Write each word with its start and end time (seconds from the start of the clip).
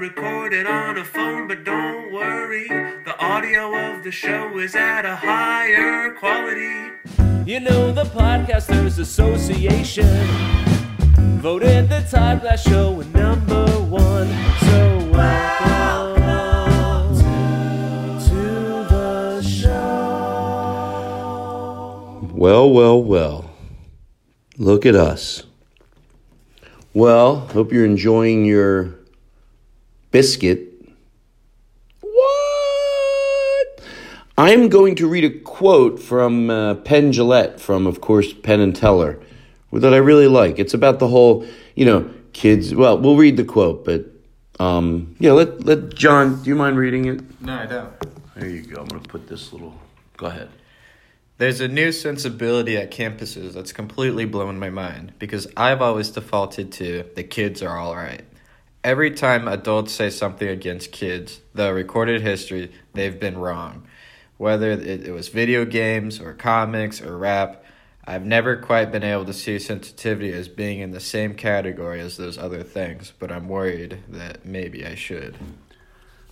recorded 0.00 0.66
on 0.66 0.96
a 0.96 1.04
phone, 1.04 1.46
but 1.46 1.62
don't 1.62 2.10
worry. 2.10 2.66
The 3.04 3.14
audio 3.18 3.74
of 3.76 4.02
the 4.02 4.10
show 4.10 4.58
is 4.58 4.74
at 4.74 5.04
a 5.04 5.14
higher 5.14 6.14
quality. 6.14 6.90
You 7.44 7.60
know, 7.60 7.92
the 7.92 8.04
Podcasters 8.04 8.98
Association 8.98 10.26
voted 11.38 11.90
the 11.90 12.00
Todd 12.10 12.40
Glass 12.40 12.62
Show 12.62 13.02
number 13.12 13.66
one. 13.90 14.28
So 14.60 15.10
welcome 15.12 16.22
to 18.24 18.86
the 18.88 19.42
show. 19.42 19.70
Well, 22.32 22.70
well, 22.70 23.02
well. 23.02 23.50
Look 24.56 24.86
at 24.86 24.94
us. 24.94 25.42
Well, 26.94 27.40
hope 27.48 27.70
you're 27.70 27.84
enjoying 27.84 28.46
your 28.46 28.99
biscuit. 30.10 30.68
What? 32.00 33.80
I'm 34.36 34.68
going 34.68 34.94
to 34.96 35.08
read 35.08 35.24
a 35.24 35.38
quote 35.40 36.00
from 36.00 36.50
uh, 36.50 36.74
Penn 36.76 37.12
Jillette, 37.12 37.60
from, 37.60 37.86
of 37.86 38.00
course, 38.00 38.32
Penn 38.32 38.60
and 38.60 38.74
Teller, 38.74 39.20
that 39.72 39.92
I 39.92 39.98
really 39.98 40.28
like. 40.28 40.58
It's 40.58 40.74
about 40.74 40.98
the 40.98 41.08
whole, 41.08 41.46
you 41.74 41.84
know, 41.84 42.10
kids. 42.32 42.74
Well, 42.74 42.98
we'll 42.98 43.16
read 43.16 43.36
the 43.36 43.44
quote, 43.44 43.84
but 43.84 44.06
um, 44.58 45.16
yeah, 45.18 45.32
let, 45.32 45.64
let 45.64 45.94
John, 45.94 46.42
do 46.42 46.50
you 46.50 46.56
mind 46.56 46.78
reading 46.78 47.04
it? 47.06 47.40
No, 47.40 47.54
I 47.54 47.66
don't. 47.66 47.92
There 48.34 48.48
you 48.48 48.62
go. 48.62 48.80
I'm 48.80 48.88
going 48.88 49.02
to 49.02 49.08
put 49.08 49.28
this 49.28 49.52
little. 49.52 49.74
Go 50.16 50.26
ahead. 50.26 50.48
There's 51.38 51.60
a 51.62 51.68
new 51.68 51.90
sensibility 51.90 52.76
at 52.76 52.90
campuses 52.90 53.54
that's 53.54 53.72
completely 53.72 54.26
blown 54.26 54.58
my 54.58 54.68
mind 54.68 55.14
because 55.18 55.46
I've 55.56 55.80
always 55.80 56.10
defaulted 56.10 56.70
to 56.72 57.04
the 57.14 57.24
kids 57.24 57.62
are 57.62 57.78
all 57.78 57.96
right. 57.96 58.22
Every 58.82 59.10
time 59.10 59.46
adults 59.46 59.92
say 59.92 60.08
something 60.08 60.48
against 60.48 60.90
kids, 60.90 61.40
the 61.54 61.72
recorded 61.74 62.22
history, 62.22 62.72
they've 62.94 63.18
been 63.20 63.36
wrong. 63.36 63.86
Whether 64.38 64.70
it, 64.70 65.06
it 65.06 65.12
was 65.12 65.28
video 65.28 65.66
games 65.66 66.18
or 66.18 66.32
comics 66.32 67.02
or 67.02 67.16
rap, 67.18 67.62
I've 68.06 68.24
never 68.24 68.56
quite 68.56 68.90
been 68.90 69.02
able 69.02 69.26
to 69.26 69.34
see 69.34 69.58
sensitivity 69.58 70.32
as 70.32 70.48
being 70.48 70.80
in 70.80 70.92
the 70.92 71.00
same 71.00 71.34
category 71.34 72.00
as 72.00 72.16
those 72.16 72.38
other 72.38 72.62
things, 72.62 73.12
but 73.18 73.30
I'm 73.30 73.48
worried 73.48 73.98
that 74.08 74.46
maybe 74.46 74.86
I 74.86 74.94
should. 74.94 75.36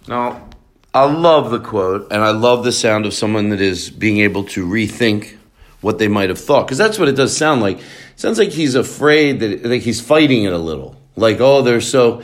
Now, 0.08 0.48
I 0.94 1.04
love 1.04 1.50
the 1.50 1.60
quote, 1.60 2.10
and 2.10 2.22
I 2.22 2.30
love 2.30 2.64
the 2.64 2.72
sound 2.72 3.04
of 3.04 3.12
someone 3.12 3.50
that 3.50 3.60
is 3.60 3.90
being 3.90 4.20
able 4.20 4.44
to 4.44 4.66
rethink 4.66 5.36
what 5.82 5.98
they 5.98 6.08
might 6.08 6.30
have 6.30 6.40
thought, 6.40 6.66
because 6.66 6.78
that's 6.78 6.98
what 6.98 7.08
it 7.08 7.12
does 7.12 7.36
sound 7.36 7.60
like. 7.60 7.78
It 7.78 7.84
sounds 8.16 8.38
like 8.38 8.50
he's 8.50 8.74
afraid 8.74 9.40
that 9.40 9.64
like 9.66 9.82
he's 9.82 10.00
fighting 10.00 10.44
it 10.44 10.52
a 10.52 10.58
little, 10.58 10.96
like 11.18 11.40
oh, 11.40 11.62
they're 11.62 11.80
so. 11.80 12.22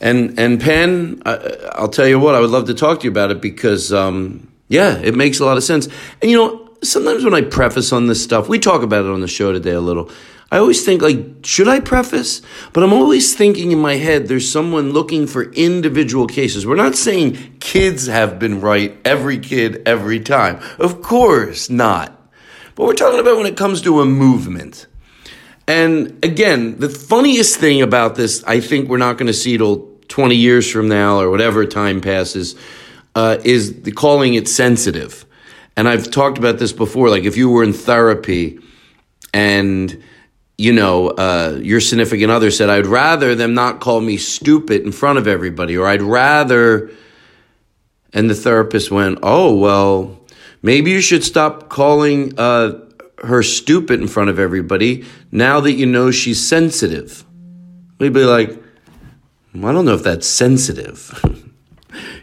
And 0.00 0.38
and 0.38 0.58
Penn, 0.60 1.22
I, 1.26 1.70
I'll 1.72 1.88
tell 1.88 2.06
you 2.06 2.18
what, 2.18 2.34
I 2.34 2.40
would 2.40 2.50
love 2.50 2.66
to 2.68 2.74
talk 2.74 3.00
to 3.00 3.04
you 3.04 3.10
about 3.10 3.30
it 3.30 3.42
because, 3.42 3.92
um, 3.92 4.50
yeah, 4.68 4.96
it 4.96 5.14
makes 5.14 5.40
a 5.40 5.44
lot 5.44 5.58
of 5.58 5.62
sense. 5.62 5.88
And 6.22 6.30
you 6.30 6.38
know, 6.38 6.70
sometimes 6.82 7.22
when 7.22 7.34
I 7.34 7.42
preface 7.42 7.92
on 7.92 8.06
this 8.06 8.22
stuff, 8.22 8.48
we 8.48 8.58
talk 8.58 8.82
about 8.82 9.04
it 9.04 9.10
on 9.10 9.20
the 9.20 9.28
show 9.28 9.52
today 9.52 9.72
a 9.72 9.80
little. 9.80 10.10
I 10.52 10.58
always 10.58 10.84
think 10.84 11.00
like, 11.00 11.44
should 11.44 11.68
I 11.68 11.78
preface? 11.78 12.42
But 12.72 12.82
I'm 12.82 12.92
always 12.92 13.36
thinking 13.36 13.70
in 13.70 13.78
my 13.78 13.96
head, 13.96 14.26
there's 14.26 14.50
someone 14.50 14.90
looking 14.92 15.28
for 15.28 15.44
individual 15.52 16.26
cases. 16.26 16.66
We're 16.66 16.74
not 16.74 16.96
saying 16.96 17.58
kids 17.60 18.06
have 18.08 18.38
been 18.40 18.60
right, 18.60 18.98
every 19.04 19.38
kid, 19.38 19.82
every 19.86 20.18
time. 20.18 20.60
Of 20.78 21.02
course 21.02 21.70
not. 21.70 22.16
But 22.74 22.86
we're 22.86 22.94
talking 22.94 23.20
about 23.20 23.36
when 23.36 23.46
it 23.46 23.56
comes 23.56 23.80
to 23.82 24.00
a 24.00 24.06
movement. 24.06 24.86
And 25.66 26.24
again, 26.24 26.78
the 26.78 26.88
funniest 26.88 27.58
thing 27.58 27.82
about 27.82 28.16
this, 28.16 28.42
I 28.44 28.60
think 28.60 28.88
we're 28.88 28.98
not 28.98 29.18
going 29.18 29.28
to 29.28 29.32
see 29.32 29.56
till 29.56 29.88
20 30.08 30.34
years 30.34 30.70
from 30.70 30.88
now 30.88 31.20
or 31.20 31.30
whatever 31.30 31.64
time 31.66 32.00
passes, 32.00 32.56
uh, 33.14 33.38
is 33.44 33.82
the 33.82 33.92
calling 33.92 34.34
it 34.34 34.48
sensitive. 34.48 35.24
And 35.76 35.88
I've 35.88 36.10
talked 36.10 36.38
about 36.38 36.58
this 36.58 36.72
before. 36.72 37.08
Like 37.08 37.24
if 37.24 37.36
you 37.36 37.48
were 37.48 37.62
in 37.62 37.72
therapy 37.72 38.58
and 39.32 40.02
you 40.60 40.74
know, 40.74 41.08
uh, 41.08 41.58
your 41.62 41.80
significant 41.80 42.30
other 42.30 42.50
said, 42.50 42.68
I'd 42.68 42.84
rather 42.84 43.34
them 43.34 43.54
not 43.54 43.80
call 43.80 43.98
me 43.98 44.18
stupid 44.18 44.82
in 44.82 44.92
front 44.92 45.18
of 45.18 45.26
everybody, 45.26 45.74
or 45.78 45.86
I'd 45.86 46.02
rather. 46.02 46.90
And 48.12 48.28
the 48.28 48.34
therapist 48.34 48.90
went, 48.90 49.20
Oh, 49.22 49.56
well, 49.56 50.20
maybe 50.60 50.90
you 50.90 51.00
should 51.00 51.24
stop 51.24 51.70
calling 51.70 52.38
uh, 52.38 52.78
her 53.22 53.42
stupid 53.42 54.00
in 54.00 54.08
front 54.08 54.30
of 54.30 54.38
everybody 54.38 55.04
now 55.30 55.60
that 55.60 55.72
you 55.72 55.86
know 55.86 56.10
she's 56.10 56.46
sensitive. 56.46 57.24
We'd 57.98 58.12
be 58.12 58.24
like, 58.24 58.50
I 59.54 59.72
don't 59.72 59.84
know 59.84 59.94
if 59.94 60.02
that's 60.02 60.26
sensitive. 60.26 61.12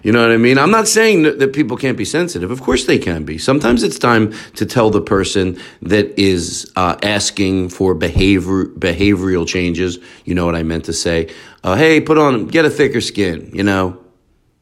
You 0.04 0.14
know 0.14 0.22
what 0.22 0.32
I 0.32 0.38
mean? 0.38 0.58
I'm 0.58 0.72
not 0.72 0.88
saying 0.88 1.24
that, 1.24 1.52
people 1.54 1.76
can't 1.76 1.98
be 1.98 2.06
sensitive. 2.06 2.52
Of 2.52 2.62
course 2.62 2.86
they 2.86 2.98
can 2.98 3.26
be. 3.26 3.38
Sometimes 3.38 3.84
it's 3.84 4.00
time 4.00 4.34
to 4.56 4.66
tell 4.66 4.90
the 4.90 5.02
person 5.02 5.60
that 5.82 6.18
is 6.18 6.72
uh, 6.76 6.96
asking 7.04 7.70
for 7.70 7.94
behavior 7.94 8.66
behavioral 8.66 9.48
changes. 9.48 10.00
You 10.24 10.36
know 10.36 10.46
what 10.46 10.56
I 10.56 10.64
meant 10.64 10.86
to 10.86 10.94
say? 10.94 11.34
Uh, 11.64 11.76
hey, 11.76 12.00
put 12.00 12.18
on, 12.18 12.48
get 12.48 12.64
a 12.64 12.70
thicker 12.70 13.02
skin. 13.02 13.50
You 13.54 13.64
know, 13.64 14.00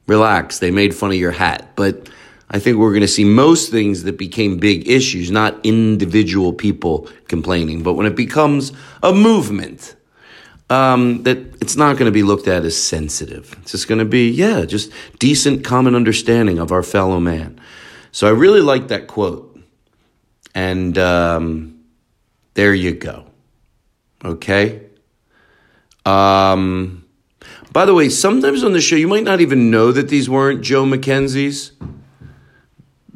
relax. 0.07 0.59
They 0.59 0.71
made 0.71 0.95
fun 0.95 1.11
of 1.11 1.17
your 1.17 1.31
hat, 1.31 1.73
but 1.75 2.09
I 2.49 2.59
think 2.59 2.77
we're 2.77 2.91
going 2.91 3.01
to 3.01 3.07
see 3.07 3.23
most 3.23 3.71
things 3.71 4.03
that 4.03 4.17
became 4.17 4.57
big 4.57 4.87
issues, 4.87 5.31
not 5.31 5.59
individual 5.63 6.53
people 6.53 7.09
complaining, 7.27 7.81
but 7.81 7.93
when 7.93 8.05
it 8.05 8.15
becomes 8.15 8.71
a 9.01 9.13
movement, 9.13 9.95
um, 10.69 11.23
that 11.23 11.37
it's 11.61 11.75
not 11.75 11.97
going 11.97 12.05
to 12.05 12.11
be 12.11 12.23
looked 12.23 12.47
at 12.47 12.63
as 12.63 12.81
sensitive. 12.81 13.55
It's 13.61 13.71
just 13.71 13.87
going 13.87 13.99
to 13.99 14.05
be, 14.05 14.29
yeah, 14.29 14.65
just 14.65 14.91
decent 15.19 15.63
common 15.63 15.95
understanding 15.95 16.59
of 16.59 16.71
our 16.71 16.83
fellow 16.83 17.19
man. 17.19 17.59
So 18.11 18.27
I 18.27 18.31
really 18.31 18.61
like 18.61 18.87
that 18.89 19.07
quote. 19.07 19.59
And 20.53 20.97
um, 20.97 21.83
there 22.53 22.73
you 22.73 22.93
go. 22.93 23.25
Okay? 24.23 24.81
Um, 26.05 27.05
by 27.73 27.85
the 27.85 27.93
way, 27.93 28.09
sometimes 28.09 28.63
on 28.63 28.73
the 28.73 28.81
show, 28.81 28.95
you 28.95 29.07
might 29.07 29.23
not 29.23 29.41
even 29.41 29.69
know 29.69 29.91
that 29.91 30.07
these 30.07 30.29
weren't 30.29 30.61
Joe 30.61 30.85
McKenzie's 30.85 31.73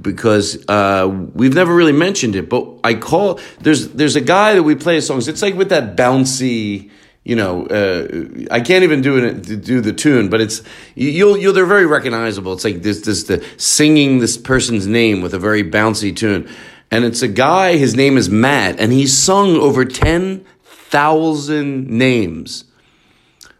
because 0.01 0.63
uh, 0.67 1.07
we've 1.33 1.53
never 1.53 1.73
really 1.73 1.91
mentioned 1.91 2.35
it. 2.35 2.49
But 2.49 2.67
I 2.83 2.93
call 2.95 3.39
there's 3.59 3.89
there's 3.89 4.15
a 4.15 4.21
guy 4.21 4.55
that 4.55 4.63
we 4.63 4.75
play 4.75 5.01
songs. 5.01 5.27
It's 5.27 5.41
like 5.41 5.55
with 5.55 5.69
that 5.69 5.95
bouncy, 5.95 6.89
you 7.23 7.35
know. 7.35 7.65
Uh, 7.65 8.45
I 8.51 8.61
can't 8.61 8.83
even 8.83 9.01
do 9.01 9.17
it 9.17 9.63
do 9.63 9.81
the 9.81 9.93
tune, 9.93 10.29
but 10.29 10.41
it's 10.41 10.61
you'll 10.95 11.37
you'll 11.37 11.53
they're 11.53 11.65
very 11.65 11.85
recognizable. 11.85 12.53
It's 12.53 12.63
like 12.63 12.81
this 12.81 13.01
this 13.01 13.23
the 13.23 13.45
singing 13.57 14.19
this 14.19 14.37
person's 14.37 14.87
name 14.87 15.21
with 15.21 15.33
a 15.33 15.39
very 15.39 15.63
bouncy 15.63 16.15
tune, 16.15 16.49
and 16.91 17.05
it's 17.05 17.21
a 17.21 17.27
guy. 17.27 17.77
His 17.77 17.95
name 17.95 18.17
is 18.17 18.29
Matt, 18.29 18.79
and 18.79 18.91
he's 18.91 19.17
sung 19.17 19.55
over 19.55 19.85
ten 19.85 20.45
thousand 20.63 21.89
names. 21.89 22.65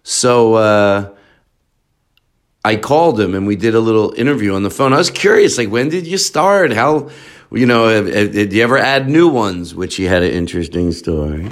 So. 0.03 0.55
Uh, 0.55 1.15
I 2.63 2.75
called 2.75 3.19
him 3.19 3.35
and 3.35 3.47
we 3.47 3.55
did 3.55 3.73
a 3.75 3.79
little 3.79 4.13
interview 4.13 4.53
on 4.53 4.63
the 4.63 4.69
phone. 4.69 4.93
I 4.93 4.97
was 4.97 5.09
curious, 5.09 5.57
like, 5.57 5.69
when 5.69 5.89
did 5.89 6.05
you 6.05 6.17
start? 6.17 6.73
How, 6.73 7.09
you 7.51 7.65
know, 7.65 8.03
did 8.03 8.51
you 8.51 8.63
ever 8.63 8.77
add 8.77 9.09
new 9.09 9.29
ones? 9.29 9.73
Which 9.73 9.95
he 9.95 10.03
had 10.03 10.23
an 10.23 10.31
interesting 10.31 10.91
story. 10.91 11.49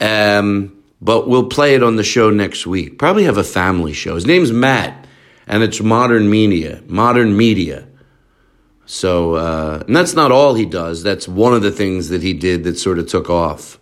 Um, 0.00 0.82
but 1.00 1.28
we'll 1.28 1.48
play 1.48 1.74
it 1.74 1.82
on 1.82 1.96
the 1.96 2.02
show 2.02 2.30
next 2.30 2.66
week. 2.66 2.98
Probably 2.98 3.24
have 3.24 3.36
a 3.38 3.44
family 3.44 3.92
show. 3.92 4.14
His 4.16 4.26
name's 4.26 4.50
Matt, 4.50 5.06
and 5.46 5.62
it's 5.62 5.80
modern 5.80 6.28
media. 6.30 6.82
Modern 6.86 7.36
media. 7.36 7.86
So, 8.86 9.34
uh, 9.34 9.84
and 9.86 9.94
that's 9.94 10.14
not 10.14 10.32
all 10.32 10.54
he 10.54 10.66
does. 10.66 11.02
That's 11.02 11.28
one 11.28 11.54
of 11.54 11.62
the 11.62 11.70
things 11.70 12.08
that 12.08 12.22
he 12.22 12.32
did 12.32 12.64
that 12.64 12.78
sort 12.78 12.98
of 12.98 13.06
took 13.06 13.30
off. 13.30 13.78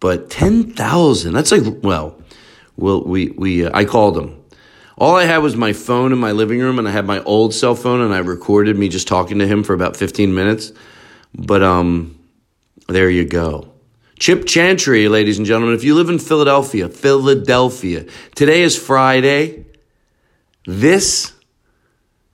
But 0.00 0.28
ten 0.28 0.72
thousand. 0.72 1.34
That's 1.34 1.52
like 1.52 1.62
well, 1.82 2.20
well, 2.76 3.02
we 3.04 3.28
we 3.30 3.64
uh, 3.64 3.70
I 3.72 3.84
called 3.84 4.18
him 4.18 4.43
all 4.96 5.16
I 5.16 5.24
had 5.24 5.38
was 5.38 5.56
my 5.56 5.72
phone 5.72 6.12
in 6.12 6.18
my 6.18 6.32
living 6.32 6.60
room, 6.60 6.78
and 6.78 6.86
I 6.86 6.92
had 6.92 7.06
my 7.06 7.22
old 7.24 7.52
cell 7.52 7.74
phone, 7.74 8.00
and 8.00 8.14
I 8.14 8.18
recorded 8.18 8.78
me 8.78 8.88
just 8.88 9.08
talking 9.08 9.38
to 9.40 9.46
him 9.46 9.64
for 9.64 9.74
about 9.74 9.96
15 9.96 10.34
minutes. 10.34 10.72
But 11.34 11.62
um, 11.62 12.18
there 12.88 13.10
you 13.10 13.24
go. 13.24 13.70
Chip 14.18 14.46
Chantry, 14.46 15.08
ladies 15.08 15.38
and 15.38 15.46
gentlemen. 15.46 15.74
If 15.74 15.82
you 15.82 15.96
live 15.96 16.08
in 16.08 16.20
Philadelphia, 16.20 16.88
Philadelphia, 16.88 18.06
today 18.36 18.62
is 18.62 18.78
Friday. 18.78 19.64
This 20.66 21.32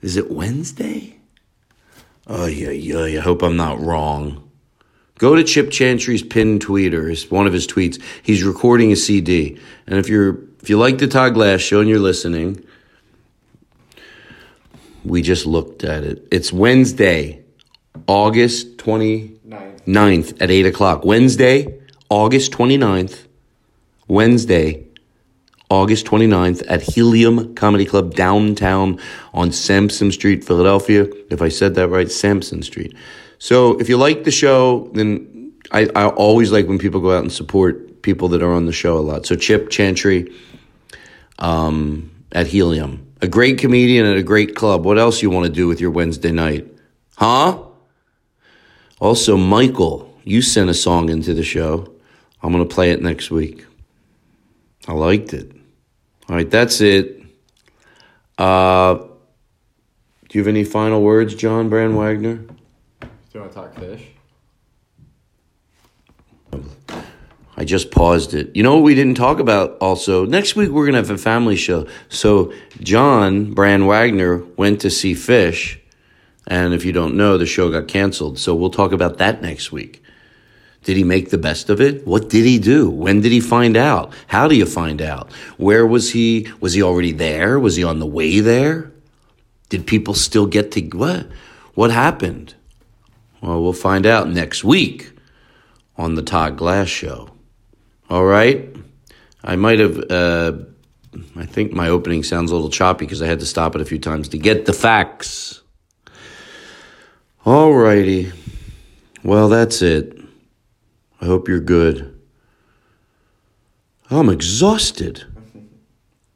is 0.02 0.16
it 0.16 0.30
Wednesday? 0.30 1.18
Oh 2.26 2.46
yeah, 2.46 2.70
yeah. 2.70 3.18
I 3.18 3.22
hope 3.22 3.42
I'm 3.42 3.56
not 3.56 3.80
wrong. 3.80 4.50
Go 5.18 5.34
to 5.34 5.44
Chip 5.44 5.70
Chantry's 5.70 6.22
pinned 6.22 6.64
tweeter, 6.64 7.10
it's 7.10 7.30
one 7.30 7.46
of 7.46 7.52
his 7.52 7.66
tweets. 7.66 8.00
He's 8.22 8.42
recording 8.42 8.92
a 8.92 8.96
CD, 8.96 9.58
and 9.86 9.98
if 9.98 10.08
you're 10.08 10.38
if 10.62 10.68
you 10.68 10.78
like 10.78 10.98
the 10.98 11.06
Todd 11.06 11.34
Glass 11.34 11.60
show 11.60 11.80
and 11.80 11.88
you're 11.88 11.98
listening, 11.98 12.64
we 15.04 15.22
just 15.22 15.46
looked 15.46 15.84
at 15.84 16.04
it. 16.04 16.26
It's 16.30 16.52
Wednesday, 16.52 17.42
August 18.06 18.76
29th 18.76 20.42
at 20.42 20.50
8 20.50 20.66
o'clock. 20.66 21.04
Wednesday, 21.04 21.80
August 22.10 22.52
29th. 22.52 23.26
Wednesday, 24.06 24.86
August 25.70 26.04
29th 26.06 26.64
at 26.68 26.82
Helium 26.82 27.54
Comedy 27.54 27.86
Club 27.86 28.14
downtown 28.14 28.98
on 29.32 29.52
Sansom 29.52 30.10
Street, 30.12 30.44
Philadelphia. 30.44 31.06
If 31.30 31.40
I 31.40 31.48
said 31.48 31.76
that 31.76 31.88
right, 31.88 32.10
Sansom 32.10 32.62
Street. 32.62 32.94
So 33.38 33.78
if 33.78 33.88
you 33.88 33.96
like 33.96 34.24
the 34.24 34.30
show, 34.30 34.90
then 34.92 35.52
I, 35.70 35.88
I 35.94 36.08
always 36.08 36.52
like 36.52 36.66
when 36.66 36.78
people 36.78 37.00
go 37.00 37.16
out 37.16 37.22
and 37.22 37.32
support 37.32 38.02
people 38.02 38.28
that 38.30 38.42
are 38.42 38.52
on 38.52 38.66
the 38.66 38.72
show 38.72 38.98
a 38.98 39.00
lot. 39.00 39.26
So 39.26 39.36
Chip 39.36 39.70
Chantry, 39.70 40.32
um, 41.40 42.10
at 42.32 42.46
Helium. 42.46 43.06
A 43.22 43.28
great 43.28 43.58
comedian 43.58 44.06
at 44.06 44.16
a 44.16 44.22
great 44.22 44.54
club. 44.54 44.84
What 44.84 44.98
else 44.98 45.22
you 45.22 45.30
want 45.30 45.46
to 45.46 45.52
do 45.52 45.66
with 45.66 45.80
your 45.80 45.90
Wednesday 45.90 46.32
night? 46.32 46.66
Huh? 47.16 47.62
Also, 48.98 49.36
Michael, 49.36 50.14
you 50.24 50.42
sent 50.42 50.70
a 50.70 50.74
song 50.74 51.08
into 51.08 51.34
the 51.34 51.42
show. 51.42 51.92
I'm 52.42 52.52
going 52.52 52.66
to 52.66 52.74
play 52.74 52.92
it 52.92 53.02
next 53.02 53.30
week. 53.30 53.66
I 54.88 54.92
liked 54.92 55.34
it. 55.34 55.52
All 56.28 56.36
right, 56.36 56.50
that's 56.50 56.80
it. 56.80 57.22
Uh, 58.38 58.94
do 58.94 60.38
you 60.38 60.40
have 60.40 60.48
any 60.48 60.64
final 60.64 61.02
words, 61.02 61.34
John 61.34 61.68
Brand 61.68 61.96
Wagner? 61.96 62.36
Do 62.36 63.08
you 63.34 63.40
want 63.40 63.52
to 63.52 63.58
talk 63.58 63.74
Phish? 63.74 64.02
I 67.60 67.64
just 67.64 67.90
paused 67.90 68.32
it. 68.32 68.56
You 68.56 68.62
know 68.62 68.76
what 68.76 68.84
we 68.84 68.94
didn't 68.94 69.16
talk 69.16 69.38
about 69.38 69.76
also? 69.82 70.24
Next 70.24 70.56
week 70.56 70.70
we're 70.70 70.86
going 70.86 70.94
to 70.94 71.06
have 71.06 71.10
a 71.10 71.18
family 71.18 71.56
show. 71.56 71.86
So 72.08 72.54
John 72.80 73.52
Brand 73.52 73.86
Wagner 73.86 74.38
went 74.56 74.80
to 74.80 74.88
see 74.88 75.12
Phish. 75.12 75.78
And 76.46 76.72
if 76.72 76.86
you 76.86 76.92
don't 76.92 77.16
know, 77.16 77.36
the 77.36 77.44
show 77.44 77.70
got 77.70 77.86
canceled. 77.86 78.38
So 78.38 78.54
we'll 78.54 78.70
talk 78.70 78.92
about 78.92 79.18
that 79.18 79.42
next 79.42 79.72
week. 79.72 80.02
Did 80.84 80.96
he 80.96 81.04
make 81.04 81.28
the 81.28 81.36
best 81.36 81.68
of 81.68 81.82
it? 81.82 82.06
What 82.06 82.30
did 82.30 82.46
he 82.46 82.58
do? 82.58 82.88
When 82.88 83.20
did 83.20 83.30
he 83.30 83.40
find 83.40 83.76
out? 83.76 84.14
How 84.26 84.48
do 84.48 84.56
you 84.56 84.64
find 84.64 85.02
out? 85.02 85.30
Where 85.58 85.86
was 85.86 86.12
he? 86.12 86.48
Was 86.60 86.72
he 86.72 86.82
already 86.82 87.12
there? 87.12 87.60
Was 87.60 87.76
he 87.76 87.84
on 87.84 87.98
the 87.98 88.06
way 88.06 88.40
there? 88.40 88.90
Did 89.68 89.86
people 89.86 90.14
still 90.14 90.46
get 90.46 90.72
to 90.72 90.80
what? 90.96 91.26
What 91.74 91.90
happened? 91.90 92.54
Well, 93.42 93.62
we'll 93.62 93.74
find 93.74 94.06
out 94.06 94.30
next 94.30 94.64
week 94.64 95.12
on 95.98 96.14
the 96.14 96.22
Todd 96.22 96.56
Glass 96.56 96.88
Show. 96.88 97.28
All 98.10 98.24
right. 98.24 98.68
I 99.44 99.54
might 99.54 99.78
have, 99.78 100.10
uh, 100.10 100.52
I 101.36 101.46
think 101.46 101.72
my 101.72 101.88
opening 101.88 102.24
sounds 102.24 102.50
a 102.50 102.54
little 102.54 102.68
choppy 102.68 103.06
because 103.06 103.22
I 103.22 103.26
had 103.26 103.38
to 103.38 103.46
stop 103.46 103.76
it 103.76 103.80
a 103.80 103.84
few 103.84 104.00
times 104.00 104.28
to 104.30 104.38
get 104.38 104.66
the 104.66 104.72
facts. 104.72 105.62
All 107.46 107.72
righty. 107.72 108.32
Well, 109.22 109.48
that's 109.48 109.80
it. 109.80 110.18
I 111.20 111.26
hope 111.26 111.46
you're 111.48 111.60
good. 111.60 112.20
I'm 114.10 114.28
exhausted. 114.28 115.24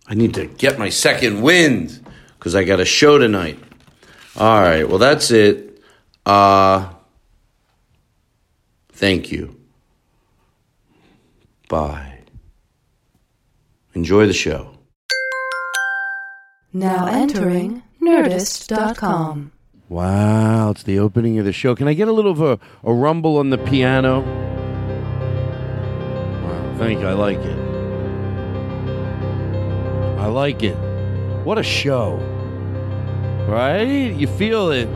I 0.07 0.15
need 0.15 0.35
to 0.35 0.47
get 0.47 0.79
my 0.79 0.91
second 0.91 1.43
wind 1.43 2.07
because 2.39 2.55
I 2.55 2.63
got 2.63 2.79
a 2.79 2.85
show 2.85 3.19
tonight. 3.19 3.59
All 4.37 4.61
right. 4.61 4.89
Well, 4.89 4.99
that's 4.99 5.33
it. 5.33 5.83
Uh, 6.25 6.93
thank 8.93 9.33
you. 9.33 9.64
Bye. 11.69 12.21
Enjoy 13.95 14.27
the 14.27 14.33
show. 14.33 14.71
Now 16.73 17.07
entering 17.07 17.83
Nerdist.com. 18.03 19.53
Wow, 19.89 20.71
it's 20.71 20.83
the 20.83 20.99
opening 20.99 21.39
of 21.39 21.45
the 21.45 21.53
show. 21.53 21.75
Can 21.75 21.87
I 21.87 21.95
get 21.95 22.09
a 22.09 22.13
little 22.13 22.33
of 22.33 22.41
a, 22.41 22.59
a 22.83 22.93
rumble 22.93 23.37
on 23.39 23.51
the 23.51 23.59
piano? 23.59 24.23
Wow, 26.43 26.75
thank 26.79 27.01
you. 27.01 27.07
I 27.07 27.13
like 27.13 27.39
it. 27.39 27.59
I 30.19 30.27
like 30.27 30.63
it. 30.63 30.75
What 31.45 31.59
a 31.59 31.63
show. 31.63 32.17
Right? 33.49 34.13
You 34.13 34.27
feel 34.27 34.71
it. 34.71 34.89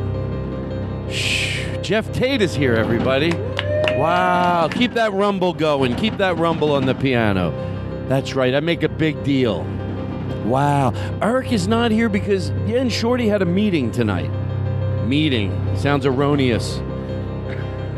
Shh. 1.12 1.66
Geoff 1.82 2.10
Tate 2.12 2.42
is 2.42 2.54
here, 2.54 2.74
everybody. 2.74 3.30
Wow, 3.98 4.68
keep 4.68 4.92
that 4.94 5.12
rumble 5.12 5.52
going. 5.52 5.96
Keep 5.96 6.18
that 6.18 6.38
rumble 6.38 6.70
on 6.70 6.86
the 6.86 6.94
piano. 6.94 7.50
That's 8.08 8.34
right, 8.36 8.54
I 8.54 8.60
make 8.60 8.84
a 8.84 8.88
big 8.88 9.24
deal. 9.24 9.64
Wow. 10.44 10.92
Eric 11.20 11.52
is 11.52 11.66
not 11.66 11.90
here 11.90 12.08
because 12.08 12.50
yeah, 12.64 12.78
and 12.78 12.92
Shorty 12.92 13.26
had 13.26 13.42
a 13.42 13.44
meeting 13.44 13.90
tonight. 13.90 14.30
Meeting. 15.04 15.76
Sounds 15.76 16.06
erroneous. 16.06 16.78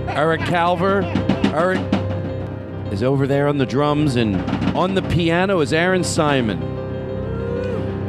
Eric 0.08 0.40
Calver. 0.40 1.04
Eric 1.52 1.80
is 2.90 3.02
over 3.02 3.26
there 3.26 3.46
on 3.46 3.58
the 3.58 3.66
drums, 3.66 4.16
and 4.16 4.36
on 4.74 4.94
the 4.94 5.02
piano 5.02 5.60
is 5.60 5.74
Aaron 5.74 6.02
Simon. 6.02 6.58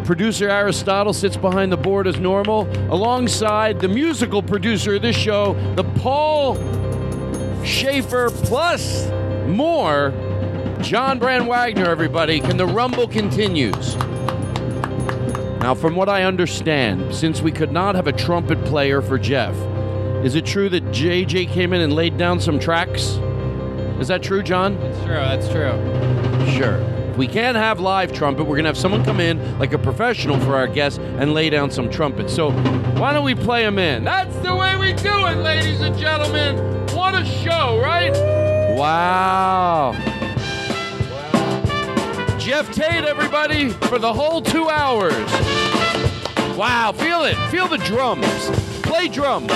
Producer 0.06 0.50
Aristotle 0.50 1.12
sits 1.12 1.36
behind 1.36 1.74
the 1.74 1.78
board 1.78 2.08
as 2.08 2.20
normal, 2.22 2.70
alongside 2.90 3.80
the 3.80 3.90
musical 3.90 4.42
producer 4.42 4.96
of 4.96 5.02
this 5.02 5.18
show, 5.18 5.56
the 5.76 5.84
Paul 6.00 6.56
Shaffer, 7.64 8.30
plus 8.32 9.10
more. 9.48 10.14
John 10.82 11.20
Brand 11.20 11.48
Wagner, 11.48 11.86
everybody. 11.86 12.40
Can 12.40 12.58
the 12.58 12.66
rumble 12.66 13.08
continues? 13.08 13.96
Now, 15.62 15.76
from 15.76 15.96
what 15.96 16.10
I 16.10 16.24
understand, 16.24 17.14
since 17.14 17.42
we 17.42 17.52
could 17.52 17.72
not 17.72 17.94
have 17.94 18.08
a 18.08 18.12
trumpet 18.12 18.64
player 18.66 19.02
for 19.02 19.20
Jeff, 19.20 19.56
is 20.26 20.34
it 20.36 20.46
true 20.46 20.70
that 20.70 20.84
JJ 20.86 21.50
came 21.50 21.74
in 21.74 21.82
and 21.82 21.94
laid 21.94 22.18
down 22.18 22.40
some 22.40 22.60
tracks? 22.60 23.20
Is 24.00 24.08
that 24.08 24.24
true, 24.24 24.42
John? 24.42 24.74
It's 24.78 25.00
true. 25.04 25.14
That's 25.14 25.48
true. 25.50 26.58
Sure. 26.58 27.01
We 27.18 27.28
can't 27.28 27.58
have 27.58 27.80
live 27.80 28.14
trumpet, 28.14 28.44
we're 28.46 28.56
going 28.56 28.64
to 28.64 28.70
have 28.70 28.78
someone 28.78 29.04
come 29.04 29.20
in 29.20 29.60
like 29.60 29.74
a 29.74 29.78
professional 29.78 30.40
for 30.40 30.56
our 30.56 30.68
guests 30.68 31.00
and 31.00 31.34
lay 31.34 31.50
down 31.50 31.70
some 31.70 31.90
trumpet. 31.90 32.30
So 32.30 32.52
why 33.00 33.14
don't 33.14 33.26
we 33.26 33.36
play 33.36 33.64
them 33.64 33.78
in? 33.78 34.04
That's 34.04 34.36
the 34.38 34.56
way 34.56 34.78
we 34.78 34.94
do 34.94 35.28
it, 35.28 35.38
ladies 35.38 35.82
and 35.82 35.98
gentlemen. 35.98 36.58
What 36.96 37.16
a 37.16 37.26
show, 37.26 37.80
right? 37.82 38.12
Wow. 38.78 39.94
Geoff 42.40 42.72
Tate, 42.72 43.06
everybody, 43.06 43.70
for 43.70 44.00
the 44.00 44.12
whole 44.12 44.42
two 44.42 44.70
hours. 44.70 45.14
Wow, 46.58 46.92
feel 46.92 47.24
it. 47.24 47.36
Feel 47.50 47.68
the 47.68 47.78
drums. 47.78 48.50
Play 48.82 49.08
drums. 49.08 49.52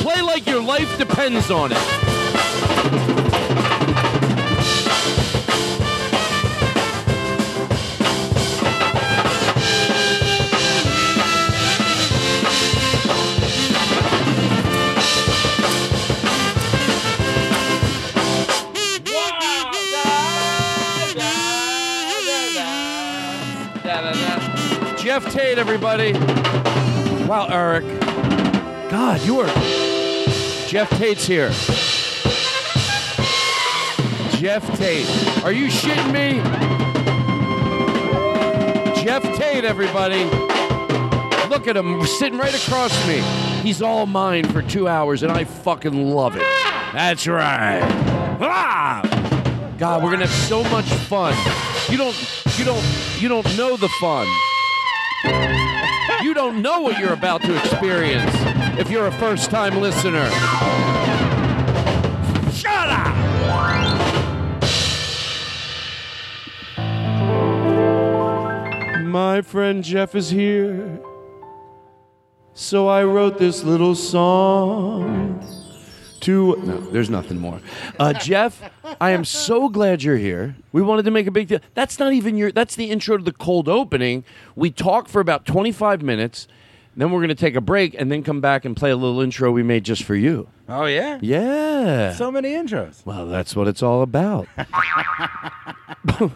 Play 0.00 0.20
like 0.22 0.46
your 0.46 0.62
life 0.62 0.98
depends 0.98 1.50
on 1.50 1.72
it. 1.72 2.03
Geoff 25.14 25.32
Tate, 25.32 25.58
everybody. 25.58 26.12
Wow, 27.28 27.46
Eric. 27.48 27.84
God, 28.90 29.22
you 29.22 29.38
are. 29.38 29.46
Geoff 30.66 30.90
Tate's 30.98 31.24
here. 31.24 31.50
Geoff 34.36 34.76
Tate. 34.76 35.06
Are 35.44 35.52
you 35.52 35.68
shitting 35.68 36.10
me? 36.10 36.42
Geoff 39.04 39.22
Tate, 39.36 39.64
everybody. 39.64 40.24
Look 41.48 41.68
at 41.68 41.76
him 41.76 42.04
sitting 42.18 42.36
right 42.36 42.52
across 42.52 43.06
me. 43.06 43.20
He's 43.62 43.82
all 43.82 44.06
mine 44.06 44.46
for 44.46 44.62
two 44.62 44.88
hours, 44.88 45.22
and 45.22 45.30
I 45.30 45.44
fucking 45.44 46.10
love 46.10 46.34
it. 46.34 46.42
That's 46.92 47.28
right. 47.28 47.82
Ah! 48.40 49.74
God, 49.78 50.02
we're 50.02 50.10
gonna 50.10 50.26
have 50.26 50.48
so 50.48 50.64
much 50.64 50.86
fun. 50.86 51.36
You 51.88 51.98
don't, 51.98 52.16
you 52.58 52.64
don't, 52.64 52.84
you 53.20 53.28
don't 53.28 53.56
know 53.56 53.76
the 53.76 53.88
fun. 54.00 54.26
You 56.24 56.32
don't 56.32 56.62
know 56.62 56.80
what 56.80 56.98
you're 56.98 57.12
about 57.12 57.42
to 57.42 57.54
experience 57.54 58.32
if 58.78 58.88
you're 58.88 59.08
a 59.08 59.12
first 59.12 59.50
time 59.50 59.78
listener. 59.78 60.24
Shut 62.50 62.88
up! 62.88 63.14
My 69.04 69.42
friend 69.42 69.84
Jeff 69.84 70.14
is 70.14 70.30
here. 70.30 70.98
So 72.54 72.88
I 72.88 73.04
wrote 73.04 73.36
this 73.36 73.62
little 73.62 73.94
song 73.94 75.46
to. 76.24 76.56
No, 76.56 76.80
there's 76.80 77.10
nothing 77.10 77.38
more. 77.38 77.60
Uh, 77.98 78.12
Jeff, 78.20 78.62
I 79.00 79.10
am 79.10 79.24
so 79.24 79.68
glad 79.68 80.02
you're 80.02 80.16
here. 80.16 80.56
We 80.72 80.82
wanted 80.82 81.04
to 81.04 81.10
make 81.10 81.26
a 81.26 81.30
big 81.30 81.48
deal. 81.48 81.60
That's 81.74 81.98
not 81.98 82.12
even 82.12 82.36
your. 82.36 82.52
That's 82.52 82.76
the 82.76 82.90
intro 82.90 83.16
to 83.16 83.22
the 83.24 83.32
cold 83.32 83.68
opening. 83.68 84.24
We 84.56 84.70
talk 84.70 85.08
for 85.08 85.20
about 85.20 85.46
25 85.46 86.02
minutes. 86.02 86.48
Then 86.96 87.10
we're 87.10 87.18
going 87.18 87.28
to 87.28 87.34
take 87.34 87.56
a 87.56 87.60
break 87.60 87.94
and 87.98 88.10
then 88.12 88.22
come 88.22 88.40
back 88.40 88.64
and 88.64 88.76
play 88.76 88.90
a 88.90 88.96
little 88.96 89.20
intro 89.20 89.50
we 89.50 89.64
made 89.64 89.84
just 89.84 90.04
for 90.04 90.14
you. 90.14 90.46
Oh 90.68 90.84
yeah. 90.84 91.18
Yeah. 91.20 92.12
So 92.12 92.30
many 92.30 92.52
intros. 92.52 93.04
Well, 93.04 93.26
that's 93.26 93.56
what 93.56 93.66
it's 93.66 93.82
all 93.82 94.02
about. 94.02 94.46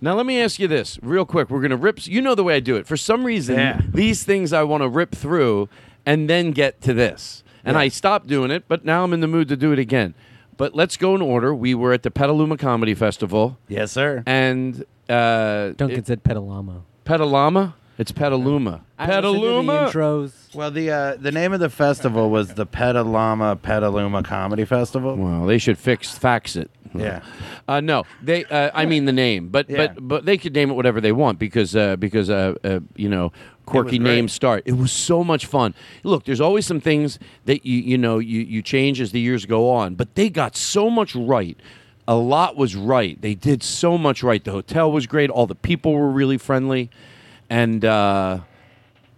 now, 0.00 0.14
let 0.14 0.26
me 0.26 0.40
ask 0.40 0.58
you 0.58 0.68
this 0.68 0.98
real 1.02 1.24
quick. 1.24 1.48
We're 1.50 1.60
going 1.60 1.70
to 1.70 1.76
rip. 1.76 2.06
You 2.06 2.20
know 2.20 2.34
the 2.34 2.44
way 2.44 2.56
I 2.56 2.60
do 2.60 2.76
it. 2.76 2.86
For 2.86 2.96
some 2.96 3.24
reason, 3.24 3.56
Yeah. 3.56 3.80
these 3.88 4.24
things 4.24 4.52
I 4.52 4.62
want 4.64 4.82
to 4.82 4.88
rip 4.88 5.14
through 5.14 5.68
and 6.04 6.28
then 6.28 6.50
get 6.50 6.80
to 6.82 6.92
this. 6.92 7.41
And 7.64 7.76
I 7.76 7.88
stopped 7.88 8.26
doing 8.26 8.50
it, 8.50 8.64
but 8.68 8.84
now 8.84 9.04
I'm 9.04 9.12
in 9.12 9.20
the 9.20 9.28
mood 9.28 9.48
to 9.48 9.56
do 9.56 9.72
it 9.72 9.78
again. 9.78 10.14
But 10.56 10.74
let's 10.74 10.96
go 10.96 11.14
in 11.14 11.22
order. 11.22 11.54
We 11.54 11.74
were 11.74 11.92
at 11.92 12.02
the 12.02 12.10
Petaluma 12.10 12.56
Comedy 12.56 12.94
Festival, 12.94 13.58
Yes, 13.68 13.92
sir. 13.92 14.22
and 14.26 14.84
uh, 15.08 15.70
Duncan 15.70 16.00
it- 16.00 16.06
said 16.06 16.22
Petalama. 16.24 16.82
Petaluma. 17.04 17.74
It's 17.98 18.10
Petaluma. 18.12 18.82
Petaluma. 18.98 19.88
intros. 19.90 20.54
Well, 20.54 20.70
the 20.70 20.90
uh, 20.90 21.16
the 21.16 21.30
name 21.32 21.52
of 21.52 21.60
the 21.60 21.70
festival 21.70 22.30
was 22.30 22.54
the 22.54 22.66
Petaluma 22.66 23.56
Petaluma 23.56 24.22
Comedy 24.22 24.64
Festival. 24.64 25.16
Well, 25.16 25.46
they 25.46 25.58
should 25.58 25.78
fix 25.78 26.16
fax 26.16 26.56
it. 26.56 26.70
Yeah. 26.94 27.22
Uh, 27.68 27.80
no, 27.80 28.04
they. 28.22 28.44
Uh, 28.44 28.70
I 28.74 28.84
mean 28.86 29.04
the 29.06 29.12
name, 29.12 29.48
but 29.48 29.68
Yeah. 29.70 29.88
but 29.88 30.08
but 30.08 30.24
they 30.26 30.36
could 30.36 30.54
name 30.54 30.70
it 30.70 30.74
whatever 30.74 31.00
they 31.00 31.12
want 31.12 31.38
because 31.38 31.74
uh, 31.76 31.96
because 31.96 32.28
uh, 32.28 32.54
uh, 32.64 32.80
you 32.96 33.08
know 33.08 33.32
quirky 33.66 33.98
great. 33.98 34.14
names 34.14 34.32
start. 34.32 34.62
It 34.66 34.72
was 34.76 34.92
so 34.92 35.22
much 35.24 35.46
fun. 35.46 35.74
Look, 36.02 36.24
there's 36.24 36.40
always 36.40 36.66
some 36.66 36.80
things 36.80 37.18
that 37.46 37.64
you 37.64 37.78
you 37.78 37.96
know 37.98 38.18
you 38.18 38.40
you 38.40 38.62
change 38.62 39.00
as 39.00 39.12
the 39.12 39.20
years 39.20 39.46
go 39.46 39.70
on, 39.70 39.94
but 39.94 40.14
they 40.16 40.28
got 40.28 40.56
so 40.56 40.90
much 40.90 41.14
right. 41.14 41.56
A 42.08 42.16
lot 42.16 42.56
was 42.56 42.74
right. 42.74 43.20
They 43.22 43.34
did 43.34 43.62
so 43.62 43.96
much 43.96 44.22
right. 44.22 44.42
The 44.44 44.50
hotel 44.50 44.90
was 44.90 45.06
great. 45.06 45.30
All 45.30 45.46
the 45.46 45.54
people 45.54 45.92
were 45.94 46.10
really 46.10 46.36
friendly, 46.36 46.90
and. 47.52 47.84
Uh, 47.84 48.40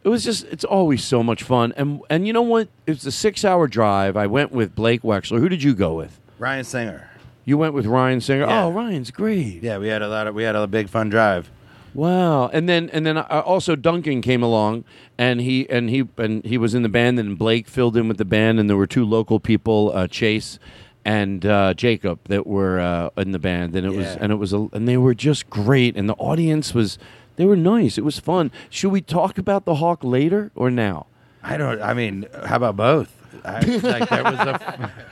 it 0.02 0.10
was 0.10 0.22
just 0.22 0.44
it's 0.44 0.64
always 0.64 1.02
so 1.02 1.22
much 1.22 1.42
fun 1.42 1.72
and 1.78 2.02
and 2.10 2.26
you 2.26 2.34
know 2.34 2.42
what 2.42 2.68
it 2.86 2.90
was 2.90 3.06
a 3.06 3.10
six 3.10 3.42
hour 3.42 3.66
drive 3.66 4.18
i 4.18 4.26
went 4.26 4.52
with 4.52 4.74
blake 4.74 5.00
wexler 5.00 5.38
who 5.38 5.48
did 5.48 5.62
you 5.62 5.74
go 5.74 5.94
with 5.94 6.20
Ryan 6.38 6.64
Singer. 6.64 7.08
you 7.46 7.56
went 7.56 7.72
with 7.72 7.86
Ryan 7.86 8.20
Singer. 8.20 8.44
Yeah. 8.44 8.64
Oh, 8.64 8.70
Ryan's 8.70 9.10
great. 9.10 9.62
Yeah, 9.62 9.78
we 9.78 9.88
had 9.88 10.02
a 10.02 10.08
lot 10.08 10.26
of 10.26 10.34
we 10.34 10.42
had 10.42 10.56
a 10.56 10.66
big 10.66 10.90
fun 10.90 11.08
drive. 11.08 11.50
Wow. 11.94 12.48
And 12.48 12.68
then 12.68 12.90
and 12.90 13.06
then 13.06 13.16
uh, 13.16 13.42
also 13.46 13.76
Duncan 13.76 14.20
came 14.20 14.42
along 14.42 14.84
and 15.16 15.40
he 15.40 15.68
and 15.70 15.88
he 15.88 16.04
and 16.18 16.44
he 16.44 16.58
was 16.58 16.74
in 16.74 16.82
the 16.82 16.88
band 16.88 17.18
and 17.18 17.38
Blake 17.38 17.68
filled 17.68 17.96
in 17.96 18.08
with 18.08 18.18
the 18.18 18.24
band 18.24 18.58
and 18.58 18.68
there 18.68 18.76
were 18.76 18.86
two 18.86 19.04
local 19.04 19.38
people, 19.40 19.92
uh, 19.94 20.08
Chase 20.08 20.58
and 21.04 21.46
uh, 21.46 21.72
Jacob 21.74 22.18
that 22.24 22.46
were 22.46 22.80
uh, 22.80 23.10
in 23.16 23.30
the 23.30 23.38
band 23.38 23.76
and 23.76 23.86
it 23.86 23.94
was 23.94 24.16
and 24.16 24.32
it 24.32 24.36
was 24.36 24.52
a, 24.52 24.66
and 24.72 24.88
they 24.88 24.96
were 24.96 25.14
just 25.14 25.48
great 25.48 25.96
and 25.96 26.08
the 26.08 26.14
audience 26.14 26.74
was 26.74 26.98
they 27.36 27.44
were 27.44 27.56
nice. 27.56 27.98
It 27.98 28.04
was 28.04 28.18
fun. 28.18 28.50
Should 28.70 28.92
we 28.92 29.00
talk 29.00 29.38
about 29.38 29.64
the 29.64 29.76
Hawk 29.76 30.04
later 30.04 30.50
or 30.54 30.70
now? 30.70 31.06
I 31.42 31.56
don't. 31.56 31.80
I 31.82 31.94
mean, 31.94 32.26
how 32.46 32.56
about 32.56 32.76
both? 32.76 33.14
I, 33.44 33.60
like 33.60 34.08
there 34.08 34.24
was 34.24 34.34
a. 34.34 34.92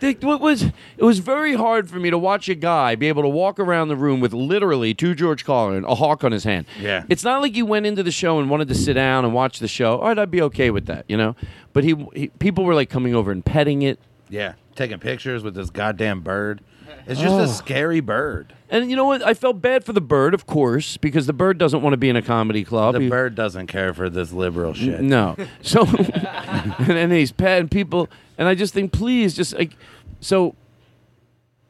Dick, 0.00 0.22
what 0.22 0.40
was 0.40 0.62
it 0.62 1.04
was 1.04 1.18
very 1.18 1.54
hard 1.54 1.90
for 1.90 1.96
me 1.96 2.08
to 2.08 2.16
watch 2.16 2.48
a 2.48 2.54
guy 2.54 2.94
be 2.94 3.08
able 3.08 3.22
to 3.22 3.28
walk 3.28 3.58
around 3.58 3.88
the 3.88 3.96
room 3.96 4.18
with 4.18 4.32
literally 4.32 4.94
two 4.94 5.14
George 5.14 5.44
Carlin, 5.44 5.84
a 5.84 5.94
hawk 5.94 6.24
on 6.24 6.32
his 6.32 6.44
hand. 6.44 6.64
Yeah. 6.80 7.04
It's 7.10 7.22
not 7.22 7.42
like 7.42 7.54
you 7.54 7.66
went 7.66 7.84
into 7.84 8.02
the 8.02 8.10
show 8.10 8.38
and 8.38 8.48
wanted 8.48 8.68
to 8.68 8.74
sit 8.74 8.94
down 8.94 9.26
and 9.26 9.34
watch 9.34 9.58
the 9.58 9.68
show. 9.68 9.98
All 9.98 10.08
right, 10.08 10.18
I'd 10.18 10.30
be 10.30 10.40
okay 10.40 10.70
with 10.70 10.86
that, 10.86 11.04
you 11.06 11.18
know. 11.18 11.36
But 11.74 11.84
he, 11.84 11.94
he 12.14 12.28
people 12.28 12.64
were 12.64 12.74
like 12.74 12.88
coming 12.88 13.14
over 13.14 13.30
and 13.30 13.44
petting 13.44 13.82
it. 13.82 13.98
Yeah, 14.30 14.54
taking 14.74 14.98
pictures 15.00 15.42
with 15.42 15.54
this 15.54 15.68
goddamn 15.68 16.22
bird. 16.22 16.62
It's 17.10 17.20
just 17.20 17.34
a 17.34 17.42
oh. 17.42 17.46
scary 17.46 17.98
bird. 17.98 18.54
And 18.68 18.88
you 18.88 18.94
know 18.94 19.04
what? 19.04 19.26
I 19.26 19.34
felt 19.34 19.60
bad 19.60 19.84
for 19.84 19.92
the 19.92 20.00
bird, 20.00 20.32
of 20.32 20.46
course, 20.46 20.96
because 20.96 21.26
the 21.26 21.32
bird 21.32 21.58
doesn't 21.58 21.82
want 21.82 21.92
to 21.92 21.96
be 21.96 22.08
in 22.08 22.14
a 22.14 22.22
comedy 22.22 22.62
club. 22.62 22.94
The 22.94 23.00
He- 23.00 23.08
bird 23.08 23.34
doesn't 23.34 23.66
care 23.66 23.92
for 23.92 24.08
this 24.08 24.32
liberal 24.32 24.74
shit. 24.74 25.00
No. 25.00 25.36
So, 25.62 25.82
and 25.86 26.86
then 26.88 27.10
he's 27.10 27.32
petting 27.32 27.68
people, 27.68 28.08
and 28.38 28.48
I 28.48 28.54
just 28.54 28.72
think, 28.72 28.92
please, 28.92 29.34
just 29.34 29.54
like, 29.54 29.72
so. 30.20 30.54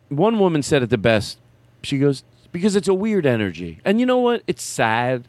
One 0.08 0.38
woman 0.40 0.62
said 0.62 0.82
it 0.82 0.90
the 0.90 0.98
best. 0.98 1.38
She 1.82 1.98
goes, 1.98 2.24
because 2.50 2.74
it's 2.74 2.88
a 2.88 2.94
weird 2.94 3.26
energy, 3.26 3.80
and 3.84 4.00
you 4.00 4.06
know 4.06 4.18
what? 4.18 4.42
It's 4.46 4.62
sad, 4.62 5.28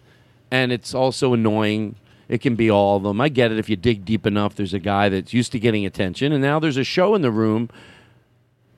and 0.50 0.72
it's 0.72 0.94
also 0.94 1.34
annoying. 1.34 1.96
It 2.27 2.41
can 2.41 2.56
be 2.56 2.70
all 2.70 2.98
of 2.98 3.03
them. 3.03 3.22
I 3.22 3.30
get 3.30 3.51
it. 3.51 3.60
If 3.60 3.70
you 3.70 3.75
dig 3.75 4.06
deep 4.06 4.25
enough, 4.25 4.56
there's 4.56 4.74
a 4.74 4.80
guy 4.80 5.10
that's 5.10 5.34
used 5.34 5.51
to 5.51 5.60
getting 5.60 5.86
attention, 5.86 6.32
and 6.34 6.41
now 6.41 6.60
there's 6.60 6.77
a 6.77 6.84
show 6.84 7.13
in 7.13 7.22
the 7.22 7.32
room 7.32 7.70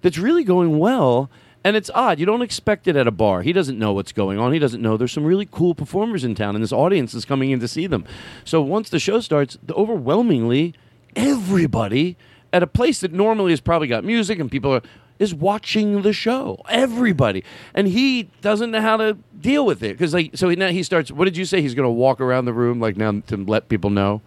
that's 0.03 0.19
really 0.19 0.43
going 0.43 0.77
well. 0.77 1.31
And 1.65 1.77
it's 1.77 1.89
odd. 1.95 2.19
You 2.19 2.25
don't 2.25 2.41
expect 2.41 2.89
it 2.89 2.97
at 2.97 3.07
a 3.07 3.11
bar. 3.11 3.41
He 3.41 3.53
doesn't 3.53 3.79
know 3.79 3.93
what's 3.93 4.11
going 4.11 4.37
on. 4.37 4.51
He 4.51 4.59
doesn't 4.59 4.81
know 4.81 4.97
there's 4.97 5.13
some 5.13 5.23
really 5.23 5.47
cool 5.49 5.73
performers 5.73 6.25
in 6.25 6.35
town, 6.35 6.55
and 6.55 6.63
this 6.63 6.73
audience 6.73 7.13
is 7.13 7.23
coming 7.23 7.51
in 7.51 7.61
to 7.61 7.69
see 7.69 7.87
them. 7.87 8.03
So 8.43 8.61
once 8.61 8.89
the 8.89 8.99
show 8.99 9.21
starts, 9.21 9.57
the 9.63 9.73
overwhelmingly 9.73 10.75
everybody 11.15 12.17
at 12.51 12.63
a 12.63 12.67
place 12.67 12.99
that 12.99 13.13
normally 13.13 13.51
has 13.51 13.61
probably 13.61 13.87
got 13.87 14.03
music 14.03 14.39
and 14.39 14.51
people 14.51 14.73
are 14.73 14.81
is 15.19 15.33
watching 15.33 16.01
the 16.01 16.11
show. 16.11 16.59
Everybody, 16.69 17.43
and 17.73 17.87
he 17.87 18.23
doesn't 18.41 18.71
know 18.71 18.81
how 18.81 18.97
to 18.97 19.17
deal 19.39 19.65
with 19.65 19.83
it 19.83 19.93
because 19.93 20.13
like 20.13 20.31
so 20.35 20.49
now 20.49 20.69
he 20.69 20.83
starts. 20.83 21.11
What 21.11 21.25
did 21.25 21.37
you 21.37 21.45
say? 21.45 21.61
He's 21.61 21.75
going 21.75 21.87
to 21.87 21.91
walk 21.91 22.19
around 22.19 22.45
the 22.45 22.53
room 22.53 22.79
like 22.79 22.97
now 22.97 23.21
to 23.27 23.37
let 23.37 23.69
people 23.69 23.89
know. 23.89 24.21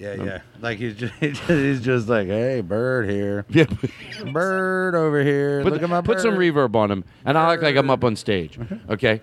Yeah, 0.00 0.14
yeah. 0.14 0.40
Like 0.60 0.78
he's 0.82 0.96
just, 0.96 1.14
he's 1.20 1.80
just 1.82 2.08
like, 2.08 2.26
hey, 2.26 2.62
bird 2.62 3.08
here. 3.08 3.44
Yeah. 3.50 3.66
bird 4.32 4.94
over 4.94 5.22
here. 5.22 5.62
Put, 5.62 5.74
Look 5.74 5.82
at 5.82 5.90
my 5.90 6.00
put 6.00 6.20
some 6.20 6.34
bird. 6.36 6.54
reverb 6.54 6.74
on 6.74 6.90
him, 6.90 7.04
and 7.24 7.36
I 7.36 7.50
look 7.52 7.62
like 7.62 7.76
I'm 7.76 7.90
up 7.90 8.02
on 8.02 8.16
stage. 8.16 8.58
Okay. 8.88 9.20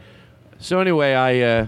So 0.60 0.80
anyway, 0.80 1.14
I 1.14 1.40
uh, 1.42 1.68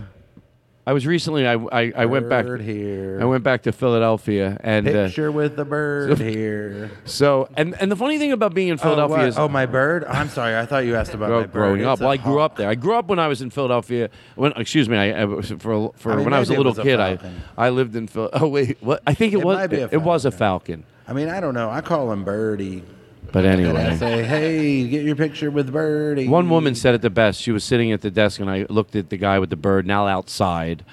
I 0.90 0.92
was 0.92 1.06
recently 1.06 1.46
I 1.48 1.54
I, 1.54 1.94
I 1.96 2.06
went 2.08 2.30
back 2.30 2.46
Bird 2.48 2.62
here. 2.62 3.20
I 3.22 3.26
went 3.26 3.44
back 3.44 3.62
to 3.64 3.72
Philadelphia 3.72 4.58
and 4.64 4.88
uh, 4.88 5.06
Picture 5.06 5.32
with 5.32 5.56
the 5.56 5.64
bird 5.64 6.18
here. 6.34 6.90
so 7.06 7.48
and 7.56 7.80
and 7.80 7.92
the 7.92 7.96
funny 7.96 8.18
thing 8.18 8.32
about 8.32 8.56
being 8.56 8.70
in 8.70 8.80
Philadelphia 8.80 9.16
oh, 9.16 9.20
what? 9.20 9.28
is 9.28 9.38
oh, 9.38 9.48
my 9.48 9.68
bird. 9.68 10.04
I'm 10.06 10.30
sorry. 10.30 10.58
I 10.58 10.66
thought 10.66 10.86
you 10.86 10.96
asked 10.96 11.14
about 11.14 11.28
grow- 11.28 11.42
my 11.42 11.46
bird. 11.46 11.52
growing 11.52 11.86
up. 11.86 11.94
It's 11.94 12.02
a 12.02 12.04
Well, 12.06 12.14
I 12.14 12.18
grew 12.18 12.40
hawk. 12.40 12.52
up 12.54 12.58
there. 12.58 12.70
I 12.70 12.74
grew 12.74 12.96
up 12.96 13.06
when 13.06 13.20
I 13.20 13.28
was 13.28 13.44
in 13.44 13.52
Philadelphia. 13.52 14.10
When 14.34 14.52
excuse 14.54 14.90
me, 14.90 14.98
I, 14.98 15.22
I 15.22 15.26
was- 15.26 15.52
for 15.60 15.94
for 15.96 16.14
I 16.14 16.16
mean, 16.16 16.26
when 16.26 16.34
I 16.34 16.40
was 16.40 16.50
a 16.50 16.54
maybe 16.54 16.56
it 16.56 16.58
little 16.58 16.72
was 16.72 16.80
a 16.80 16.84
kid, 16.84 17.00
I 17.00 17.18
falcon. 17.18 17.42
I 17.56 17.70
lived 17.70 17.96
in 17.96 18.08
Phil. 18.08 18.30
Oh 18.34 18.48
wait, 18.48 18.78
what? 18.82 19.04
I 19.06 19.14
think 19.14 19.34
it, 19.34 19.42
It 19.42 19.46
was 19.46 19.58
might 19.58 19.68
be 19.68 19.82
a 19.82 19.90
it, 19.92 20.02
was 20.02 20.26
a 20.26 20.32
falcon. 20.32 20.86
I 21.08 21.14
mean, 21.14 21.30
I 21.30 21.40
don't 21.40 21.54
know. 21.54 21.70
I 21.70 21.82
call 21.82 22.12
him 22.12 22.24
Birdie. 22.24 22.82
But 23.32 23.46
anyway, 23.46 23.96
say, 23.98 24.24
hey, 24.24 24.88
get 24.88 25.04
your 25.04 25.16
picture 25.16 25.52
with 25.52 25.72
Birdie. 25.72 26.28
One 26.28 26.50
woman 26.50 26.76
said 26.76 26.96
it 26.96 27.02
the 27.02 27.10
best. 27.10 27.42
She 27.42 27.52
was 27.52 27.64
sitting 27.64 27.92
at 27.92 28.02
the 28.02 28.12
desk, 28.12 28.40
and 28.40 28.50
I 28.50 28.66
looked 28.70 28.96
at 28.96 29.10
the 29.10 29.18
guy 29.18 29.40
with 29.40 29.50
the 29.50 29.56
bird, 29.56 29.86
now 29.86 30.08
outside. 30.08 30.84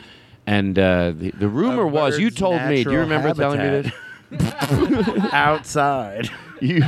And 0.46 0.78
uh, 0.78 1.12
the, 1.16 1.30
the 1.32 1.48
rumor 1.48 1.86
was, 1.86 2.18
you 2.18 2.30
told 2.30 2.62
me, 2.62 2.84
do 2.84 2.92
you 2.92 3.00
remember 3.00 3.32
telling 3.34 3.60
me 3.60 3.90
this? 4.30 5.28
outside. 5.32 6.30
You, 6.58 6.80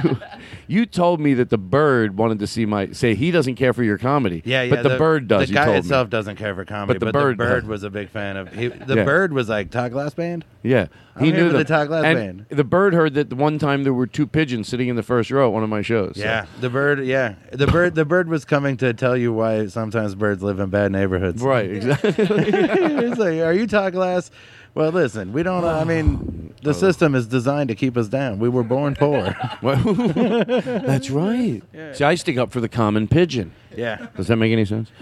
you 0.69 0.87
told 0.87 1.19
me 1.19 1.35
that 1.35 1.51
the 1.51 1.59
bird 1.59 2.17
wanted 2.17 2.39
to 2.39 2.47
see 2.47 2.65
my, 2.67 2.93
say 2.93 3.15
he 3.17 3.31
doesn't 3.33 3.57
care 3.57 3.73
for 3.73 3.83
your 3.83 3.99
comedy. 3.99 4.43
Yeah, 4.45 4.63
yeah. 4.63 4.75
But 4.77 4.83
the, 4.89 4.97
bird 4.99 5.27
does, 5.27 5.49
The 5.49 5.55
guy 5.55 5.75
itself 5.77 6.07
me. 6.07 6.11
doesn't 6.11 6.37
care 6.37 6.55
for 6.55 6.65
comedy, 6.65 6.99
But 6.99 7.07
the 7.07 7.13
but, 7.13 7.19
bird 7.19 7.39
the 7.39 7.45
bird 7.45 7.67
was 7.67 7.83
a 7.83 7.91
big 7.91 8.11
fan 8.11 8.37
of. 8.37 8.53
He, 8.53 8.69
the 8.69 8.97
Yeah. 8.97 9.05
bird 9.05 9.33
was 9.33 9.49
like 9.49 9.71
Todd 9.71 9.91
Glass 9.93 10.15
Band. 10.15 10.45
Yeah. 10.63 10.87
I'm 11.17 11.25
he 11.25 11.33
knew 11.33 11.49
the 11.49 11.59
them. 11.59 11.67
Todd 11.67 11.89
Glass 11.89 12.05
and 12.05 12.17
Band. 12.17 12.47
The 12.51 12.63
bird 12.65 12.95
heard 12.95 13.15
that 13.15 13.29
the 13.31 13.35
one 13.37 13.59
time 13.59 13.83
there 13.83 13.93
were 13.95 14.07
two 14.07 14.27
pigeons 14.27 14.69
sitting 14.69 14.87
in 14.89 14.95
the 14.95 15.03
first 15.03 15.31
row 15.33 15.49
at 15.49 15.53
one 15.53 15.65
of 15.65 15.69
my 15.69 15.83
shows. 15.83 16.13
so- 16.17 16.23
Yeah, 16.23 16.47
the 16.61 16.69
bird. 16.71 17.05
Yeah, 17.05 17.35
the 17.53 17.67
bird. 17.67 17.95
The 17.97 18.05
bird 18.05 18.29
was 18.29 18.45
coming 18.45 18.77
to 18.77 18.93
tell 18.95 19.17
you 19.17 19.33
why 19.33 19.67
sometimes 19.67 20.15
birds 20.15 20.43
live 20.43 20.61
in 20.61 20.71
bad 20.71 20.93
neighborhoods. 20.93 21.43
Right, 21.43 21.71
exactly. 21.71 22.13
He's 22.13 23.19
like, 23.19 23.41
"Are 23.41 23.53
you 23.53 23.67
Todd 23.67 23.95
Glass?" 23.95 24.31
Well, 24.79 24.93
listen, 24.93 25.33
we 25.33 25.43
don't. 25.43 25.65
I 25.65 25.83
mean, 25.83 26.55
the 26.63 26.73
system 26.73 27.17
is 27.17 27.27
designed 27.27 27.69
to 27.69 27.75
keep 27.75 27.97
us 27.97 28.07
down. 28.07 28.39
We 28.39 28.49
were 28.49 28.63
born 28.63 28.95
poor. 28.99 29.35
That's 29.61 31.11
right. 31.11 31.63
See, 31.95 32.05
I 32.05 32.15
stick 32.15 32.37
up 32.37 32.53
for 32.53 32.61
the 32.61 32.69
common 32.69 33.09
pigeon. 33.09 33.51
yeah, 33.77 34.07
Does 34.17 34.29
that 34.29 34.37
make 34.37 34.53
any 34.53 34.65
sense? 34.65 34.93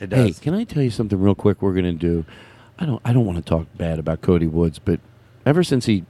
it 0.00 0.08
does. 0.08 0.38
Hey, 0.38 0.42
can 0.42 0.54
I 0.54 0.64
tell 0.64 0.82
you 0.82 0.88
something 0.88 1.20
real 1.20 1.34
quick? 1.34 1.60
We're 1.60 1.74
gonna 1.74 1.92
do. 1.92 2.24
I 2.78 2.86
don't. 2.86 3.02
I 3.04 3.12
don't 3.12 3.26
want 3.26 3.36
to 3.36 3.44
talk 3.44 3.66
bad 3.76 3.98
about 3.98 4.22
Cody 4.22 4.46
Woods, 4.46 4.78
but 4.78 5.00
ever 5.44 5.62
since 5.62 5.84
he, 5.84 6.06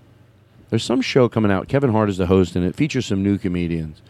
there's 0.68 0.84
some 0.84 1.00
show 1.00 1.28
coming 1.28 1.50
out. 1.50 1.66
Kevin 1.66 1.90
Hart 1.90 2.08
is 2.10 2.16
the 2.18 2.26
host, 2.26 2.54
and 2.54 2.64
it 2.64 2.76
features 2.76 3.06
some 3.06 3.24
new 3.24 3.38
comedians. 3.38 4.02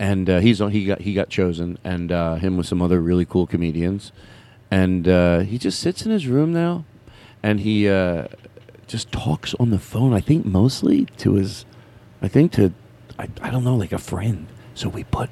And 0.00 0.28
uh, 0.28 0.40
he's 0.40 0.60
on. 0.60 0.72
He 0.72 0.84
got 0.84 1.02
he 1.02 1.14
got 1.14 1.28
chosen, 1.28 1.78
and 1.84 2.10
uh, 2.10 2.34
him 2.36 2.56
with 2.56 2.66
some 2.66 2.82
other 2.82 3.00
really 3.00 3.24
cool 3.24 3.46
comedians. 3.46 4.10
And 4.68 5.06
uh, 5.06 5.40
he 5.40 5.58
just 5.58 5.78
sits 5.78 6.04
in 6.04 6.10
his 6.10 6.26
room 6.26 6.52
now, 6.52 6.86
and 7.42 7.60
he 7.60 7.88
uh, 7.88 8.26
just 8.86 9.10
talks 9.12 9.54
on 9.54 9.70
the 9.70 9.78
phone. 9.78 10.12
I 10.12 10.20
think 10.20 10.44
mostly 10.46 11.06
to 11.18 11.34
his, 11.34 11.64
I 12.20 12.28
think 12.28 12.52
to, 12.52 12.72
I, 13.18 13.28
I 13.40 13.50
don't 13.50 13.64
know, 13.64 13.76
like 13.76 13.92
a 13.92 13.98
friend. 13.98 14.46
So 14.74 14.88
we 14.88 15.04
put, 15.04 15.28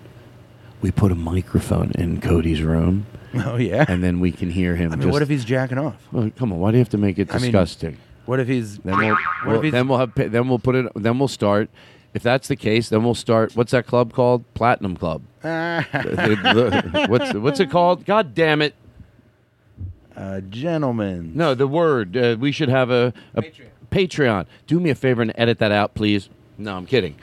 we 0.82 0.90
put 0.90 1.12
a 1.12 1.14
microphone 1.14 1.92
in 1.92 2.20
Cody's 2.20 2.62
room 2.62 3.06
Oh 3.34 3.56
yeah. 3.56 3.84
and 3.88 4.02
then 4.02 4.20
we 4.20 4.32
can 4.32 4.50
hear 4.50 4.76
him. 4.76 4.92
I 4.92 4.96
mean, 4.96 5.02
just, 5.02 5.12
what 5.12 5.22
if 5.22 5.28
he's 5.28 5.44
jacking 5.44 5.78
off? 5.78 5.96
Well, 6.12 6.30
come 6.36 6.52
on, 6.52 6.58
why 6.58 6.70
do 6.72 6.76
you 6.78 6.80
have 6.80 6.88
to 6.90 6.98
make 6.98 7.18
it 7.18 7.30
I 7.30 7.34
mean, 7.34 7.52
disgusting? 7.52 7.96
What 8.26 8.40
if 8.40 8.48
he's? 8.48 8.78
then 8.78 8.96
we'll, 8.98 9.08
what 9.10 9.18
we'll- 9.46 9.56
if 9.58 9.62
he's? 9.64 9.72
then 9.72 9.88
we'll 9.88 9.98
have 9.98 10.14
then 10.14 10.48
we'll 10.48 10.58
put 10.58 10.74
it 10.74 10.92
then 10.94 11.18
we'll 11.18 11.28
start. 11.28 11.70
If 12.12 12.24
that's 12.24 12.48
the 12.48 12.56
case, 12.56 12.88
then 12.88 13.04
we'll 13.04 13.14
start. 13.14 13.54
What's 13.54 13.70
that 13.70 13.86
club 13.86 14.12
called? 14.12 14.42
Platinum 14.54 14.96
Club. 14.96 15.22
What's 15.42 17.34
what's 17.34 17.60
it 17.60 17.70
called? 17.70 18.04
God 18.04 18.34
damn 18.34 18.62
it! 18.62 18.74
Uh, 20.16 20.40
gentlemen. 20.40 21.32
No, 21.34 21.54
the 21.54 21.66
word. 21.66 22.16
Uh, 22.16 22.36
we 22.38 22.52
should 22.52 22.68
have 22.68 22.90
a, 22.90 23.12
a 23.34 23.42
Patreon. 23.90 24.46
Do 24.66 24.80
me 24.80 24.90
a 24.90 24.94
favor 24.94 25.22
and 25.22 25.32
edit 25.34 25.58
that 25.58 25.72
out, 25.72 25.94
please. 25.94 26.28
No, 26.58 26.76
I'm 26.76 26.86
kidding. 26.86 27.16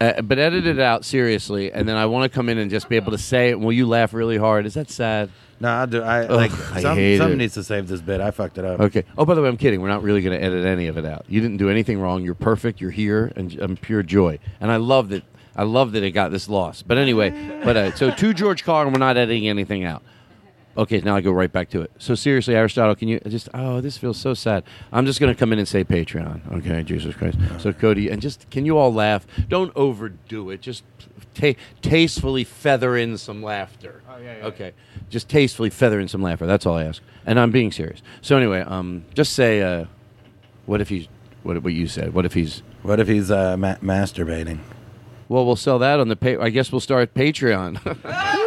Uh, 0.00 0.22
but 0.22 0.38
edit 0.38 0.66
it 0.66 0.78
out 0.78 1.04
seriously, 1.04 1.70
and 1.70 1.86
then 1.86 1.96
I 1.96 2.06
want 2.06 2.30
to 2.30 2.34
come 2.34 2.48
in 2.48 2.56
and 2.56 2.70
just 2.70 2.88
be 2.88 2.96
able 2.96 3.12
to 3.12 3.18
say 3.18 3.50
it. 3.50 3.60
Will 3.60 3.72
you 3.72 3.86
laugh 3.86 4.14
really 4.14 4.38
hard? 4.38 4.64
Is 4.64 4.74
that 4.74 4.90
sad? 4.90 5.28
No, 5.60 5.70
I 5.70 5.84
do. 5.84 6.02
I 6.02 6.24
Ugh, 6.24 6.30
like. 6.30 6.52
I 6.72 6.80
some, 6.80 6.96
hate 6.96 7.18
someone 7.18 7.34
it. 7.34 7.36
needs 7.36 7.52
to 7.54 7.62
save 7.62 7.86
this 7.86 8.00
bit. 8.00 8.18
I 8.18 8.30
fucked 8.30 8.56
it 8.56 8.64
up. 8.64 8.80
Okay. 8.80 9.04
Oh, 9.18 9.26
by 9.26 9.34
the 9.34 9.42
way, 9.42 9.48
I'm 9.48 9.58
kidding. 9.58 9.82
We're 9.82 9.88
not 9.88 10.02
really 10.02 10.22
going 10.22 10.38
to 10.38 10.42
edit 10.42 10.64
any 10.64 10.86
of 10.86 10.96
it 10.96 11.04
out. 11.04 11.26
You 11.28 11.42
didn't 11.42 11.58
do 11.58 11.68
anything 11.68 12.00
wrong. 12.00 12.24
You're 12.24 12.34
perfect. 12.34 12.80
You're 12.80 12.92
here, 12.92 13.30
and 13.36 13.52
I'm 13.60 13.76
pure 13.76 14.02
joy. 14.02 14.38
And 14.58 14.70
I 14.72 14.76
love 14.76 15.10
that. 15.10 15.22
I 15.54 15.64
love 15.64 15.92
that 15.92 16.02
it 16.02 16.12
got 16.12 16.30
this 16.30 16.48
lost. 16.48 16.88
But 16.88 16.96
anyway, 16.96 17.60
but 17.62 17.76
uh, 17.76 17.94
so 17.94 18.10
to 18.10 18.32
George 18.32 18.64
Carlin, 18.64 18.94
we're 18.94 19.00
not 19.00 19.18
editing 19.18 19.48
anything 19.48 19.84
out. 19.84 20.02
Okay, 20.76 21.00
now 21.00 21.16
I 21.16 21.20
go 21.20 21.32
right 21.32 21.50
back 21.52 21.68
to 21.70 21.82
it. 21.82 21.90
So 21.98 22.14
seriously, 22.14 22.54
Aristotle, 22.54 22.94
can 22.94 23.08
you 23.08 23.18
just? 23.20 23.48
Oh, 23.52 23.80
this 23.80 23.98
feels 23.98 24.16
so 24.18 24.34
sad. 24.34 24.62
I'm 24.92 25.04
just 25.04 25.18
going 25.20 25.32
to 25.32 25.38
come 25.38 25.52
in 25.52 25.58
and 25.58 25.66
say 25.66 25.82
Patreon. 25.84 26.40
Okay, 26.58 26.82
Jesus 26.84 27.14
Christ. 27.14 27.38
So 27.58 27.72
Cody, 27.72 28.08
and 28.08 28.22
just 28.22 28.48
can 28.50 28.64
you 28.64 28.78
all 28.78 28.92
laugh? 28.94 29.26
Don't 29.48 29.72
overdo 29.76 30.50
it. 30.50 30.60
Just 30.62 30.84
ta- 31.34 31.54
tastefully 31.82 32.44
feather 32.44 32.96
in 32.96 33.18
some 33.18 33.42
laughter. 33.42 34.00
Oh 34.08 34.18
yeah, 34.18 34.46
Okay, 34.46 34.72
just 35.10 35.28
tastefully 35.28 35.70
feather 35.70 35.98
in 35.98 36.06
some 36.06 36.22
laughter. 36.22 36.46
That's 36.46 36.64
all 36.66 36.76
I 36.76 36.84
ask, 36.84 37.02
and 37.26 37.40
I'm 37.40 37.50
being 37.50 37.72
serious. 37.72 38.00
So 38.22 38.36
anyway, 38.36 38.60
um, 38.60 39.04
just 39.12 39.32
say, 39.32 39.62
uh, 39.62 39.86
what 40.66 40.80
if 40.80 40.88
he's 40.88 41.08
what 41.42 41.60
what 41.64 41.72
you 41.72 41.88
said? 41.88 42.14
What 42.14 42.24
if 42.24 42.32
he's 42.34 42.62
What 42.82 43.00
if 43.00 43.08
he's 43.08 43.30
uh, 43.30 43.56
ma- 43.56 43.74
masturbating? 43.76 44.60
well, 45.28 45.44
we'll 45.44 45.56
sell 45.56 45.80
that 45.80 45.98
on 45.98 46.06
the 46.08 46.16
pay. 46.16 46.36
I 46.36 46.48
guess 46.50 46.70
we'll 46.70 46.80
start 46.80 47.12
Patreon. 47.12 47.76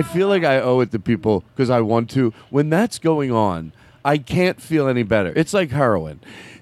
I 0.00 0.02
feel 0.02 0.28
like 0.28 0.44
I 0.44 0.60
owe 0.60 0.80
it 0.80 0.92
to 0.92 0.98
people 0.98 1.44
because 1.54 1.68
I 1.68 1.82
want 1.82 2.08
to. 2.12 2.32
When 2.48 2.70
that's 2.70 2.98
going 2.98 3.30
on, 3.30 3.74
I 4.02 4.16
can't 4.16 4.58
feel 4.58 4.88
any 4.88 5.02
better. 5.02 5.30
It's 5.36 5.52
like 5.52 5.72
heroin. 5.72 6.20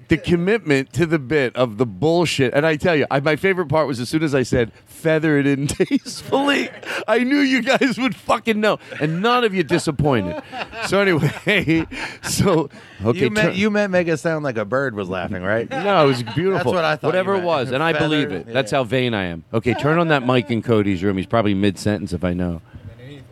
The 0.09 0.17
commitment 0.17 0.91
to 0.93 1.05
the 1.05 1.19
bit 1.19 1.55
of 1.55 1.77
the 1.77 1.85
bullshit. 1.85 2.53
And 2.53 2.65
I 2.65 2.75
tell 2.75 2.97
you, 2.97 3.05
I, 3.09 3.21
my 3.21 3.37
favorite 3.37 3.67
part 3.67 3.87
was 3.87 4.01
as 4.01 4.09
soon 4.09 4.23
as 4.23 4.35
I 4.35 4.43
said, 4.43 4.73
feather 4.85 5.37
it 5.37 5.47
in 5.47 5.67
tastefully, 5.67 6.69
I 7.07 7.19
knew 7.19 7.37
you 7.37 7.61
guys 7.61 7.97
would 7.97 8.13
fucking 8.13 8.59
know. 8.59 8.77
And 8.99 9.21
none 9.21 9.45
of 9.45 9.53
you 9.53 9.63
disappointed. 9.63 10.43
So, 10.87 10.99
anyway, 10.99 11.87
so, 12.23 12.69
okay. 13.05 13.19
you, 13.19 13.29
meant, 13.29 13.55
you 13.55 13.71
meant 13.71 13.93
make 13.93 14.09
it 14.09 14.17
sound 14.17 14.43
like 14.43 14.57
a 14.57 14.65
bird 14.65 14.95
was 14.95 15.07
laughing, 15.07 15.43
right? 15.43 15.69
no, 15.69 16.03
it 16.03 16.07
was 16.07 16.23
beautiful. 16.23 16.73
That's 16.73 16.75
what 16.75 16.83
I 16.83 16.97
thought 16.97 17.07
Whatever 17.07 17.35
it 17.35 17.43
was, 17.43 17.71
and 17.71 17.81
I 17.81 17.93
Feather, 17.93 18.05
believe 18.05 18.31
it. 18.31 18.47
That's 18.47 18.73
yeah. 18.73 18.79
how 18.79 18.83
vain 18.83 19.13
I 19.13 19.25
am. 19.25 19.45
Okay, 19.53 19.75
turn 19.75 19.97
on 19.97 20.09
that 20.09 20.25
mic 20.25 20.51
in 20.51 20.61
Cody's 20.61 21.03
room. 21.03 21.15
He's 21.15 21.25
probably 21.25 21.53
mid 21.53 21.79
sentence 21.79 22.11
if 22.11 22.25
I 22.25 22.33
know. 22.33 22.61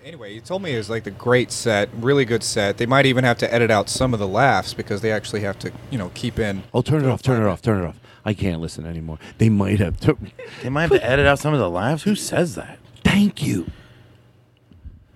Any- 0.08 0.18
Anyway, 0.18 0.34
you 0.34 0.42
told 0.42 0.62
me 0.62 0.74
it 0.74 0.78
was 0.78 0.90
like 0.90 1.04
the 1.04 1.12
great 1.12 1.52
set, 1.52 1.90
really 2.00 2.24
good 2.24 2.42
set. 2.42 2.78
They 2.78 2.86
might 2.86 3.06
even 3.06 3.24
have 3.26 3.38
to 3.40 3.54
edit 3.54 3.70
out 3.70 3.90
some 3.90 4.14
of 4.14 4.20
the 4.20 4.28
laughs 4.28 4.74
because 4.74 5.02
they 5.02 5.12
actually 5.12 5.42
have 5.42 5.60
to, 5.60 5.72
you 5.92 5.98
know, 5.98 6.12
keep 6.16 6.40
in. 6.40 6.64
Oh, 6.74 6.82
turn 6.82 7.04
it 7.04 7.10
off, 7.10 7.22
turn 7.22 7.42
it 7.44 7.46
off, 7.48 7.62
turn 7.62 7.84
it 7.84 7.88
off. 7.88 8.00
I 8.26 8.34
can't 8.34 8.62
listen 8.62 8.86
anymore. 8.86 9.20
They 9.38 9.50
might 9.50 9.80
have. 9.80 10.00
Took, 10.00 10.18
They 10.64 10.70
might 10.70 10.84
have 10.84 10.92
to 10.92 11.06
edit 11.06 11.28
out 11.28 11.40
some 11.40 11.54
of 11.54 11.60
the 11.60 11.70
laughs. 11.70 12.04
Who 12.04 12.16
says 12.16 12.56
that? 12.56 12.80
thank 13.04 13.46
you. 13.46 13.70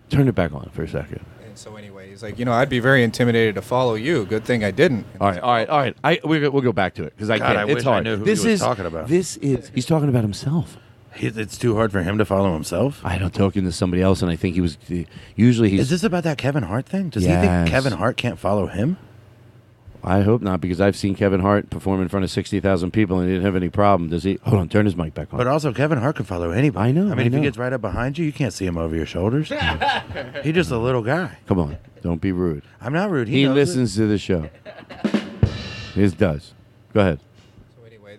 Turn 0.10 0.28
it 0.28 0.36
back 0.36 0.54
on 0.54 0.70
for 0.74 0.84
a 0.84 0.88
second. 0.88 1.26
And 1.46 1.58
so 1.58 1.78
anyway, 1.78 2.10
he's 2.10 2.22
like, 2.22 2.38
you 2.38 2.46
know, 2.46 2.54
I'd 2.54 2.70
be 2.70 2.80
very 2.80 3.04
intimidated 3.04 3.56
to 3.56 3.62
follow 3.62 3.96
you. 3.96 4.26
Good 4.26 4.44
thing 4.46 4.64
I 4.64 4.72
didn't. 4.72 5.06
All 5.20 5.30
right, 5.30 5.40
all 5.40 5.54
right, 5.54 5.70
all 5.70 5.80
right. 5.80 5.98
I 6.04 6.20
we'll, 6.24 6.52
we'll 6.52 6.62
go 6.62 6.74
back 6.74 6.96
to 6.96 7.04
it 7.04 7.14
because 7.16 7.30
I 7.30 7.38
God, 7.38 7.46
can't. 7.48 7.58
I 7.60 7.64
it's 7.64 7.74
wish 7.76 7.86
I 7.86 7.92
hard. 7.92 8.04
knew 8.04 8.18
who 8.18 8.24
he 8.26 8.30
this 8.32 8.40
was 8.40 8.54
is 8.54 8.60
talking 8.60 8.86
about. 8.86 9.08
This 9.08 9.38
is. 9.38 9.72
He's 9.74 9.86
talking 9.86 10.10
about 10.10 10.24
himself. 10.24 10.78
He- 11.16 11.28
It's 11.28 11.58
too 11.58 11.76
hard 11.76 11.92
for 11.92 12.02
him 12.04 12.18
to 12.18 12.26
follow 12.26 12.54
himself. 12.54 13.02
I 13.04 13.18
don't 13.18 13.34
talking 13.34 13.64
to 13.66 13.72
somebody 13.72 14.02
else, 14.02 14.22
and 14.22 14.32
I 14.32 14.36
think 14.36 14.56
he 14.56 14.62
was. 14.62 14.78
Usually 15.36 15.70
he's. 15.70 15.82
Is 15.82 15.90
this 15.90 16.04
about 16.04 16.24
that 16.24 16.38
Kevin 16.38 16.64
Hart 16.64 16.86
thing? 16.86 17.10
Does 17.10 17.24
he 17.24 17.30
Yes. 17.30 17.46
think 17.46 17.70
Kevin 17.70 17.94
Hart 18.00 18.18
can't 18.18 18.40
follow 18.40 18.68
him? 18.68 18.98
I 20.04 20.22
hope 20.22 20.42
not, 20.42 20.62
because 20.62 20.82
I've 20.82 20.96
seen 20.96 21.14
Kevin 21.14 21.42
Hart 21.42 21.70
perform 21.70 22.02
in 22.02 22.08
front 22.08 22.24
of 22.24 22.32
sixty 22.32 22.60
thousand 22.60 22.90
people 22.92 23.20
and 23.20 23.28
he 23.28 23.36
didn't 23.36 23.46
have 23.46 23.56
any 23.56 23.70
problem. 23.70 24.10
Does 24.10 24.24
he? 24.24 24.40
Hold 24.44 24.60
on, 24.60 24.68
turn 24.68 24.86
his 24.86 24.96
mic 24.96 25.14
back 25.14 25.32
on. 25.32 25.38
But 25.38 25.46
also, 25.46 25.72
Kevin 25.74 26.00
Hart 26.00 26.16
can 26.16 26.26
follow 26.26 26.50
anybody. 26.50 26.90
I 26.90 26.92
know, 26.92 27.04
I 27.04 27.10
mean, 27.10 27.20
I 27.20 27.22
if 27.26 27.32
know. 27.34 27.38
he 27.38 27.44
gets 27.44 27.58
right 27.60 27.72
up 27.72 27.82
behind 27.82 28.18
you, 28.18 28.26
you 28.26 28.32
can't 28.34 28.52
see 28.52 28.66
him 28.66 28.78
over 28.80 28.96
your 28.96 29.06
shoulders. 29.06 29.50
He's 30.44 30.54
just 30.56 30.72
a 30.72 30.78
little 30.80 31.04
guy. 31.04 31.38
Come 31.46 31.60
on, 31.60 31.78
don't 32.02 32.20
be 32.20 32.32
rude. 32.32 32.64
I'm 32.82 32.94
not 32.94 33.12
rude. 33.12 33.28
He, 33.28 33.42
He, 33.42 33.46
knows 33.46 33.54
listens 33.56 33.96
to 33.98 34.08
the 34.08 34.18
show. 34.18 34.50
His 35.94 36.14
does. 36.14 36.54
Go 36.94 37.02
ahead. 37.02 37.20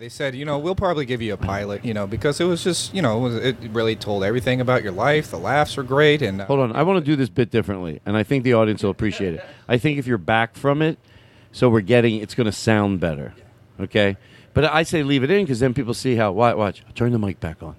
They 0.02 0.08
said, 0.08 0.34
you 0.34 0.44
know, 0.44 0.58
we'll 0.58 0.74
probably 0.74 1.04
give 1.06 1.22
you 1.22 1.32
a 1.32 1.36
pilot, 1.36 1.84
you 1.84 1.94
know, 1.94 2.08
because 2.08 2.40
it 2.40 2.44
was 2.44 2.64
just, 2.64 2.92
you 2.92 3.00
know, 3.00 3.24
it 3.28 3.56
really 3.70 3.94
told 3.94 4.24
everything 4.24 4.60
about 4.60 4.82
your 4.82 4.90
life. 4.90 5.30
The 5.30 5.38
laughs 5.38 5.76
were 5.76 5.84
great, 5.84 6.22
and 6.22 6.40
uh, 6.40 6.46
Hold 6.46 6.58
on. 6.58 6.72
I 6.74 6.82
want 6.82 6.98
to 6.98 7.08
do 7.08 7.14
this 7.14 7.28
bit 7.28 7.52
differently, 7.52 8.00
and 8.04 8.16
I 8.16 8.24
think 8.24 8.42
the 8.42 8.54
audience 8.54 8.82
will 8.82 8.90
appreciate 8.90 9.34
it. 9.34 9.44
I 9.68 9.78
think 9.78 10.00
if 10.00 10.08
you're 10.08 10.18
back 10.18 10.56
from 10.56 10.82
it, 10.82 10.98
so 11.52 11.68
we're 11.68 11.82
getting, 11.82 12.16
it's 12.16 12.34
going 12.34 12.46
to 12.46 12.52
sound 12.52 12.98
better. 12.98 13.32
Okay? 13.78 14.16
But 14.54 14.64
I 14.64 14.82
say 14.82 15.04
leave 15.04 15.22
it 15.22 15.30
in 15.30 15.44
because 15.44 15.60
then 15.60 15.72
people 15.72 15.94
see 15.94 16.16
how. 16.16 16.32
Watch, 16.32 16.56
watch. 16.56 16.84
Turn 16.96 17.12
the 17.12 17.20
mic 17.20 17.38
back 17.38 17.62
on. 17.62 17.76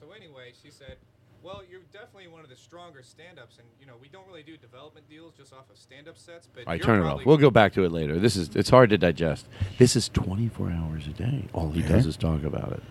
So 0.00 0.12
anyway, 0.12 0.52
she 0.62 0.70
said, 0.70 0.96
"Well, 1.42 1.62
you're 1.68 1.80
definitely 1.92 2.28
one 2.28 2.44
of 2.44 2.50
the 2.50 2.56
stronger 2.56 3.02
stand-ups, 3.02 3.58
and 3.58 3.66
you 3.80 3.86
know, 3.88 3.94
we 4.00 4.06
don't 4.06 4.28
really 4.28 4.44
do 4.44 4.56
development 4.56 5.10
deals 5.10 5.34
just 5.36 5.52
off 5.52 5.68
of 5.68 5.76
stand-up 6.02 6.18
sets, 6.18 6.48
but 6.52 6.66
All 6.66 6.72
right, 6.72 6.82
turn 6.82 7.00
it 7.00 7.06
off. 7.06 7.24
We'll 7.24 7.36
go 7.36 7.50
back 7.50 7.72
to 7.74 7.84
it 7.84 7.92
later. 7.92 8.18
This 8.18 8.34
is 8.34 8.54
it's 8.56 8.70
hard 8.70 8.90
to 8.90 8.98
digest. 8.98 9.46
This 9.78 9.94
is 9.94 10.08
24 10.08 10.70
hours 10.70 11.06
a 11.06 11.10
day. 11.10 11.44
All 11.52 11.70
he 11.70 11.82
does 11.82 12.06
is 12.06 12.16
talk 12.16 12.42
about 12.42 12.72
it. 12.72 12.82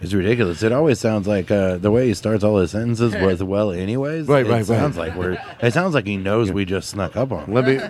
It's 0.00 0.12
ridiculous. 0.12 0.62
It 0.62 0.72
always 0.72 0.98
sounds 0.98 1.28
like 1.28 1.50
uh, 1.50 1.76
the 1.76 1.90
way 1.90 2.08
he 2.08 2.14
starts 2.14 2.42
all 2.42 2.58
his 2.58 2.72
sentences 2.72 3.14
with 3.20 3.42
"well," 3.42 3.70
anyways. 3.70 4.26
Right, 4.26 4.46
it 4.46 4.48
right, 4.48 4.58
right. 4.58 4.66
Sounds 4.66 4.96
like 4.96 5.14
we're. 5.14 5.38
It 5.62 5.72
sounds 5.72 5.94
like 5.94 6.06
he 6.06 6.16
knows 6.16 6.50
we 6.50 6.64
just 6.64 6.88
snuck 6.88 7.16
up 7.16 7.30
on. 7.30 7.44
him. 7.44 7.54
Let 7.54 7.66
me. 7.66 7.78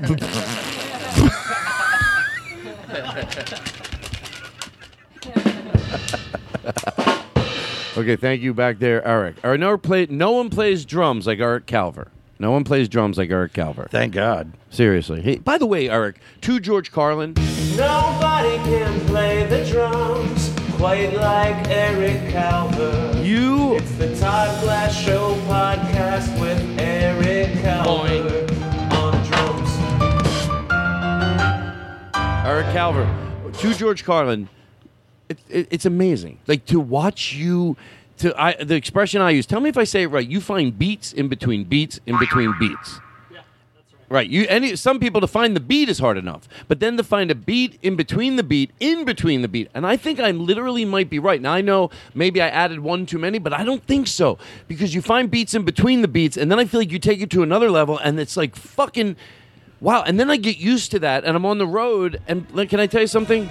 okay, 7.97 8.17
thank 8.17 8.43
you 8.43 8.53
back 8.53 8.79
there, 8.79 9.07
Eric. 9.07 9.37
All 9.43 9.53
right, 9.53 9.61
no, 9.61 9.79
play, 9.79 10.07
no 10.11 10.33
one 10.33 10.51
plays 10.51 10.85
drums 10.85 11.27
like 11.27 11.39
Eric 11.39 11.67
Calver. 11.67 12.09
No 12.41 12.51
one 12.53 12.65
plays 12.65 12.89
drums 12.89 13.19
like 13.19 13.29
Eric 13.29 13.53
Calver. 13.53 13.91
Thank 13.91 14.15
God. 14.15 14.55
Seriously. 14.71 15.21
Hey, 15.21 15.37
by 15.37 15.59
the 15.59 15.67
way, 15.67 15.91
Eric, 15.91 16.21
to 16.41 16.59
George 16.59 16.91
Carlin. 16.91 17.35
Nobody 17.77 18.57
can 18.65 18.99
play 19.09 19.45
the 19.47 19.71
drums 19.71 20.51
quite 20.77 21.13
like 21.13 21.69
Eric 21.69 22.33
Calver. 22.33 23.23
You. 23.23 23.75
It's 23.75 23.93
the 23.97 24.17
Todd 24.19 24.59
Glass 24.63 24.99
Show 24.99 25.35
podcast 25.49 26.41
with 26.41 26.59
Eric 26.81 27.49
Calver 27.59 28.51
on 28.95 29.13
drums. 29.27 29.71
Eric 32.47 32.69
Calver, 32.69 33.59
to 33.59 33.75
George 33.75 34.03
Carlin, 34.03 34.49
it, 35.29 35.39
it, 35.51 35.69
it's 35.71 35.85
amazing. 35.85 36.39
Like 36.47 36.65
to 36.67 36.81
watch 36.81 37.35
you. 37.35 37.77
To 38.21 38.39
I, 38.39 38.53
the 38.63 38.75
expression 38.75 39.23
I 39.23 39.31
use. 39.31 39.47
Tell 39.47 39.61
me 39.61 39.71
if 39.71 39.79
I 39.79 39.85
say 39.85 40.03
it 40.03 40.09
right. 40.09 40.29
You 40.29 40.43
find 40.43 40.79
beats 40.79 41.15
in 41.15 41.29
between 41.29 41.65
beats 41.65 42.01
in 42.05 42.19
between 42.19 42.55
beats. 42.59 43.01
Yeah, 43.33 43.41
that's 43.75 43.95
right. 43.95 44.11
Right. 44.11 44.29
You 44.29 44.45
any 44.47 44.77
some 44.77 45.01
people 45.01 45.23
to 45.23 45.27
find 45.27 45.57
the 45.57 45.61
beat 45.61 45.89
is 45.89 45.99
hard 45.99 46.19
enough, 46.19 46.47
but 46.69 46.81
then 46.81 46.99
to 46.99 47.03
find 47.03 47.31
a 47.31 47.35
beat 47.35 47.79
in 47.81 47.97
between 47.97 48.37
the 48.37 48.43
beat, 48.43 48.73
in 48.79 49.07
between 49.07 49.41
the 49.41 49.49
beat, 49.49 49.71
and 49.73 49.87
I 49.87 49.97
think 49.97 50.21
I 50.21 50.33
literally 50.33 50.85
might 50.85 51.09
be 51.09 51.19
right. 51.19 51.41
Now 51.41 51.55
I 51.55 51.63
know 51.63 51.89
maybe 52.15 52.43
I 52.43 52.49
added 52.49 52.81
one 52.81 53.07
too 53.07 53.19
many, 53.19 53.39
but 53.39 53.55
I 53.55 53.65
don't 53.65 53.83
think 53.87 54.07
so 54.07 54.37
because 54.69 54.95
you 54.95 55.01
find 55.01 55.31
beats 55.31 55.55
in 55.55 55.65
between 55.65 56.03
the 56.03 56.09
beats, 56.09 56.37
and 56.37 56.53
then 56.53 56.59
I 56.59 56.67
feel 56.67 56.81
like 56.81 56.93
you 56.93 56.99
take 56.99 57.23
it 57.23 57.31
to 57.31 57.43
another 57.43 57.71
level, 57.71 57.97
and 57.97 58.21
it's 58.21 58.37
like 58.37 58.55
fucking 58.55 59.17
wow. 59.81 60.03
And 60.03 60.21
then 60.21 60.31
I 60.31 60.37
get 60.37 60.59
used 60.59 60.91
to 60.91 60.99
that, 60.99 61.25
and 61.25 61.35
I'm 61.35 61.47
on 61.47 61.57
the 61.57 61.67
road, 61.67 62.21
and 62.29 62.47
like, 62.53 62.69
can 62.69 62.81
I 62.81 62.87
tell 62.87 63.01
you 63.01 63.07
something? 63.07 63.49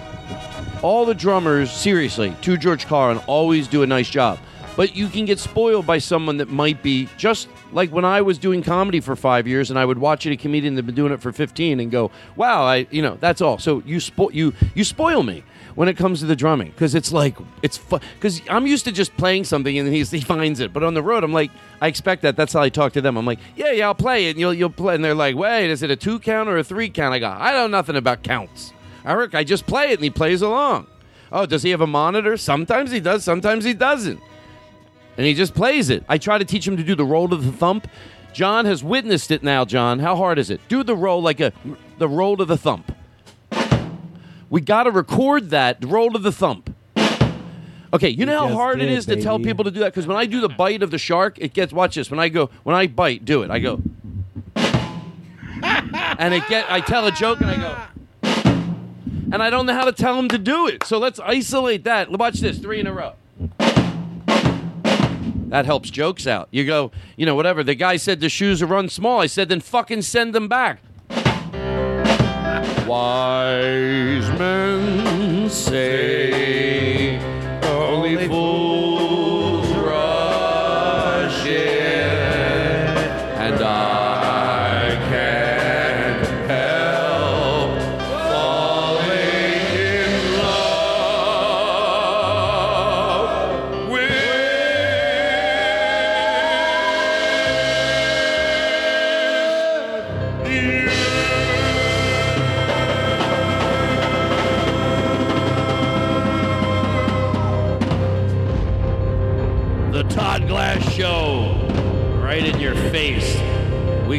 All 0.83 1.05
the 1.07 1.15
drummers, 1.15 1.71
seriously, 1.71 2.35
to 2.43 2.55
George 2.55 2.85
Carlin, 2.85 3.17
always 3.25 3.67
do 3.67 3.81
a 3.81 3.87
nice 3.87 4.11
job. 4.11 4.37
But 4.79 4.95
you 4.95 5.09
can 5.09 5.25
get 5.25 5.39
spoiled 5.39 5.85
by 5.85 5.97
someone 5.97 6.37
that 6.37 6.47
might 6.47 6.81
be 6.81 7.09
just 7.17 7.49
like 7.73 7.91
when 7.91 8.05
I 8.05 8.21
was 8.21 8.37
doing 8.37 8.63
comedy 8.63 9.01
for 9.01 9.13
five 9.17 9.45
years, 9.45 9.69
and 9.69 9.77
I 9.77 9.83
would 9.83 9.97
watch 9.97 10.25
a 10.25 10.37
comedian 10.37 10.75
that's 10.75 10.85
been 10.85 10.95
doing 10.95 11.11
it 11.11 11.19
for 11.19 11.33
fifteen, 11.33 11.81
and 11.81 11.91
go, 11.91 12.11
"Wow, 12.37 12.63
I, 12.63 12.87
you 12.89 13.01
know, 13.01 13.17
that's 13.19 13.41
all." 13.41 13.57
So 13.57 13.83
you 13.85 13.97
spo- 13.97 14.33
you 14.33 14.53
you 14.75 14.85
spoil 14.85 15.21
me 15.21 15.43
when 15.75 15.89
it 15.89 15.97
comes 15.97 16.21
to 16.21 16.27
the 16.27 16.35
drumming 16.37 16.71
because 16.71 16.95
it's 16.95 17.11
like 17.11 17.35
it's 17.61 17.77
because 17.77 18.41
I'm 18.49 18.65
used 18.67 18.85
to 18.85 18.93
just 18.93 19.17
playing 19.17 19.43
something 19.43 19.77
and 19.77 19.85
then 19.85 19.93
he 19.93 20.21
finds 20.21 20.61
it, 20.61 20.71
but 20.71 20.81
on 20.81 20.93
the 20.93 21.03
road 21.03 21.25
I'm 21.25 21.33
like 21.33 21.51
I 21.81 21.87
expect 21.87 22.21
that. 22.21 22.37
That's 22.37 22.53
how 22.53 22.61
I 22.61 22.69
talk 22.69 22.93
to 22.93 23.01
them. 23.01 23.17
I'm 23.17 23.25
like, 23.25 23.39
"Yeah, 23.57 23.73
yeah, 23.73 23.87
I'll 23.87 23.95
play 23.95 24.27
it," 24.27 24.29
and 24.29 24.39
you'll 24.39 24.53
you'll 24.53 24.69
play, 24.69 24.95
and 24.95 25.03
they're 25.03 25.13
like, 25.13 25.35
"Wait, 25.35 25.69
is 25.69 25.83
it 25.83 25.91
a 25.91 25.97
two 25.97 26.19
count 26.19 26.47
or 26.47 26.57
a 26.57 26.63
three 26.63 26.89
count?" 26.89 27.13
I 27.13 27.19
go, 27.19 27.27
"I 27.27 27.51
know 27.51 27.67
nothing 27.67 27.97
about 27.97 28.23
counts." 28.23 28.71
Eric, 29.03 29.35
I 29.35 29.43
just 29.43 29.67
play 29.67 29.91
it 29.91 29.95
and 29.95 30.05
he 30.05 30.09
plays 30.09 30.41
along. 30.41 30.87
Oh, 31.33 31.45
does 31.45 31.63
he 31.63 31.71
have 31.71 31.81
a 31.81 31.87
monitor? 31.87 32.37
Sometimes 32.37 32.91
he 32.91 33.01
does, 33.01 33.25
sometimes 33.25 33.65
he 33.65 33.73
doesn't. 33.73 34.21
And 35.19 35.25
he 35.25 35.33
just 35.33 35.53
plays 35.53 35.89
it. 35.89 36.05
I 36.07 36.17
try 36.17 36.37
to 36.37 36.45
teach 36.45 36.65
him 36.65 36.77
to 36.77 36.83
do 36.83 36.95
the 36.95 37.03
roll 37.03 37.33
of 37.33 37.43
the 37.43 37.51
thump. 37.51 37.89
John 38.31 38.63
has 38.63 38.85
witnessed 38.85 39.31
it 39.31 39.43
now, 39.43 39.65
John. 39.65 39.99
How 39.99 40.15
hard 40.15 40.39
is 40.39 40.49
it? 40.49 40.61
Do 40.69 40.81
the 40.81 40.95
roll 40.95 41.21
like 41.21 41.41
a 41.41 41.51
the 41.97 42.07
roll 42.07 42.37
to 42.37 42.45
the 42.45 42.55
thump. 42.55 42.95
We 44.49 44.61
got 44.61 44.83
to 44.83 44.91
record 44.91 45.49
that 45.49 45.83
roll 45.83 46.09
to 46.11 46.19
the 46.19 46.31
thump. 46.31 46.73
Okay, 47.91 48.07
you 48.07 48.25
know 48.25 48.47
how 48.47 48.53
hard 48.53 48.79
it 48.79 48.85
did, 48.85 48.97
is 48.97 49.07
to 49.07 49.21
tell 49.21 49.39
people 49.39 49.65
to 49.65 49.71
do 49.71 49.81
that 49.81 49.87
because 49.87 50.07
when 50.07 50.15
I 50.15 50.25
do 50.25 50.39
the 50.39 50.47
bite 50.47 50.81
of 50.83 50.89
the 50.89 50.97
shark, 50.97 51.37
it 51.37 51.53
gets 51.53 51.73
watch 51.73 51.95
this. 51.95 52.09
When 52.09 52.21
I 52.21 52.29
go 52.29 52.49
when 52.63 52.77
I 52.77 52.87
bite, 52.87 53.25
do 53.25 53.43
it. 53.43 53.51
I 53.51 53.59
go 53.59 53.81
and 54.55 56.33
it 56.33 56.47
get 56.47 56.71
I 56.71 56.79
tell 56.79 57.05
a 57.05 57.11
joke 57.11 57.41
and 57.41 57.49
I 57.49 57.57
go 57.57 57.77
and 59.33 59.43
I 59.43 59.49
don't 59.49 59.65
know 59.65 59.73
how 59.73 59.83
to 59.83 59.91
tell 59.91 60.17
him 60.17 60.29
to 60.29 60.37
do 60.37 60.65
it. 60.67 60.85
So 60.85 60.97
let's 60.97 61.19
isolate 61.19 61.83
that. 61.83 62.09
Watch 62.09 62.39
this, 62.39 62.57
three 62.59 62.79
in 62.79 62.87
a 62.87 62.93
row. 62.93 63.15
That 65.49 65.65
helps 65.65 65.89
jokes 65.89 66.27
out. 66.27 66.47
You 66.51 66.65
go, 66.65 66.91
you 67.17 67.25
know, 67.25 67.35
whatever. 67.35 67.63
The 67.63 67.75
guy 67.75 67.97
said 67.97 68.19
the 68.19 68.29
shoes 68.29 68.61
are 68.61 68.67
run 68.67 68.87
small. 68.89 69.19
I 69.19 69.25
said, 69.25 69.49
then 69.49 69.59
fucking 69.61 70.03
send 70.03 70.33
them 70.33 70.47
back. 70.47 70.79
Wise 72.87 74.29
men 74.39 75.49
say 75.49 76.28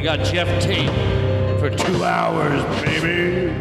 We 0.01 0.05
got 0.05 0.25
Geoff 0.25 0.49
Tate 0.63 0.89
for 1.61 1.69
two 1.69 2.03
hours, 2.03 2.65
baby. 2.83 3.55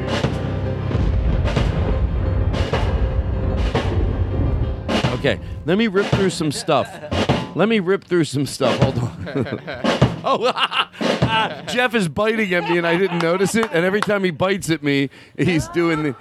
Okay, 5.17 5.37
let 5.65 5.77
me 5.77 5.87
rip 5.87 6.05
through 6.05 6.29
some 6.29 6.53
stuff. 6.53 6.87
Let 7.57 7.67
me 7.67 7.81
rip 7.81 8.05
through 8.05 8.23
some 8.23 8.45
stuff. 8.45 8.79
Hold 8.79 8.99
on. 8.99 9.61
oh, 10.23 11.63
Jeff 11.67 11.93
is 11.93 12.07
biting 12.07 12.53
at 12.53 12.69
me 12.69 12.77
and 12.77 12.87
I 12.87 12.95
didn't 12.97 13.21
notice 13.21 13.55
it. 13.55 13.69
And 13.73 13.83
every 13.83 13.99
time 13.99 14.23
he 14.23 14.31
bites 14.31 14.69
at 14.69 14.81
me, 14.81 15.09
he's 15.37 15.67
doing 15.67 16.03
the. 16.03 16.15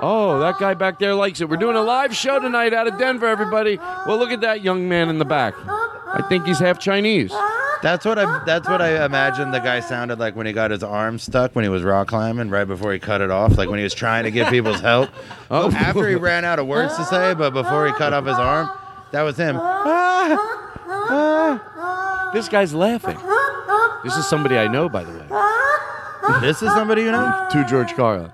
Oh, 0.00 0.38
that 0.40 0.58
guy 0.58 0.74
back 0.74 0.98
there 0.98 1.14
likes 1.14 1.40
it. 1.40 1.48
We're 1.48 1.56
doing 1.56 1.76
a 1.76 1.82
live 1.82 2.14
show 2.14 2.38
tonight 2.38 2.72
out 2.72 2.86
of 2.86 2.98
Denver, 2.98 3.26
everybody. 3.26 3.78
Well, 3.78 4.18
look 4.18 4.30
at 4.30 4.40
that 4.42 4.62
young 4.62 4.88
man 4.88 5.08
in 5.08 5.18
the 5.18 5.24
back. 5.24 5.54
I 5.66 6.24
think 6.28 6.46
he's 6.46 6.58
half 6.58 6.78
Chinese. 6.78 7.32
That's 7.82 8.04
what 8.04 8.18
I. 8.18 8.42
That's 8.44 8.68
what 8.68 8.82
I 8.82 9.04
imagined 9.04 9.54
the 9.54 9.60
guy 9.60 9.80
sounded 9.80 10.18
like 10.18 10.34
when 10.34 10.46
he 10.46 10.52
got 10.52 10.70
his 10.70 10.82
arm 10.82 11.18
stuck 11.18 11.54
when 11.54 11.64
he 11.64 11.68
was 11.68 11.82
rock 11.82 12.08
climbing, 12.08 12.50
right 12.50 12.64
before 12.64 12.92
he 12.92 12.98
cut 12.98 13.20
it 13.20 13.30
off, 13.30 13.56
like 13.56 13.68
when 13.68 13.78
he 13.78 13.84
was 13.84 13.94
trying 13.94 14.24
to 14.24 14.30
get 14.30 14.50
people's 14.50 14.80
help. 14.80 15.10
Oh. 15.50 15.70
After 15.70 16.06
he 16.06 16.14
ran 16.14 16.44
out 16.44 16.58
of 16.58 16.66
words 16.66 16.94
to 16.98 17.04
say, 17.06 17.32
but 17.32 17.54
before 17.54 17.86
he 17.86 17.92
cut 17.94 18.12
off 18.12 18.26
his 18.26 18.36
arm, 18.36 18.68
that 19.12 19.22
was 19.22 19.38
him. 19.38 19.56
Ah. 19.58 20.68
Ah. 20.86 22.30
This 22.34 22.50
guy's 22.50 22.74
laughing. 22.74 23.16
This 24.04 24.14
is 24.14 24.28
somebody 24.28 24.58
I 24.58 24.68
know, 24.68 24.90
by 24.90 25.04
the 25.04 25.10
way. 25.10 26.40
This 26.42 26.60
is 26.62 26.70
somebody 26.72 27.02
you 27.02 27.12
know. 27.12 27.48
To 27.50 27.64
George 27.64 27.94
Carlin. 27.94 28.30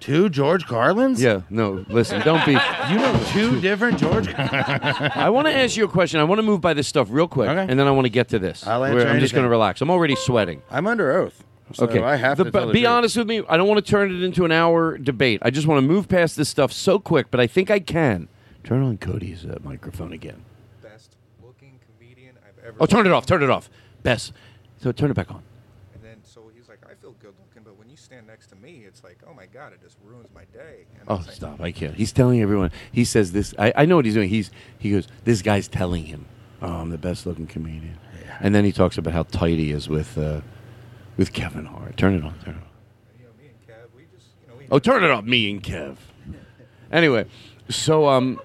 Two 0.00 0.28
George 0.28 0.66
Carlins. 0.66 1.20
Yeah, 1.22 1.40
no, 1.50 1.84
listen, 1.88 2.20
don't 2.22 2.44
be. 2.46 2.52
You 2.90 2.98
know 2.98 3.24
two 3.32 3.60
different 3.60 3.98
George. 3.98 4.28
I 4.36 5.28
want 5.30 5.48
to 5.48 5.52
ask 5.52 5.76
you 5.76 5.84
a 5.84 5.88
question. 5.88 6.20
I 6.20 6.24
want 6.24 6.38
to 6.38 6.42
move 6.44 6.60
by 6.60 6.72
this 6.74 6.86
stuff 6.86 7.08
real 7.10 7.26
quick, 7.26 7.48
Okay. 7.48 7.66
and 7.68 7.78
then 7.80 7.88
I 7.88 7.90
want 7.90 8.04
to 8.04 8.10
get 8.10 8.28
to 8.28 8.38
this. 8.38 8.64
I'll 8.66 8.84
answer 8.84 8.96
Where 8.98 9.08
I'm 9.08 9.14
just 9.18 9.32
anything. 9.32 9.36
going 9.38 9.44
to 9.46 9.50
relax. 9.50 9.80
I'm 9.80 9.90
already 9.90 10.14
sweating. 10.14 10.62
I'm 10.70 10.86
under 10.86 11.10
oath. 11.12 11.42
So 11.72 11.86
okay, 11.86 12.00
I 12.00 12.14
have 12.14 12.36
The- 12.38 12.44
to 12.44 12.50
but 12.52 12.58
tell 12.60 12.66
the 12.68 12.72
be 12.74 12.80
truth. 12.82 12.90
honest 12.90 13.16
with 13.16 13.26
me. 13.26 13.42
I 13.48 13.56
don't 13.56 13.66
want 13.66 13.84
to 13.84 13.90
turn 13.90 14.14
it 14.14 14.22
into 14.22 14.44
an 14.44 14.52
hour 14.52 14.96
debate. 14.98 15.40
I 15.42 15.50
just 15.50 15.66
want 15.66 15.78
to 15.78 15.82
move 15.82 16.08
past 16.08 16.36
this 16.36 16.48
stuff 16.48 16.70
so 16.72 17.00
quick, 17.00 17.26
but 17.32 17.40
I 17.40 17.48
think 17.48 17.70
I 17.72 17.80
can. 17.80 18.28
Turn 18.62 18.82
on 18.84 18.98
Cody's 18.98 19.44
uh, 19.44 19.58
microphone 19.64 20.12
again. 20.12 20.44
Best 20.80 21.16
looking 21.42 21.80
comedian 21.98 22.36
I've 22.46 22.64
ever. 22.64 22.76
Oh, 22.78 22.86
turn 22.86 23.04
it 23.06 23.12
off. 23.12 23.26
Turn 23.26 23.42
it 23.42 23.50
off. 23.50 23.68
Best. 24.04 24.32
So 24.78 24.92
turn 24.92 25.10
it 25.10 25.14
back 25.14 25.30
on. 25.32 25.42
And 25.94 26.04
then 26.04 26.18
so 26.22 26.42
he's 26.54 26.68
like, 26.68 26.78
I 26.88 26.94
feel 26.94 27.16
good 27.20 27.34
looking, 27.40 27.64
but 27.64 27.76
when 27.76 27.90
you 27.90 27.96
stand 27.96 28.28
next 28.28 28.46
to 28.48 28.56
me, 28.56 28.84
it's 28.86 29.02
like, 29.02 29.18
oh 29.28 29.34
my 29.34 29.45
god, 29.56 29.72
it 29.72 29.80
just 29.82 29.96
ruins 30.04 30.28
my 30.34 30.44
day. 30.52 30.84
And 31.00 31.04
Oh, 31.08 31.14
like, 31.16 31.30
stop! 31.30 31.60
I 31.60 31.72
can't. 31.72 31.94
He's 31.94 32.12
telling 32.12 32.42
everyone. 32.42 32.70
He 32.92 33.04
says 33.04 33.32
this. 33.32 33.54
I, 33.58 33.72
I 33.74 33.84
know 33.86 33.96
what 33.96 34.04
he's 34.04 34.14
doing. 34.14 34.28
He's 34.28 34.50
he 34.78 34.90
goes. 34.90 35.08
This 35.24 35.40
guy's 35.42 35.66
telling 35.66 36.04
him, 36.04 36.26
"Oh, 36.60 36.66
I'm 36.74 36.90
the 36.90 36.98
best 36.98 37.24
looking 37.26 37.46
comedian," 37.46 37.98
and 38.40 38.54
then 38.54 38.64
he 38.64 38.72
talks 38.72 38.98
about 38.98 39.14
how 39.14 39.22
tight 39.22 39.56
he 39.58 39.70
is 39.70 39.88
with 39.88 40.18
uh, 40.18 40.42
with 41.16 41.32
Kevin 41.32 41.64
Hart. 41.64 41.96
Turn 41.96 42.14
it 42.14 42.22
on. 42.24 42.38
Turn 42.40 42.54
it 42.54 42.58
on. 42.58 42.62
Oh, 44.70 44.78
turn 44.80 45.04
it 45.04 45.10
off, 45.10 45.24
me 45.24 45.50
and 45.50 45.62
Kev. 45.62 45.96
Anyway, 46.90 47.26
so 47.68 48.08
um, 48.08 48.40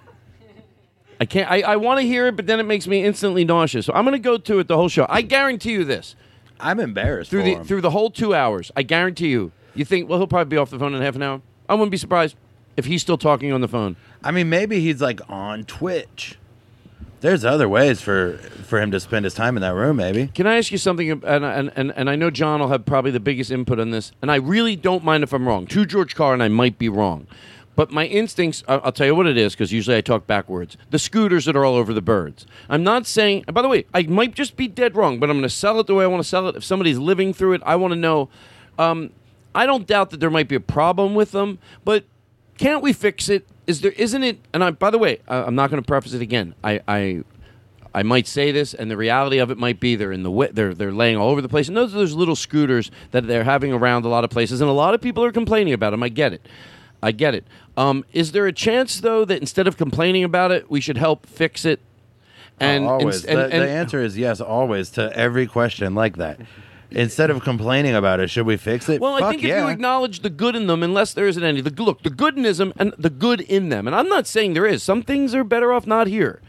I 1.20 1.26
can't. 1.26 1.50
I, 1.50 1.62
I 1.62 1.76
want 1.78 2.00
to 2.00 2.06
hear 2.06 2.28
it, 2.28 2.36
but 2.36 2.46
then 2.48 2.60
it 2.60 2.64
makes 2.64 2.88
me 2.88 3.04
instantly 3.04 3.44
nauseous. 3.44 3.88
So 3.88 3.94
I'm 3.94 4.06
going 4.06 4.14
to 4.14 4.20
go 4.20 4.38
to 4.38 4.60
it 4.60 4.68
the 4.68 4.78
whole 4.78 4.88
show. 4.90 5.06
I 5.10 5.24
guarantee 5.24 5.72
you 5.72 5.84
this. 5.84 6.16
I'm 6.60 6.80
embarrassed 6.80 7.32
through 7.32 7.42
for 7.42 7.46
the 7.46 7.56
him. 7.56 7.64
through 7.64 7.82
the 7.82 7.90
whole 7.90 8.12
two 8.12 8.36
hours. 8.36 8.72
I 8.76 8.84
guarantee 8.84 9.30
you. 9.30 9.52
You 9.76 9.86
think? 9.86 10.10
Well, 10.10 10.20
he'll 10.20 10.28
probably 10.28 10.50
be 10.50 10.58
off 10.58 10.70
the 10.70 10.80
phone 10.80 10.94
in 10.94 11.02
half 11.02 11.16
an 11.16 11.24
hour. 11.24 11.42
I 11.70 11.74
wouldn't 11.76 11.92
be 11.92 11.98
surprised 11.98 12.36
if 12.78 12.86
he's 12.86 13.02
still 13.02 13.18
talking 13.18 13.52
on 13.52 13.62
the 13.62 13.68
phone. 13.68 13.96
I 14.24 14.32
mean, 14.32 14.50
maybe 14.50 14.80
he's 14.80 15.02
like 15.02 15.22
on 15.30 15.64
Twitch. 15.64 16.38
There's 17.22 17.46
other 17.46 17.70
ways 17.70 18.02
for 18.02 18.38
for 18.38 18.82
him 18.82 18.92
to 18.92 19.00
spend 19.00 19.26
his 19.26 19.34
time 19.34 19.56
in 19.56 19.62
that 19.62 19.76
room. 19.76 19.98
Maybe. 19.98 20.28
Can 20.28 20.48
I 20.48 20.58
ask 20.58 20.72
you 20.72 20.78
something? 20.78 21.12
And, 21.12 21.24
and, 21.24 21.72
and, 21.76 21.92
and 21.96 22.10
I 22.10 22.16
know 22.16 22.32
John 22.32 22.60
will 22.60 22.70
have 22.70 22.86
probably 22.86 23.12
the 23.12 23.20
biggest 23.20 23.52
input 23.52 23.80
on 23.80 23.92
this, 23.92 24.12
and 24.22 24.32
I 24.32 24.36
really 24.36 24.76
don't 24.76 25.04
mind 25.04 25.24
if 25.24 25.32
I'm 25.34 25.48
wrong. 25.48 25.68
To 25.68 25.86
George 25.86 26.16
Carr, 26.16 26.34
and 26.34 26.42
I 26.42 26.48
might 26.48 26.78
be 26.78 26.90
wrong. 26.90 27.28
But 27.76 27.90
my 27.92 28.06
instincts, 28.06 28.64
I'll, 28.68 28.82
I'll 28.84 28.92
tell 28.92 29.08
you 29.08 29.16
what 29.16 29.28
it 29.28 29.38
is, 29.38 29.54
because 29.54 29.72
usually 29.72 29.96
I 29.98 30.02
talk 30.02 30.28
backwards. 30.28 30.78
The 30.90 31.00
scooters 31.00 31.46
that 31.46 31.56
are 31.56 31.64
all 31.64 31.76
over 31.76 31.94
the 31.94 32.02
birds. 32.02 32.46
I'm 32.70 32.84
not 32.84 33.06
saying, 33.08 33.46
and 33.48 33.54
by 33.54 33.62
the 33.62 33.70
way, 33.70 33.86
I 33.94 34.04
might 34.04 34.36
just 34.36 34.58
be 34.58 34.68
dead 34.68 34.96
wrong, 34.96 35.20
but 35.20 35.30
I'm 35.30 35.38
going 35.38 35.44
to 35.44 35.50
sell 35.50 35.80
it 35.80 35.88
the 35.88 35.96
way 35.96 36.04
I 36.04 36.08
want 36.08 36.22
to 36.22 36.28
sell 36.28 36.48
it. 36.50 36.56
If 36.56 36.64
somebody's 36.66 36.98
living 36.98 37.34
through 37.34 37.54
it, 37.54 37.62
I 37.66 37.76
want 37.78 37.94
to 37.94 38.00
know. 38.00 38.30
Um, 38.78 39.12
I 39.54 39.66
don't 39.66 39.86
doubt 39.88 40.10
that 40.12 40.20
there 40.20 40.30
might 40.30 40.48
be 40.48 40.56
a 40.56 40.60
problem 40.62 41.14
with 41.16 41.32
them, 41.32 41.60
but 41.84 42.06
can't 42.58 42.82
we 42.82 42.94
fix 42.94 43.28
it? 43.30 43.46
Is 43.68 43.82
there, 43.82 43.92
isn't 43.92 44.24
it? 44.24 44.40
And 44.54 44.64
I, 44.64 44.72
by 44.72 44.90
the 44.90 44.98
way, 44.98 45.20
I, 45.28 45.38
I'm 45.44 45.56
not 45.56 45.70
going 45.70 45.82
to 45.82 45.86
preface 45.88 46.14
it 46.14 46.22
again. 46.22 46.56
I, 46.64 46.82
I 46.88 47.24
I 47.94 48.04
might 48.04 48.26
say 48.28 48.52
this, 48.52 48.74
and 48.74 48.90
the 48.90 48.96
reality 48.98 49.40
of 49.40 49.52
it 49.52 49.58
might 49.58 49.80
be 49.80 49.96
they're 49.96 50.12
in 50.14 50.24
the 50.24 50.30
wi- 50.30 50.52
they're 50.54 50.74
they're 50.74 50.94
laying 50.94 51.18
all 51.18 51.30
over 51.30 51.42
the 51.42 51.50
place, 51.50 51.68
and 51.68 51.76
those 51.76 51.94
are 51.94 51.98
those 51.98 52.14
little 52.14 52.36
scooters 52.36 52.90
that 53.12 53.28
they're 53.28 53.44
having 53.44 53.74
around 53.74 54.06
a 54.06 54.08
lot 54.08 54.24
of 54.24 54.30
places, 54.30 54.62
and 54.62 54.70
a 54.70 54.74
lot 54.74 54.94
of 54.94 55.02
people 55.02 55.24
are 55.24 55.32
complaining 55.32 55.74
about 55.74 55.90
them. 55.92 56.02
I 56.02 56.10
get 56.10 56.32
it, 56.34 56.48
I 57.04 57.12
get 57.12 57.36
it. 57.36 57.46
Um, 57.78 58.06
is 58.14 58.32
there 58.32 58.48
a 58.48 58.54
chance 58.54 59.02
though 59.02 59.26
that 59.26 59.40
instead 59.42 59.68
of 59.68 59.76
complaining 59.78 60.24
about 60.24 60.52
it, 60.52 60.70
we 60.72 60.80
should 60.82 60.98
help 60.98 61.26
fix 61.26 61.66
it? 61.66 61.80
And 62.60 62.86
Oh, 62.86 62.90
always. 63.00 63.16
ins- 63.18 63.26
and- 63.26 63.40
the, 63.40 63.44
and- 63.44 63.64
the 63.64 63.70
answer 63.70 64.02
is 64.02 64.18
yes, 64.18 64.40
always 64.40 64.90
to 64.92 65.16
every 65.16 65.46
question 65.48 65.94
like 65.96 66.18
that. 66.18 66.40
Instead 66.92 67.30
of 67.30 67.42
complaining 67.42 67.96
about 67.96 68.20
it, 68.20 68.30
should 68.30 68.46
we 68.46 68.58
fix 68.58 68.90
it? 68.90 69.00
Well, 69.00 69.16
I 69.16 69.20
Fuck 69.22 69.30
think 69.32 69.44
if 69.44 69.50
you 69.50 69.68
acknowledge 69.68 70.20
the 70.20 70.30
good 70.30 70.56
in 70.56 70.68
them, 70.68 70.84
unless 70.84 71.14
there 71.14 71.28
isn't 71.28 71.44
any, 71.44 71.62
the 71.62 71.72
look, 71.82 72.04
the 72.04 72.10
good 72.10 72.38
in 72.38 72.44
them 72.44 72.74
and 72.78 72.94
the 72.98 73.10
good 73.10 73.42
in 73.42 73.70
them, 73.70 73.88
and 73.88 73.96
I'm 73.96 74.10
not 74.10 74.28
saying 74.28 74.54
there 74.54 74.66
is. 74.66 74.84
Some 74.84 75.02
things 75.02 75.34
are 75.34 75.44
better 75.44 75.72
off 75.72 75.88
not 75.88 76.08
here. 76.08 76.42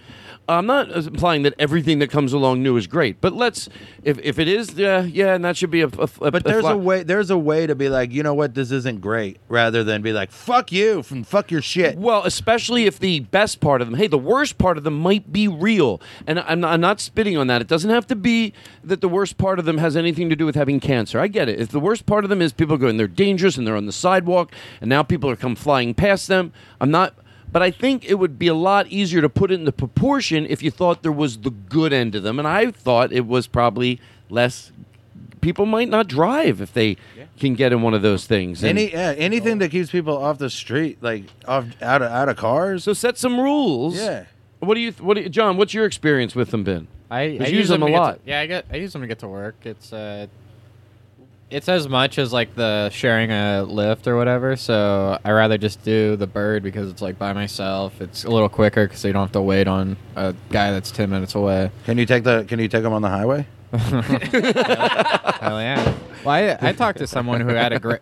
I'm 0.48 0.66
not 0.66 0.90
implying 0.90 1.42
that 1.42 1.54
everything 1.58 2.00
that 2.00 2.10
comes 2.10 2.32
along 2.32 2.62
new 2.62 2.76
is 2.76 2.86
great, 2.86 3.20
but 3.20 3.32
let's 3.32 3.68
if, 4.02 4.18
if 4.18 4.38
it 4.38 4.48
is, 4.48 4.74
yeah, 4.74 5.02
yeah, 5.02 5.34
and 5.34 5.44
that 5.44 5.56
should 5.56 5.70
be 5.70 5.82
a. 5.82 5.86
a, 5.86 6.08
a 6.20 6.30
But 6.30 6.44
there's 6.44 6.62
fla- 6.62 6.74
a 6.74 6.76
way. 6.76 7.02
There's 7.04 7.30
a 7.30 7.38
way 7.38 7.66
to 7.66 7.74
be 7.74 7.88
like, 7.88 8.10
you 8.10 8.22
know 8.22 8.34
what, 8.34 8.54
this 8.54 8.70
isn't 8.72 9.00
great, 9.00 9.38
rather 9.48 9.84
than 9.84 10.02
be 10.02 10.12
like, 10.12 10.32
fuck 10.32 10.72
you, 10.72 11.04
and 11.10 11.26
fuck 11.26 11.50
your 11.50 11.62
shit. 11.62 11.96
Well, 11.96 12.24
especially 12.24 12.86
if 12.86 12.98
the 12.98 13.20
best 13.20 13.60
part 13.60 13.80
of 13.80 13.88
them, 13.88 13.96
hey, 13.96 14.08
the 14.08 14.18
worst 14.18 14.58
part 14.58 14.76
of 14.76 14.84
them 14.84 14.98
might 14.98 15.32
be 15.32 15.46
real. 15.46 16.00
And 16.26 16.40
I'm 16.40 16.60
not, 16.60 16.72
I'm 16.72 16.80
not 16.80 17.00
spitting 17.00 17.36
on 17.36 17.46
that. 17.46 17.60
It 17.60 17.68
doesn't 17.68 17.90
have 17.90 18.06
to 18.08 18.16
be 18.16 18.52
that 18.82 19.00
the 19.00 19.08
worst 19.08 19.38
part 19.38 19.58
of 19.58 19.64
them 19.64 19.78
has 19.78 19.96
anything 19.96 20.28
to 20.28 20.36
do 20.36 20.44
with 20.44 20.56
having 20.56 20.80
cancer. 20.80 21.20
I 21.20 21.28
get 21.28 21.48
it. 21.48 21.60
If 21.60 21.68
the 21.68 21.80
worst 21.80 22.04
part 22.04 22.24
of 22.24 22.30
them 22.30 22.42
is 22.42 22.52
people 22.52 22.76
going, 22.76 22.96
they're 22.96 23.06
dangerous 23.06 23.56
and 23.56 23.66
they're 23.66 23.76
on 23.76 23.86
the 23.86 23.92
sidewalk, 23.92 24.52
and 24.80 24.88
now 24.88 25.02
people 25.02 25.30
are 25.30 25.36
come 25.36 25.54
flying 25.54 25.94
past 25.94 26.26
them, 26.28 26.52
I'm 26.80 26.90
not. 26.90 27.14
But 27.52 27.62
I 27.62 27.70
think 27.70 28.04
it 28.06 28.14
would 28.14 28.38
be 28.38 28.48
a 28.48 28.54
lot 28.54 28.86
easier 28.88 29.20
to 29.20 29.28
put 29.28 29.50
it 29.50 29.60
into 29.60 29.72
proportion 29.72 30.46
if 30.48 30.62
you 30.62 30.70
thought 30.70 31.02
there 31.02 31.12
was 31.12 31.38
the 31.38 31.50
good 31.50 31.92
end 31.92 32.14
of 32.14 32.22
them. 32.22 32.38
And 32.38 32.48
I 32.48 32.70
thought 32.70 33.12
it 33.12 33.26
was 33.26 33.46
probably 33.46 34.00
less. 34.30 34.72
People 35.42 35.66
might 35.66 35.88
not 35.90 36.06
drive 36.08 36.60
if 36.62 36.72
they 36.72 36.96
can 37.38 37.54
get 37.54 37.72
in 37.72 37.82
one 37.82 37.92
of 37.94 38.00
those 38.02 38.26
things. 38.26 38.62
And- 38.62 38.78
Any 38.78 38.92
yeah, 38.92 39.12
anything 39.18 39.58
that 39.58 39.70
keeps 39.70 39.90
people 39.90 40.16
off 40.16 40.38
the 40.38 40.48
street, 40.48 40.98
like 41.02 41.24
off 41.46 41.66
out 41.82 42.00
of 42.00 42.10
out 42.10 42.28
of 42.28 42.36
cars. 42.36 42.84
So 42.84 42.92
set 42.94 43.18
some 43.18 43.38
rules. 43.38 43.96
Yeah. 43.96 44.24
What 44.60 44.74
do 44.74 44.80
you? 44.80 44.92
What 44.92 45.14
do 45.14 45.22
you, 45.22 45.28
John? 45.28 45.56
What's 45.56 45.74
your 45.74 45.84
experience 45.84 46.34
with 46.36 46.52
them 46.52 46.62
been? 46.64 46.86
I, 47.10 47.22
I 47.22 47.38
'Cause 47.38 47.50
you 47.50 47.58
use 47.58 47.68
them 47.68 47.82
a 47.82 47.88
lot. 47.88 48.24
To, 48.24 48.30
yeah, 48.30 48.40
I 48.40 48.46
get 48.46 48.64
I 48.72 48.76
use 48.76 48.92
them 48.92 49.02
to 49.02 49.08
get 49.08 49.18
to 49.18 49.28
work. 49.28 49.56
It's 49.64 49.92
uh, 49.92 50.28
it's 51.52 51.68
as 51.68 51.88
much 51.88 52.18
as 52.18 52.32
like 52.32 52.54
the 52.54 52.88
sharing 52.90 53.30
a 53.30 53.62
lift 53.62 54.06
or 54.08 54.16
whatever. 54.16 54.56
So 54.56 55.18
I 55.24 55.30
rather 55.32 55.58
just 55.58 55.82
do 55.84 56.16
the 56.16 56.26
bird 56.26 56.62
because 56.62 56.90
it's 56.90 57.02
like 57.02 57.18
by 57.18 57.32
myself. 57.32 58.00
It's 58.00 58.24
a 58.24 58.30
little 58.30 58.48
quicker 58.48 58.86
because 58.86 59.04
you 59.04 59.12
don't 59.12 59.22
have 59.22 59.32
to 59.32 59.42
wait 59.42 59.68
on 59.68 59.96
a 60.16 60.34
guy 60.50 60.72
that's 60.72 60.90
ten 60.90 61.10
minutes 61.10 61.34
away. 61.34 61.70
Can 61.84 61.98
you 61.98 62.06
take 62.06 62.24
the? 62.24 62.44
Can 62.44 62.58
you 62.58 62.68
take 62.68 62.82
them 62.82 62.92
on 62.92 63.02
the 63.02 63.08
highway? 63.08 63.46
Hell 63.72 65.60
yeah. 65.60 65.94
Well, 66.24 66.34
I, 66.34 66.58
I 66.60 66.72
talked 66.72 66.98
to 66.98 67.06
someone 67.06 67.40
who 67.40 67.48
had 67.48 67.72
a 67.72 67.78
great. 67.78 68.00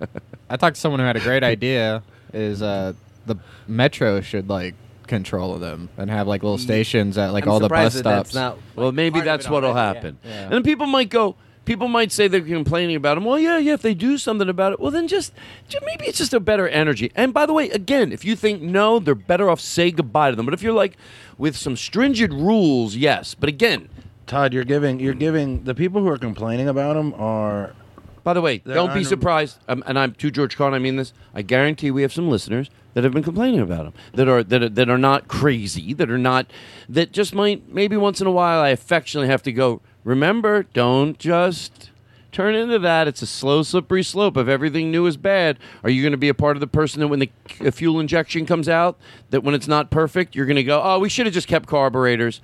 I 0.49 0.57
talked 0.57 0.77
to 0.77 0.81
someone 0.81 1.01
who 1.01 1.07
had 1.07 1.17
a 1.17 1.21
great 1.21 1.43
idea. 1.43 2.03
Is 2.33 2.63
uh, 2.63 2.93
the 3.27 3.37
metro 3.67 4.21
should 4.21 4.49
like 4.49 4.75
control 5.07 5.59
them 5.59 5.89
and 5.99 6.09
have 6.09 6.29
like 6.29 6.43
little 6.43 6.59
stations 6.59 7.19
at 7.19 7.33
like 7.33 7.45
I'm 7.45 7.51
all 7.51 7.59
the 7.61 7.69
bus 7.69 7.95
surprised 7.95 7.97
that 7.97 8.05
that's 8.05 8.31
stops. 8.31 8.59
not, 8.59 8.77
Well, 8.77 8.93
maybe 8.93 9.21
that's 9.21 9.49
what'll 9.49 9.71
already, 9.71 9.81
yeah. 9.89 9.95
happen. 9.95 10.19
Yeah. 10.25 10.43
And 10.45 10.53
then 10.53 10.63
people 10.63 10.87
might 10.87 11.09
go. 11.11 11.35
People 11.65 11.89
might 11.89 12.11
say 12.11 12.27
they're 12.27 12.41
complaining 12.41 12.97
about 12.97 13.15
them. 13.15 13.25
Well, 13.25 13.39
yeah, 13.39 13.59
yeah. 13.59 13.75
If 13.75 13.83
they 13.83 13.95
do 13.95 14.19
something 14.19 14.49
about 14.49 14.73
it, 14.73 14.81
well, 14.81 14.91
then 14.91 15.07
just, 15.07 15.33
ju- 15.69 15.79
maybe 15.85 16.07
it's 16.07 16.19
just 16.19 16.33
a 16.35 16.41
better 16.41 16.67
energy. 16.69 17.13
And 17.15 17.33
by 17.33 17.47
the 17.47 17.53
way, 17.53 17.71
again, 17.71 18.13
if 18.13 18.25
you 18.25 18.35
think 18.35 18.63
no, 18.63 18.99
they're 18.99 19.15
better 19.15 19.49
off. 19.51 19.61
Say 19.61 19.91
goodbye 19.91 20.31
to 20.31 20.37
them. 20.37 20.47
But 20.47 20.55
if 20.55 20.63
you're 20.63 20.73
like 20.73 20.97
with 21.39 21.57
some 21.57 21.77
stringent 21.77 22.33
rules, 22.33 22.97
yes. 22.97 23.35
But 23.35 23.49
again, 23.49 23.89
Todd, 24.27 24.53
you're 24.53 24.65
giving 24.65 25.01
you're 25.01 25.15
giving 25.15 25.65
the 25.65 25.75
people 25.75 26.01
who 26.01 26.09
are 26.09 26.19
complaining 26.19 26.69
about 26.69 26.95
them 26.95 27.15
are. 27.15 27.75
By 28.23 28.35
the 28.35 28.41
way, 28.41 28.59
don't 28.59 28.93
be 28.95 29.03
surprised. 29.03 29.59
Um, 29.67 29.83
and 29.87 29.99
I'm 29.99 30.13
to 30.15 30.31
George 30.31 30.57
Carlin. 30.57 30.75
I 30.75 30.79
mean 30.79 30.97
this. 30.97 31.13
I 31.35 31.43
guarantee 31.43 31.91
we 31.91 32.03
have 32.03 32.13
some 32.13 32.29
listeners 32.29 32.71
that 32.95 33.03
have 33.03 33.13
been 33.13 33.23
complaining 33.23 33.61
about 33.61 33.87
him. 33.87 33.93
That 34.15 34.29
are 34.29 34.43
that 34.45 34.63
are, 34.63 34.69
that 34.69 34.89
are 34.89 34.99
not 34.99 35.27
crazy. 35.29 35.95
That 35.95 36.11
are 36.11 36.19
not. 36.19 36.51
That 36.89 37.13
just 37.13 37.35
might 37.35 37.73
maybe 37.73 37.97
once 37.97 38.21
in 38.21 38.27
a 38.27 38.31
while. 38.31 38.61
I 38.61 38.69
affectionately 38.71 39.29
have 39.29 39.43
to 39.45 39.53
go. 39.53 39.81
Remember, 40.05 40.65
don't 40.73 41.19
just 41.19 41.91
turn 42.33 42.55
into 42.55 42.79
that. 42.79 43.09
It's 43.09 43.23
a 43.23 43.27
slow, 43.27 43.63
slippery 43.63 44.03
slope. 44.03 44.37
If 44.37 44.49
everything 44.49 44.91
new 44.91 45.07
is 45.07 45.17
bad, 45.17 45.59
are 45.83 45.91
you 45.91 46.03
going 46.03 46.13
to 46.13 46.19
be 46.19 46.29
a 46.29 46.35
part 46.35 46.57
of 46.57 46.61
the 46.61 46.67
person 46.67 47.01
that 47.01 47.09
when 47.09 47.19
the 47.19 47.73
fuel 47.73 48.01
injection 48.01 48.47
comes 48.47 48.69
out, 48.69 48.99
that 49.31 49.43
when 49.43 49.55
it's 49.55 49.69
not 49.69 49.91
perfect, 49.91 50.35
you're 50.35 50.47
going 50.47 50.57
to 50.57 50.65
go, 50.65 50.81
oh, 50.83 50.99
we 50.99 51.09
should 51.09 51.27
have 51.27 51.35
just 51.35 51.49
kept 51.49 51.67
carburetors. 51.67 52.41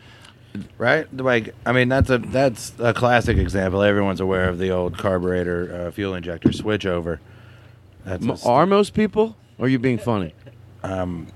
Right, 0.78 1.06
like 1.14 1.54
I 1.66 1.72
mean, 1.72 1.90
that's 1.90 2.08
a 2.08 2.16
that's 2.16 2.72
a 2.78 2.94
classic 2.94 3.36
example. 3.36 3.82
Everyone's 3.82 4.20
aware 4.20 4.48
of 4.48 4.58
the 4.58 4.70
old 4.70 4.96
carburetor 4.96 5.88
uh, 5.88 5.90
fuel 5.90 6.14
injector 6.14 6.50
switch 6.50 6.86
over. 6.86 7.20
That's 8.06 8.46
Are 8.46 8.64
most 8.64 8.94
people? 8.94 9.36
Or 9.58 9.66
are 9.66 9.68
you 9.68 9.78
being 9.78 9.98
funny? 9.98 10.32
Um, 10.82 11.26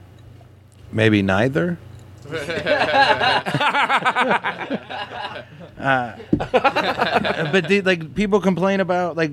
maybe 0.90 1.20
neither. 1.20 1.78
Uh, 5.78 6.16
but 7.52 7.68
the, 7.68 7.82
like 7.84 8.14
people 8.14 8.40
complain 8.40 8.80
about 8.80 9.16
like 9.16 9.32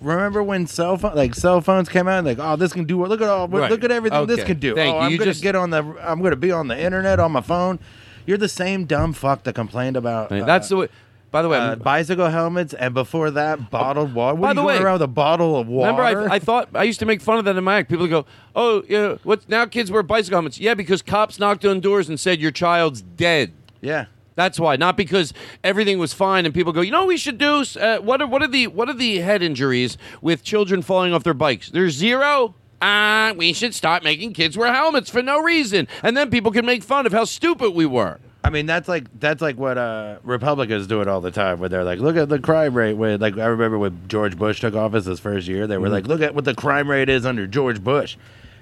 remember 0.00 0.42
when 0.42 0.66
cell 0.66 0.96
phone 0.96 1.14
like 1.14 1.34
cell 1.34 1.60
phones 1.60 1.88
came 1.88 2.06
out 2.06 2.24
like 2.24 2.38
oh 2.38 2.56
this 2.56 2.72
can 2.72 2.84
do 2.84 3.04
look 3.04 3.20
at 3.20 3.28
all 3.28 3.48
Right. 3.48 3.70
look 3.70 3.82
at 3.84 3.90
everything 3.90 4.26
this 4.26 4.38
Okay. 4.40 4.46
can 4.48 4.58
do 4.60 4.74
Thank 4.74 4.94
oh 4.94 4.98
you. 5.00 5.04
I'm 5.06 5.12
You 5.12 5.18
gonna 5.18 5.30
just- 5.32 5.42
get 5.42 5.56
on 5.56 5.70
the 5.70 5.78
I'm 6.00 6.22
gonna 6.22 6.36
be 6.36 6.52
on 6.52 6.68
the 6.68 6.78
internet 6.80 7.18
on 7.18 7.32
my 7.32 7.40
phone 7.40 7.78
you're 8.26 8.38
the 8.38 8.48
same 8.48 8.84
dumb 8.84 9.12
fuck 9.12 9.42
that 9.44 9.54
complained 9.54 9.96
about 9.96 10.30
uh, 10.30 10.44
That's 10.44 10.68
the 10.68 10.76
way. 10.76 10.88
By 11.30 11.42
the 11.42 11.48
way, 11.48 11.58
uh, 11.58 11.76
bicycle 11.76 12.28
helmets 12.28 12.72
and 12.72 12.94
before 12.94 13.30
that 13.32 13.70
bottled 13.70 14.14
water 14.14 14.34
what 14.36 14.46
By 14.46 14.50
you 14.50 14.54
the 14.54 14.62
way- 14.62 14.78
around 14.78 14.94
with 14.94 15.02
a 15.02 15.06
bottle 15.08 15.56
of 15.58 15.68
water 15.68 16.00
Remember, 16.02 16.30
I, 16.30 16.36
I 16.36 16.38
thought 16.38 16.70
I 16.74 16.84
used 16.84 17.00
to 17.00 17.06
make 17.06 17.20
fun 17.20 17.38
of 17.38 17.44
that 17.44 17.56
in 17.56 17.64
my 17.64 17.76
act. 17.78 17.90
People 17.90 18.06
go, 18.06 18.24
"Oh, 18.56 18.82
yeah, 18.88 19.16
what 19.24 19.46
now? 19.48 19.66
Kids 19.66 19.90
wear 19.90 20.02
bicycle 20.02 20.36
helmets." 20.36 20.58
Yeah, 20.58 20.74
because 20.74 21.02
cops 21.02 21.38
knocked 21.38 21.64
on 21.66 21.80
doors 21.80 22.08
and 22.08 22.18
said 22.18 22.40
your 22.40 22.50
child's 22.50 23.02
dead. 23.02 23.52
yeah 23.82 24.06
That's 24.36 24.58
why, 24.58 24.76
not 24.76 24.96
because 24.96 25.34
everything 25.62 25.98
was 25.98 26.12
fine. 26.14 26.46
And 26.46 26.54
people 26.54 26.72
go, 26.72 26.80
"You 26.80 26.92
know, 26.92 27.00
what 27.00 27.08
we 27.08 27.16
should 27.18 27.36
do 27.38 27.62
uh, 27.78 27.98
what 27.98 28.22
are 28.22 28.26
what 28.26 28.42
are 28.42 28.48
the 28.48 28.66
what 28.68 28.88
are 28.88 28.94
the 28.94 29.18
head 29.18 29.42
injuries 29.42 29.98
with 30.22 30.42
children 30.42 30.80
falling 30.80 31.12
off 31.12 31.24
their 31.24 31.34
bikes? 31.34 31.68
There's 31.68 31.94
zero. 31.94 32.54
Ah, 32.80 33.32
we 33.36 33.52
should 33.52 33.74
start 33.74 34.04
making 34.04 34.32
kids 34.32 34.56
wear 34.56 34.72
helmets 34.72 35.10
for 35.10 35.20
no 35.20 35.42
reason, 35.42 35.88
and 36.02 36.16
then 36.16 36.30
people 36.30 36.52
can 36.52 36.64
make 36.64 36.84
fun 36.84 37.06
of 37.06 37.12
how 37.12 37.24
stupid 37.24 37.72
we 37.74 37.84
were. 37.84 38.18
I 38.48 38.50
mean, 38.50 38.64
that's 38.64 38.88
like 38.88 39.04
that's 39.20 39.42
like 39.42 39.58
what 39.58 39.76
uh, 39.76 40.16
Republicans 40.22 40.86
do 40.86 41.02
it 41.02 41.06
all 41.08 41.20
the 41.20 41.30
time, 41.30 41.60
where 41.60 41.68
they're 41.68 41.84
like, 41.84 41.98
"Look 41.98 42.16
at 42.16 42.30
the 42.30 42.38
crime 42.38 42.72
rate." 42.72 42.94
When 42.94 43.20
like, 43.20 43.36
I 43.36 43.44
remember 43.44 43.76
when 43.78 44.00
George 44.08 44.38
Bush 44.38 44.60
took 44.60 44.74
office 44.74 45.04
his 45.04 45.20
first 45.20 45.46
year, 45.46 45.66
they 45.66 45.76
were 45.76 45.88
Mhm. 45.88 45.92
like, 45.92 46.06
"Look 46.06 46.22
at 46.22 46.34
what 46.34 46.46
the 46.46 46.54
crime 46.54 46.90
rate 46.90 47.10
is 47.10 47.26
under 47.26 47.46
George 47.46 47.84
Bush." 47.84 48.16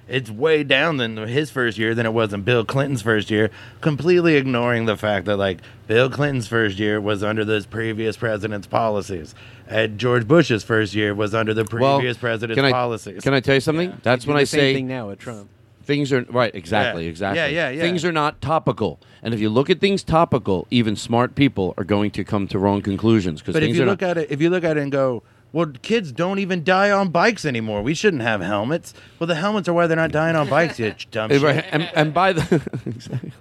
It's 0.08 0.28
way 0.28 0.64
down 0.64 0.96
than 0.96 1.16
his 1.16 1.50
first 1.50 1.78
year 1.78 1.94
than 1.94 2.04
it 2.04 2.12
was 2.12 2.32
in 2.32 2.42
Bill 2.42 2.64
Clinton's 2.64 3.02
first 3.02 3.30
year, 3.30 3.50
completely 3.80 4.34
ignoring 4.36 4.86
the 4.86 4.96
fact 4.96 5.26
that 5.26 5.36
like 5.36 5.58
Bill 5.86 6.10
Clinton's 6.10 6.48
first 6.48 6.80
year 6.80 7.00
was 7.00 7.22
under 7.22 7.44
this 7.44 7.64
previous 7.64 8.16
president's 8.16 8.66
policies, 8.66 9.36
and 9.68 9.98
George 9.98 10.26
Bush's 10.26 10.64
first 10.64 10.94
year 10.94 11.14
was 11.14 11.32
under 11.32 11.54
the 11.54 11.64
Well, 11.78 11.98
previous 11.98 12.16
president's 12.16 12.56
can 12.56 12.64
I, 12.64 12.72
policies. 12.72 13.22
Can 13.22 13.34
I 13.34 13.40
tell 13.40 13.54
you 13.54 13.60
something? 13.60 13.92
That's 14.02 14.24
do 14.24 14.30
when 14.30 14.36
the 14.36 14.40
I 14.42 14.44
same 14.44 14.60
say 14.60 14.74
thing 14.74 14.88
now 14.88 15.08
with 15.08 15.20
Trump. 15.20 15.48
Things 15.86 16.12
are 16.12 16.22
right, 16.28 16.52
exactly, 16.54 17.04
Yeah. 17.04 17.10
exactly. 17.10 17.38
Yeah, 17.40 17.46
yeah, 17.46 17.70
yeah. 17.70 17.80
Things 17.80 18.04
are 18.04 18.12
not 18.12 18.40
topical, 18.42 18.98
and 19.22 19.32
if 19.32 19.40
you 19.40 19.48
look 19.48 19.70
at 19.70 19.80
things 19.80 20.02
topical, 20.02 20.66
even 20.70 20.96
smart 20.96 21.34
people 21.36 21.74
are 21.78 21.84
going 21.84 22.10
to 22.10 22.24
come 22.24 22.48
to 22.48 22.58
wrong 22.58 22.82
conclusions. 22.82 23.40
Because 23.40 23.54
But 23.54 23.62
if 23.62 23.76
you 23.76 23.84
look 23.84 24.00
not, 24.00 24.10
at 24.10 24.18
it, 24.18 24.30
if 24.30 24.40
you 24.40 24.50
look 24.50 24.64
at 24.64 24.76
it 24.76 24.82
and 24.82 24.90
go, 24.90 25.22
well, 25.52 25.66
kids 25.82 26.10
don't 26.10 26.40
even 26.40 26.64
die 26.64 26.90
on 26.90 27.10
bikes 27.10 27.44
anymore. 27.44 27.82
We 27.82 27.94
shouldn't 27.94 28.22
have 28.22 28.40
helmets. 28.40 28.92
Well, 29.18 29.28
the 29.28 29.36
helmets 29.36 29.68
are 29.68 29.72
why 29.72 29.86
they're 29.86 29.96
not 29.96 30.10
dying 30.10 30.34
on 30.34 30.48
bikes. 30.48 30.78
You 30.80 30.92
dumb 31.12 31.30
shit. 31.30 31.40
right, 31.40 31.64
and, 31.70 31.88
and 31.94 32.12
by 32.12 32.32
the 32.32 32.62
exactly. 32.86 33.32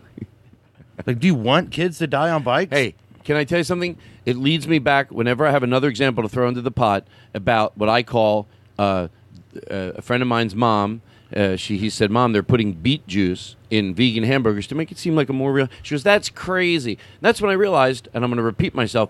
Like, 1.05 1.19
do 1.19 1.27
you 1.27 1.35
want 1.35 1.71
kids 1.71 1.97
to 1.97 2.07
die 2.07 2.29
on 2.29 2.43
bikes? 2.43 2.71
Hey, 2.71 2.95
can 3.23 3.35
I 3.35 3.43
tell 3.43 3.57
you 3.57 3.63
something? 3.63 3.97
It 4.25 4.37
leads 4.37 4.67
me 4.67 4.79
back 4.79 5.11
whenever 5.11 5.45
I 5.45 5.51
have 5.51 5.63
another 5.63 5.89
example 5.89 6.23
to 6.23 6.29
throw 6.29 6.47
into 6.47 6.61
the 6.61 6.71
pot 6.71 7.05
about 7.33 7.77
what 7.77 7.89
I 7.89 8.03
call 8.03 8.47
uh, 8.79 9.07
uh, 9.69 9.91
a 9.95 10.01
friend 10.01 10.21
of 10.21 10.27
mine's 10.29 10.55
mom. 10.55 11.01
Uh, 11.35 11.55
she 11.55 11.77
he 11.77 11.89
said, 11.89 12.11
"Mom, 12.11 12.33
they're 12.33 12.43
putting 12.43 12.73
beet 12.73 13.07
juice 13.07 13.55
in 13.69 13.95
vegan 13.95 14.23
hamburgers 14.23 14.67
to 14.67 14.75
make 14.75 14.91
it 14.91 14.97
seem 14.97 15.15
like 15.15 15.29
a 15.29 15.33
more 15.33 15.53
real." 15.53 15.69
She 15.81 15.95
goes, 15.95 16.03
"That's 16.03 16.29
crazy." 16.29 16.97
That's 17.21 17.41
when 17.41 17.49
I 17.49 17.53
realized, 17.53 18.07
and 18.13 18.23
I'm 18.23 18.29
going 18.29 18.37
to 18.37 18.43
repeat 18.43 18.75
myself. 18.75 19.09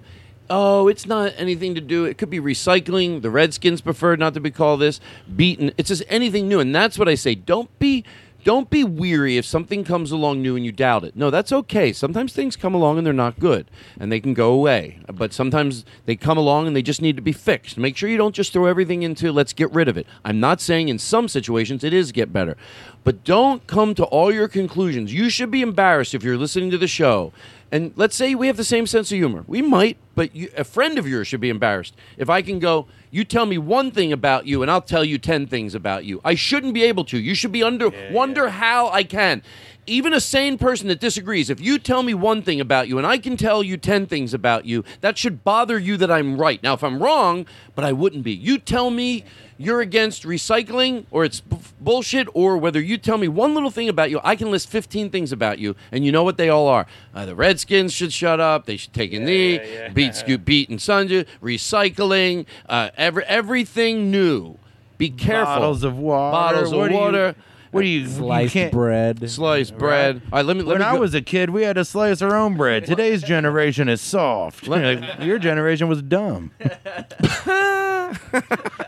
Oh, 0.50 0.88
it's 0.88 1.08
not 1.08 1.34
anything 1.38 1.74
to 1.74 1.82
do. 1.82 2.06
It 2.06 2.18
could 2.20 2.30
be 2.30 2.40
recycling. 2.40 3.24
The 3.24 3.32
Redskins 3.32 3.82
preferred 3.82 4.20
not 4.20 4.36
to 4.36 4.40
be 4.40 4.52
called 4.52 4.80
this. 4.80 5.02
Beaten. 5.36 5.72
It's 5.78 5.90
just 5.90 6.04
anything 6.08 6.48
new, 6.48 6.60
and 6.60 6.74
that's 6.74 7.00
what 7.00 7.10
I 7.10 7.16
say. 7.16 7.34
Don't 7.34 7.78
be 7.80 8.06
don't 8.46 8.70
be 8.70 8.84
weary 8.84 9.38
if 9.38 9.46
something 9.46 9.84
comes 9.84 10.12
along 10.12 10.40
new 10.40 10.56
and 10.56 10.64
you 10.64 10.72
doubt 10.72 11.04
it. 11.04 11.16
No, 11.16 11.32
that's 11.32 11.52
okay. 11.52 11.92
Sometimes 11.92 12.32
things 12.32 12.56
come 12.56 12.76
along 12.76 13.00
and 13.00 13.06
they're 13.06 13.12
not 13.12 13.40
good 13.40 13.70
and 14.00 14.12
they 14.12 14.20
can 14.20 14.36
go 14.36 14.54
away. 14.54 15.00
But 15.12 15.34
sometimes 15.34 15.84
they 16.06 16.16
come 16.16 16.38
along 16.38 16.68
and 16.68 16.76
they 16.76 16.84
just 16.84 17.02
need 17.02 17.16
to 17.16 17.24
be 17.24 17.32
fixed. 17.32 17.76
Make 17.76 17.98
sure 17.98 18.08
you 18.08 18.20
don't 18.20 18.36
just 18.36 18.54
throw 18.54 18.68
everything 18.68 19.02
into 19.02 19.32
let's 19.32 19.52
get 19.52 19.72
rid 19.72 19.88
of 19.88 19.98
it. 19.98 20.06
I'm 20.24 20.40
not 20.40 20.62
saying 20.62 20.90
in 20.90 21.00
some 21.00 21.28
situations 21.28 21.84
it 21.84 21.92
is 21.92 22.12
get 22.12 22.32
better. 22.32 22.56
But 23.04 23.24
don't 23.24 23.66
come 23.66 23.96
to 23.96 24.04
all 24.06 24.32
your 24.32 24.48
conclusions. 24.48 25.12
You 25.12 25.32
should 25.32 25.50
be 25.50 25.64
embarrassed 25.64 26.14
if 26.14 26.24
you're 26.24 26.38
listening 26.38 26.70
to 26.70 26.78
the 26.78 26.88
show. 26.88 27.34
And 27.72 27.94
let's 27.96 28.16
say 28.16 28.36
we 28.36 28.46
have 28.46 28.58
the 28.58 28.64
same 28.64 28.86
sense 28.86 29.12
of 29.12 29.18
humor. 29.18 29.44
We 29.48 29.64
might, 29.64 29.98
but 30.14 30.36
you, 30.36 30.52
a 30.56 30.64
friend 30.64 31.00
of 31.00 31.08
yours 31.08 31.28
should 31.28 31.42
be 31.42 31.50
embarrassed. 31.50 31.96
If 32.16 32.30
I 32.30 32.44
can 32.44 32.60
go, 32.60 32.86
you 33.16 33.24
tell 33.24 33.46
me 33.46 33.58
one 33.58 33.92
thing 33.92 34.12
about 34.12 34.46
you 34.46 34.62
and 34.62 34.70
I'll 34.70 34.82
tell 34.82 35.06
you 35.06 35.18
10 35.18 35.48
things 35.48 35.74
about 35.74 36.04
you. 36.04 36.20
I 36.26 36.36
shouldn't 36.36 36.74
be 36.74 36.84
able 36.84 37.06
to. 37.06 37.18
You 37.18 37.34
should 37.34 37.54
be 37.54 37.64
under 37.64 37.90
wonder 38.12 38.50
how 38.50 38.90
I 38.90 39.04
can. 39.04 39.42
Even 39.88 40.14
a 40.14 40.20
sane 40.20 40.58
person 40.58 40.88
that 40.88 41.00
disagrees, 41.00 41.50
if 41.52 41.60
you 41.62 41.78
tell 41.78 42.02
me 42.02 42.14
one 42.16 42.42
thing 42.42 42.60
about 42.60 42.88
you 42.88 42.98
and 42.98 43.06
I 43.06 43.20
can 43.20 43.38
tell 43.38 43.62
you 43.62 43.78
10 43.78 44.08
things 44.08 44.34
about 44.34 44.66
you, 44.66 44.84
that 45.02 45.16
should 45.18 45.44
bother 45.44 45.78
you 45.78 45.96
that 45.98 46.10
I'm 46.10 46.38
right. 46.40 46.62
Now, 46.64 46.74
if 46.74 46.84
I'm 46.84 47.02
wrong, 47.04 47.46
but 47.76 47.86
I 47.86 47.92
wouldn't 47.94 48.24
be. 48.24 48.32
You 48.32 48.58
tell 48.58 48.90
me 48.90 49.24
you're 49.60 49.82
against 49.82 50.24
recycling 50.24 51.06
or 51.12 51.24
it's 51.24 51.40
b- 51.40 51.58
bullshit, 51.80 52.28
or 52.34 52.58
whether 52.58 52.82
you 52.82 52.98
tell 52.98 53.18
me 53.20 53.28
one 53.28 53.54
little 53.54 53.70
thing 53.70 53.88
about 53.88 54.10
you, 54.10 54.20
I 54.24 54.36
can 54.36 54.50
list 54.50 54.70
15 54.70 55.12
things 55.12 55.32
about 55.32 55.60
you, 55.60 55.76
and 55.92 56.04
you 56.04 56.12
know 56.12 56.24
what 56.24 56.38
they 56.38 56.50
all 56.50 56.68
are. 56.68 56.88
Uh, 57.14 57.26
the 57.26 57.36
Redskins 57.36 57.94
should 57.94 58.12
shut 58.12 58.40
up. 58.40 58.66
They 58.66 58.78
should 58.78 58.94
take 58.94 59.14
a 59.14 59.20
knee. 59.20 59.60
Beat 59.94 60.16
Scoot 60.16 60.44
Beat 60.46 60.70
and 60.70 60.80
Sunja. 60.80 61.26
Recycling. 61.44 62.46
Uh, 62.68 62.90
every, 62.98 63.24
everything 63.26 64.10
new. 64.12 64.58
Be 64.98 65.10
careful. 65.10 65.56
Bottles 65.56 65.84
of 65.84 65.98
water. 65.98 66.32
Bottles 66.32 66.74
What 66.74 66.84
of 66.86 66.88
do 66.90 66.94
you- 66.96 67.00
water. 67.02 67.36
What 67.76 67.82
do 67.82 67.88
you 67.88 68.00
you 68.02 68.08
Sliced 68.08 68.54
can't- 68.54 68.72
bread. 68.72 69.30
Sliced 69.30 69.78
bread. 69.78 70.22
All 70.32 70.40
right, 70.40 70.46
let 70.46 70.56
me. 70.56 70.64
Let 70.64 70.74
when 70.74 70.80
me 70.80 70.86
I 70.86 70.94
go- 70.94 71.02
was 71.02 71.14
a 71.14 71.22
kid, 71.22 71.50
we 71.50 71.64
had 71.64 71.76
to 71.76 71.84
slice 71.86 72.22
our 72.22 72.34
own 72.36 72.56
bread. 72.56 72.86
Today's 72.88 73.22
generation 73.22 73.90
is 73.90 74.00
soft. 74.02 74.68
Like, 74.68 75.04
Your 75.20 75.38
generation 75.40 75.88
was 75.90 76.02
dumb. 76.02 76.52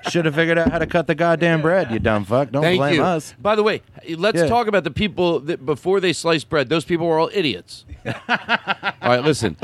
Should 0.09 0.25
have 0.25 0.35
figured 0.35 0.57
out 0.57 0.71
how 0.71 0.79
to 0.79 0.87
cut 0.87 1.07
the 1.07 1.15
goddamn 1.15 1.61
bread, 1.61 1.91
you 1.91 1.99
dumb 1.99 2.23
fuck. 2.23 2.51
Don't 2.51 2.61
Thank 2.63 2.79
blame 2.79 2.95
you. 2.95 3.03
us. 3.03 3.33
By 3.39 3.55
the 3.55 3.63
way, 3.63 3.81
let's 4.15 4.37
Yeah. 4.37 4.47
talk 4.47 4.67
about 4.67 4.83
the 4.85 4.91
people 4.91 5.39
that 5.41 5.65
before 5.65 5.99
they 5.99 6.13
sliced 6.13 6.49
bread. 6.49 6.69
Those 6.69 6.85
people 6.85 7.07
were 7.07 7.19
all 7.19 7.29
idiots. 7.33 7.85
all 8.05 8.13
right, 9.03 9.23
listen. 9.23 9.57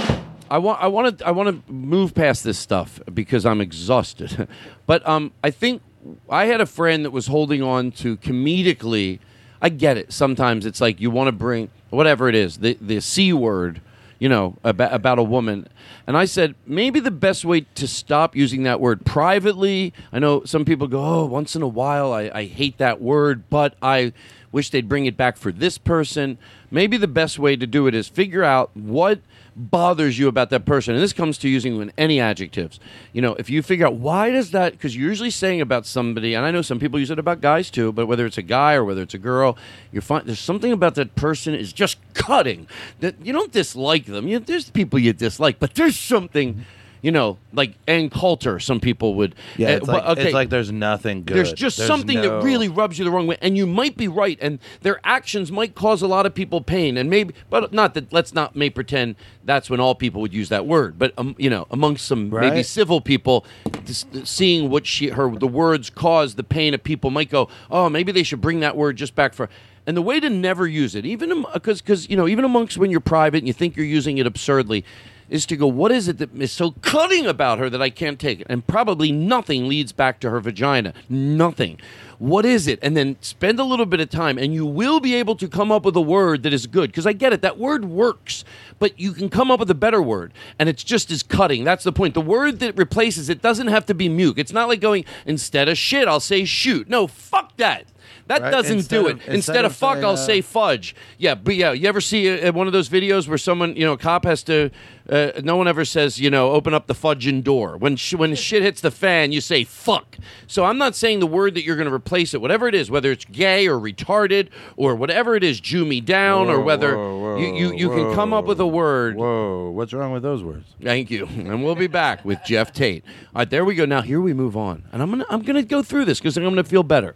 I 0.52 0.58
want 0.58 0.82
I 0.84 0.88
want 0.88 1.18
to 1.20 1.28
I 1.28 1.32
want 1.32 1.66
to 1.66 1.72
move 1.72 2.14
past 2.14 2.44
this 2.44 2.60
stuff 2.60 3.00
because 3.14 3.46
I'm 3.46 3.62
exhausted. 3.62 4.48
but 4.86 5.08
um, 5.08 5.32
I 5.44 5.50
think 5.52 5.82
I 6.30 6.46
had 6.46 6.62
a 6.62 6.66
friend 6.66 7.06
that 7.06 7.12
was 7.12 7.28
holding 7.28 7.62
on 7.62 7.92
to 7.94 8.18
comedically. 8.18 9.20
I 9.62 9.70
get 9.70 9.98
it. 9.98 10.12
Sometimes 10.12 10.66
it's 10.66 10.82
like 10.82 11.00
you 11.00 11.10
want 11.10 11.28
to 11.28 11.32
bring 11.32 11.70
whatever 11.90 12.28
it 12.28 12.36
is 12.36 12.58
the 12.58 12.78
the 12.82 13.00
c 13.00 13.32
word, 13.34 13.82
you 14.20 14.28
know, 14.28 14.58
about 14.64 14.94
about 14.94 15.20
a 15.20 15.24
woman. 15.24 15.68
And 16.06 16.18
I 16.18 16.26
said 16.26 16.56
maybe 16.66 17.00
the 17.00 17.12
best 17.12 17.46
way 17.46 17.62
to 17.76 17.88
stop 17.88 18.36
using 18.36 18.64
that 18.64 18.82
word 18.82 19.06
privately. 19.06 19.94
I 20.12 20.20
know 20.20 20.44
some 20.44 20.66
people 20.66 20.88
go, 20.88 21.04
oh, 21.04 21.26
once 21.26 21.56
in 21.56 21.62
a 21.62 21.68
while 21.68 22.12
I, 22.12 22.30
I 22.34 22.46
hate 22.46 22.78
that 22.80 23.02
word, 23.02 23.50
but 23.50 23.76
I 23.82 24.12
wish 24.52 24.70
they'd 24.70 24.90
bring 24.90 25.06
it 25.06 25.18
back 25.18 25.38
for 25.38 25.52
this 25.52 25.78
person. 25.78 26.38
Maybe 26.70 26.98
the 26.98 27.08
best 27.08 27.40
way 27.40 27.56
to 27.56 27.66
do 27.66 27.88
it 27.88 27.96
is 27.96 28.08
figure 28.08 28.44
out 28.44 28.76
what 28.76 29.20
bothers 29.56 30.18
you 30.18 30.28
about 30.28 30.50
that 30.50 30.66
person. 30.66 30.94
And 30.94 31.04
this 31.04 31.14
comes 31.14 31.38
to 31.40 31.50
using 31.50 31.92
any 31.98 32.20
adjectives. 32.20 32.80
You 33.12 33.22
know, 33.22 33.36
if 33.36 33.50
you 33.50 33.62
figure 33.62 33.86
out 33.86 33.96
why 33.96 34.32
does 34.32 34.52
that, 34.52 34.74
because 34.74 34.96
you're 34.96 35.10
usually 35.10 35.30
saying 35.30 35.62
about 35.62 35.86
somebody, 35.86 36.34
and 36.34 36.46
I 36.46 36.52
know 36.52 36.62
some 36.62 36.80
people 36.80 37.00
use 37.00 37.12
it 37.12 37.20
about 37.20 37.42
guys 37.42 37.70
too, 37.70 37.92
but 37.92 38.08
whether 38.08 38.26
it's 38.26 38.38
a 38.38 38.44
guy 38.44 38.74
or 38.74 38.84
whether 38.84 39.02
it's 39.02 39.14
a 39.14 39.20
girl, 39.20 39.58
you're 39.92 40.02
fine. 40.02 40.26
there's 40.26 40.40
something 40.40 40.72
about 40.72 40.96
that 40.96 41.16
person 41.16 41.54
is 41.54 41.74
just 41.74 41.98
cutting 42.14 42.68
that 43.00 43.16
you 43.26 43.34
don't 43.34 43.52
dislike 43.52 44.06
them. 44.06 44.28
You, 44.28 44.40
there's 44.40 44.70
people 44.70 45.00
you 45.00 45.14
dislike, 45.14 45.60
but 45.60 45.76
there's 45.76 45.98
something. 45.98 46.66
You 47.04 47.12
know, 47.12 47.38
like 47.52 47.76
Ann 47.86 48.10
Coulter, 48.10 48.62
some 48.62 48.80
people 48.80 49.16
would. 49.16 49.36
Yeah, 49.58 49.68
uh, 49.68 49.72
it's 49.72 49.88
like, 49.88 50.04
okay. 50.06 50.24
it's 50.24 50.34
like 50.34 50.50
there's 50.50 50.72
nothing 50.72 51.26
good. 51.26 51.36
There's 51.36 51.52
just 51.52 51.76
something 51.76 52.16
no- 52.16 52.40
that 52.40 52.46
really 52.46 52.70
rubs 52.70 52.98
you 52.98 53.04
the 53.04 53.12
wrong 53.12 53.28
way, 53.28 53.38
and 53.42 53.58
you 53.58 53.68
might 53.68 53.98
be 53.98 54.08
right, 54.08 54.38
and 54.42 54.58
their 54.84 55.02
actions 55.04 55.52
might 55.52 55.76
cause 55.76 56.02
a 56.02 56.08
lot 56.08 56.26
of 56.26 56.34
people 56.34 56.62
pain, 56.62 56.96
and 56.96 57.10
maybe, 57.10 57.36
but 57.50 57.74
not 57.74 57.94
that. 57.96 58.14
Let's 58.14 58.34
not 58.34 58.56
may 58.56 58.70
pretend 58.70 59.18
that's 59.44 59.70
when 59.70 59.82
all 59.82 59.96
people 59.96 60.22
would 60.22 60.34
use 60.34 60.48
that 60.48 60.66
word, 60.66 60.98
but 60.98 61.14
um, 61.18 61.36
you 61.38 61.50
know, 61.50 61.68
amongst 61.70 62.06
some 62.06 62.30
maybe 62.30 62.64
civil 62.64 63.02
people, 63.02 63.46
this, 63.84 64.06
seeing 64.24 64.70
what 64.70 64.88
she 64.88 65.10
her 65.10 65.30
the 65.30 65.46
words 65.46 65.90
cause 65.90 66.36
the 66.36 66.44
pain 66.44 66.74
of 66.74 66.82
people 66.86 67.12
might 67.12 67.30
go, 67.30 67.50
oh, 67.70 67.90
maybe 67.90 68.14
they 68.14 68.24
should 68.24 68.40
bring 68.40 68.62
that 68.62 68.78
word 68.78 68.96
just 68.96 69.14
back 69.14 69.34
for. 69.34 69.50
And 69.86 69.98
the 69.98 70.02
way 70.02 70.22
to 70.22 70.30
never 70.30 70.66
use 70.66 70.96
it, 70.96 71.06
even 71.06 71.46
because 71.54 71.82
because 71.82 72.10
you 72.10 72.16
know, 72.16 72.30
even 72.30 72.46
amongst 72.46 72.78
when 72.78 72.90
you're 72.90 73.02
private 73.02 73.40
and 73.40 73.48
you 73.48 73.54
think 73.54 73.76
you're 73.76 73.86
using 73.86 74.18
it 74.18 74.26
absurdly, 74.26 74.86
is 75.34 75.48
to 75.48 75.58
go, 75.58 75.66
what 75.66 75.92
is 75.92 76.08
it 76.08 76.20
that 76.20 76.34
is 76.36 76.52
so 76.52 76.72
cutting 76.82 77.26
about 77.26 77.58
her 77.58 77.68
that 77.68 77.82
I 77.82 77.90
can't 77.90 78.20
take 78.20 78.40
it? 78.40 78.48
And 78.52 78.66
probably 78.68 79.12
nothing 79.12 79.68
leads 79.68 79.92
back 79.92 80.20
to 80.20 80.30
her 80.30 80.40
vagina. 80.40 80.94
Nothing. 81.10 81.80
What 82.20 82.46
is 82.46 82.68
it? 82.68 82.78
And 82.84 82.96
then 82.96 83.18
spend 83.20 83.60
a 83.60 83.64
little 83.64 83.88
bit 83.88 84.00
of 84.00 84.12
time, 84.12 84.38
and 84.38 84.54
you 84.54 84.64
will 84.64 85.00
be 85.00 85.16
able 85.16 85.36
to 85.38 85.48
come 85.48 85.72
up 85.72 85.86
with 85.86 85.96
a 85.96 86.02
word 86.02 86.44
that 86.44 86.54
is 86.54 86.68
good. 86.68 86.92
Because 86.92 87.08
I 87.08 87.14
get 87.14 87.34
it, 87.34 87.42
that 87.42 87.58
word 87.58 87.86
works, 87.86 88.46
but 88.78 88.98
you 89.00 89.12
can 89.12 89.28
come 89.28 89.50
up 89.50 89.60
with 89.60 89.72
a 89.72 89.76
better 89.76 90.04
word, 90.04 90.34
and 90.60 90.70
it's 90.70 90.84
just 90.84 91.10
as 91.10 91.24
cutting. 91.24 91.64
That's 91.64 91.84
the 91.84 91.92
point. 91.92 92.14
The 92.14 92.22
word 92.22 92.60
that 92.60 92.78
replaces 92.78 93.28
it 93.28 93.42
doesn't 93.42 93.68
have 93.68 93.88
to 93.88 93.96
be 93.96 94.08
muke. 94.08 94.38
It's 94.38 94.54
not 94.54 94.68
like 94.68 94.82
going, 94.82 95.04
instead 95.26 95.68
of 95.68 95.80
shit, 95.80 96.08
I'll 96.08 96.20
say 96.20 96.46
shoot. 96.46 96.88
No, 96.88 97.08
fuck 97.08 97.58
that. 97.58 97.88
That 98.28 98.42
Right, 98.42 98.52
doesn't 98.52 98.78
instead 98.78 98.96
do 99.04 99.08
of- 99.08 99.12
it. 99.12 99.14
instead 99.28 99.36
Instead, 99.36 99.66
of, 99.66 99.76
fuck, 99.76 99.96
saying, 99.96 100.06
I'll 100.06 100.12
uh, 100.14 100.16
say 100.16 100.40
fudge. 100.42 100.96
Yeah, 101.18 101.36
but 101.36 101.56
yeah, 101.56 101.74
you 101.74 101.90
ever 101.90 102.00
see 102.00 102.30
uh, 102.42 102.54
one 102.54 102.68
of 102.68 102.74
those 102.74 102.88
videos 102.88 103.28
where 103.28 103.38
someone, 103.38 103.76
you 103.76 103.86
know, 103.86 103.94
a 103.94 103.98
cop 103.98 104.24
has 104.24 104.44
to, 104.44 104.70
uh, 105.10 105.32
no 105.44 105.58
one 105.58 105.68
ever 105.68 105.84
says, 105.84 106.22
you 106.22 106.30
know, 106.30 106.52
open 106.52 106.74
up 106.74 106.88
the 106.88 106.94
fudging 106.94 107.44
door. 107.44 107.76
When 107.76 107.98
sh- 107.98 108.14
when 108.14 108.34
shit 108.48 108.64
hits 108.64 108.80
the 108.80 108.92
fan, 108.92 109.34
you 109.34 109.42
say 109.42 109.66
fuck. 109.66 110.18
So 110.48 110.64
I'm 110.64 110.78
not 110.78 110.96
saying 110.96 111.20
the 111.20 111.28
word 111.28 111.54
that 111.56 111.64
you're 111.66 111.76
going 111.76 111.90
to 111.90 111.94
replace 111.94 112.34
it, 112.34 112.40
whatever 112.40 112.68
it 112.70 112.76
is, 112.76 112.90
whether 112.90 113.12
it's 113.12 113.26
gay 113.26 113.68
or 113.68 113.78
retarded 113.78 114.48
or 114.78 114.96
whatever 114.96 115.36
it 115.36 115.44
is, 115.44 115.60
Jew 115.60 115.84
me 115.86 116.00
down 116.00 116.48
or 116.50 116.62
whether 116.62 116.96
whoa, 116.96 117.20
whoa, 117.20 117.38
you, 117.38 117.54
you, 117.56 117.74
you 117.76 117.90
can 117.90 118.14
come 118.16 118.32
up 118.34 118.46
with 118.46 118.60
a 118.62 118.68
word. 118.68 119.18
Whoa, 119.18 119.70
what's 119.72 119.92
wrong 119.92 120.14
with 120.14 120.24
those 120.24 120.44
words? 120.44 120.66
Thank 120.82 121.12
you, 121.12 121.26
and 121.28 121.62
we'll 121.64 121.76
be 121.76 121.88
back 121.88 122.24
with 122.24 122.40
Geoff 122.46 122.72
Tate. 122.72 123.04
All 123.36 123.40
right, 123.42 123.50
there 123.50 123.66
we 123.66 123.76
go. 123.76 123.84
Now 123.86 124.02
here 124.02 124.22
we 124.22 124.34
move 124.34 124.56
on, 124.56 124.84
and 124.94 125.02
I'm 125.02 125.10
gonna 125.10 125.26
I'm 125.30 125.42
gonna 125.42 125.62
go 125.64 125.84
through 125.84 126.06
this 126.06 126.20
because 126.20 126.38
I'm 126.38 126.44
gonna 126.46 126.64
feel 126.64 126.84
better. 126.84 127.16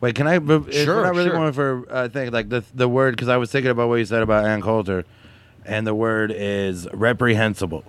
Wait, 0.00 0.14
can 0.14 0.26
I? 0.26 0.36
If 0.36 0.74
Sure, 0.74 0.96
we're 0.96 1.02
not 1.04 1.14
really 1.14 1.30
sure. 1.30 1.36
going 1.36 1.52
for 1.52 1.86
uh, 1.90 2.08
thing 2.08 2.30
like 2.30 2.48
the 2.48 2.64
the 2.74 2.88
word 2.88 3.12
because 3.12 3.28
I 3.28 3.36
was 3.36 3.50
thinking 3.50 3.70
about 3.70 3.88
what 3.88 3.96
you 3.96 4.04
said 4.04 4.22
about 4.22 4.44
Ann 4.44 4.60
Coulter, 4.62 5.04
and 5.64 5.86
the 5.86 5.94
word 5.94 6.32
is 6.34 6.86
reprehensible. 6.92 7.84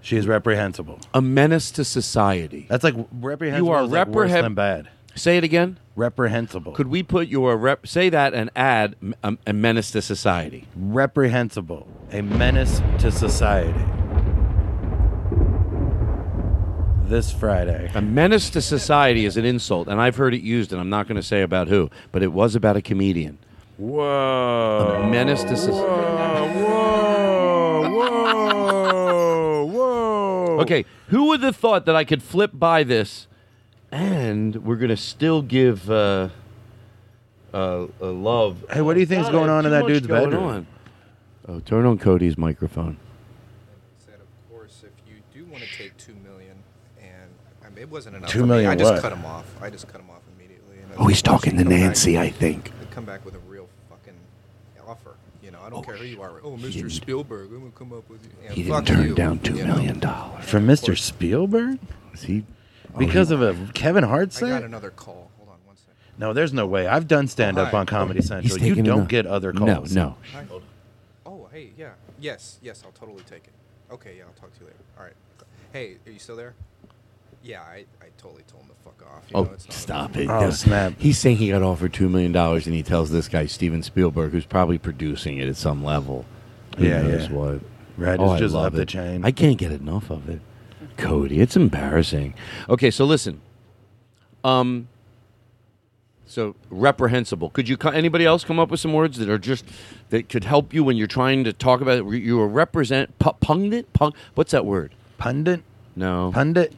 She 0.00 0.16
is 0.16 0.28
reprehensible. 0.28 1.00
A 1.14 1.20
menace 1.20 1.72
to 1.72 1.84
society. 1.84 2.66
That's 2.68 2.84
like 2.84 2.94
reprehensible. 3.10 3.66
You 3.66 3.72
are 3.72 3.82
is 3.84 3.90
like 3.90 4.08
worse 4.08 4.30
than 4.30 4.54
bad. 4.54 4.88
Say 5.16 5.38
it 5.38 5.44
again. 5.44 5.78
Reprehensible. 5.96 6.72
Could 6.72 6.88
we 6.88 7.02
put 7.02 7.26
your 7.26 7.56
rep? 7.56 7.86
Say 7.86 8.10
that 8.10 8.34
and 8.34 8.50
add 8.54 8.94
a 9.22 9.52
menace 9.52 9.90
to 9.92 10.02
society. 10.02 10.68
Reprehensible. 10.76 11.88
A 12.12 12.20
menace 12.22 12.82
to 12.98 13.10
society. 13.10 13.84
This 17.08 17.30
Friday. 17.32 17.90
A 17.94 18.02
menace 18.02 18.50
to 18.50 18.60
society 18.60 19.26
is 19.26 19.36
an 19.36 19.44
insult, 19.44 19.86
and 19.86 20.00
I've 20.00 20.16
heard 20.16 20.34
it 20.34 20.42
used, 20.42 20.72
and 20.72 20.80
I'm 20.80 20.90
not 20.90 21.06
going 21.06 21.14
to 21.16 21.22
say 21.22 21.42
about 21.42 21.68
who, 21.68 21.88
but 22.10 22.22
it 22.22 22.32
was 22.32 22.56
about 22.56 22.76
a 22.76 22.82
comedian. 22.82 23.38
Whoa. 23.78 25.02
A 25.04 25.06
menace 25.08 25.44
to 25.44 25.56
society. 25.56 26.58
Whoa. 26.58 27.90
Whoa. 27.90 29.64
Whoa. 29.66 29.66
whoa. 29.66 30.60
Okay, 30.62 30.84
who 31.08 31.26
would 31.28 31.42
have 31.44 31.54
thought 31.54 31.86
that 31.86 31.94
I 31.94 32.02
could 32.04 32.24
flip 32.24 32.50
by 32.52 32.82
this, 32.82 33.28
and 33.92 34.56
we're 34.64 34.76
going 34.76 34.88
to 34.88 34.96
still 34.96 35.42
give 35.42 35.88
uh, 35.88 36.30
uh, 37.54 37.86
uh, 38.00 38.10
love. 38.10 38.64
Hey, 38.72 38.80
what 38.82 38.94
do 38.94 39.00
you 39.00 39.06
think's 39.06 39.28
going 39.30 39.48
on 39.50 39.64
in 39.64 39.70
Too 39.70 39.70
that 39.70 39.82
much 39.82 39.88
dude's 39.92 40.06
going 40.08 40.30
bedroom? 40.30 40.44
on. 40.44 40.66
Oh, 41.48 41.60
turn 41.60 41.86
on 41.86 41.98
Cody's 41.98 42.36
microphone. 42.36 42.96
said, 43.96 44.14
of 44.14 44.50
course, 44.50 44.82
if 44.82 44.90
you 45.08 45.20
do 45.32 45.48
want 45.48 45.62
to 45.62 45.70
take 45.78 45.96
two 45.96 46.14
million, 46.24 46.56
and 47.00 47.30
I 47.64 47.68
mean, 47.68 47.75
it 47.86 47.92
wasn't 47.92 48.16
enough. 48.16 48.30
Two 48.30 48.40
for 48.40 48.44
me, 48.44 48.50
million 48.50 48.70
I 48.70 48.74
just 48.74 48.92
what? 48.92 49.02
cut 49.02 49.12
him 49.12 49.24
off. 49.24 49.46
I 49.62 49.70
just 49.70 49.88
cut 49.88 50.00
him 50.00 50.10
off 50.10 50.22
immediately. 50.36 50.76
Oh, 50.98 51.06
he's 51.06 51.18
said, 51.18 51.28
"Why 51.28 51.32
don't 51.32 51.38
talking 51.38 51.56
to 51.58 51.62
come 51.64 51.70
back- 51.70 51.80
Nancy, 51.80 52.18
I 52.18 52.30
think. 52.30 52.72
Come 52.90 53.04
back 53.04 53.24
with 53.24 53.34
a 53.34 53.38
real 53.40 53.68
fucking 53.88 54.14
offer. 54.86 55.14
You 55.42 55.50
know, 55.52 55.60
I 55.64 55.70
don't 55.70 55.80
oh, 55.80 55.82
care 55.82 55.96
who 55.96 56.04
you 56.04 56.20
are. 56.22 56.40
Oh, 56.42 56.56
Mr. 56.56 56.90
Spielberg, 56.90 57.50
I'm 57.50 57.60
gonna 57.60 57.70
come 57.72 57.92
up 57.92 58.08
with 58.08 58.24
you. 58.24 58.30
Yeah, 58.42 58.52
He 58.52 58.64
fuck 58.64 58.84
didn't 58.84 58.98
turn 58.98 59.08
you, 59.08 59.14
down 59.14 59.38
two 59.38 59.54
you 59.54 59.64
know? 59.64 59.74
million 59.74 60.00
dollars. 60.00 60.44
From 60.44 60.66
Mr. 60.66 60.98
Spielberg? 60.98 61.78
Is 62.12 62.24
oh, 62.24 62.26
he? 62.26 62.44
Because 62.98 63.30
of 63.30 63.42
a 63.42 63.54
Kevin 63.74 64.02
Hart 64.02 64.36
I 64.42 64.48
got 64.48 64.64
another 64.64 64.90
call. 64.90 65.30
Hold 65.36 65.50
on 65.50 65.58
one 65.66 65.76
second. 65.76 65.94
No, 66.18 66.32
there's 66.32 66.52
no 66.52 66.66
way. 66.66 66.86
I've 66.86 67.06
done 67.06 67.28
stand 67.28 67.58
up 67.58 67.70
hi. 67.70 67.78
on 67.78 67.86
Comedy 67.86 68.22
Central. 68.22 68.58
You 68.58 68.74
don't 68.76 68.86
another- 68.86 69.04
get 69.04 69.26
other 69.26 69.52
No, 69.52 69.76
calls. 69.76 69.94
no. 69.94 70.16
Hi. 70.32 70.44
Oh, 71.26 71.48
hey, 71.52 71.70
yeah, 71.76 71.90
yes, 72.18 72.58
yes, 72.62 72.82
I'll 72.84 72.92
totally 72.92 73.22
take 73.24 73.44
it. 73.44 73.52
Okay, 73.92 74.16
yeah, 74.16 74.24
I'll 74.24 74.40
talk 74.40 74.52
to 74.54 74.60
you 74.60 74.66
later. 74.66 74.78
All 74.98 75.04
right. 75.04 75.12
Hey, 75.72 75.96
are 76.06 76.10
you 76.10 76.18
still 76.18 76.36
there? 76.36 76.54
Yeah, 77.46 77.62
I, 77.62 77.84
I 78.02 78.06
totally 78.18 78.42
told 78.48 78.64
him 78.64 78.70
to 78.70 78.74
fuck 78.84 79.00
off. 79.08 79.22
You 79.28 79.36
Oh, 79.36 79.44
know, 79.44 79.50
it's 79.52 79.66
not 79.66 79.74
stop 79.74 80.16
it! 80.16 80.28
Oh, 80.28 80.50
snap. 80.50 80.94
He's 80.98 81.16
saying 81.16 81.36
he 81.36 81.50
got 81.50 81.62
offered 81.62 81.92
two 81.92 82.08
million 82.08 82.32
dollars, 82.32 82.66
and 82.66 82.74
he 82.74 82.82
tells 82.82 83.10
this 83.10 83.28
guy 83.28 83.46
Steven 83.46 83.82
Spielberg, 83.84 84.32
who's 84.32 84.44
probably 84.46 84.78
producing 84.78 85.38
it 85.38 85.48
at 85.48 85.56
some 85.56 85.84
level. 85.84 86.24
Who 86.76 86.86
Yeah, 86.86 87.02
knows 87.02 87.28
yeah. 87.28 87.32
what? 87.32 87.60
Right, 87.96 88.18
Oh, 88.18 88.24
it's 88.24 88.32
I 88.32 88.38
just 88.40 88.54
love 88.54 88.66
up 88.66 88.72
the 88.74 88.82
it. 88.82 88.88
chain. 88.88 89.24
I 89.24 89.30
can't 89.30 89.56
get 89.58 89.70
enough 89.72 90.10
of 90.10 90.28
it, 90.28 90.40
Cody. 90.96 91.40
It's 91.40 91.56
embarrassing. 91.56 92.34
Okay, 92.68 92.90
so 92.90 93.04
listen. 93.04 93.40
Um. 94.42 94.88
So 96.28 96.56
reprehensible. 96.70 97.50
Could 97.50 97.68
you? 97.68 97.76
co- 97.76 97.90
Anybody 97.90 98.24
else 98.26 98.42
come 98.42 98.58
up 98.58 98.70
with 98.70 98.80
some 98.80 98.92
words 98.92 99.18
that 99.18 99.28
are 99.28 99.38
just 99.38 99.64
that 100.10 100.28
could 100.28 100.42
help 100.42 100.74
you 100.74 100.82
when 100.82 100.96
you're 100.96 101.06
trying 101.06 101.44
to 101.44 101.52
talk 101.52 101.80
about 101.80 101.98
it? 101.98 102.04
You 102.20 102.40
are 102.40 102.48
represent 102.48 103.16
pu- 103.20 103.34
pundit. 103.40 103.92
Pung, 103.92 104.12
what's 104.34 104.50
that 104.50 104.66
word? 104.66 104.92
Pundit? 105.18 105.62
No. 105.94 106.32
Pundit? 106.34 106.74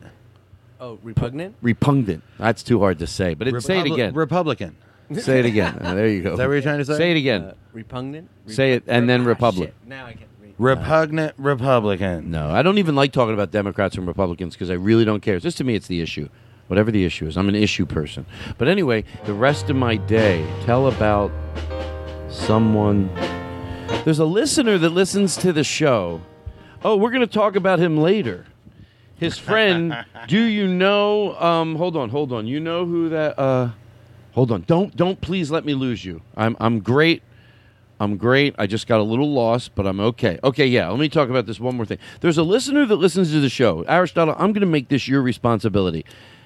Oh, 0.80 0.98
repugnant? 1.02 1.56
Repugnant. 1.60 2.22
That's 2.38 2.62
too 2.62 2.78
hard 2.80 2.98
to 3.00 3.06
say. 3.06 3.34
But 3.34 3.48
it, 3.48 3.60
say 3.62 3.80
it 3.80 3.86
again. 3.86 4.14
Republican. 4.14 4.76
say 5.14 5.40
it 5.40 5.46
again. 5.46 5.78
Uh, 5.80 5.94
there 5.96 6.08
you 6.08 6.22
go. 6.22 6.32
Is 6.32 6.38
that 6.38 6.46
what 6.46 6.52
you're 6.54 6.62
trying 6.62 6.78
to 6.78 6.84
say? 6.84 6.96
Say 6.96 7.10
it 7.12 7.16
again. 7.16 7.42
Uh, 7.44 7.54
repugnant? 7.72 8.28
Say 8.46 8.72
it, 8.74 8.84
and 8.86 9.08
then 9.08 9.22
Ah, 9.22 9.28
Republic. 9.28 9.68
shit. 9.70 9.74
Now 9.88 10.06
I 10.06 10.12
can 10.12 10.26
read. 10.40 10.54
Repugnant 10.58 11.34
Republican. 11.36 12.30
No, 12.30 12.50
I 12.50 12.62
don't 12.62 12.78
even 12.78 12.94
like 12.94 13.12
talking 13.12 13.34
about 13.34 13.50
Democrats 13.50 13.96
and 13.96 14.06
Republicans 14.06 14.54
because 14.54 14.70
I 14.70 14.74
really 14.74 15.04
don't 15.04 15.20
care. 15.20 15.38
Just 15.40 15.58
to 15.58 15.64
me, 15.64 15.74
it's 15.74 15.88
the 15.88 16.00
issue. 16.00 16.28
Whatever 16.68 16.90
the 16.90 17.04
issue 17.04 17.26
is, 17.26 17.36
I'm 17.38 17.48
an 17.48 17.54
issue 17.54 17.86
person. 17.86 18.26
But 18.58 18.68
anyway, 18.68 19.04
the 19.24 19.32
rest 19.32 19.70
of 19.70 19.76
my 19.76 19.96
day, 19.96 20.46
tell 20.64 20.86
about 20.86 21.32
someone. 22.30 23.08
There's 24.04 24.18
a 24.18 24.24
listener 24.24 24.78
that 24.78 24.90
listens 24.90 25.36
to 25.38 25.52
the 25.52 25.64
show. 25.64 26.20
Oh, 26.84 26.96
we're 26.96 27.10
going 27.10 27.22
to 27.22 27.26
talk 27.26 27.56
about 27.56 27.78
him 27.78 27.96
later. 27.96 28.46
His 29.18 29.38
friend. 29.38 30.04
do 30.28 30.40
you 30.40 30.66
know? 30.66 31.38
Um, 31.40 31.76
hold 31.76 31.96
on, 31.96 32.08
hold 32.10 32.32
on. 32.32 32.46
You 32.46 32.60
know 32.60 32.86
who 32.86 33.08
that? 33.10 33.38
Uh, 33.38 33.70
hold 34.32 34.50
on. 34.50 34.62
Don't, 34.66 34.96
don't. 34.96 35.20
Please 35.20 35.50
let 35.50 35.64
me 35.64 35.74
lose 35.74 36.04
you. 36.04 36.22
I'm, 36.36 36.56
I'm 36.60 36.80
great. 36.80 37.22
I'm 38.00 38.16
great. 38.16 38.54
I 38.58 38.66
just 38.66 38.86
got 38.86 39.00
a 39.00 39.02
little 39.02 39.32
lost, 39.32 39.74
but 39.74 39.86
I'm 39.86 39.98
okay. 40.00 40.38
Okay, 40.44 40.66
yeah. 40.66 40.88
Let 40.88 41.00
me 41.00 41.08
talk 41.08 41.28
about 41.28 41.46
this 41.46 41.58
one 41.58 41.76
more 41.76 41.84
thing. 41.84 41.98
There's 42.20 42.38
a 42.38 42.44
listener 42.44 42.86
that 42.86 42.96
listens 42.96 43.32
to 43.32 43.40
the 43.40 43.48
show. 43.48 43.82
Aristotle, 43.88 44.34
I'm 44.38 44.52
going 44.52 44.60
to 44.60 44.66
make 44.66 44.88
this 44.88 45.08
your 45.08 45.20
responsibility. 45.20 46.04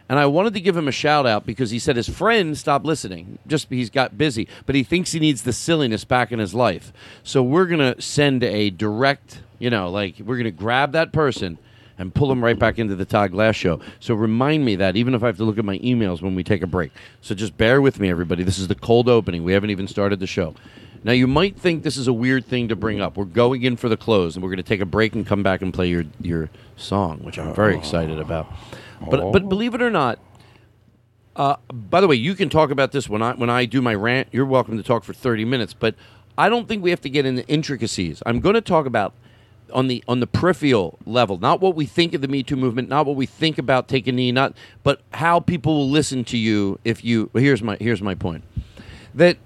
And 0.09 0.19
I 0.19 0.27
wanted 0.27 0.55
to 0.55 0.61
give 0.61 0.77
him 0.77 0.89
a 0.89 0.93
shout 0.93 1.27
out 1.27 1.47
because 1.47 1.71
he 1.71 1.79
said 1.79 1.97
his 1.97 2.09
friend 2.09 2.57
stopped 2.57 2.85
listening. 2.85 3.39
Just 3.47 3.69
he's 3.69 3.91
got 3.91 4.19
busy, 4.19 4.49
but 4.67 4.75
he 4.75 4.83
thinks 4.83 5.13
he 5.13 5.21
needs 5.21 5.43
the 5.43 5.53
silliness 5.53 6.05
back 6.05 6.33
in 6.33 6.39
his 6.39 6.55
life. 6.55 6.93
So 7.23 7.43
we're 7.43 7.67
going 7.67 7.95
to 7.95 8.01
send 8.01 8.43
a 8.43 8.71
direct, 8.71 9.43
you 9.59 9.71
know, 9.71 9.91
like 9.91 10.17
we're 10.19 10.37
going 10.37 10.45
to 10.45 10.51
grab 10.51 10.93
that 10.93 11.13
person 11.13 11.59
and 12.03 12.13
pull 12.13 12.29
them 12.29 12.43
right 12.43 12.59
back 12.59 12.79
into 12.81 12.97
the 12.97 13.05
Todd 13.05 13.31
Glass 13.31 13.55
show. 13.55 13.81
So 14.01 14.15
remind 14.15 14.65
me 14.65 14.77
that 14.77 14.97
even 14.97 15.15
if 15.15 15.23
I 15.23 15.27
have 15.27 15.37
to 15.37 15.45
look 15.45 15.57
at 15.57 15.65
my 15.65 15.79
emails 15.79 16.21
when 16.21 16.35
we 16.35 16.43
take 16.43 16.61
a 16.61 16.67
break. 16.67 16.91
So 17.21 17.35
just 17.35 17.57
bear 17.57 17.81
with 17.81 18.01
me, 18.01 18.11
everybody. 18.11 18.43
This 18.43 18.59
is 18.59 18.67
the 18.67 18.75
cold 18.75 19.09
opening. 19.09 19.45
We 19.45 19.53
haven't 19.53 19.71
even 19.71 19.87
started 19.87 20.19
the 20.19 20.27
show. 20.27 20.55
Now 21.05 21.13
you 21.13 21.29
might 21.29 21.57
think 21.57 21.85
this 21.85 21.97
is 21.97 22.09
a 22.09 22.13
weird 22.13 22.45
thing 22.45 22.69
to 22.69 22.77
bring 22.77 23.01
up. 23.01 23.17
We're 23.17 23.25
going 23.25 23.63
in 23.63 23.77
for 23.77 23.89
the 23.89 23.97
close, 23.97 24.35
and 24.35 24.43
we're 24.43 24.51
going 24.51 24.57
to 24.59 24.63
take 24.65 24.81
a 24.81 24.87
break 24.87 25.15
and 25.15 25.25
come 25.27 25.43
back 25.43 25.63
and 25.63 25.73
play 25.73 25.89
your 25.89 26.05
your 26.21 26.51
song, 26.77 27.21
which 27.21 27.39
I'm 27.39 27.55
very 27.55 27.77
excited 27.77 28.19
about. 28.19 28.53
But 29.09 29.33
but 29.33 29.49
believe 29.49 29.75
it 29.75 29.83
or 29.83 29.91
not, 29.91 30.19
uh, 31.35 31.57
by 31.73 32.01
the 32.01 32.09
way, 32.09 32.17
you 32.17 32.35
can 32.35 32.49
talk 32.49 32.71
about 32.71 32.93
this 32.93 33.09
when 33.09 33.23
I 33.23 33.35
when 33.35 33.51
I 33.51 33.65
do 33.65 33.81
my 33.83 33.95
rant. 33.95 34.29
You're 34.33 34.47
welcome 34.47 34.77
to 34.77 34.83
talk 34.83 35.03
for 35.03 35.13
30 35.13 35.45
minutes, 35.45 35.75
but 35.75 35.97
I 36.39 36.49
don't 36.49 36.69
think 36.69 36.85
we 36.85 36.91
have 36.91 37.01
to 37.01 37.11
get 37.11 37.27
into 37.27 37.47
intricacies. 37.49 38.23
I'm 38.27 38.39
going 38.39 38.55
to 38.55 38.61
talk 38.61 38.87
about 38.87 39.15
on 39.73 39.89
the 39.89 40.03
on 40.07 40.21
the 40.21 40.27
peripheral 40.27 40.99
level, 41.07 41.39
not 41.39 41.61
what 41.61 41.75
we 41.75 41.87
think 41.87 42.15
of 42.15 42.21
the 42.21 42.29
Me 42.29 42.43
Too 42.43 42.57
movement, 42.57 42.89
not 42.89 43.07
what 43.07 43.17
we 43.17 43.27
think 43.27 43.59
about 43.59 43.89
take 43.89 44.07
a 44.07 44.13
knee, 44.13 44.33
not 44.33 44.55
but 44.83 45.01
how 45.15 45.41
people 45.41 45.77
will 45.77 45.91
listen 45.91 46.25
to 46.25 46.39
you 46.39 46.79
if 46.85 47.05
you. 47.05 47.31
Well, 47.33 47.43
here's 47.43 47.63
my 47.63 47.77
here's 47.81 48.03
my 48.03 48.15
point 48.15 48.45
that. 49.15 49.37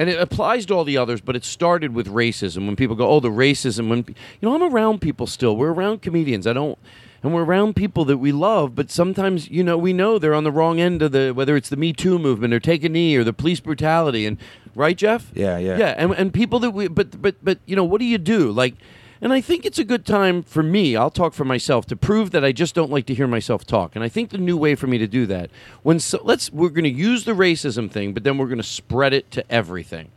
And 0.00 0.08
it 0.08 0.20
applies 0.20 0.64
to 0.66 0.74
all 0.74 0.84
the 0.84 0.96
others, 0.96 1.20
but 1.20 1.34
it 1.34 1.44
started 1.44 1.92
with 1.92 2.06
racism. 2.06 2.66
When 2.66 2.76
people 2.76 2.94
go, 2.94 3.08
"Oh, 3.08 3.18
the 3.18 3.30
racism," 3.30 3.88
when 3.88 4.04
you 4.06 4.14
know, 4.42 4.54
I'm 4.54 4.62
around 4.62 5.00
people 5.00 5.26
still. 5.26 5.56
We're 5.56 5.72
around 5.72 6.02
comedians. 6.02 6.46
I 6.46 6.52
don't, 6.52 6.78
and 7.22 7.34
we're 7.34 7.44
around 7.44 7.74
people 7.74 8.04
that 8.04 8.18
we 8.18 8.32
love. 8.32 8.74
But 8.74 8.90
sometimes, 8.90 9.50
you 9.50 9.64
know, 9.64 9.76
we 9.76 9.92
know 9.92 10.18
they're 10.18 10.34
on 10.34 10.44
the 10.44 10.52
wrong 10.52 10.78
end 10.80 11.02
of 11.02 11.12
the 11.12 11.32
whether 11.32 11.56
it's 11.56 11.68
the 11.68 11.76
Me 11.76 11.92
Too 11.92 12.18
movement 12.18 12.54
or 12.54 12.60
Take 12.60 12.84
a 12.84 12.88
Knee 12.88 13.16
or 13.16 13.24
the 13.24 13.32
police 13.32 13.60
brutality. 13.60 14.24
And 14.24 14.38
right, 14.74 14.96
Geoff? 14.96 15.32
Yeah, 15.34 15.58
yeah. 15.58 15.76
yeah. 15.78 15.94
And 15.96 16.12
and 16.12 16.32
people 16.32 16.60
that 16.60 16.70
we, 16.70 16.88
but 16.88 17.20
but 17.20 17.36
but 17.42 17.58
you 17.66 17.74
know, 17.74 17.84
what 17.84 17.98
do 17.98 18.04
you 18.04 18.18
do? 18.18 18.50
Like, 18.52 18.74
and 19.20 19.32
I 19.32 19.40
think 19.40 19.64
it's 19.64 19.78
a 19.78 19.84
good 19.84 20.06
time 20.06 20.42
for 20.42 20.62
me. 20.62 20.96
I'll 20.96 21.10
talk 21.10 21.34
for 21.34 21.44
myself 21.44 21.86
to 21.86 21.96
prove 21.96 22.30
that 22.30 22.44
I 22.44 22.52
just 22.52 22.74
don't 22.74 22.90
like 22.90 23.06
to 23.06 23.14
hear 23.14 23.26
myself 23.26 23.66
talk. 23.66 23.94
And 23.94 24.04
I 24.04 24.08
think 24.08 24.30
the 24.30 24.38
new 24.38 24.56
way 24.56 24.74
for 24.74 24.86
me 24.86 24.98
to 24.98 25.06
do 25.06 25.26
that 25.26 25.50
when 25.82 26.00
so, 26.00 26.20
let's 26.22 26.52
we're 26.52 26.68
going 26.68 26.84
to 26.84 26.90
use 26.90 27.24
the 27.24 27.32
racism 27.32 27.90
thing, 27.90 28.14
but 28.14 28.24
then 28.24 28.38
we're 28.38 28.46
going 28.46 28.58
to 28.58 28.62
spread 28.62 29.12
it 29.12 29.30
to 29.32 29.52
everything 29.52 30.10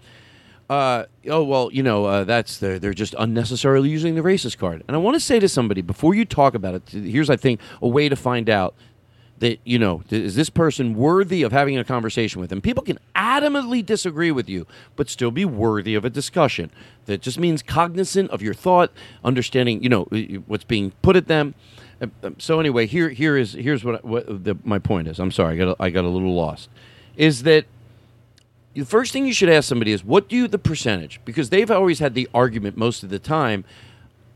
uh, 0.72 1.06
oh 1.28 1.44
well, 1.44 1.70
you 1.74 1.84
know 1.84 2.06
uh, 2.06 2.24
that's 2.24 2.58
they're, 2.58 2.80
they're 2.80 2.94
just 2.94 3.14
unnecessarily 3.20 3.90
using 3.90 4.16
the 4.16 4.22
racist 4.22 4.58
card. 4.58 4.82
And 4.88 4.96
I 4.96 5.00
want 5.00 5.16
to 5.16 5.20
say 5.20 5.38
to 5.38 5.50
somebody 5.50 5.82
before 5.82 6.16
you 6.16 6.24
talk 6.24 6.56
about 6.56 6.76
it, 6.76 6.90
here's 6.90 7.30
I 7.30 7.36
think 7.36 7.60
a 7.82 7.90
way 7.90 8.08
to 8.08 8.16
find 8.16 8.50
out 8.50 8.74
that 9.42 9.60
you 9.64 9.80
know 9.80 10.04
is 10.12 10.36
this 10.36 10.50
person 10.52 10.94
worthy 10.96 11.42
of 11.42 11.52
having 11.52 11.78
a 11.78 11.84
conversation 11.84 12.40
with 12.40 12.52
them. 12.52 12.62
People 12.62 12.84
can 12.84 13.00
adamantly 13.16 13.84
disagree 13.84 14.32
with 14.32 14.48
you, 14.48 14.68
but 14.96 15.10
still 15.10 15.32
be 15.32 15.46
worthy 15.46 15.96
of 15.96 16.06
a 16.06 16.10
discussion. 16.10 16.72
That 17.08 17.22
just 17.22 17.40
means 17.40 17.64
cognizant 17.64 18.30
of 18.30 18.44
your 18.44 18.54
thought, 18.54 18.92
understanding 19.24 19.84
you 19.84 19.90
know 19.90 20.04
what's 20.46 20.64
being 20.64 20.92
put 21.02 21.16
at 21.16 21.28
them. 21.28 21.56
Uh, 22.00 22.08
um, 22.24 22.36
So 22.40 22.60
anyway, 22.60 22.86
here 22.86 23.10
here 23.10 23.36
is 23.36 23.54
here's 23.54 23.84
what, 23.84 24.06
what 24.06 24.44
the, 24.44 24.56
my 24.64 24.78
point 24.78 25.08
is. 25.08 25.20
I'm 25.20 25.32
sorry, 25.32 25.56
I 25.56 25.58
got 25.58 25.68
a, 25.70 25.84
I 25.84 25.90
got 25.90 26.06
a 26.06 26.10
little 26.10 26.36
lost. 26.36 26.70
Is 27.18 27.44
that 27.44 27.66
the 28.76 28.86
first 28.86 29.12
thing 29.12 29.26
you 29.26 29.34
should 29.34 29.50
ask 29.50 29.68
somebody 29.68 29.92
is 29.92 30.04
what 30.04 30.30
do 30.30 30.36
you 30.36 30.48
the 30.48 30.60
percentage 30.60 31.20
because 31.26 31.50
they've 31.50 31.70
always 31.72 32.00
had 32.00 32.14
the 32.14 32.30
argument 32.34 32.78
most 32.78 33.04
of 33.04 33.10
the 33.10 33.20
time 33.20 33.66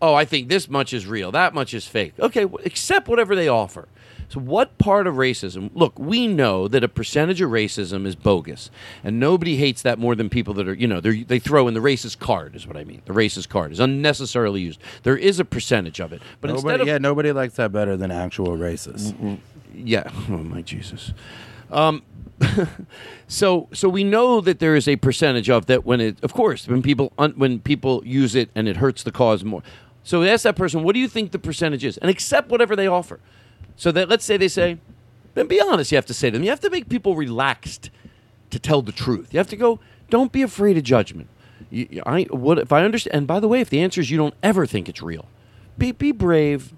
oh 0.01 0.13
i 0.13 0.25
think 0.25 0.49
this 0.49 0.69
much 0.69 0.91
is 0.91 1.07
real 1.07 1.31
that 1.31 1.53
much 1.53 1.73
is 1.73 1.87
fake 1.87 2.13
okay 2.19 2.43
accept 2.65 3.07
whatever 3.07 3.33
they 3.33 3.47
offer 3.47 3.87
so 4.29 4.39
what 4.39 4.77
part 4.77 5.07
of 5.07 5.15
racism 5.15 5.69
look 5.73 5.97
we 5.99 6.27
know 6.27 6.67
that 6.67 6.83
a 6.83 6.87
percentage 6.87 7.41
of 7.41 7.49
racism 7.49 8.05
is 8.05 8.15
bogus 8.15 8.69
and 9.03 9.19
nobody 9.19 9.55
hates 9.57 9.81
that 9.81 9.99
more 9.99 10.15
than 10.15 10.29
people 10.29 10.53
that 10.53 10.67
are 10.67 10.73
you 10.73 10.87
know 10.87 10.99
they 10.99 11.23
they 11.23 11.39
throw 11.39 11.67
in 11.67 11.73
the 11.73 11.79
racist 11.79 12.19
card 12.19 12.55
is 12.55 12.65
what 12.67 12.75
i 12.77 12.83
mean 12.83 13.01
the 13.05 13.13
racist 13.13 13.49
card 13.49 13.71
is 13.71 13.79
unnecessarily 13.79 14.61
used 14.61 14.79
there 15.03 15.17
is 15.17 15.39
a 15.39 15.45
percentage 15.45 15.99
of 15.99 16.11
it 16.13 16.21
but 16.41 16.47
Nobody, 16.49 16.65
instead 16.67 16.81
of 16.81 16.87
yeah, 16.87 16.97
nobody 16.97 17.31
likes 17.31 17.55
that 17.55 17.71
better 17.71 17.95
than 17.97 18.11
actual 18.11 18.57
racists. 18.57 19.13
yeah. 19.73 20.09
Oh 20.29 20.37
my 20.37 20.61
Jesus. 20.61 21.13
Um, 21.71 22.03
so 23.27 23.67
so 23.73 23.89
we 23.89 24.03
know 24.03 24.41
that 24.41 24.59
there 24.59 24.75
is 24.75 24.87
a 24.87 24.95
percentage 24.97 25.49
of 25.49 25.65
that 25.67 25.85
when 25.85 26.01
it, 26.01 26.23
of 26.23 26.33
course, 26.33 26.67
when 26.67 26.81
people 26.81 27.13
un, 27.17 27.33
when 27.37 27.59
people 27.59 28.01
use 28.05 28.35
it 28.35 28.49
and 28.55 28.67
it 28.67 28.77
hurts 28.77 29.03
the 29.03 29.11
cause 29.11 29.43
more. 29.43 29.63
So 30.03 30.23
ask 30.23 30.43
that 30.43 30.55
person, 30.55 30.83
what 30.83 30.93
do 30.93 30.99
you 30.99 31.07
think 31.07 31.31
the 31.31 31.39
percentage 31.39 31.83
is, 31.83 31.97
and 31.97 32.09
accept 32.09 32.49
whatever 32.49 32.75
they 32.75 32.87
offer. 32.87 33.19
So 33.75 33.91
that 33.91 34.09
let's 34.09 34.25
say 34.25 34.37
they 34.37 34.47
say, 34.47 34.77
then 35.33 35.47
be 35.47 35.61
honest. 35.61 35.91
You 35.91 35.97
have 35.97 36.05
to 36.07 36.13
say 36.13 36.29
to 36.29 36.37
them. 36.37 36.43
You 36.43 36.49
have 36.49 36.61
to 36.61 36.69
make 36.69 36.89
people 36.89 37.15
relaxed 37.15 37.89
to 38.49 38.59
tell 38.59 38.81
the 38.81 38.91
truth. 38.91 39.33
You 39.33 39.37
have 39.37 39.49
to 39.49 39.57
go. 39.57 39.79
Don't 40.09 40.31
be 40.31 40.41
afraid 40.41 40.77
of 40.77 40.83
judgment. 40.83 41.27
You, 41.69 42.01
I 42.05 42.23
what 42.23 42.57
if 42.57 42.71
I 42.71 42.83
understand? 42.83 43.15
And 43.15 43.27
by 43.27 43.39
the 43.39 43.47
way, 43.47 43.61
if 43.61 43.69
the 43.69 43.81
answer 43.81 44.01
is 44.01 44.11
you 44.11 44.17
don't 44.17 44.35
ever 44.41 44.65
think 44.65 44.87
it's 44.87 45.01
real, 45.01 45.25
be 45.77 45.91
be 45.91 46.11
brave. 46.11 46.73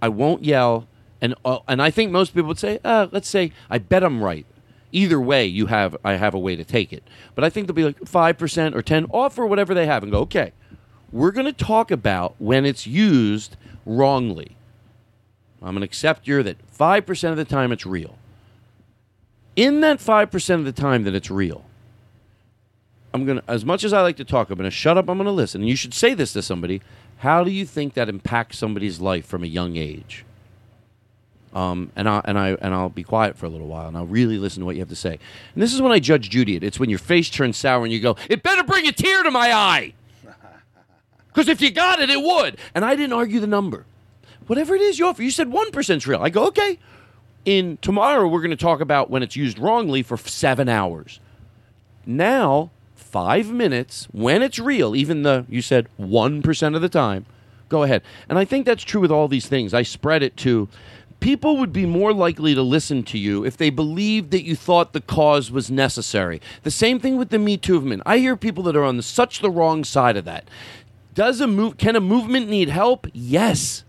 I 0.00 0.08
won't 0.08 0.44
yell. 0.44 0.86
And 1.20 1.34
uh, 1.44 1.60
and 1.68 1.80
I 1.80 1.90
think 1.90 2.10
most 2.10 2.34
people 2.34 2.48
would 2.48 2.58
say, 2.58 2.80
uh, 2.84 3.06
let's 3.12 3.28
say 3.28 3.52
I 3.70 3.78
bet 3.78 4.02
I'm 4.02 4.22
right. 4.22 4.46
Either 4.90 5.20
way, 5.20 5.46
you 5.46 5.66
have 5.66 5.96
I 6.04 6.14
have 6.14 6.34
a 6.34 6.38
way 6.38 6.56
to 6.56 6.64
take 6.64 6.92
it. 6.92 7.02
But 7.34 7.44
I 7.44 7.50
think 7.50 7.66
they'll 7.66 7.74
be 7.74 7.84
like 7.84 8.04
five 8.06 8.36
percent 8.36 8.76
or 8.76 8.82
ten 8.82 9.06
off 9.06 9.38
or 9.38 9.46
whatever 9.46 9.72
they 9.72 9.86
have, 9.86 10.02
and 10.02 10.12
go 10.12 10.18
okay. 10.20 10.52
We're 11.12 11.30
going 11.30 11.46
to 11.46 11.52
talk 11.52 11.90
about 11.90 12.34
when 12.38 12.64
it's 12.64 12.86
used 12.86 13.56
wrongly. 13.86 14.56
I'm 15.62 15.74
going 15.74 15.80
to 15.80 15.84
accept 15.84 16.26
your 16.26 16.42
that 16.42 16.56
five 16.68 17.06
percent 17.06 17.32
of 17.32 17.36
the 17.36 17.44
time 17.44 17.72
it's 17.72 17.86
real. 17.86 18.16
In 19.54 19.80
that 19.80 20.00
five 20.00 20.30
percent 20.30 20.60
of 20.60 20.64
the 20.64 20.72
time 20.72 21.04
that 21.04 21.14
it's 21.14 21.30
real, 21.30 21.64
I'm 23.14 23.26
gonna 23.26 23.42
as 23.46 23.64
much 23.64 23.84
as 23.84 23.92
I 23.92 24.00
like 24.02 24.16
to 24.16 24.24
talk, 24.24 24.50
I'm 24.50 24.56
gonna 24.56 24.70
shut 24.70 24.96
up, 24.96 25.08
I'm 25.08 25.18
gonna 25.18 25.32
listen. 25.32 25.60
And 25.60 25.68
you 25.68 25.76
should 25.76 25.94
say 25.94 26.14
this 26.14 26.32
to 26.32 26.42
somebody. 26.42 26.80
How 27.18 27.44
do 27.44 27.50
you 27.50 27.64
think 27.64 27.94
that 27.94 28.08
impacts 28.08 28.58
somebody's 28.58 29.00
life 29.00 29.26
from 29.26 29.44
a 29.44 29.46
young 29.46 29.76
age? 29.76 30.24
Um, 31.54 31.92
and 31.94 32.08
I 32.08 32.22
and 32.24 32.38
I 32.38 32.56
and 32.60 32.74
I'll 32.74 32.88
be 32.88 33.02
quiet 33.02 33.36
for 33.36 33.46
a 33.46 33.48
little 33.50 33.66
while, 33.66 33.86
and 33.86 33.96
I'll 33.96 34.06
really 34.06 34.38
listen 34.38 34.60
to 34.60 34.66
what 34.66 34.74
you 34.74 34.80
have 34.80 34.88
to 34.88 34.96
say. 34.96 35.18
And 35.54 35.62
this 35.62 35.74
is 35.74 35.82
when 35.82 35.92
I 35.92 35.98
judge 35.98 36.30
Judy. 36.30 36.56
It's 36.56 36.80
when 36.80 36.88
your 36.88 36.98
face 36.98 37.28
turns 37.28 37.58
sour 37.58 37.84
and 37.84 37.92
you 37.92 38.00
go, 38.00 38.16
"It 38.30 38.42
better 38.42 38.64
bring 38.64 38.88
a 38.88 38.92
tear 38.92 39.22
to 39.22 39.30
my 39.30 39.52
eye," 39.52 39.92
because 41.28 41.48
if 41.48 41.60
you 41.60 41.70
got 41.70 42.00
it, 42.00 42.08
it 42.08 42.22
would. 42.22 42.56
And 42.74 42.84
I 42.84 42.96
didn't 42.96 43.12
argue 43.12 43.38
the 43.38 43.46
number. 43.46 43.84
Whatever 44.52 44.74
it 44.74 44.82
is 44.82 44.98
you 44.98 45.06
offer, 45.06 45.22
you 45.22 45.30
said 45.30 45.50
one 45.50 45.70
percent's 45.70 46.06
real. 46.06 46.20
I 46.20 46.28
go, 46.28 46.44
okay. 46.48 46.78
In 47.46 47.78
tomorrow, 47.80 48.28
we're 48.28 48.42
going 48.42 48.50
to 48.50 48.56
talk 48.56 48.82
about 48.82 49.08
when 49.08 49.22
it's 49.22 49.34
used 49.34 49.58
wrongly 49.58 50.02
for 50.02 50.18
seven 50.18 50.68
hours. 50.68 51.20
Now, 52.04 52.70
five 52.94 53.50
minutes 53.50 54.08
when 54.12 54.42
it's 54.42 54.58
real, 54.58 54.94
even 54.94 55.22
the 55.22 55.46
you 55.48 55.62
said 55.62 55.88
one 55.96 56.42
percent 56.42 56.74
of 56.74 56.82
the 56.82 56.90
time. 56.90 57.24
Go 57.70 57.82
ahead, 57.82 58.02
and 58.28 58.38
I 58.38 58.44
think 58.44 58.66
that's 58.66 58.84
true 58.84 59.00
with 59.00 59.10
all 59.10 59.26
these 59.26 59.46
things. 59.46 59.72
I 59.72 59.84
spread 59.84 60.22
it 60.22 60.36
to 60.38 60.68
people 61.18 61.56
would 61.56 61.72
be 61.72 61.86
more 61.86 62.12
likely 62.12 62.54
to 62.54 62.60
listen 62.60 63.04
to 63.04 63.16
you 63.16 63.46
if 63.46 63.56
they 63.56 63.70
believed 63.70 64.32
that 64.32 64.44
you 64.44 64.54
thought 64.54 64.92
the 64.92 65.00
cause 65.00 65.50
was 65.50 65.70
necessary. 65.70 66.42
The 66.62 66.70
same 66.70 67.00
thing 67.00 67.16
with 67.16 67.30
the 67.30 67.38
Me 67.38 67.56
Too 67.56 67.80
movement. 67.80 68.02
I 68.04 68.18
hear 68.18 68.36
people 68.36 68.64
that 68.64 68.76
are 68.76 68.84
on 68.84 68.98
the, 68.98 69.02
such 69.02 69.40
the 69.40 69.50
wrong 69.50 69.82
side 69.82 70.18
of 70.18 70.26
that. 70.26 70.46
Does 71.14 71.40
a 71.40 71.46
move? 71.46 71.78
Can 71.78 71.96
a 71.96 72.02
movement 72.02 72.50
need 72.50 72.68
help? 72.68 73.06
Yes. 73.14 73.84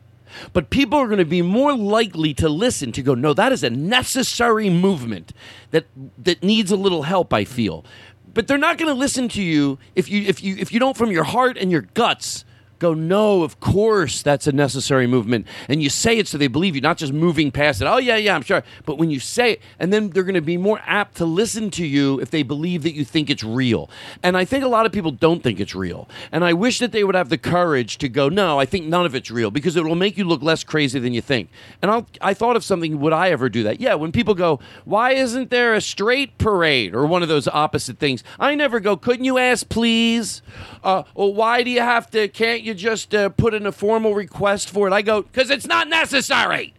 But 0.54 0.70
people 0.70 1.00
are 1.00 1.08
going 1.08 1.20
to 1.20 1.26
be 1.26 1.42
more 1.42 1.76
likely 1.76 2.34
to 2.36 2.50
listen 2.50 2.92
to 2.94 3.02
go, 3.02 3.16
no, 3.16 3.34
that 3.34 3.52
is 3.52 3.64
a 3.64 3.70
necessary 3.70 4.70
movement 4.70 5.34
that 5.72 5.86
that 6.18 6.44
needs 6.44 6.72
a 6.72 6.76
little 6.76 7.04
help, 7.04 7.34
I 7.34 7.46
feel. 7.46 7.86
But 8.34 8.48
they're 8.48 8.58
not 8.58 8.78
going 8.78 8.90
to 8.90 9.00
listen 9.00 9.30
to 9.30 9.42
you 9.42 9.78
if 9.96 10.10
you 10.10 10.24
if 10.24 10.44
you 10.44 10.56
if 10.58 10.72
you 10.72 10.80
don't 10.80 10.98
from 10.98 11.12
your 11.12 11.24
heart 11.24 11.58
and 11.58 11.72
your 11.72 11.82
guts 11.82 12.46
go, 12.84 12.94
no, 12.94 13.44
of 13.44 13.60
course 13.60 14.22
that's 14.22 14.46
a 14.48 14.52
necessary 14.52 15.08
movement. 15.08 15.48
And 15.68 15.82
you 15.82 15.90
say 15.90 16.18
it 16.18 16.28
so 16.28 16.38
they 16.38 16.48
believe 16.48 16.76
you, 16.76 16.82
not 16.82 16.98
just 16.98 17.14
moving 17.14 17.52
past 17.52 17.82
it. 17.82 17.86
Oh, 17.86 17.98
yeah, 17.98 18.18
yeah, 18.18 18.36
I'm 18.36 18.44
sure. 18.44 18.64
But 18.86 18.98
when 18.98 19.10
you 19.10 19.20
say 19.20 19.54
it, 19.54 19.62
and 19.80 19.92
then 19.92 20.10
they're 20.10 20.24
going 20.24 20.36
to 20.36 20.42
be 20.42 20.58
more 20.58 20.82
apt 20.86 21.18
to 21.18 21.26
listen 21.26 21.72
to 21.72 21.86
you 21.86 22.20
if 22.20 22.30
they 22.30 22.44
believe 22.44 22.84
that 22.84 22.94
you 22.94 23.06
think 23.06 23.30
it's 23.30 23.44
real. 23.44 23.90
And 24.22 24.38
I 24.38 24.46
think 24.46 24.64
a 24.64 24.68
lot 24.68 24.86
of 24.86 24.92
people 24.92 25.12
don't 25.12 25.42
think 25.42 25.60
it's 25.60 25.74
real. 25.74 26.08
And 26.32 26.44
I 26.44 26.54
wish 26.54 26.80
that 26.80 26.92
they 26.92 27.04
would 27.04 27.16
have 27.16 27.30
the 27.30 27.38
courage 27.38 27.98
to 28.00 28.10
go, 28.10 28.30
no, 28.30 28.60
I 28.60 28.66
think 28.66 28.86
none 28.86 29.06
of 29.06 29.16
it's 29.16 29.32
real 29.32 29.52
because 29.52 29.76
it 29.76 29.84
will 29.84 29.96
make 29.96 30.18
you 30.18 30.26
look 30.26 30.42
less 30.42 30.64
crazy 30.64 31.00
than 31.00 31.14
you 31.14 31.22
think. 31.22 31.50
And 31.82 31.90
I'll, 31.90 32.08
I 32.22 32.34
thought 32.34 32.56
of 32.56 32.64
something, 32.64 33.00
would 33.00 33.14
I 33.14 33.30
ever 33.30 33.50
do 33.50 33.64
that? 33.64 33.80
Yeah, 33.80 33.96
when 33.96 34.12
people 34.12 34.34
go, 34.34 34.60
why 34.86 35.12
isn't 35.14 35.50
there 35.50 35.74
a 35.74 35.82
straight 35.82 36.38
parade 36.38 36.94
or 36.94 37.06
one 37.06 37.24
of 37.24 37.30
those 37.30 37.48
opposite 37.48 37.98
things? 37.98 38.24
I 38.40 38.56
never 38.56 38.80
go, 38.80 38.98
couldn't 38.98 39.26
you 39.26 39.38
ask, 39.38 39.68
please? 39.70 40.42
Uh, 40.84 41.04
or 41.16 41.34
why 41.34 41.64
do 41.64 41.70
you 41.70 41.82
have 41.82 42.10
to, 42.12 42.28
can't 42.28 42.62
you 42.64 42.73
just 42.74 43.14
uh, 43.14 43.30
put 43.30 43.54
in 43.54 43.66
a 43.66 43.72
formal 43.72 44.14
request 44.16 44.70
for 44.70 44.88
it? 44.88 44.94
I 44.94 45.02
go, 45.02 45.22
because 45.22 45.50
it's 45.50 45.68
not 45.68 45.88
necessary. 45.88 46.74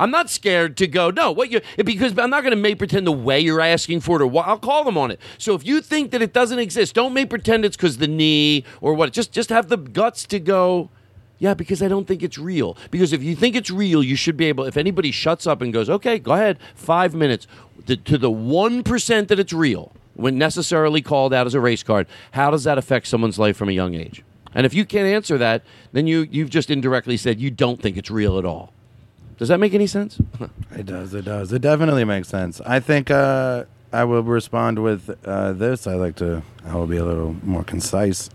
I'm 0.00 0.10
not 0.10 0.30
scared 0.30 0.78
to 0.78 0.86
go. 0.86 1.10
No, 1.10 1.30
what 1.30 1.50
you 1.50 1.60
because 1.76 2.18
I'm 2.18 2.30
not 2.30 2.40
going 2.40 2.52
to 2.52 2.56
make 2.56 2.78
pretend 2.78 3.06
the 3.06 3.12
way 3.12 3.38
you're 3.38 3.60
asking 3.60 4.00
for 4.00 4.16
it 4.16 4.22
or 4.22 4.26
what. 4.26 4.48
I'll 4.48 4.58
call 4.58 4.82
them 4.82 4.96
on 4.96 5.10
it. 5.10 5.20
So 5.36 5.54
if 5.54 5.66
you 5.66 5.82
think 5.82 6.10
that 6.12 6.22
it 6.22 6.32
doesn't 6.32 6.58
exist, 6.58 6.94
don't 6.94 7.12
make 7.12 7.28
pretend 7.28 7.66
it's 7.66 7.76
because 7.76 7.98
the 7.98 8.08
knee 8.08 8.64
or 8.80 8.94
what. 8.94 9.12
Just 9.12 9.30
just 9.30 9.50
have 9.50 9.68
the 9.68 9.76
guts 9.76 10.24
to 10.28 10.40
go. 10.40 10.88
Yeah, 11.38 11.52
because 11.52 11.82
I 11.82 11.88
don't 11.88 12.06
think 12.06 12.22
it's 12.22 12.38
real. 12.38 12.78
Because 12.90 13.12
if 13.12 13.22
you 13.22 13.36
think 13.36 13.54
it's 13.56 13.70
real, 13.70 14.02
you 14.02 14.16
should 14.16 14.38
be 14.38 14.46
able. 14.46 14.64
If 14.64 14.78
anybody 14.78 15.10
shuts 15.10 15.46
up 15.46 15.60
and 15.60 15.70
goes, 15.72 15.90
okay, 15.90 16.18
go 16.18 16.32
ahead, 16.32 16.58
five 16.74 17.14
minutes 17.14 17.46
to, 17.86 17.96
to 17.96 18.16
the 18.16 18.30
one 18.30 18.82
percent 18.82 19.28
that 19.28 19.38
it's 19.38 19.52
real, 19.52 19.92
when 20.14 20.38
necessarily 20.38 21.02
called 21.02 21.34
out 21.34 21.46
as 21.46 21.54
a 21.54 21.60
race 21.60 21.82
card, 21.82 22.06
how 22.32 22.50
does 22.50 22.64
that 22.64 22.78
affect 22.78 23.06
someone's 23.06 23.38
life 23.38 23.56
from 23.56 23.68
a 23.68 23.72
young 23.72 23.94
age? 23.94 24.22
And 24.54 24.66
if 24.66 24.74
you 24.74 24.84
can't 24.84 25.06
answer 25.06 25.38
that, 25.38 25.62
then 25.92 26.06
you 26.06 26.26
you've 26.30 26.50
just 26.50 26.70
indirectly 26.70 27.16
said 27.16 27.40
you 27.40 27.50
don't 27.50 27.80
think 27.80 27.96
it's 27.96 28.10
real 28.10 28.38
at 28.38 28.44
all. 28.44 28.72
Does 29.38 29.48
that 29.48 29.58
make 29.58 29.74
any 29.74 29.86
sense? 29.86 30.20
It 30.72 30.86
does. 30.86 31.12
It 31.14 31.24
does. 31.24 31.52
It 31.52 31.62
definitely 31.62 32.04
makes 32.04 32.28
sense. 32.28 32.60
I 32.64 32.78
think 32.78 33.10
uh, 33.10 33.64
I 33.92 34.04
will 34.04 34.22
respond 34.22 34.82
with 34.82 35.10
uh, 35.26 35.52
this. 35.52 35.86
I 35.88 35.94
like 35.94 36.14
to. 36.16 36.42
I 36.64 36.76
will 36.76 36.86
be 36.86 36.96
a 36.96 37.04
little 37.04 37.34
more 37.42 37.64
concise. 37.64 38.30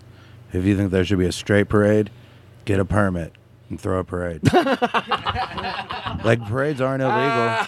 If 0.51 0.65
you 0.65 0.75
think 0.75 0.91
there 0.91 1.05
should 1.05 1.17
be 1.17 1.25
a 1.25 1.31
straight 1.31 1.69
parade, 1.69 2.09
get 2.65 2.79
a 2.79 2.85
permit 2.85 3.33
and 3.69 3.79
throw 3.79 3.99
a 3.99 4.03
parade. 4.03 4.41
like 6.23 6.43
parades 6.45 6.81
aren't 6.81 7.01
illegal. 7.03 7.67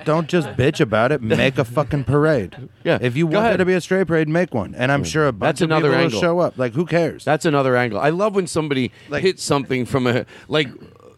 Don't 0.04 0.28
just 0.28 0.48
bitch 0.50 0.80
about 0.80 1.12
it. 1.12 1.22
Make 1.22 1.58
a 1.58 1.64
fucking 1.64 2.04
parade. 2.04 2.68
Yeah, 2.84 2.98
If 3.00 3.16
you 3.16 3.26
want 3.26 3.46
there 3.48 3.56
to 3.56 3.64
be 3.64 3.74
a 3.74 3.80
straight 3.80 4.06
parade, 4.06 4.28
make 4.28 4.54
one. 4.54 4.74
And 4.74 4.92
I'm 4.92 5.04
sure 5.04 5.26
a 5.26 5.32
bunch 5.32 5.48
That's 5.58 5.60
of 5.62 5.70
another 5.70 5.88
people 5.88 6.02
angle. 6.04 6.16
will 6.16 6.22
show 6.22 6.38
up. 6.40 6.58
Like 6.58 6.74
who 6.74 6.86
cares? 6.86 7.24
That's 7.24 7.44
another 7.44 7.76
angle. 7.76 7.98
I 7.98 8.10
love 8.10 8.34
when 8.34 8.46
somebody 8.46 8.92
hits 9.10 9.42
something 9.42 9.86
from 9.86 10.06
a 10.06 10.26
like 10.48 10.68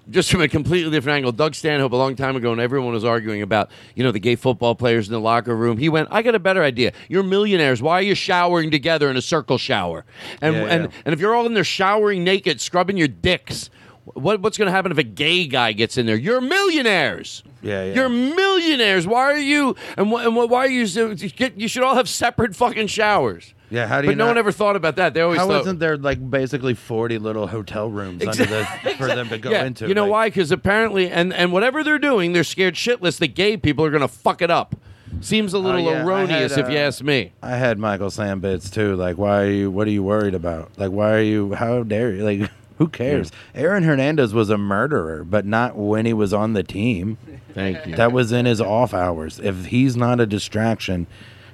just 0.09 0.31
from 0.31 0.41
a 0.41 0.47
completely 0.49 0.91
different 0.93 1.17
angle. 1.17 1.33
Doug 1.33 1.55
Stanhope 1.57 1.91
a 1.93 1.97
long 1.97 2.15
time 2.15 2.37
ago, 2.37 2.53
and 2.53 2.61
everyone 2.61 2.93
was 2.93 3.05
arguing 3.05 3.43
about 3.43 3.71
you 3.97 4.05
know 4.05 4.13
the 4.13 4.21
gay 4.21 4.37
football 4.37 4.75
players 4.77 5.09
in 5.09 5.13
the 5.13 5.21
locker 5.21 5.57
room. 5.57 5.79
He 5.79 5.89
went, 5.89 6.09
"I 6.13 6.23
got 6.23 6.37
a 6.37 6.39
better 6.39 6.63
idea. 6.63 6.93
You're 7.09 7.25
millionaires. 7.25 7.83
Why 7.83 7.95
are 7.99 8.03
you 8.03 8.15
showering 8.15 8.71
together 8.71 9.11
in 9.11 9.17
a 9.17 9.23
circle 9.23 9.59
shower? 9.59 10.05
And 10.41 10.55
Yeah, 10.55 10.63
and 10.67 10.83
yeah. 10.85 10.91
and 11.05 11.13
if 11.13 11.19
you're 11.21 11.35
all 11.35 11.47
in 11.47 11.55
there 11.55 11.65
showering 11.65 12.23
naked, 12.23 12.61
scrubbing 12.61 12.97
your 12.97 13.09
dicks." 13.09 13.69
What, 14.15 14.41
what's 14.41 14.57
going 14.57 14.67
to 14.67 14.73
happen 14.73 14.93
if 14.93 14.99
a 14.99 15.03
gay 15.03 15.47
guy 15.47 15.73
gets 15.73 15.97
in 15.99 16.07
there? 16.07 16.17
You're 16.17 16.41
millionaires. 16.41 17.43
Yeah, 17.63 17.85
yeah. 17.85 17.95
You're 17.95 18.09
millionaires. 18.09 19.07
Why 19.07 19.33
are 19.33 19.39
you? 19.39 19.75
And, 19.97 20.11
wh- 20.11 20.25
and 20.25 20.33
wh- 20.35 20.49
why 20.51 20.67
are 20.67 20.71
you? 20.71 20.87
so- 20.87 21.11
You 21.11 21.29
get- 21.31 21.59
you 21.61 21.67
should 21.69 21.83
all 21.83 21.97
have 21.97 22.09
separate 22.09 22.55
fucking 22.55 22.87
showers. 22.87 23.53
Yeah, 23.69 23.89
how 23.89 24.01
do 24.01 24.07
you 24.07 24.13
but 24.13 24.19
no 24.19 24.25
not- 24.27 24.31
one 24.31 24.39
ever 24.39 24.53
thought 24.53 24.77
about 24.77 24.95
that. 24.97 25.13
They 25.13 25.21
always 25.23 25.41
How 25.41 25.49
thought, 25.49 25.63
isn't 25.63 25.81
there 25.81 25.97
like 25.97 26.31
basically 26.31 26.75
40 26.75 27.19
little 27.19 27.49
hotel 27.49 27.91
rooms 27.91 28.25
under 28.25 28.45
the, 28.45 28.65
for 28.97 29.09
them 29.09 29.29
to 29.31 29.39
go 29.39 29.51
yeah, 29.51 29.65
into? 29.65 29.89
You 29.89 29.95
know 29.95 30.07
why? 30.07 30.29
Because 30.29 30.53
apparently, 30.53 31.11
and 31.11 31.35
and 31.35 31.51
whatever 31.53 31.83
they're 31.83 31.99
doing, 31.99 32.33
they're 32.33 32.45
scared 32.45 32.75
shitless 32.75 33.19
that 33.19 33.35
gay 33.35 33.57
people 33.57 33.85
are 33.85 33.91
going 33.91 34.03
to 34.03 34.09
fuck 34.09 34.41
it 34.41 34.53
up. 34.53 34.77
Seems 35.21 35.53
a 35.53 35.59
little 35.59 35.89
Oh, 35.89 35.91
yeah, 35.91 35.99
I 35.99 36.03
erroneous 36.05 36.55
had, 36.55 36.67
if 36.67 36.71
you 36.71 36.77
uh, 36.79 36.83
ask 36.83 37.03
me. 37.03 37.33
I 37.43 37.57
had 37.57 37.79
Michael 37.81 38.11
Sam 38.11 38.39
bits 38.39 38.71
too. 38.71 38.95
Like, 38.95 39.19
why 39.19 39.43
are 39.43 39.51
you? 39.51 39.69
What 39.71 39.89
are 39.89 39.91
you 39.91 40.05
worried 40.05 40.35
about? 40.35 40.71
Like, 40.77 40.93
why 40.93 41.15
are 41.15 41.23
you? 41.23 41.55
How 41.55 41.83
dare 41.83 42.13
you? 42.13 42.23
Like, 42.25 42.49
who 42.79 42.89
cares? 42.89 43.31
Aaron 43.55 43.83
Hernandez 43.83 44.35
was 44.35 44.51
a 44.51 44.59
murderer, 44.59 45.25
but 45.25 45.47
not 45.47 45.77
when 45.77 46.07
he 46.07 46.13
was 46.13 46.33
on 46.35 46.53
the 46.53 46.63
team. 46.63 47.19
Thank 47.55 47.87
you. 47.87 47.97
That 47.97 48.13
was 48.13 48.33
in 48.33 48.47
his 48.47 48.61
off 48.61 48.93
hours. 48.93 49.39
If 49.39 49.67
he's 49.67 49.97
not 49.97 50.21
a 50.21 50.27
distraction, 50.27 51.07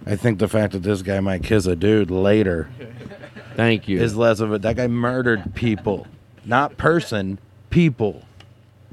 I 0.04 0.16
think 0.16 0.38
the 0.38 0.48
fact 0.48 0.72
that 0.72 0.82
this 0.82 1.02
guy 1.02 1.20
might 1.20 1.44
kiss 1.44 1.66
a 1.66 1.76
dude 1.76 2.10
later 2.10 2.68
Thank 3.54 3.86
you. 3.88 4.00
is 4.00 4.16
less 4.16 4.40
of 4.40 4.52
it. 4.52 4.62
That 4.62 4.76
guy 4.76 4.88
murdered 4.88 5.54
people, 5.54 6.06
not 6.44 6.76
person, 6.76 7.38
people. 7.70 8.24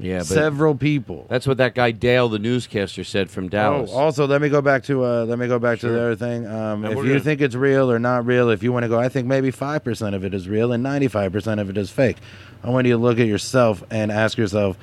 Yeah, 0.00 0.18
but 0.18 0.26
Several 0.26 0.74
people. 0.74 1.26
that's 1.28 1.46
what 1.46 1.58
that 1.58 1.74
guy 1.74 1.90
Dale, 1.90 2.28
the 2.28 2.38
newscaster, 2.38 3.04
said 3.04 3.30
from 3.30 3.48
Dallas. 3.48 3.90
Oh, 3.92 3.98
also, 3.98 4.26
let 4.26 4.40
me 4.40 4.48
go 4.48 4.60
back 4.62 4.84
to 4.84 5.04
uh, 5.04 5.24
let 5.24 5.38
me 5.38 5.46
go 5.46 5.58
back 5.58 5.78
to 5.80 5.88
the 5.88 6.00
other 6.00 6.16
thing. 6.16 6.46
Um, 6.46 6.84
if 6.84 6.96
you 6.96 7.04
gonna- 7.04 7.20
think 7.20 7.40
it's 7.40 7.54
real 7.54 7.90
or 7.90 7.98
not 7.98 8.24
real, 8.26 8.50
if 8.50 8.62
you 8.62 8.72
want 8.72 8.84
to 8.84 8.88
go, 8.88 8.98
I 8.98 9.08
think 9.08 9.26
maybe 9.26 9.50
five 9.50 9.84
percent 9.84 10.14
of 10.14 10.24
it 10.24 10.34
is 10.34 10.48
real 10.48 10.72
and 10.72 10.82
ninety 10.82 11.08
five 11.08 11.32
percent 11.32 11.60
of 11.60 11.68
it 11.70 11.76
is 11.76 11.90
fake. 11.90 12.16
I 12.64 12.70
want 12.70 12.86
you 12.86 12.94
to 12.94 12.98
look 12.98 13.18
at 13.18 13.26
yourself 13.26 13.82
and 13.90 14.10
ask 14.12 14.36
yourself, 14.36 14.76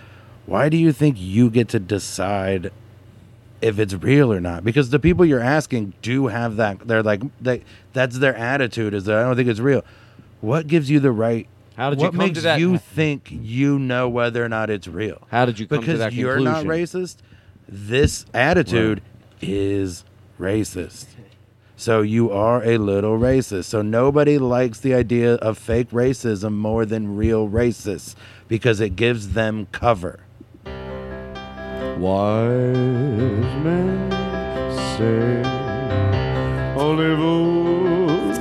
why 0.46 0.70
do 0.70 0.78
you 0.78 0.92
think 0.92 1.18
you 1.20 1.50
get 1.50 1.68
to 1.70 1.80
decide 1.80 2.72
if 3.62 3.80
it's 3.80 3.94
real 3.94 4.32
or 4.32 4.40
not? 4.40 4.64
Because 4.64 4.90
the 4.92 5.00
people 5.00 5.26
you're 5.26 5.40
asking 5.42 5.94
do 6.02 6.28
have 6.28 6.56
that. 6.58 6.88
They're 6.88 7.04
like 7.04 7.22
they, 7.42 7.64
that's 7.94 8.20
their 8.20 8.36
attitude 8.36 8.94
is 8.94 9.06
that 9.06 9.18
I 9.18 9.24
don't 9.24 9.36
think 9.36 9.50
it's 9.50 9.60
real. 9.60 9.84
What 10.42 10.68
gives 10.68 10.90
you 10.90 11.00
the 11.00 11.12
right? 11.12 11.48
How 11.78 11.92
did 11.92 12.00
you 12.00 12.06
what 12.06 12.12
come 12.14 12.20
to 12.20 12.26
makes 12.26 12.42
that- 12.42 12.60
you 12.60 12.80
think 12.80 13.30
you 13.32 13.78
know 13.78 14.10
whether 14.10 14.44
or 14.44 14.50
not 14.50 14.72
it's 14.72 14.88
real? 14.88 15.28
How 15.30 15.46
did 15.46 15.60
you 15.60 15.68
come 15.68 15.82
to 15.84 15.98
that? 15.98 16.10
because 16.10 16.18
you're 16.18 16.40
not 16.40 16.66
racist. 16.66 17.18
This 17.70 18.26
attitude 18.34 19.02
is 19.42 20.04
racist. 20.40 21.06
So 21.76 22.02
you 22.02 22.32
are 22.32 22.64
a 22.64 22.80
little 22.80 23.20
racist. 23.20 23.66
So 23.66 23.84
nobody 23.84 24.40
likes 24.40 24.80
the 24.80 24.96
idea 24.96 25.36
of 25.36 25.60
fake 25.60 25.92
racism 25.92 26.54
more 26.54 26.84
than 26.84 27.16
real 27.16 27.48
racists 27.48 28.16
because 28.48 28.80
it 28.80 28.96
gives 28.96 29.34
them 29.34 29.68
cover. 29.72 30.22
Wise 32.00 32.74
men 33.64 34.10
say, 34.98 35.44
only 36.76 37.16
fools 37.16 38.40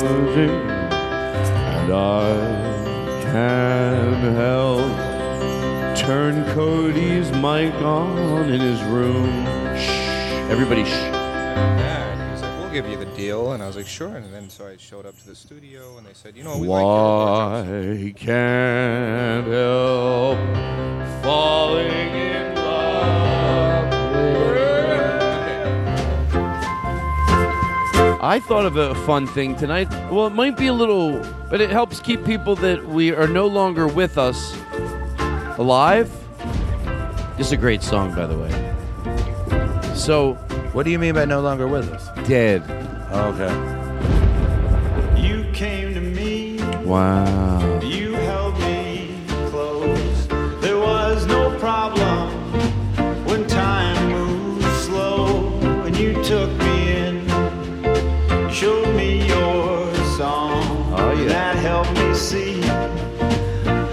rising, 0.00 0.67
and 1.88 1.96
I 1.96 3.22
can't 3.22 4.36
help. 4.36 4.92
Turn 5.96 6.44
Cody's 6.54 7.30
mic 7.32 7.74
on 7.82 8.50
in 8.50 8.60
his 8.60 8.82
room. 8.84 9.46
Shh. 9.76 9.90
Everybody, 10.50 10.84
shh. 10.84 10.92
And 10.92 12.20
he 12.22 12.30
was 12.30 12.42
like, 12.42 12.58
"We'll 12.58 12.70
give 12.70 12.88
you 12.88 12.96
the 12.96 13.06
deal," 13.16 13.52
and 13.52 13.62
I 13.62 13.66
was 13.66 13.76
like, 13.76 13.86
"Sure." 13.86 14.16
And 14.16 14.32
then 14.32 14.48
so 14.50 14.66
I 14.66 14.76
showed 14.76 15.06
up 15.06 15.18
to 15.18 15.26
the 15.26 15.34
studio, 15.34 15.96
and 15.98 16.06
they 16.06 16.14
said, 16.14 16.36
"You 16.36 16.44
know, 16.44 16.58
we 16.58 16.68
like 16.68 16.82
your 16.82 17.64
drums." 17.64 18.02
Why 18.04 18.12
can't 18.16 19.46
help 19.46 20.38
falling 21.22 22.14
in 22.14 22.57
I 28.20 28.40
thought 28.40 28.66
of 28.66 28.76
a 28.76 28.94
fun 29.06 29.26
thing 29.28 29.54
tonight. 29.54 29.88
Well, 30.10 30.26
it 30.26 30.34
might 30.34 30.56
be 30.56 30.66
a 30.66 30.72
little, 30.72 31.22
but 31.48 31.60
it 31.60 31.70
helps 31.70 32.00
keep 32.00 32.24
people 32.24 32.56
that 32.56 32.84
we 32.86 33.12
are 33.12 33.28
no 33.28 33.46
longer 33.46 33.86
with 33.86 34.18
us 34.18 34.56
alive. 35.56 36.10
This 37.36 37.46
is 37.46 37.52
a 37.52 37.56
great 37.56 37.82
song, 37.82 38.12
by 38.16 38.26
the 38.26 38.36
way. 38.36 39.94
So, 39.94 40.34
what 40.72 40.82
do 40.82 40.90
you 40.90 40.98
mean 40.98 41.14
by 41.14 41.26
no 41.26 41.40
longer 41.40 41.68
with 41.68 41.88
us? 41.92 42.08
Dead. 42.26 42.62
Okay. 43.12 43.54
You 45.22 45.48
came 45.52 45.94
to 45.94 46.00
me, 46.00 46.58
Wow. 46.84 47.57
Showed 58.58 58.92
me 58.96 59.24
your 59.24 59.94
song. 60.16 60.92
Oh, 60.92 61.12
yeah. 61.16 61.28
That 61.28 61.56
helped 61.58 61.92
me 61.92 62.12
see 62.12 62.60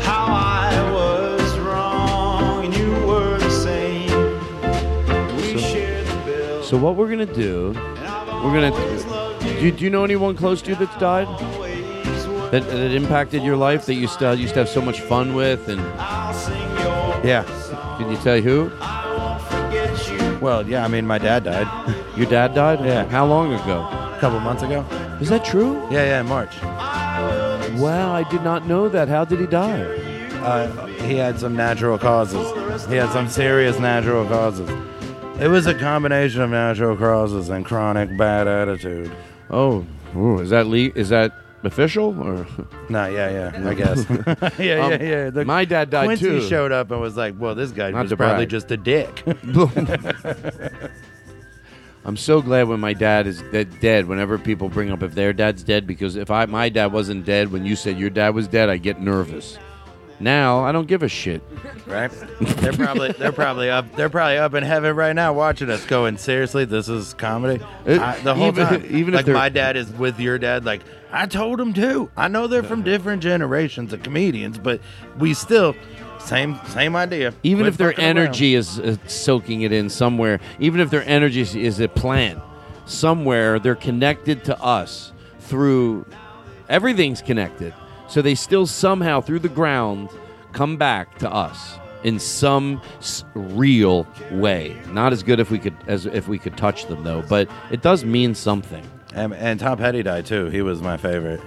how 0.01 0.25
I 0.25 0.71
was 0.91 1.59
wrong, 1.59 2.65
and 2.65 2.75
you 2.75 2.89
were 3.05 3.37
the 3.37 3.51
same. 3.51 4.09
We 5.37 5.61
shared 5.61 6.07
the 6.07 6.15
bill. 6.25 6.63
So 6.63 6.77
what 6.77 6.95
we're 6.95 7.09
gonna 7.09 7.27
do? 7.27 7.73
We're 7.75 8.59
gonna. 8.59 8.71
Do 9.39 9.65
you, 9.67 9.71
do 9.71 9.83
you 9.83 9.91
know 9.91 10.03
anyone 10.03 10.35
close 10.35 10.63
to 10.63 10.71
you 10.71 10.75
that's 10.77 10.97
died? 10.97 11.27
That, 12.51 12.63
that 12.67 12.91
impacted 12.91 13.43
your 13.43 13.57
life 13.57 13.85
that 13.85 13.93
you 13.93 14.07
still 14.07 14.33
used 14.33 14.55
to 14.55 14.61
have 14.61 14.69
so 14.69 14.81
much 14.81 14.99
fun 14.99 15.35
with 15.35 15.69
and. 15.69 15.79
Yeah. 17.23 17.43
Can 17.99 18.09
you 18.09 18.17
tell 18.17 18.41
who? 18.41 18.71
Well, 20.43 20.67
yeah. 20.67 20.83
I 20.83 20.87
mean, 20.87 21.05
my 21.05 21.19
dad 21.19 21.43
died. 21.43 21.67
Your 22.17 22.27
dad 22.27 22.55
died? 22.55 22.83
Yeah. 22.83 23.05
How 23.05 23.27
long 23.27 23.53
ago? 23.53 24.04
A 24.15 24.19
couple 24.19 24.39
months 24.39 24.63
ago. 24.63 24.81
Is 25.21 25.29
that 25.29 25.43
true? 25.45 25.73
Yeah, 25.91 26.03
yeah, 26.05 26.19
in 26.21 26.27
March. 26.27 26.55
Wow, 27.81 28.13
I 28.13 28.23
did 28.29 28.43
not 28.43 28.65
know 28.65 28.87
that. 28.89 29.07
How 29.09 29.25
did 29.25 29.39
he 29.39 29.45
die? 29.47 29.81
Uh, 29.81 30.85
he 31.07 31.15
had 31.15 31.39
some 31.39 31.55
natural 31.55 31.97
causes. 31.97 32.85
He 32.87 32.95
had 32.95 33.09
some 33.11 33.27
serious 33.27 33.79
natural 33.79 34.25
causes. 34.27 34.69
It 35.39 35.47
was 35.49 35.65
a 35.67 35.73
combination 35.73 36.41
of 36.41 36.49
natural 36.51 36.95
causes 36.95 37.49
and 37.49 37.65
chronic 37.65 38.15
bad 38.17 38.47
attitude. 38.47 39.11
Oh, 39.49 39.85
ooh, 40.15 40.39
is 40.39 40.49
that 40.51 40.67
le- 40.67 40.91
is 40.95 41.09
that 41.09 41.33
official 41.63 42.17
or? 42.21 42.47
No, 42.89 43.07
yeah, 43.07 43.51
yeah, 43.51 43.69
I 43.69 43.73
guess. 43.81 44.05
yeah, 44.59 44.85
Um, 44.85 44.91
yeah, 44.91 44.97
yeah. 45.01 45.29
The- 45.29 45.43
my 45.45 45.65
dad 45.65 45.89
died 45.89 46.05
Quincy 46.05 46.25
too. 46.25 46.41
showed 46.47 46.71
up 46.71 46.89
and 46.91 47.01
was 47.01 47.17
like, 47.17 47.35
"Well, 47.37 47.53
this 47.55 47.71
guy 47.71 47.91
Not 47.91 48.03
was 48.03 48.11
to 48.11 48.17
probably 48.17 48.45
brag. 48.45 48.49
just 48.49 48.71
a 48.71 48.77
dick." 48.77 49.23
I'm 52.05 52.17
so 52.17 52.41
glad 52.41 52.67
when 52.67 52.79
my 52.79 52.93
dad 52.93 53.25
is 53.25 53.41
dead, 53.51 53.79
dead. 53.79 54.07
Whenever 54.07 54.37
people 54.37 54.69
bring 54.69 54.91
up 54.91 55.01
if 55.01 55.15
their 55.15 55.33
dad's 55.33 55.63
dead, 55.63 55.87
because 55.87 56.15
if 56.15 56.29
I 56.29 56.45
my 56.45 56.69
dad 56.69 56.93
wasn't 56.93 57.25
dead 57.25 57.51
when 57.51 57.65
you 57.65 57.75
said 57.75 57.97
your 57.97 58.11
dad 58.11 58.35
was 58.35 58.47
dead, 58.47 58.69
I 58.69 58.77
get 58.77 59.01
nervous. 59.01 59.57
Now 60.19 60.63
I 60.63 60.71
don't 60.71 60.87
give 60.87 61.03
a 61.03 61.09
shit. 61.09 61.41
right? 61.87 62.11
They're 62.39 62.71
probably 62.73 63.11
they're 63.13 63.31
probably 63.33 63.69
up 63.69 63.93
they're 63.95 64.09
probably 64.09 64.37
up 64.37 64.53
in 64.53 64.63
heaven 64.63 64.95
right 64.95 65.13
now 65.13 65.33
watching 65.33 65.69
us 65.69 65.85
going 65.85 66.17
seriously 66.17 66.63
this 66.63 66.87
is 66.87 67.13
comedy 67.15 67.61
Uh, 67.87 67.99
I- 67.99 68.19
the 68.21 68.33
whole 68.33 68.47
even- 68.47 68.65
time 68.67 68.85
even 68.89 69.13
if 69.13 69.25
like 69.27 69.33
my 69.33 69.49
dad 69.49 69.75
is 69.75 69.89
with 69.91 70.17
your 70.19 70.37
dad 70.37 70.63
like 70.63 70.81
I 71.11 71.25
told 71.25 71.59
him 71.59 71.73
too 71.73 72.09
I 72.15 72.27
know 72.29 72.47
they're 72.47 72.63
from 72.63 72.81
different 72.83 73.23
generations 73.23 73.91
of 73.93 74.03
comedians 74.03 74.57
but 74.57 74.79
we 75.19 75.33
still 75.33 75.75
same 76.25 76.59
same 76.67 76.95
idea 76.95 77.33
Even 77.43 77.63
Quit 77.63 77.67
if 77.73 77.77
their 77.77 77.91
fucking 77.91 78.05
around. 78.05 78.17
energy 78.17 78.55
is 78.55 78.79
uh, 78.79 78.95
soaking 79.07 79.61
it 79.61 79.71
in 79.71 79.89
somewhere, 79.89 80.39
even 80.59 80.79
if 80.79 80.89
their 80.89 81.03
energy 81.07 81.41
is, 81.41 81.55
is 81.55 81.79
a 81.79 81.87
plant 81.87 82.39
somewhere, 82.85 83.59
they're 83.59 83.75
connected 83.75 84.43
to 84.45 84.59
us 84.61 85.13
through 85.39 86.05
everything's 86.69 87.21
connected. 87.21 87.73
So 88.07 88.21
they 88.21 88.35
still 88.35 88.67
somehow 88.67 89.21
through 89.21 89.39
the 89.39 89.49
ground 89.49 90.09
come 90.53 90.77
back 90.77 91.17
to 91.19 91.31
us 91.31 91.77
in 92.03 92.19
some 92.19 92.81
s- 92.99 93.23
real 93.33 94.07
way. 94.31 94.77
Not 94.91 95.11
as 95.11 95.23
good 95.23 95.39
if 95.39 95.49
we 95.49 95.57
could 95.59 95.75
as 95.87 96.05
if 96.05 96.27
we 96.27 96.37
could 96.37 96.55
touch 96.57 96.85
them 96.87 97.03
though, 97.03 97.23
but 97.27 97.49
it 97.71 97.81
does 97.81 98.05
mean 98.05 98.35
something. 98.35 98.83
and, 99.15 99.33
and 99.33 99.59
Tom 99.59 99.77
Petty 99.77 100.03
died 100.03 100.25
too 100.25 100.47
he 100.49 100.61
was 100.61 100.81
my 100.81 100.97
favorite 100.97 101.41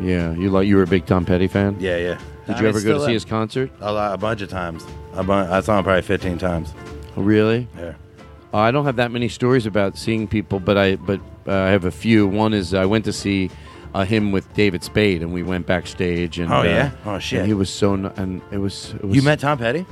Yeah, 0.00 0.32
you 0.32 0.50
like 0.50 0.66
you 0.66 0.76
were 0.76 0.82
a 0.82 0.86
big 0.86 1.06
Tom 1.06 1.24
Petty 1.24 1.46
fan. 1.48 1.76
yeah 1.80 1.96
yeah 1.96 2.18
Did 2.46 2.56
I 2.56 2.58
you 2.58 2.62
mean, 2.64 2.68
ever 2.76 2.80
go 2.82 2.98
to 2.98 3.04
see 3.06 3.12
his 3.12 3.24
concert? 3.24 3.70
a 3.80 3.92
lot 3.92 4.14
a 4.14 4.18
bunch 4.18 4.40
of 4.42 4.48
times 4.50 4.84
a 5.14 5.22
bun- 5.24 5.50
I 5.50 5.60
saw 5.60 5.78
him 5.78 5.84
probably 5.84 6.02
15 6.02 6.38
times 6.38 6.72
Really? 7.16 7.68
yeah 7.78 7.94
Uh, 8.52 8.58
I 8.58 8.70
don't 8.70 8.84
have 8.84 8.96
that 8.96 9.10
many 9.10 9.28
stories 9.28 9.66
about 9.66 9.96
seeing 9.98 10.28
people, 10.28 10.60
but 10.60 10.76
I 10.78 10.96
but 10.96 11.20
uh, 11.46 11.52
I 11.52 11.70
have 11.70 11.84
a 11.84 11.90
few. 11.90 12.26
One 12.26 12.54
is 12.54 12.72
I 12.72 12.86
went 12.86 13.04
to 13.06 13.12
see 13.12 13.50
uh, 13.94 14.04
him 14.04 14.32
with 14.32 14.46
David 14.54 14.82
Spade, 14.84 15.22
and 15.22 15.32
we 15.32 15.42
went 15.42 15.66
backstage. 15.66 16.38
And 16.38 16.50
Oh, 16.52 16.60
uh, 16.60 16.62
yeah? 16.64 16.90
Oh, 17.04 17.18
shit. 17.18 17.40
And 17.40 17.48
he 17.48 17.54
was 17.54 17.68
so 17.70 17.94
n- 17.94 18.12
and 18.16 18.40
it 18.52 18.58
was, 18.58 18.94
it 18.94 19.04
was 19.04 19.14
you 19.16 19.22
met 19.22 19.40
Tom 19.40 19.58
Petty 19.58 19.84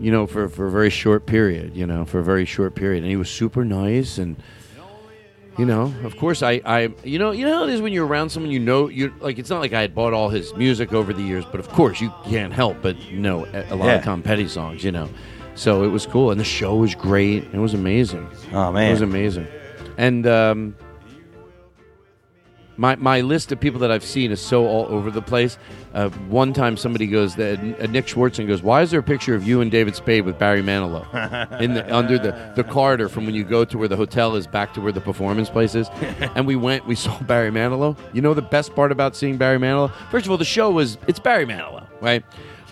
you 0.00 0.12
know 0.12 0.26
for 0.28 0.48
for 0.48 0.66
a 0.66 0.70
very 0.70 0.90
short 0.90 1.26
period, 1.26 1.74
you 1.76 1.86
know 1.86 2.04
for 2.04 2.20
a 2.20 2.24
very 2.24 2.44
short 2.44 2.74
period, 2.76 3.02
and 3.02 3.10
he 3.10 3.16
was 3.16 3.30
super 3.30 3.64
nice 3.64 4.18
and. 4.18 4.36
You 5.58 5.66
know, 5.66 5.92
of 6.04 6.16
course, 6.16 6.42
I, 6.44 6.60
I, 6.64 6.88
you 7.02 7.18
know, 7.18 7.32
you 7.32 7.44
know 7.44 7.52
how 7.52 7.64
it 7.64 7.70
is 7.70 7.82
when 7.82 7.92
you're 7.92 8.06
around 8.06 8.30
someone 8.30 8.52
you 8.52 8.60
know, 8.60 8.88
you 8.88 9.12
like. 9.20 9.38
It's 9.40 9.50
not 9.50 9.58
like 9.60 9.72
I 9.72 9.80
had 9.80 9.92
bought 9.92 10.12
all 10.12 10.28
his 10.28 10.54
music 10.54 10.92
over 10.92 11.12
the 11.12 11.22
years, 11.22 11.44
but 11.44 11.58
of 11.58 11.68
course, 11.68 12.00
you 12.00 12.12
can't 12.26 12.52
help 12.52 12.76
but 12.80 12.96
know 13.10 13.44
a, 13.52 13.74
lot 13.74 13.86
Yeah. 13.86 13.94
of 13.96 14.04
Tom 14.04 14.22
Petty 14.22 14.46
songs. 14.46 14.84
You 14.84 14.92
know, 14.92 15.08
so 15.56 15.82
it 15.82 15.88
was 15.88 16.06
cool, 16.06 16.30
and 16.30 16.38
the 16.38 16.44
show 16.44 16.76
was 16.76 16.94
great. 16.94 17.42
It 17.52 17.58
was 17.58 17.74
amazing. 17.74 18.28
Oh, 18.52 18.70
man. 18.70 18.88
it 18.88 18.92
was 18.92 19.00
amazing. 19.00 19.48
And 19.96 20.28
um, 20.28 20.76
my 22.78 22.96
my 22.96 23.20
list 23.20 23.52
of 23.52 23.60
people 23.60 23.80
that 23.80 23.90
I've 23.90 24.04
seen 24.04 24.30
is 24.30 24.40
so 24.40 24.64
all 24.66 24.86
over 24.86 25.10
the 25.10 25.20
place. 25.20 25.58
Uh, 25.92 26.08
one 26.28 26.52
time, 26.52 26.76
somebody 26.76 27.06
goes, 27.06 27.34
that 27.36 27.58
uh, 27.58 27.86
Nick 27.86 28.06
Swardson 28.06 28.46
goes, 28.46 28.62
"Why 28.62 28.82
is 28.82 28.90
there 28.90 29.00
a 29.00 29.02
picture 29.02 29.34
of 29.34 29.46
you 29.46 29.60
and 29.60 29.70
David 29.70 29.96
Spade 29.96 30.24
with 30.24 30.38
Barry 30.38 30.62
Manilow 30.62 31.04
in 31.60 31.74
the 31.74 31.94
under 31.94 32.18
the 32.18 32.52
the 32.54 32.64
corridor 32.64 33.08
from 33.08 33.26
when 33.26 33.34
you 33.34 33.44
go 33.44 33.64
to 33.64 33.76
where 33.76 33.88
the 33.88 33.96
hotel 33.96 34.36
is 34.36 34.46
back 34.46 34.72
to 34.74 34.80
where 34.80 34.92
the 34.92 35.00
performance 35.00 35.50
place 35.50 35.74
is?" 35.74 35.88
and 36.34 36.46
we 36.46 36.56
went, 36.56 36.86
we 36.86 36.94
saw 36.94 37.18
Barry 37.22 37.50
Manilow. 37.50 37.98
You 38.12 38.22
know 38.22 38.32
the 38.32 38.42
best 38.42 38.74
part 38.74 38.92
about 38.92 39.16
seeing 39.16 39.36
Barry 39.36 39.58
Manilow? 39.58 39.92
First 40.10 40.26
of 40.26 40.30
all, 40.30 40.38
the 40.38 40.44
show 40.44 40.70
was 40.70 40.96
it's 41.08 41.18
Barry 41.18 41.46
Manilow, 41.46 41.86
right? 42.00 42.24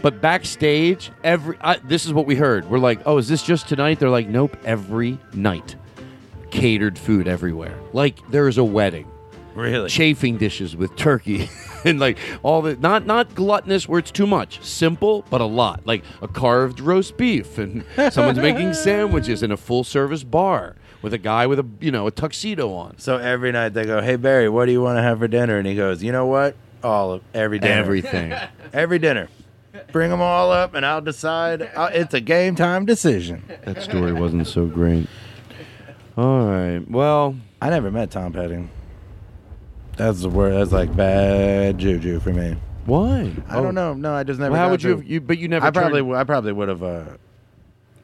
But 0.02 0.20
backstage, 0.20 1.10
every 1.24 1.56
I, 1.60 1.78
this 1.78 2.06
is 2.06 2.12
what 2.12 2.26
we 2.26 2.36
heard. 2.36 2.70
We're 2.70 2.78
like, 2.78 3.00
"Oh, 3.06 3.18
is 3.18 3.26
this 3.26 3.42
just 3.42 3.68
tonight?" 3.68 3.98
They're 3.98 4.08
like, 4.08 4.28
"Nope, 4.28 4.56
every 4.64 5.18
night." 5.34 5.74
Catered 6.52 6.96
food 6.96 7.26
everywhere. 7.26 7.76
Like 7.92 8.18
there 8.30 8.46
is 8.46 8.56
a 8.56 8.64
wedding 8.64 9.10
really 9.56 9.88
chafing 9.88 10.36
dishes 10.36 10.76
with 10.76 10.94
turkey 10.96 11.48
and 11.84 11.98
like 11.98 12.18
all 12.42 12.62
the 12.62 12.76
not 12.76 13.06
not 13.06 13.34
gluttonous 13.34 13.88
where 13.88 13.98
it's 13.98 14.10
too 14.10 14.26
much 14.26 14.62
simple 14.62 15.24
but 15.30 15.40
a 15.40 15.44
lot 15.46 15.84
like 15.86 16.04
a 16.22 16.28
carved 16.28 16.80
roast 16.80 17.16
beef 17.16 17.58
and 17.58 17.84
someone's 18.12 18.38
making 18.38 18.72
sandwiches 18.74 19.42
in 19.42 19.50
a 19.50 19.56
full 19.56 19.82
service 19.84 20.22
bar 20.24 20.76
with 21.02 21.14
a 21.14 21.18
guy 21.18 21.46
with 21.46 21.58
a 21.58 21.66
you 21.80 21.90
know 21.90 22.06
a 22.06 22.10
tuxedo 22.10 22.72
on 22.72 22.98
So 22.98 23.16
every 23.18 23.52
night 23.52 23.70
they 23.70 23.84
go, 23.84 24.00
"Hey 24.00 24.16
Barry, 24.16 24.48
what 24.48 24.66
do 24.66 24.72
you 24.72 24.82
want 24.82 24.98
to 24.98 25.02
have 25.02 25.18
for 25.18 25.28
dinner?" 25.28 25.58
And 25.58 25.66
he 25.66 25.74
goes, 25.74 26.02
"You 26.02 26.10
know 26.10 26.26
what? 26.26 26.56
All 26.82 27.12
of 27.12 27.22
every 27.34 27.58
dinner, 27.58 27.74
Everything. 27.74 28.34
every 28.72 28.98
dinner. 28.98 29.28
Bring 29.92 30.10
them 30.10 30.20
all 30.20 30.50
up, 30.50 30.74
and 30.74 30.84
I'll 30.84 31.02
decide. 31.02 31.62
i 31.76 31.88
it's 31.88 32.14
a 32.14 32.20
game 32.20 32.56
time 32.56 32.86
decision." 32.86 33.44
that 33.64 33.82
story 33.82 34.12
wasn't 34.12 34.46
so 34.46 34.66
great 34.66 35.06
all 36.16 36.46
right 36.46 36.90
well 36.90 37.36
I 37.60 37.70
never 37.70 37.90
met 37.90 38.10
Tom 38.10 38.32
Petty. 38.32 38.68
That's 39.96 40.20
the 40.22 40.28
word. 40.28 40.54
That's 40.54 40.72
like 40.72 40.94
bad 40.94 41.78
juju 41.78 42.20
for 42.20 42.32
me. 42.32 42.56
why 42.84 43.32
I 43.48 43.62
don't 43.62 43.74
know. 43.74 43.94
No, 43.94 44.14
I 44.14 44.22
just 44.24 44.38
never. 44.38 44.52
Well, 44.52 44.60
how 44.60 44.66
got 44.66 44.70
would 44.72 44.82
you 44.82 44.90
to- 44.90 44.96
have, 45.00 45.06
you 45.06 45.20
but 45.20 45.38
you 45.38 45.48
never 45.48 45.66
I 45.66 45.70
probably, 45.70 46.00
turned, 46.00 46.08
w- 46.08 46.20
I 46.20 46.24
probably 46.24 46.52
would 46.52 46.68
have. 46.68 46.82
Uh, 46.82 47.04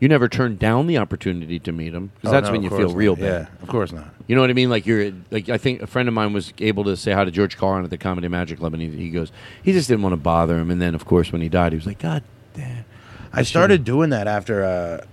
you 0.00 0.08
never 0.08 0.28
turned 0.28 0.58
down 0.58 0.88
the 0.88 0.98
opportunity 0.98 1.60
to 1.60 1.70
meet 1.70 1.94
him 1.94 2.10
because 2.16 2.30
oh, 2.30 2.32
that's 2.32 2.46
no, 2.46 2.52
when 2.52 2.62
you 2.64 2.70
feel 2.70 2.86
course 2.86 2.92
real 2.92 3.14
not. 3.14 3.20
bad 3.20 3.48
Yeah, 3.52 3.62
of 3.62 3.68
course 3.68 3.92
not. 3.92 4.12
You 4.26 4.34
know 4.34 4.40
what 4.40 4.50
I 4.50 4.52
mean? 4.54 4.68
Like 4.68 4.84
you're 4.84 5.12
like 5.30 5.48
I 5.48 5.58
think 5.58 5.80
a 5.80 5.86
friend 5.86 6.08
of 6.08 6.14
mine 6.14 6.32
was 6.32 6.52
able 6.58 6.82
to 6.84 6.96
say 6.96 7.12
hi 7.12 7.24
to 7.24 7.30
George 7.30 7.56
Carlin 7.56 7.84
at 7.84 7.90
the 7.90 7.98
Comedy 7.98 8.26
Magic 8.26 8.58
Club, 8.58 8.72
and 8.74 8.82
he, 8.82 8.88
he 8.90 9.10
goes, 9.10 9.30
he 9.62 9.72
just 9.72 9.86
didn't 9.88 10.02
want 10.02 10.12
to 10.14 10.16
bother 10.16 10.58
him. 10.58 10.70
And 10.72 10.82
then, 10.82 10.94
of 10.96 11.04
course, 11.04 11.30
when 11.30 11.40
he 11.40 11.48
died, 11.48 11.70
he 11.72 11.76
was 11.76 11.86
like, 11.86 12.00
God 12.00 12.24
damn. 12.54 12.84
I 13.32 13.42
started 13.44 13.84
doing 13.84 14.10
that 14.10 14.26
after 14.26 14.64
uh, 14.64 15.04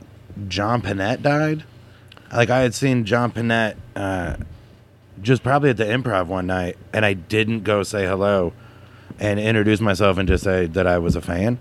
John 0.48 0.82
Pinette 0.82 1.22
died. 1.22 1.64
Like 2.34 2.50
I 2.50 2.60
had 2.62 2.74
seen 2.74 3.06
John 3.06 3.32
Pinette 3.32 3.76
uh, 3.96 4.38
just 5.22 5.44
probably 5.44 5.70
at 5.70 5.78
the 5.78 5.86
improv 5.86 6.28
one 6.28 6.48
night, 6.48 6.78
and 6.94 7.06
I 7.06 7.14
didn't 7.14 7.64
go 7.64 7.84
say 7.84 8.06
hello 8.06 8.54
and 9.20 9.40
introduce 9.40 9.80
myself 9.82 10.18
and 10.18 10.28
just 10.28 10.44
say 10.44 10.66
that 10.68 10.88
I 10.88 10.98
was 10.98 11.16
a 11.16 11.22
fan. 11.22 11.60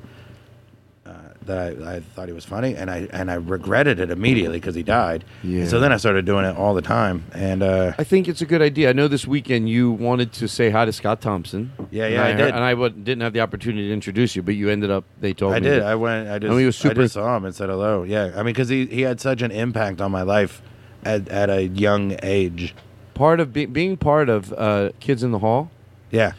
Uh, 1.06 1.12
that 1.46 1.82
I, 1.82 1.94
I 1.96 2.00
thought 2.00 2.28
he 2.28 2.34
was 2.34 2.44
funny, 2.44 2.76
and 2.76 2.90
I 2.90 3.08
and 3.12 3.30
I 3.30 3.34
regretted 3.34 3.98
it 3.98 4.10
immediately 4.10 4.58
because 4.60 4.74
he 4.74 4.82
died. 4.82 5.24
Yeah. 5.42 5.66
So 5.66 5.80
then 5.80 5.90
I 5.92 5.96
started 5.96 6.26
doing 6.26 6.44
it 6.44 6.54
all 6.56 6.74
the 6.74 6.82
time, 6.82 7.24
and 7.32 7.62
uh, 7.62 7.94
I 7.98 8.04
think 8.04 8.28
it's 8.28 8.42
a 8.42 8.46
good 8.46 8.60
idea. 8.60 8.90
I 8.90 8.92
know 8.92 9.08
this 9.08 9.26
weekend 9.26 9.70
you 9.70 9.90
wanted 9.90 10.32
to 10.34 10.46
say 10.48 10.68
hi 10.70 10.84
to 10.84 10.92
Scott 10.92 11.20
Thompson. 11.22 11.72
Yeah, 11.90 12.06
yeah, 12.08 12.22
I 12.24 12.32
heard- 12.32 12.36
did. 12.36 12.54
and 12.54 12.62
I 12.62 12.72
w- 12.72 12.90
didn't 12.90 13.22
have 13.22 13.32
the 13.32 13.40
opportunity 13.40 13.88
to 13.88 13.92
introduce 13.94 14.36
you, 14.36 14.42
but 14.42 14.54
you 14.54 14.68
ended 14.68 14.90
up. 14.90 15.04
They 15.20 15.32
told 15.32 15.54
I 15.54 15.60
me. 15.60 15.66
I 15.66 15.70
did. 15.70 15.82
that- 15.82 15.88
I 15.88 15.94
went. 15.94 16.28
I 16.28 16.38
just. 16.38 16.48
I 16.50 16.50
mean, 16.50 16.60
he 16.60 16.66
was 16.66 16.76
super. 16.76 17.00
I 17.00 17.04
just 17.04 17.14
saw 17.14 17.36
him 17.36 17.44
and 17.46 17.54
said 17.54 17.70
hello. 17.70 18.02
Yeah. 18.02 18.32
I 18.34 18.38
mean, 18.38 18.46
because 18.46 18.68
he, 18.68 18.84
he 18.86 19.00
had 19.00 19.18
such 19.18 19.40
an 19.40 19.50
impact 19.50 20.02
on 20.02 20.12
my 20.12 20.22
life 20.22 20.60
at, 21.04 21.26
at 21.28 21.48
a 21.48 21.62
young 21.68 22.16
age. 22.22 22.74
Part 23.18 23.40
of 23.40 23.52
be- 23.52 23.66
being 23.66 23.96
part 23.96 24.28
of 24.28 24.52
uh, 24.52 24.90
Kids 25.00 25.22
in 25.22 25.32
the 25.32 25.40
Hall. 25.40 25.70
Yeah. 26.10 26.32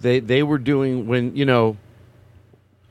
They 0.00 0.20
they 0.20 0.42
were 0.42 0.58
doing 0.58 1.06
when 1.08 1.34
you 1.34 1.44
know 1.44 1.76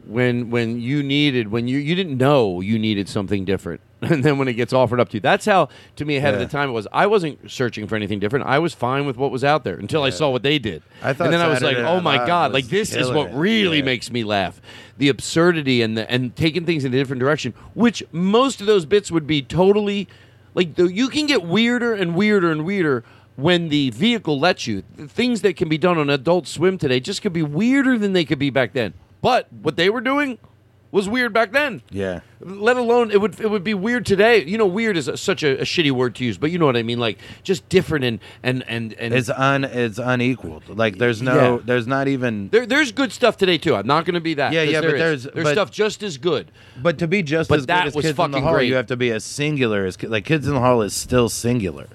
when 0.06 0.50
when 0.50 0.80
you 0.82 1.04
needed 1.04 1.50
when 1.50 1.68
you 1.68 1.78
you 1.78 1.96
didn't 1.96 2.18
know 2.18 2.62
you 2.62 2.80
needed 2.80 3.08
something 3.10 3.46
different. 3.46 3.82
And 4.02 4.24
then 4.24 4.38
when 4.38 4.48
it 4.48 4.54
gets 4.54 4.72
offered 4.72 5.02
up 5.02 5.10
to 5.10 5.18
you, 5.18 5.20
that's 5.20 5.46
how 5.46 5.68
to 5.98 6.06
me 6.06 6.16
ahead 6.16 6.34
Yeah. 6.34 6.40
of 6.40 6.48
the 6.50 6.58
time 6.58 6.70
it 6.70 6.72
was. 6.72 6.88
I 6.94 7.06
wasn't 7.08 7.52
searching 7.52 7.86
for 7.86 7.98
anything 7.98 8.18
different. 8.20 8.46
I 8.46 8.58
was 8.58 8.74
fine 8.74 9.06
with 9.06 9.18
what 9.18 9.30
was 9.30 9.44
out 9.44 9.66
there 9.66 9.76
until 9.76 10.04
I 10.04 10.10
saw 10.10 10.30
what 10.30 10.42
they 10.42 10.58
did. 10.58 10.84
I 11.04 11.12
thought 11.12 11.26
and 11.26 11.34
then 11.34 11.42
I 11.42 11.50
was 11.50 11.62
like, 11.62 11.76
"Oh 11.76 12.00
my 12.00 12.16
god! 12.26 12.54
Like 12.54 12.68
this 12.68 12.96
is 12.96 13.12
what 13.12 13.34
really 13.36 13.80
Yeah. 13.80 13.84
makes 13.92 14.10
me 14.10 14.24
laugh. 14.24 14.62
The 14.98 15.10
absurdity 15.10 15.82
and 15.82 15.98
the 15.98 16.10
and 16.10 16.34
taking 16.36 16.66
things 16.66 16.86
in 16.86 16.94
a 16.94 16.98
different 16.98 17.20
direction, 17.20 17.54
which 17.74 18.02
most 18.14 18.62
of 18.62 18.68
those 18.68 18.86
bits 18.86 19.12
would 19.12 19.28
be 19.28 19.42
totally 19.42 20.08
like 20.56 20.76
the, 20.76 20.86
you 20.86 21.10
can 21.10 21.26
get 21.26 21.44
weirder 21.44 21.94
and 21.94 22.16
weirder 22.16 22.52
and 22.54 22.64
weirder 22.66 23.04
when 23.40 23.70
the 23.70 23.90
vehicle 23.92 24.40
lets 24.40 24.68
you. 24.68 24.84
The 24.96 25.08
things 25.08 25.42
that 25.42 25.56
can 25.56 25.70
be 25.70 25.78
done 25.78 25.98
on 25.98 26.10
Adult 26.10 26.48
Swim 26.48 26.78
today 26.78 27.00
just 27.00 27.22
could 27.22 27.34
be 27.34 27.44
weirder 27.44 27.98
than 27.98 28.14
they 28.14 28.26
could 28.26 28.40
be 28.40 28.50
back 28.50 28.74
then. 28.74 28.94
But 29.22 29.48
what 29.62 29.76
they 29.76 29.90
were 29.90 30.02
doing 30.02 30.38
was 30.92 31.08
weird 31.08 31.34
back 31.34 31.52
then. 31.52 31.84
Yeah. 31.92 32.22
Let 32.40 32.78
alone 32.78 33.12
it 33.12 33.22
would 33.22 33.40
it 33.40 33.52
would 33.52 33.64
be 33.64 33.74
weird 33.76 34.06
today. 34.08 34.44
You 34.44 34.58
know, 34.58 34.66
weird 34.66 34.98
is 34.98 35.08
a, 35.08 35.18
such 35.18 35.44
a, 35.44 35.60
a 35.60 35.64
shitty 35.64 35.92
word 35.92 36.16
to 36.16 36.26
use, 36.26 36.38
but 36.38 36.50
you 36.52 36.58
know 36.58 36.66
what 36.66 36.78
I 36.78 36.82
mean. 36.84 37.00
Like 37.00 37.20
just 37.44 37.68
different 37.70 38.06
and 38.06 38.20
and 38.42 38.64
and 38.68 38.94
and 38.94 39.14
It's 39.14 39.30
un. 39.30 39.66
It's 39.66 40.00
unequaled. 40.00 40.68
Like 40.70 40.98
there's 40.98 41.22
no. 41.22 41.58
Yeah. 41.58 41.62
There's 41.64 41.86
not 41.86 42.08
even. 42.08 42.50
there, 42.50 42.66
there's 42.66 42.92
good 42.92 43.12
stuff 43.12 43.38
today 43.38 43.58
too. 43.60 43.76
I'm 43.76 43.86
not 43.86 44.06
going 44.06 44.16
to 44.16 44.22
be 44.22 44.34
that. 44.36 44.52
Yeah, 44.54 44.64
yeah, 44.64 44.82
there 44.82 44.92
but 44.92 44.96
is. 44.96 45.24
there's- 45.24 45.36
there's 45.36 45.44
but- 45.44 45.54
stuff 45.54 45.70
just 45.72 46.02
as 46.02 46.18
good. 46.18 46.50
But 46.82 46.98
to 47.00 47.08
be 47.08 47.22
just 47.22 47.50
But 47.50 47.60
as 47.60 47.66
that 47.68 47.84
good 47.84 47.88
as 47.90 47.96
was 47.96 48.04
Kids 48.06 48.12
in 48.12 48.16
the 48.16 48.38
fucking 48.38 48.44
Hall, 48.44 48.54
great. 48.54 48.68
you 48.70 48.76
have 48.76 48.88
to 48.88 48.98
be 48.98 49.12
as 49.12 49.24
singular 49.26 49.86
as 49.86 50.02
like 50.02 50.26
Kids 50.26 50.48
in 50.48 50.54
the 50.56 50.60
Hall 50.62 50.82
is 50.82 50.96
still 50.96 51.30
singular. 51.30 51.88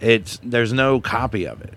It's 0.00 0.38
there's 0.42 0.72
no 0.72 1.00
copy 1.00 1.46
of 1.46 1.62
it. 1.62 1.74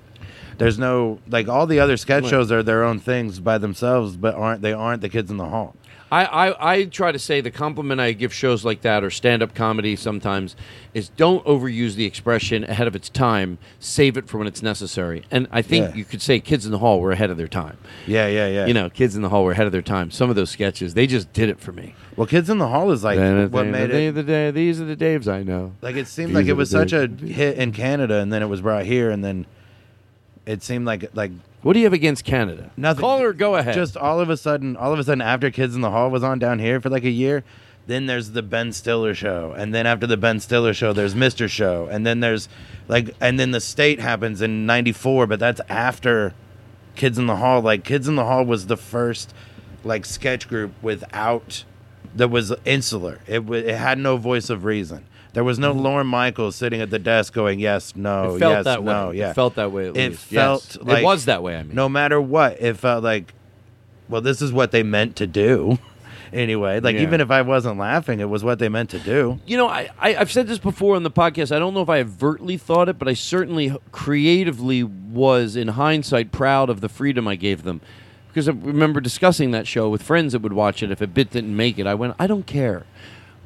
There's 0.57 0.79
no 0.79 1.19
like 1.29 1.47
all 1.47 1.67
the 1.67 1.79
other 1.79 1.97
sketch 1.97 2.27
shows 2.27 2.51
are 2.51 2.63
their 2.63 2.83
own 2.83 2.99
things 2.99 3.39
by 3.39 3.57
themselves, 3.57 4.17
but 4.17 4.35
aren't 4.35 4.61
they 4.61 4.73
aren't 4.73 5.01
the 5.01 5.09
Kids 5.09 5.29
in 5.29 5.37
the 5.37 5.45
Hall? 5.45 5.75
I, 6.09 6.23
I, 6.25 6.73
I 6.73 6.83
try 6.85 7.11
to 7.11 7.19
say 7.19 7.41
the 7.41 7.51
compliment 7.51 7.99
I 7.99 8.13
give 8.13 8.33
shows 8.33 8.63
like 8.63 8.81
that 8.81 9.03
or 9.03 9.09
stand 9.09 9.43
up 9.43 9.53
comedy 9.53 9.95
sometimes 9.97 10.55
is 10.93 11.09
don't 11.09 11.43
overuse 11.45 11.95
the 11.95 12.05
expression 12.05 12.63
ahead 12.63 12.87
of 12.87 12.95
its 12.95 13.09
time. 13.09 13.57
Save 13.79 14.15
it 14.15 14.27
for 14.27 14.37
when 14.37 14.47
it's 14.47 14.61
necessary. 14.63 15.23
And 15.31 15.47
I 15.51 15.61
think 15.61 15.89
Yeah. 15.89 15.95
you 15.95 16.05
could 16.05 16.21
say 16.21 16.39
Kids 16.39 16.65
in 16.65 16.71
the 16.71 16.77
Hall 16.79 17.01
were 17.01 17.11
ahead 17.11 17.29
of 17.29 17.35
their 17.37 17.49
time. 17.49 17.77
Yeah, 18.05 18.27
yeah, 18.27 18.47
yeah. 18.47 18.65
You 18.67 18.73
know, 18.73 18.89
Kids 18.89 19.15
in 19.17 19.21
the 19.21 19.29
Hall 19.29 19.43
were 19.43 19.51
ahead 19.51 19.65
of 19.65 19.73
their 19.73 19.81
time. 19.81 20.09
Some 20.09 20.29
of 20.29 20.37
those 20.37 20.49
sketches, 20.49 20.93
they 20.93 21.07
just 21.07 21.33
did 21.33 21.49
it 21.49 21.59
for 21.59 21.73
me. 21.73 21.93
Well, 22.15 22.25
Kids 22.27 22.49
in 22.49 22.57
the 22.57 22.69
Hall 22.69 22.91
is 22.91 23.03
like 23.03 23.17
Then 23.17 23.51
what 23.51 23.67
made 23.67 23.91
they- 23.91 24.07
it. 24.07 24.11
the 24.13 24.23
day- 24.23 24.51
these 24.51 24.79
are 24.79 24.85
the 24.85 24.95
Daves 24.95 25.27
I 25.27 25.43
know. 25.43 25.73
Like 25.81 25.97
it 25.97 26.07
seemed 26.07 26.29
These 26.29 26.35
like 26.35 26.45
it 26.47 26.53
was 26.53 26.69
such 26.69 26.93
a 26.93 27.07
hit 27.07 27.57
in 27.57 27.73
Canada, 27.73 28.15
and 28.19 28.31
then 28.31 28.41
it 28.41 28.47
was 28.47 28.61
brought 28.61 28.85
here, 28.85 29.11
and 29.11 29.23
then 29.23 29.45
it 30.45 30.63
seemed 30.63 30.85
like 30.85 31.09
like 31.13 31.31
What 31.67 31.73
do 31.73 31.79
you 31.79 31.85
have 31.85 31.91
against 31.91 32.23
Canada? 32.23 32.71
nothing. 32.77 33.01
Call 33.01 33.21
or 33.21 33.33
go 33.33 33.57
ahead. 33.57 33.73
Just 33.73 33.97
all 33.97 34.21
of 34.21 34.29
a 34.29 34.37
sudden, 34.37 34.77
all 34.77 34.93
of 34.93 34.99
a 34.99 35.03
sudden, 35.03 35.21
after 35.21 35.51
Kids 35.51 35.75
in 35.75 35.81
the 35.81 35.91
Hall 35.91 36.09
was 36.09 36.23
on 36.23 36.39
down 36.39 36.59
here 36.59 36.79
for 36.79 36.89
like 36.89 37.03
a 37.03 37.09
year, 37.09 37.43
then 37.87 38.05
there's 38.05 38.31
the 38.31 38.41
Ben 38.41 38.71
Stiller 38.71 39.13
show, 39.13 39.51
and 39.51 39.75
then 39.75 39.85
after 39.85 40.07
the 40.07 40.15
Ben 40.15 40.39
Stiller 40.39 40.73
show, 40.73 40.93
there's 40.93 41.13
Mister 41.13 41.49
Show, 41.49 41.87
and 41.91 42.05
then 42.05 42.21
there's 42.21 42.47
like, 42.87 43.13
and 43.19 43.37
then 43.37 43.51
the 43.51 43.59
State 43.59 43.99
happens 43.99 44.41
in 44.41 44.65
'94, 44.65 45.27
but 45.27 45.41
that's 45.41 45.59
after 45.67 46.33
Kids 46.95 47.17
in 47.17 47.25
the 47.25 47.35
Hall. 47.35 47.59
Like 47.59 47.83
Kids 47.83 48.07
in 48.07 48.15
the 48.15 48.23
Hall 48.23 48.45
was 48.45 48.67
the 48.67 48.77
first 48.77 49.33
like 49.83 50.05
sketch 50.05 50.47
group 50.47 50.71
without 50.81 51.65
that 52.15 52.29
was 52.29 52.53
insular. 52.63 53.19
It 53.27 53.39
w- 53.39 53.67
it 53.67 53.75
had 53.75 53.99
no 53.99 54.15
voice 54.15 54.49
of 54.49 54.63
reason. 54.63 55.03
There 55.37 55.43
was 55.43 55.59
no 55.59 55.71
Lorne 55.71 56.07
Michaels 56.07 56.55
sitting 56.55 56.81
at 56.81 56.89
the 56.89 56.97
desk 56.97 57.31
going 57.31 57.59
yes, 57.59 57.95
no, 57.95 58.09
Mm-hmm. 58.09 58.35
It 58.37 58.39
felt 58.39 58.53
yes, 58.53 58.65
that 58.65 58.83
way. 58.83 58.91
no, 58.91 59.09
It 59.11 59.33
felt 59.35 59.53
that 59.53 59.71
way 59.71 59.83
at 59.89 59.95
it 59.95 60.09
least. 60.09 60.31
Yes. 60.31 60.75
felt 60.75 60.87
It 60.97 61.03
was 61.03 61.25
that 61.25 61.43
way, 61.43 61.55
I 61.57 61.61
mean. 61.61 61.75
no 61.75 61.87
matter 61.87 62.19
what, 62.19 62.59
it 62.59 62.75
felt 62.75 63.03
like, 63.03 63.35
well, 64.09 64.21
this 64.21 64.41
is 64.41 64.51
what 64.51 64.71
they 64.71 64.81
meant 64.81 65.15
to 65.17 65.27
do. 65.27 65.77
anyway, 66.33 66.79
like 66.79 66.95
Yeah. 66.95 67.03
even 67.03 67.21
if 67.21 67.29
I 67.29 67.43
wasn't 67.43 67.77
laughing, 67.77 68.19
it 68.19 68.27
was 68.27 68.43
what 68.43 68.57
they 68.57 68.67
meant 68.67 68.89
to 68.89 68.97
do. 68.97 69.39
You 69.45 69.57
know, 69.57 69.67
I, 69.67 69.89
I, 69.99 70.15
I've 70.15 70.31
said 70.31 70.47
this 70.47 70.57
before 70.57 70.95
on 70.95 71.03
the 71.03 71.11
podcast. 71.11 71.55
I 71.55 71.59
don't 71.59 71.75
know 71.75 71.83
if 71.83 71.89
I 71.89 71.99
overtly 71.99 72.57
thought 72.57 72.89
it, 72.89 72.97
but 72.97 73.07
I 73.07 73.13
certainly 73.13 73.77
creatively 73.91 74.81
was, 74.81 75.55
in 75.55 75.67
hindsight, 75.67 76.31
proud 76.31 76.71
of 76.71 76.81
the 76.81 76.89
freedom 76.89 77.27
I 77.27 77.35
gave 77.35 77.61
them. 77.61 77.81
Because 78.29 78.49
I 78.49 78.53
remember 78.53 79.01
discussing 79.01 79.51
that 79.51 79.67
show 79.67 79.87
with 79.87 80.01
friends 80.01 80.33
that 80.33 80.39
would 80.41 80.53
watch 80.53 80.81
it. 80.81 80.89
If 80.89 80.99
a 80.99 81.05
bit 81.05 81.29
didn't 81.29 81.55
make 81.55 81.77
it, 81.77 81.85
I 81.85 81.93
went, 81.93 82.15
I 82.17 82.25
don't 82.25 82.47
care. 82.47 82.87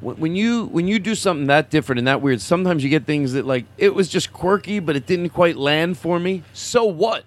When 0.02 0.16
when 0.16 0.36
you 0.36 0.66
when 0.66 0.86
you 0.88 0.98
do 0.98 1.14
something 1.14 1.46
that 1.46 1.70
different 1.70 1.98
and 2.00 2.08
that 2.08 2.20
weird, 2.20 2.40
sometimes 2.40 2.82
you 2.84 2.90
get 2.90 3.06
things 3.06 3.32
that 3.32 3.46
like 3.46 3.64
it 3.78 3.94
was 3.94 4.08
just 4.08 4.32
quirky, 4.32 4.78
but 4.80 4.96
it 4.96 5.06
didn't 5.06 5.30
quite 5.30 5.56
land 5.56 5.96
for 5.96 6.18
me. 6.18 6.42
So 6.52 6.84
what? 6.84 7.24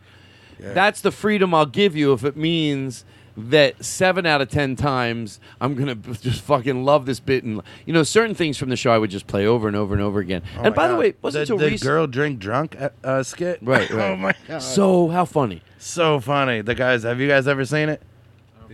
That's 0.60 1.02
the 1.02 1.12
freedom 1.12 1.54
I'll 1.54 1.66
give 1.66 1.96
you 1.96 2.14
if 2.14 2.24
it 2.24 2.36
means 2.38 3.04
that 3.38 3.84
seven 3.84 4.26
out 4.26 4.40
of 4.42 4.48
ten 4.50 4.76
times 4.78 5.42
I'm 5.60 5.76
gonna 5.76 5.96
b- 5.96 6.14
just 6.22 6.40
fucking 6.42 6.86
love 6.86 7.06
this 7.06 7.20
bit 7.20 7.44
and 7.44 7.62
you 7.86 7.92
know 7.92 8.04
certain 8.04 8.34
things 8.34 8.58
from 8.58 8.70
the 8.70 8.78
show 8.78 8.92
I 8.92 8.98
would 8.98 9.10
just 9.10 9.28
play 9.28 9.46
over 9.46 9.68
and 9.68 9.76
over 9.76 9.94
and 9.94 10.02
over 10.02 10.20
again. 10.22 10.42
Oh 10.58 10.62
and 10.64 10.76
my 10.76 10.84
by 10.84 10.88
the 10.88 10.96
way, 10.96 11.14
wasn't 11.22 11.50
the, 11.50 11.58
the 11.58 11.66
recent. 11.66 11.82
girl 11.82 12.08
drink 12.08 12.40
drunk 12.40 12.78
uh, 12.80 12.90
uh, 13.04 13.24
skit? 13.24 13.60
Right, 13.62 13.90
right. 13.90 14.12
oh 14.12 14.16
my 14.16 14.34
god, 14.48 14.60
So 14.60 15.10
how 15.10 15.26
funny? 15.26 15.62
so 15.78 16.20
funny. 16.22 16.62
The 16.62 16.76
guys, 16.76 17.04
have 17.04 17.20
you 17.20 17.28
guys 17.28 17.48
ever 17.48 17.66
seen 17.66 17.90
it? 17.90 18.02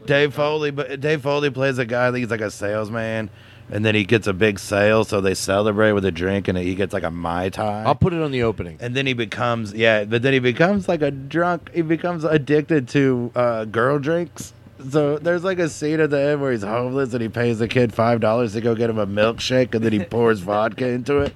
Dave 0.05 0.33
Foley, 0.35 0.71
but 0.71 0.99
Dave 1.01 1.21
Foley 1.23 1.49
plays 1.49 1.77
a 1.79 1.85
guy. 1.85 2.11
That 2.11 2.19
he's 2.19 2.29
like 2.29 2.41
a 2.41 2.51
salesman, 2.51 3.29
and 3.71 3.83
then 3.85 3.95
he 3.95 4.03
gets 4.03 4.27
a 4.27 4.33
big 4.33 4.59
sale, 4.59 5.03
so 5.03 5.21
they 5.21 5.33
celebrate 5.33 5.93
with 5.93 6.05
a 6.05 6.11
drink, 6.11 6.47
and 6.47 6.57
he 6.57 6.75
gets 6.75 6.93
like 6.93 7.03
a 7.03 7.11
mai 7.11 7.49
tai. 7.49 7.83
I'll 7.83 7.95
put 7.95 8.13
it 8.13 8.21
on 8.21 8.31
the 8.31 8.43
opening. 8.43 8.77
and 8.81 8.95
then 8.95 9.05
he 9.07 9.13
becomes 9.13 9.73
yeah, 9.73 10.03
but 10.03 10.21
then 10.21 10.33
he 10.33 10.39
becomes 10.39 10.87
like 10.87 11.01
a 11.01 11.11
drunk. 11.11 11.71
He 11.73 11.81
becomes 11.81 12.23
addicted 12.23 12.87
to 12.89 13.31
uh, 13.35 13.65
girl 13.65 13.97
drinks. 13.99 14.53
So 14.89 15.19
there's 15.19 15.43
like 15.43 15.59
a 15.59 15.69
scene 15.69 15.99
at 15.99 16.09
the 16.09 16.19
end 16.19 16.41
where 16.41 16.51
he's 16.51 16.63
homeless 16.63 17.13
and 17.13 17.21
he 17.21 17.29
pays 17.29 17.59
the 17.59 17.67
kid 17.67 17.93
five 17.93 18.19
dollars 18.19 18.53
to 18.53 18.61
go 18.61 18.73
get 18.75 18.89
him 18.89 18.97
a 18.97 19.07
milkshake, 19.07 19.73
and 19.75 19.83
then 19.85 19.93
he 19.93 19.99
pours 20.03 20.39
vodka 20.39 20.87
into 20.87 21.19
it. 21.19 21.33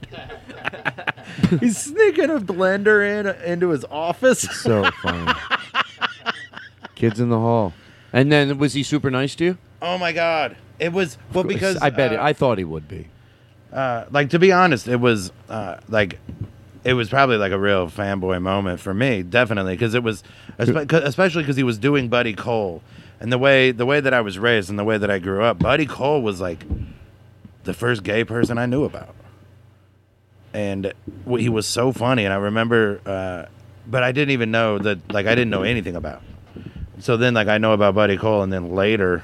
he's 1.60 1.78
sneaking 1.78 2.32
a 2.32 2.40
blender 2.40 3.04
in 3.08 3.28
into 3.50 3.70
his 3.70 3.86
office. 3.86 4.42
So 4.42 4.90
funny. 5.02 5.32
Kids 6.96 7.20
in 7.20 7.30
the 7.30 7.40
hall. 7.40 7.74
And 8.14 8.32
then 8.32 8.58
was 8.58 8.74
he 8.74 8.84
super 8.84 9.12
nice 9.12 9.36
to 9.36 9.44
you? 9.46 9.58
Oh 9.82 9.98
my 9.98 10.12
god! 10.12 10.56
It 10.80 10.94
was 10.94 11.18
well 11.34 11.44
because 11.44 11.78
I 11.78 11.90
bet 11.90 12.12
uh, 12.12 12.16
it, 12.16 12.20
I 12.20 12.34
thought 12.34 12.58
he 12.58 12.64
would 12.64 12.88
be. 12.88 13.08
uh, 13.72 14.06
like 14.12 14.30
to 14.32 14.40
be 14.40 14.52
honest, 14.52 14.88
it 14.88 15.00
was 15.00 15.32
uh, 15.50 15.78
like 15.90 16.20
it 16.84 16.94
was 16.94 17.10
probably 17.10 17.38
like 17.38 17.52
a 17.52 17.60
real 17.60 17.88
fanboy 17.90 18.42
moment 18.42 18.80
for 18.80 18.94
me, 18.94 19.24
definitely, 19.24 19.74
because 19.74 19.94
it 19.94 20.04
was 20.04 20.24
especially 20.58 21.44
because 21.44 21.58
he 21.58 21.64
was 21.64 21.78
doing 21.78 22.10
Buddy 22.10 22.34
Cole, 22.34 22.82
and 23.20 23.32
the 23.32 23.38
way 23.38 23.72
the 23.72 23.86
way 23.86 24.00
that 24.00 24.14
I 24.14 24.22
was 24.22 24.40
raised 24.40 24.70
and 24.70 24.80
the 24.80 24.84
way 24.84 24.98
that 24.98 25.12
I 25.12 25.20
grew 25.20 25.44
up, 25.44 25.60
Buddy 25.60 25.86
Cole 25.86 26.22
was 26.22 26.40
like 26.40 26.64
the 27.64 27.74
first 27.74 28.04
gay 28.04 28.24
person 28.24 28.58
I 28.58 28.66
knew 28.66 28.84
about, 28.86 29.16
and 30.54 30.94
he 31.28 31.50
was 31.50 31.68
so 31.68 31.92
funny, 31.92 32.24
and 32.24 32.34
I 32.34 32.38
remember, 32.38 33.02
uh, 33.06 33.46
but 33.88 34.04
I 34.04 34.12
didn't 34.12 34.32
even 34.32 34.52
know 34.52 34.78
that 34.80 35.12
like 35.12 35.26
I 35.26 35.36
didn't 35.36 35.50
know 35.50 35.64
anything 35.64 35.96
about. 35.96 36.22
So 37.00 37.18
then, 37.18 37.34
like 37.34 37.48
I 37.50 37.58
know 37.58 37.74
about 37.74 37.94
Buddy 37.96 38.18
Cole, 38.18 38.42
and 38.42 38.54
then 38.54 38.74
later 38.74 39.24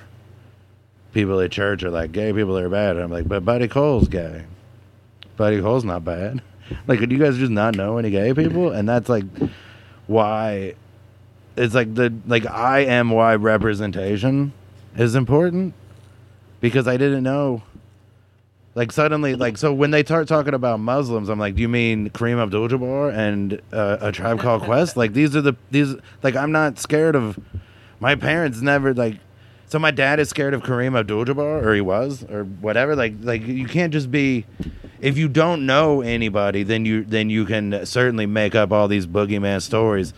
people 1.13 1.39
at 1.39 1.51
church 1.51 1.83
are 1.83 1.91
like, 1.91 2.11
gay 2.11 2.31
people 2.33 2.57
are 2.57 2.69
bad. 2.69 2.95
And 2.95 3.05
I'm 3.05 3.11
like, 3.11 3.27
but 3.27 3.45
Buddy 3.45 3.67
Cole's 3.67 4.07
gay. 4.07 4.45
Buddy 5.37 5.61
Cole's 5.61 5.85
not 5.85 6.03
bad. 6.03 6.41
Like, 6.87 6.99
do 6.99 7.13
you 7.13 7.21
guys 7.21 7.37
just 7.37 7.51
not 7.51 7.75
know 7.75 7.97
any 7.97 8.11
gay 8.11 8.33
people? 8.33 8.71
And 8.71 8.87
that's 8.87 9.09
like 9.09 9.25
why 10.07 10.75
it's 11.57 11.75
like 11.75 11.93
the 11.95 12.13
like 12.27 12.45
I 12.45 12.79
am 12.81 13.09
why 13.09 13.35
representation 13.35 14.53
is 14.95 15.15
important 15.15 15.73
because 16.59 16.87
I 16.87 16.97
didn't 16.97 17.23
know. 17.23 17.63
Like 18.73 18.93
suddenly, 18.93 19.35
like 19.35 19.57
so 19.57 19.73
when 19.73 19.91
they 19.91 20.03
start 20.03 20.29
talking 20.29 20.53
about 20.53 20.79
Muslims, 20.79 21.27
I'm 21.27 21.39
like, 21.39 21.55
do 21.55 21.61
you 21.61 21.67
mean 21.67 22.09
Kareem 22.11 22.41
Abdul-Jabbar 22.41 23.13
and 23.13 23.61
uh, 23.73 23.97
a 23.99 24.11
tribe 24.13 24.39
called 24.39 24.61
Quest? 24.63 24.95
Like 24.95 25.11
these 25.11 25.35
are 25.35 25.41
the 25.41 25.55
these 25.71 25.93
like 26.23 26.35
I'm 26.35 26.51
not 26.51 26.79
scared 26.79 27.15
of. 27.15 27.37
My 27.99 28.15
parents 28.15 28.61
never 28.61 28.93
like 28.93 29.19
So 29.71 29.79
my 29.79 29.91
dad 29.91 30.19
is 30.19 30.27
scared 30.27 30.53
of 30.53 30.63
Kareem 30.63 30.99
Abdul-Jabbar, 30.99 31.63
or 31.65 31.73
he 31.73 31.79
was, 31.79 32.25
or 32.29 32.43
whatever. 32.43 32.93
Like, 32.93 33.13
like 33.21 33.47
you 33.47 33.67
can't 33.67 33.93
just 33.93 34.11
be. 34.11 34.45
If 34.99 35.17
you 35.17 35.29
don't 35.29 35.65
know 35.65 36.01
anybody, 36.01 36.63
then 36.63 36.83
you 36.83 37.05
then 37.05 37.29
you 37.29 37.45
can 37.45 37.85
certainly 37.85 38.25
make 38.25 38.53
up 38.53 38.73
all 38.73 38.89
these 38.89 39.07
boogeyman 39.07 39.61
stories. 39.61 40.13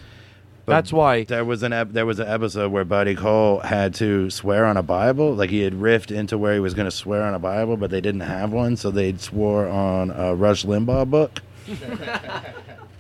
But 0.66 0.74
That's 0.74 0.92
why 0.92 1.26
there 1.26 1.46
was 1.46 1.62
an 1.62 1.72
ep- 1.72 1.92
there 1.92 2.08
was 2.08 2.18
an 2.18 2.28
episode 2.28 2.72
where 2.72 2.84
Buddy 2.84 3.14
Cole 3.14 3.60
had 3.60 3.94
to 3.96 4.32
swear 4.32 4.66
on 4.66 4.76
a 4.76 4.82
Bible, 4.82 5.36
like 5.36 5.52
he 5.52 5.62
had 5.62 5.74
riffed 5.74 6.10
into 6.10 6.36
where 6.36 6.56
he 6.56 6.60
was 6.60 6.74
going 6.74 6.86
to 6.88 6.92
swear 6.92 7.22
on 7.22 7.36
a 7.36 7.40
Bible, 7.40 7.78
but 7.78 7.92
they 7.92 8.02
didn't 8.02 8.22
have 8.22 8.52
one, 8.52 8.76
so 8.76 8.90
they 8.90 9.16
swore 9.18 9.68
on 9.68 10.10
a 10.10 10.34
Rush 10.34 10.66
Limbaugh 10.66 11.08
book 11.12 11.44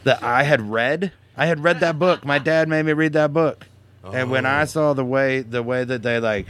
that 0.03 0.21
I 0.21 0.43
had 0.43 0.61
read. 0.69 1.13
I 1.35 1.47
had 1.47 1.63
read 1.63 1.79
that 1.79 1.97
book. 1.97 2.23
My 2.23 2.37
dad 2.37 2.69
made 2.69 2.85
me 2.85 2.93
read 2.93 3.13
that 3.13 3.33
book, 3.33 3.65
and 4.11 4.29
when 4.29 4.45
I 4.45 4.65
saw 4.65 4.93
the 4.93 5.05
way 5.05 5.41
the 5.41 5.63
way 5.63 5.83
that 5.83 6.03
they 6.03 6.19
like 6.19 6.47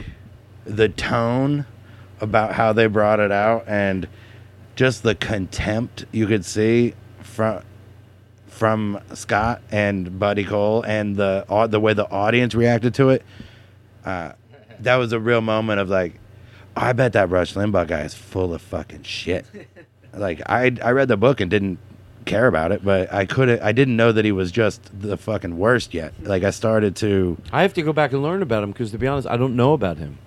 the 0.64 0.88
tone 0.88 1.66
about 2.20 2.54
how 2.54 2.72
they 2.72 2.86
brought 2.86 3.20
it 3.20 3.30
out 3.32 3.64
and 3.66 4.08
just 4.76 5.02
the 5.02 5.14
contempt 5.14 6.04
you 6.10 6.26
could 6.26 6.44
see 6.44 6.94
from 7.20 7.62
from 8.48 9.00
Scott 9.14 9.62
and 9.72 10.18
Buddy 10.18 10.44
Cole 10.44 10.82
and 10.82 11.16
the 11.16 11.44
au- 11.48 11.66
the 11.66 11.80
way 11.80 11.92
the 11.92 12.08
audience 12.10 12.54
reacted 12.54 12.94
to 12.94 13.10
it, 13.10 13.24
uh, 14.04 14.32
that 14.80 14.96
was 14.96 15.12
a 15.12 15.18
real 15.18 15.40
moment 15.40 15.80
of 15.80 15.88
like, 15.88 16.20
I 16.76 16.92
bet 16.92 17.14
that 17.14 17.30
Rush 17.30 17.54
Limbaugh 17.54 17.88
guy 17.88 18.02
is 18.02 18.14
full 18.14 18.54
of 18.54 18.62
fucking 18.62 19.02
shit. 19.02 19.44
like 20.14 20.40
I 20.46 20.76
I 20.82 20.90
read 20.92 21.08
the 21.08 21.16
book 21.16 21.40
and 21.40 21.50
didn't 21.50 21.78
care 22.24 22.46
about 22.46 22.72
it, 22.72 22.84
but 22.84 23.12
I 23.12 23.26
couldn't 23.26 23.62
I 23.62 23.72
didn't 23.72 23.96
know 23.96 24.12
that 24.12 24.24
he 24.24 24.32
was 24.32 24.50
just 24.52 24.90
the 24.98 25.16
fucking 25.16 25.56
worst 25.58 25.94
yet. 25.94 26.12
Like 26.22 26.42
I 26.44 26.50
started 26.50 26.96
to 26.96 27.36
I 27.52 27.62
have 27.62 27.74
to 27.74 27.82
go 27.82 27.92
back 27.92 28.12
and 28.12 28.22
learn 28.22 28.42
about 28.42 28.62
him 28.62 28.72
because 28.72 28.90
to 28.92 28.98
be 28.98 29.06
honest, 29.06 29.28
I 29.28 29.36
don't 29.36 29.56
know 29.56 29.72
about 29.72 29.98
him. 29.98 30.18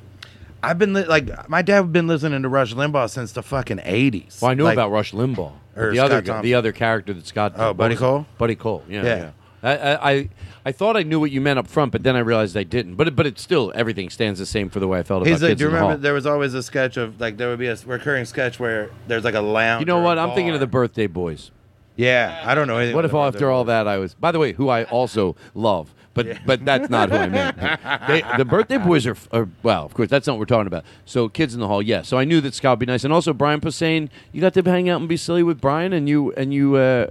I've 0.63 0.79
been 0.79 0.93
li- 0.93 1.05
like 1.05 1.47
my 1.49 1.61
dad 1.61 1.75
had 1.75 1.93
been 1.93 2.07
listening 2.07 2.41
to 2.41 2.49
Rush 2.49 2.73
Limbaugh 2.73 3.09
since 3.09 3.31
the 3.31 3.43
fucking 3.43 3.81
eighties. 3.83 4.39
Well, 4.41 4.51
I 4.51 4.53
knew 4.55 4.67
about 4.67 4.89
Rush 4.91 5.11
Limbaugh. 5.13 5.53
or 5.75 5.91
the 5.91 5.99
other 5.99 6.15
Scott 6.15 6.23
guy- 6.25 6.31
Thompson. 6.33 6.43
the 6.43 6.53
other 6.55 6.71
character 6.71 7.13
that 7.13 7.27
Scott. 7.27 7.53
Oh, 7.57 7.73
Buddy? 7.73 7.95
Cole? 7.95 8.25
Buddy 8.37 8.55
Cole. 8.55 8.83
Yeah, 8.89 9.03
Yeah. 9.03 9.15
yeah. 9.17 9.31
I, 9.63 10.11
I, 10.11 10.29
I 10.67 10.71
thought 10.71 10.95
I 10.95 11.01
knew 11.03 11.19
what 11.19 11.31
you 11.31 11.41
meant 11.41 11.57
up 11.57 11.67
front, 11.67 11.91
but 11.91 12.03
then 12.03 12.15
I 12.15 12.19
realized 12.19 12.55
I 12.55 12.61
didn't. 12.63 12.93
But 12.95 13.07
it, 13.07 13.15
but 13.15 13.25
it's 13.25 13.41
still 13.41 13.71
everything 13.73 14.09
stands 14.11 14.39
the 14.39 14.45
same 14.45 14.69
for 14.69 14.79
the 14.79 14.87
way 14.87 14.99
I 14.99 15.03
felt 15.03 15.23
about 15.23 15.31
He's 15.31 15.41
like, 15.41 15.49
Kids 15.51 15.59
do 15.59 15.63
you 15.65 15.69
in 15.69 15.75
the 15.75 15.81
Hall. 15.81 15.97
there 15.97 16.13
was 16.13 16.27
always 16.27 16.53
a 16.53 16.61
sketch 16.61 16.95
of 16.95 17.19
like 17.19 17.37
there 17.37 17.49
would 17.49 17.57
be 17.59 17.65
a 17.67 17.75
recurring 17.85 18.25
sketch 18.25 18.59
where 18.59 18.91
there's 19.07 19.23
like 19.23 19.33
a 19.33 19.41
lounge. 19.41 19.81
You 19.81 19.87
know 19.87 19.99
what? 19.99 20.19
I'm 20.19 20.29
thinking 20.35 20.53
of 20.53 20.59
the 20.59 20.67
Birthday 20.67 21.07
Boys. 21.07 21.49
Yeah, 21.97 22.43
I 22.45 22.55
don't 22.55 22.67
know 22.67 22.77
anything. 22.77 22.95
What 22.95 23.05
if 23.05 23.11
about 23.11 23.33
after 23.33 23.49
all 23.51 23.65
that 23.65 23.87
I 23.87 23.97
was? 23.97 24.13
By 24.13 24.31
the 24.31 24.39
way, 24.39 24.53
who 24.53 24.69
I 24.69 24.83
also 24.85 25.35
love, 25.55 25.93
but 26.13 26.39
but 26.45 26.63
that's 26.63 26.89
not 26.89 27.09
who 27.09 27.17
I 27.17 27.27
meant. 27.27 27.57
They, 28.07 28.23
the 28.37 28.45
Birthday 28.45 28.77
Boys 28.77 29.05
are, 29.07 29.17
are 29.31 29.49
well, 29.63 29.83
of 29.85 29.93
course, 29.93 30.07
that's 30.07 30.27
not 30.27 30.33
what 30.33 30.39
we're 30.39 30.45
talking 30.45 30.67
about. 30.67 30.85
So 31.05 31.27
Kids 31.27 31.53
in 31.53 31.59
the 31.59 31.67
Hall, 31.67 31.81
yes. 31.81 32.07
So 32.07 32.17
I 32.17 32.23
knew 32.23 32.39
that 32.41 32.53
Scott 32.53 32.73
would 32.73 32.79
be 32.79 32.85
nice, 32.85 33.03
and 33.03 33.11
also 33.11 33.33
Brian 33.33 33.59
Posehn. 33.59 34.09
You 34.31 34.41
got 34.41 34.53
to 34.53 34.61
hang 34.61 34.89
out 34.89 34.99
and 34.99 35.09
be 35.09 35.17
silly 35.17 35.43
with 35.43 35.59
Brian, 35.59 35.91
and 35.91 36.07
you 36.07 36.31
and 36.33 36.53
you 36.53 36.75
uh, 36.75 37.07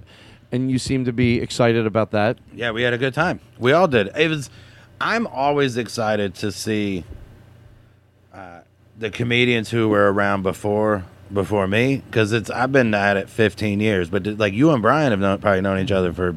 and 0.52 0.70
you 0.70 0.78
seem 0.78 1.04
to 1.04 1.12
be 1.12 1.40
excited 1.40 1.84
about 1.84 2.12
that. 2.12 2.38
Yeah, 2.54 2.70
we 2.70 2.82
had 2.82 2.94
a 2.94 2.98
good 2.98 3.12
time. 3.14 3.40
We 3.58 3.72
all 3.72 3.88
did. 3.88 4.10
It 4.16 4.28
was. 4.28 4.50
I'm 5.00 5.26
always 5.26 5.76
excited 5.76 6.34
to 6.36 6.50
see 6.52 7.04
uh, 8.32 8.60
the 8.96 9.10
comedians 9.10 9.70
who 9.70 9.88
were 9.88 10.10
around 10.12 10.42
before 10.42 11.04
before 11.32 11.66
me 11.66 12.02
because 12.06 12.32
it's. 12.32 12.50
I've 12.50 12.72
been 12.72 12.92
at 12.94 13.16
it 13.16 13.28
15 13.28 13.80
years, 13.80 14.08
but 14.10 14.26
like 14.26 14.52
you 14.52 14.70
and 14.70 14.82
Brian 14.82 15.10
have 15.10 15.20
known, 15.20 15.38
probably 15.38 15.60
known 15.60 15.78
each 15.78 15.92
other 15.92 16.12
for 16.12 16.34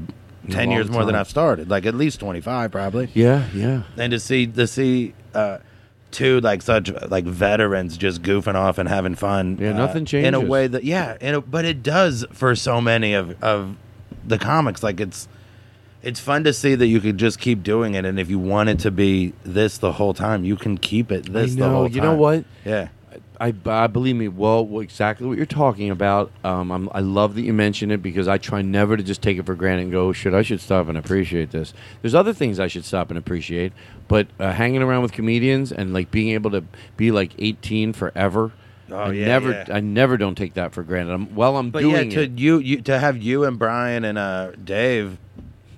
10 0.49 0.67
long 0.67 0.75
years 0.75 0.89
more 0.89 1.05
than. 1.05 1.15
I've 1.15 1.29
started. 1.29 1.69
Like 1.69 1.85
at 1.85 1.95
least 1.95 2.19
25, 2.19 2.71
probably. 2.71 3.09
Yeah, 3.13 3.47
yeah. 3.53 3.83
And 3.97 4.11
to 4.11 4.19
see 4.19 4.47
to 4.47 4.67
see. 4.67 5.13
Uh, 5.33 5.59
Two 6.11 6.41
like 6.41 6.63
such 6.63 6.91
like 7.09 7.23
veterans 7.23 7.95
just 7.95 8.23
goofing 8.23 8.55
off 8.55 8.79
and 8.79 8.89
having 8.89 9.13
fun. 9.13 9.59
Yeah, 9.61 9.75
uh, 9.75 9.77
nothing 9.77 10.05
changes 10.05 10.27
in 10.27 10.33
a 10.33 10.39
way 10.39 10.65
that 10.65 10.83
yeah, 10.83 11.15
a, 11.21 11.39
but 11.39 11.65
it 11.65 11.83
does 11.83 12.25
for 12.33 12.55
so 12.55 12.81
many 12.81 13.13
of 13.13 13.41
of 13.43 13.75
the 14.25 14.39
comics. 14.39 14.81
Like 14.81 14.99
it's 14.99 15.27
it's 16.01 16.19
fun 16.19 16.43
to 16.45 16.53
see 16.53 16.75
that 16.75 16.87
you 16.87 17.01
could 17.01 17.17
just 17.17 17.39
keep 17.39 17.61
doing 17.61 17.93
it, 17.93 18.05
and 18.05 18.19
if 18.19 18.29
you 18.29 18.39
want 18.39 18.69
it 18.69 18.79
to 18.79 18.91
be 18.91 19.33
this 19.43 19.77
the 19.77 19.93
whole 19.93 20.13
time, 20.13 20.45
you 20.45 20.55
can 20.55 20.77
keep 20.77 21.11
it 21.11 21.31
this 21.31 21.55
I 21.55 21.59
the 21.59 21.69
whole 21.69 21.87
time. 21.87 21.95
You 21.95 22.01
know 22.01 22.15
what? 22.15 22.45
Yeah. 22.65 22.87
I, 23.39 23.53
I 23.65 23.87
believe 23.87 24.15
me. 24.17 24.27
Well, 24.27 24.79
exactly 24.81 25.25
what 25.25 25.37
you're 25.37 25.45
talking 25.45 25.89
about. 25.89 26.31
Um, 26.43 26.71
I'm, 26.71 26.89
I 26.93 26.99
love 26.99 27.35
that 27.35 27.41
you 27.43 27.53
mention 27.53 27.89
it 27.89 28.01
because 28.01 28.27
I 28.27 28.37
try 28.37 28.61
never 28.61 28.97
to 28.97 29.03
just 29.03 29.21
take 29.21 29.37
it 29.37 29.45
for 29.45 29.55
granted 29.55 29.83
and 29.83 29.91
go, 29.91 30.11
"Shit, 30.11 30.33
I 30.33 30.41
should 30.41 30.59
stop 30.59 30.87
and 30.89 30.97
appreciate 30.97 31.51
this." 31.51 31.73
There's 32.01 32.15
other 32.15 32.33
things 32.33 32.59
I 32.59 32.67
should 32.67 32.83
stop 32.83 33.09
and 33.09 33.17
appreciate, 33.17 33.71
but 34.07 34.27
uh, 34.39 34.51
hanging 34.51 34.81
around 34.81 35.03
with 35.03 35.13
comedians 35.13 35.71
and 35.71 35.93
like 35.93 36.11
being 36.11 36.29
able 36.29 36.51
to 36.51 36.63
be 36.97 37.11
like 37.11 37.31
18 37.39 37.93
forever. 37.93 38.51
Oh, 38.91 38.95
I 38.97 39.11
yeah, 39.11 39.25
never, 39.25 39.51
yeah. 39.51 39.65
I 39.71 39.79
never 39.79 40.17
don't 40.17 40.35
take 40.35 40.55
that 40.55 40.73
for 40.73 40.83
granted. 40.83 41.13
I'm, 41.13 41.35
while 41.35 41.55
I'm 41.57 41.69
But 41.69 41.83
yeah, 41.83 41.91
doing 41.97 42.09
to 42.09 42.21
it, 42.23 42.31
you, 42.39 42.57
you 42.57 42.81
to 42.81 42.99
have 42.99 43.17
you 43.17 43.45
and 43.45 43.57
Brian 43.59 44.03
and 44.03 44.17
uh, 44.17 44.51
Dave 44.63 45.17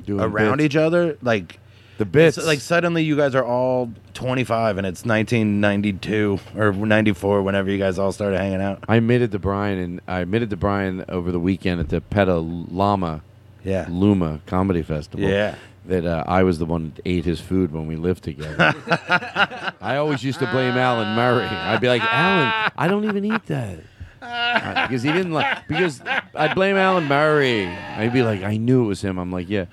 Doing 0.06 0.22
around 0.22 0.58
bits. 0.58 0.66
each 0.68 0.76
other, 0.78 1.18
like 1.22 1.60
the 2.02 2.06
bits, 2.06 2.38
it's 2.38 2.48
like 2.48 2.60
suddenly 2.60 3.04
you 3.04 3.16
guys 3.16 3.36
are 3.36 3.44
all 3.46 3.92
25, 4.16 4.78
and 4.80 4.88
it's 4.88 5.06
1992 5.06 6.40
or 6.58 6.72
94, 6.74 7.42
whenever 7.44 7.70
you 7.70 7.78
guys 7.78 8.00
all 8.00 8.12
started 8.12 8.38
hanging 8.40 8.62
out. 8.62 8.84
I 8.88 8.96
admitted 8.98 9.32
to 9.32 9.40
Brian, 9.40 9.78
and 9.80 10.02
I 10.08 10.20
admitted 10.22 10.50
to 10.50 10.58
Brian 10.58 11.06
over 11.10 11.32
the 11.32 11.40
weekend 11.40 11.80
at 11.80 11.90
the 11.90 12.02
Peta 12.02 12.36
Lama, 12.38 13.22
Yeah. 13.64 13.86
Luma 13.90 14.42
Comedy 14.46 14.82
Festival. 14.82 15.28
Yeah. 15.30 15.56
that 15.86 16.06
uh, 16.06 16.24
I 16.28 16.44
was 16.44 16.60
the 16.60 16.66
one 16.66 16.94
that 16.96 17.02
ate 17.06 17.26
his 17.26 17.40
food 17.40 17.72
when 17.72 17.88
we 17.88 17.96
lived 17.96 18.24
together. 18.24 18.74
I 19.82 19.96
always 19.98 20.24
used 20.24 20.40
to 20.40 20.48
blame 20.48 20.78
Alan 20.78 21.16
Murray. 21.16 21.46
I'd 21.46 21.82
be 21.82 21.88
like, 21.88 22.02
Alan, 22.04 22.72
I 22.78 22.88
don't 22.88 23.06
even 23.06 23.26
eat 23.26 23.46
that. 23.48 23.80
Uh, 24.22 24.88
because 24.88 25.02
he 25.02 25.12
didn't 25.12 25.32
like 25.34 25.68
because 25.68 26.00
I'd 26.36 26.54
blame 26.54 26.76
Alan 26.78 27.06
Murray. 27.06 27.66
I'd 27.66 28.14
be 28.14 28.22
like, 28.22 28.44
I 28.44 28.58
knew 28.58 28.84
it 28.84 28.88
was 28.88 29.02
him. 29.04 29.18
I'm 29.18 29.32
like, 29.32 29.50
yeah. 29.50 29.66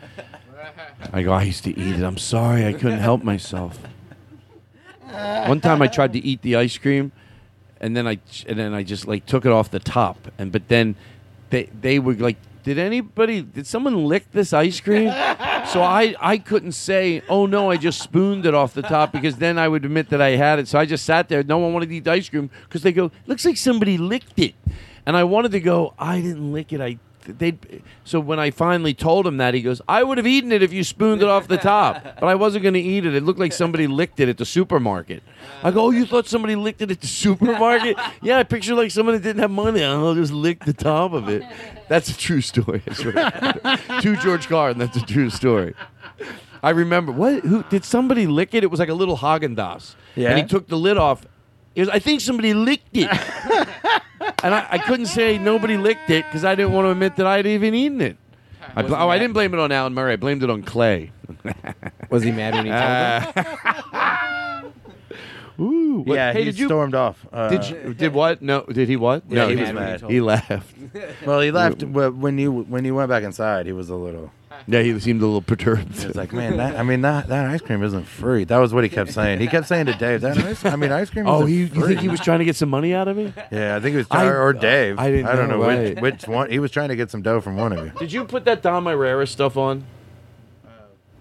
I 1.12 1.22
go, 1.22 1.32
I 1.32 1.44
used 1.44 1.64
to 1.64 1.70
eat 1.70 1.96
it. 1.96 2.02
I'm 2.02 2.18
sorry, 2.18 2.66
I 2.66 2.72
couldn't 2.72 2.98
help 2.98 3.22
myself. 3.22 3.78
One 5.46 5.60
time 5.60 5.80
I 5.80 5.86
tried 5.86 6.12
to 6.12 6.18
eat 6.18 6.42
the 6.42 6.56
ice 6.56 6.76
cream, 6.76 7.12
and 7.80 7.96
then 7.96 8.06
I 8.06 8.18
and 8.46 8.58
then 8.58 8.74
I 8.74 8.82
just 8.82 9.06
like 9.06 9.24
took 9.26 9.46
it 9.46 9.52
off 9.52 9.70
the 9.70 9.78
top, 9.78 10.30
and 10.38 10.52
but 10.52 10.68
then 10.68 10.96
they 11.50 11.64
they 11.80 11.98
were 11.98 12.14
like, 12.14 12.36
did 12.62 12.78
anybody 12.78 13.42
did 13.42 13.66
someone 13.66 14.04
lick 14.04 14.30
this 14.32 14.52
ice 14.52 14.80
cream? 14.80 15.08
so 15.66 15.82
I 15.82 16.14
I 16.20 16.38
couldn't 16.38 16.72
say, 16.72 17.22
oh 17.28 17.46
no, 17.46 17.70
I 17.70 17.76
just 17.76 18.02
spooned 18.02 18.44
it 18.44 18.54
off 18.54 18.74
the 18.74 18.82
top 18.82 19.12
because 19.12 19.36
then 19.36 19.58
I 19.58 19.68
would 19.68 19.84
admit 19.84 20.10
that 20.10 20.20
I 20.20 20.30
had 20.30 20.58
it. 20.58 20.68
So 20.68 20.78
I 20.78 20.84
just 20.84 21.06
sat 21.06 21.28
there. 21.28 21.42
No 21.42 21.58
one 21.58 21.72
wanted 21.72 21.88
to 21.88 21.96
eat 21.96 22.08
ice 22.08 22.28
cream 22.28 22.50
because 22.64 22.82
they 22.82 22.92
go, 22.92 23.10
looks 23.26 23.44
like 23.44 23.56
somebody 23.56 23.96
licked 23.96 24.38
it, 24.38 24.54
and 25.06 25.16
I 25.16 25.24
wanted 25.24 25.52
to 25.52 25.60
go, 25.60 25.94
I 25.98 26.20
didn't 26.20 26.52
lick 26.52 26.72
it. 26.72 26.80
I 26.80 26.98
they 27.28 27.58
so 28.04 28.20
when 28.20 28.38
I 28.38 28.50
finally 28.50 28.94
told 28.94 29.26
him 29.26 29.36
that 29.36 29.54
he 29.54 29.62
goes, 29.62 29.82
I 29.88 30.02
would 30.02 30.18
have 30.18 30.26
eaten 30.26 30.50
it 30.52 30.62
if 30.62 30.72
you 30.72 30.82
spooned 30.82 31.22
it 31.22 31.28
off 31.28 31.46
the 31.48 31.58
top, 31.58 32.02
but 32.20 32.24
I 32.24 32.34
wasn't 32.34 32.62
going 32.62 32.74
to 32.74 32.80
eat 32.80 33.04
it. 33.04 33.14
It 33.14 33.22
looked 33.22 33.38
like 33.38 33.52
somebody 33.52 33.86
licked 33.86 34.20
it 34.20 34.28
at 34.28 34.38
the 34.38 34.44
supermarket. 34.44 35.22
I 35.62 35.70
go, 35.70 35.86
oh, 35.86 35.90
you 35.90 36.06
thought 36.06 36.26
somebody 36.26 36.56
licked 36.56 36.80
it 36.82 36.90
at 36.90 37.00
the 37.00 37.06
supermarket? 37.06 37.96
yeah, 38.22 38.38
I 38.38 38.42
picture 38.44 38.74
like 38.74 38.90
someone 38.90 39.14
that 39.14 39.22
didn't 39.22 39.40
have 39.40 39.50
money. 39.50 39.84
I'll 39.84 40.14
just 40.14 40.32
lick 40.32 40.64
the 40.64 40.72
top 40.72 41.12
of 41.12 41.28
it. 41.28 41.42
That's 41.88 42.08
a 42.08 42.16
true 42.16 42.40
story. 42.40 42.82
To 43.98 44.16
George 44.16 44.48
Carlin, 44.48 44.78
that's 44.78 44.96
a 44.96 45.04
true 45.04 45.28
story. 45.30 45.74
I 46.62 46.70
remember 46.70 47.12
what? 47.12 47.44
Who 47.44 47.62
did 47.64 47.84
somebody 47.84 48.26
lick 48.26 48.54
it? 48.54 48.62
It 48.62 48.70
was 48.70 48.80
like 48.80 48.88
a 48.88 48.94
little 48.94 49.16
Haagen 49.18 49.56
Dazs. 49.56 49.94
Yeah? 50.14 50.30
and 50.30 50.38
he 50.38 50.44
took 50.44 50.68
the 50.68 50.76
lid 50.76 50.96
off. 50.96 51.26
He 51.74 51.82
goes, 51.82 51.88
I 51.88 51.98
think 51.98 52.20
somebody 52.20 52.54
licked 52.54 52.96
it. 52.96 53.08
And 54.42 54.54
I, 54.54 54.66
I 54.70 54.78
couldn't 54.78 55.06
say 55.06 55.38
nobody 55.38 55.76
licked 55.76 56.10
it 56.10 56.24
because 56.26 56.44
I 56.44 56.54
didn't 56.54 56.72
want 56.72 56.86
to 56.86 56.90
admit 56.90 57.16
that 57.16 57.26
I'd 57.26 57.46
even 57.46 57.74
eaten 57.74 58.00
it. 58.00 58.16
I, 58.76 58.82
bl- 58.82 58.94
oh, 58.94 59.08
I 59.08 59.18
didn't 59.18 59.32
blame 59.34 59.54
it 59.54 59.60
on 59.60 59.72
Alan 59.72 59.94
Murray. 59.94 60.12
I 60.12 60.16
blamed 60.16 60.42
it 60.42 60.50
on 60.50 60.62
Clay. 60.62 61.10
Was 62.10 62.22
he 62.22 62.30
mad 62.32 62.54
when 62.54 62.66
he 62.66 62.70
told 62.70 63.46
him? 63.46 64.72
Ooh, 65.60 66.02
what- 66.06 66.14
yeah, 66.14 66.32
hey, 66.32 66.40
he 66.40 66.44
did 66.46 66.58
you 66.58 66.66
stormed 66.66 66.94
off. 66.94 67.26
Uh, 67.32 67.48
did 67.48 67.68
you 67.68 67.94
did 67.94 68.12
what? 68.12 68.40
No, 68.42 68.62
did 68.64 68.88
he 68.88 68.96
what? 68.96 69.24
Yeah, 69.28 69.34
no, 69.44 69.48
he 69.48 69.56
he, 69.56 69.60
was 69.62 69.72
mad. 69.72 70.00
He 70.02 70.20
laughed. 70.20 70.72
well, 71.26 71.40
he 71.40 71.50
left 71.50 71.82
when 71.82 72.38
you 72.38 72.52
when 72.52 72.84
you 72.84 72.94
went 72.94 73.08
back 73.08 73.24
inside. 73.24 73.66
He 73.66 73.72
was 73.72 73.88
a 73.88 73.96
little. 73.96 74.30
Yeah, 74.66 74.82
he 74.82 74.98
seemed 75.00 75.22
a 75.22 75.24
little 75.26 75.42
perturbed. 75.42 75.98
He 75.98 76.06
was 76.06 76.16
like, 76.16 76.32
man, 76.32 76.56
that, 76.56 76.76
I 76.76 76.82
mean, 76.82 77.02
that, 77.02 77.28
that 77.28 77.46
ice 77.46 77.60
cream 77.60 77.82
isn't 77.82 78.04
free. 78.04 78.44
That 78.44 78.58
was 78.58 78.74
what 78.74 78.84
he 78.84 78.90
kept 78.90 79.12
saying. 79.12 79.40
He 79.40 79.46
kept 79.46 79.68
saying 79.68 79.86
to 79.86 79.94
Dave, 79.94 80.20
that 80.22 80.36
ice, 80.38 80.64
I 80.64 80.76
mean, 80.76 80.92
ice 80.92 81.10
cream. 81.10 81.26
Oh, 81.26 81.46
isn't 81.46 81.48
he, 81.48 81.56
you 81.78 81.86
think 81.86 82.00
he 82.00 82.08
was 82.08 82.20
trying 82.20 82.40
to 82.40 82.44
get 82.44 82.56
some 82.56 82.68
money 82.68 82.94
out 82.94 83.08
of 83.08 83.16
me? 83.16 83.32
Yeah, 83.50 83.76
I 83.76 83.80
think 83.80 83.94
it 83.94 83.98
was 83.98 84.06
I- 84.10 84.26
or 84.26 84.52
Dave. 84.52 84.98
I 84.98 85.10
didn't 85.10 85.26
I 85.26 85.36
don't 85.36 85.48
know, 85.48 85.58
know, 85.58 85.66
right. 85.66 86.00
which 86.00 86.14
which 86.22 86.28
one. 86.28 86.50
He 86.50 86.58
was 86.58 86.70
trying 86.70 86.88
to 86.88 86.96
get 86.96 87.10
some 87.10 87.22
dough 87.22 87.40
from 87.40 87.56
one 87.56 87.72
of 87.72 87.84
you. 87.84 87.92
Did 87.98 88.12
you 88.12 88.24
put 88.24 88.44
that 88.46 88.62
Dom 88.62 88.84
Irrera 88.86 89.26
stuff 89.28 89.56
on? 89.56 89.84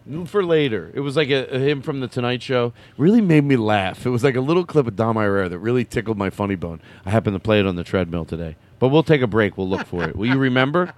Um, 0.09 0.25
for 0.25 0.43
later, 0.43 0.91
it 0.93 1.01
was 1.01 1.15
like 1.17 1.29
a, 1.29 1.45
a 1.53 1.59
him 1.59 1.81
from 1.81 1.99
the 1.99 2.07
Tonight 2.07 2.41
Show. 2.41 2.73
Really 2.97 3.21
made 3.21 3.43
me 3.43 3.57
laugh. 3.57 4.05
It 4.05 4.09
was 4.09 4.23
like 4.23 4.35
a 4.35 4.41
little 4.41 4.65
clip 4.65 4.87
of 4.87 4.95
Dom 4.95 5.17
Irrera 5.17 5.49
that 5.49 5.59
really 5.59 5.83
tickled 5.83 6.17
my 6.17 6.29
funny 6.29 6.55
bone. 6.55 6.81
I 7.05 7.09
happened 7.11 7.35
to 7.35 7.39
play 7.39 7.59
it 7.59 7.65
on 7.65 7.75
the 7.75 7.83
treadmill 7.83 8.25
today, 8.25 8.55
but 8.79 8.87
we'll 8.89 9.03
take 9.03 9.21
a 9.21 9.27
break. 9.27 9.57
We'll 9.57 9.67
look 9.69 9.85
for 9.85 10.03
it. 10.03 10.15
Will 10.15 10.27
you 10.27 10.37
remember? 10.37 10.93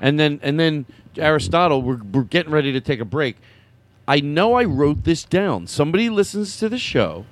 And 0.00 0.18
then 0.18 0.40
and 0.42 0.58
then 0.58 0.86
Aristotle, 1.16 1.82
we're 1.82 2.00
we're 2.12 2.22
getting 2.24 2.52
ready 2.52 2.72
to 2.72 2.80
take 2.80 3.00
a 3.00 3.04
break. 3.04 3.36
I 4.06 4.20
know 4.20 4.54
I 4.54 4.64
wrote 4.64 5.04
this 5.04 5.24
down. 5.24 5.66
Somebody 5.66 6.10
listens 6.10 6.58
to 6.58 6.68
the 6.68 6.78
show, 6.78 7.24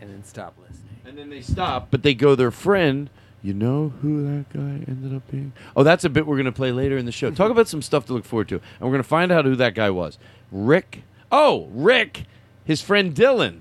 And 0.00 0.10
then 0.10 0.24
stop 0.24 0.54
listening. 0.58 0.96
And 1.04 1.18
then 1.18 1.28
they 1.28 1.42
stop, 1.42 1.88
but 1.90 2.02
they 2.02 2.14
go 2.14 2.34
their 2.34 2.50
friend. 2.50 3.10
You 3.42 3.52
know 3.52 3.92
who 4.00 4.22
that 4.22 4.48
guy 4.54 4.90
ended 4.90 5.14
up 5.14 5.30
being? 5.30 5.52
Oh, 5.76 5.82
that's 5.82 6.02
a 6.04 6.08
bit 6.08 6.26
we're 6.26 6.36
going 6.36 6.46
to 6.46 6.52
play 6.52 6.72
later 6.72 6.96
in 6.96 7.04
the 7.04 7.12
show. 7.12 7.30
Talk 7.30 7.50
about 7.50 7.68
some 7.68 7.82
stuff 7.82 8.06
to 8.06 8.14
look 8.14 8.24
forward 8.24 8.48
to. 8.48 8.54
And 8.54 8.80
we're 8.80 8.88
going 8.88 9.02
to 9.02 9.08
find 9.08 9.30
out 9.30 9.44
who 9.44 9.54
that 9.56 9.74
guy 9.74 9.90
was. 9.90 10.18
Rick. 10.50 11.02
Oh, 11.30 11.68
Rick. 11.72 12.24
His 12.64 12.80
friend 12.80 13.14
Dylan. 13.14 13.58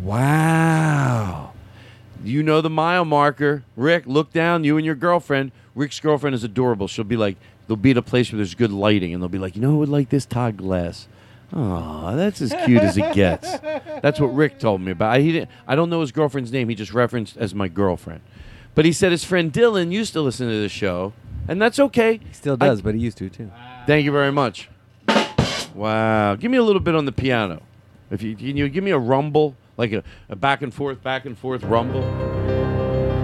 Wow. 0.00 1.51
You 2.24 2.42
know 2.42 2.60
the 2.60 2.70
mile 2.70 3.04
marker. 3.04 3.64
Rick, 3.76 4.04
look 4.06 4.32
down. 4.32 4.64
You 4.64 4.76
and 4.76 4.86
your 4.86 4.94
girlfriend. 4.94 5.52
Rick's 5.74 6.00
girlfriend 6.00 6.34
is 6.34 6.44
adorable. 6.44 6.86
She'll 6.88 7.04
be 7.04 7.16
like, 7.16 7.36
they'll 7.66 7.76
be 7.76 7.92
at 7.92 7.96
a 7.96 8.02
place 8.02 8.30
where 8.30 8.36
there's 8.36 8.54
good 8.54 8.70
lighting, 8.70 9.12
and 9.12 9.22
they'll 9.22 9.28
be 9.28 9.38
like, 9.38 9.56
you 9.56 9.62
know 9.62 9.70
who 9.70 9.78
would 9.78 9.88
like 9.88 10.10
this 10.10 10.26
Todd 10.26 10.56
Glass? 10.56 11.08
Oh, 11.52 12.16
that's 12.16 12.40
as 12.40 12.54
cute 12.64 12.82
as 12.82 12.96
it 12.96 13.12
gets. 13.14 13.58
That's 14.00 14.18
what 14.18 14.28
Rick 14.28 14.58
told 14.58 14.80
me 14.80 14.92
about. 14.92 15.16
I, 15.16 15.20
he 15.20 15.32
didn't, 15.32 15.50
I 15.66 15.74
don't 15.74 15.90
know 15.90 16.00
his 16.00 16.12
girlfriend's 16.12 16.50
name. 16.50 16.68
He 16.68 16.74
just 16.74 16.94
referenced 16.94 17.36
as 17.36 17.54
my 17.54 17.68
girlfriend. 17.68 18.20
But 18.74 18.86
he 18.86 18.92
said 18.92 19.12
his 19.12 19.22
friend 19.22 19.52
Dylan 19.52 19.92
used 19.92 20.14
to 20.14 20.22
listen 20.22 20.48
to 20.48 20.62
the 20.62 20.68
show, 20.70 21.12
and 21.46 21.60
that's 21.60 21.78
okay. 21.78 22.18
He 22.18 22.32
still 22.32 22.56
does, 22.56 22.80
but 22.80 22.94
he 22.94 23.00
used 23.00 23.18
to 23.18 23.28
too. 23.28 23.50
Thank 23.86 24.06
you 24.06 24.12
very 24.12 24.32
much. 24.32 24.70
Wow. 25.74 26.36
Give 26.36 26.50
me 26.50 26.56
a 26.56 26.62
little 26.62 26.80
bit 26.80 26.94
on 26.94 27.04
the 27.04 27.12
piano. 27.12 27.60
If 28.10 28.22
you 28.22 28.34
can 28.34 28.56
you 28.56 28.68
give 28.68 28.84
me 28.84 28.90
a 28.90 28.98
rumble, 28.98 29.54
like 29.76 29.92
a, 29.92 30.02
a 30.28 30.36
back 30.36 30.62
and 30.62 30.72
forth, 30.72 31.02
back 31.02 31.24
and 31.24 31.36
forth 31.36 31.62
rumble. 31.64 32.02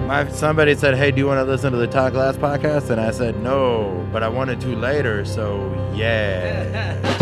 My 0.07 0.27
somebody 0.29 0.75
said, 0.75 0.95
"Hey, 0.95 1.11
do 1.11 1.17
you 1.19 1.27
want 1.27 1.39
to 1.39 1.43
listen 1.43 1.71
to 1.71 1.77
the 1.77 1.87
Todd 1.87 2.13
Glass 2.13 2.35
podcast?" 2.37 2.89
And 2.89 2.99
I 2.99 3.11
said, 3.11 3.41
"No, 3.43 4.07
but 4.11 4.23
I 4.23 4.27
wanted 4.27 4.59
to 4.61 4.75
later." 4.75 5.23
So 5.25 5.71
yeah. 5.95 7.19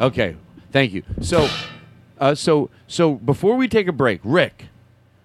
Okay, 0.00 0.34
thank 0.72 0.94
you. 0.94 1.02
So, 1.20 1.46
uh, 2.18 2.34
so, 2.34 2.70
so 2.86 3.16
before 3.16 3.56
we 3.56 3.68
take 3.68 3.86
a 3.86 3.92
break, 3.92 4.20
Rick, 4.24 4.68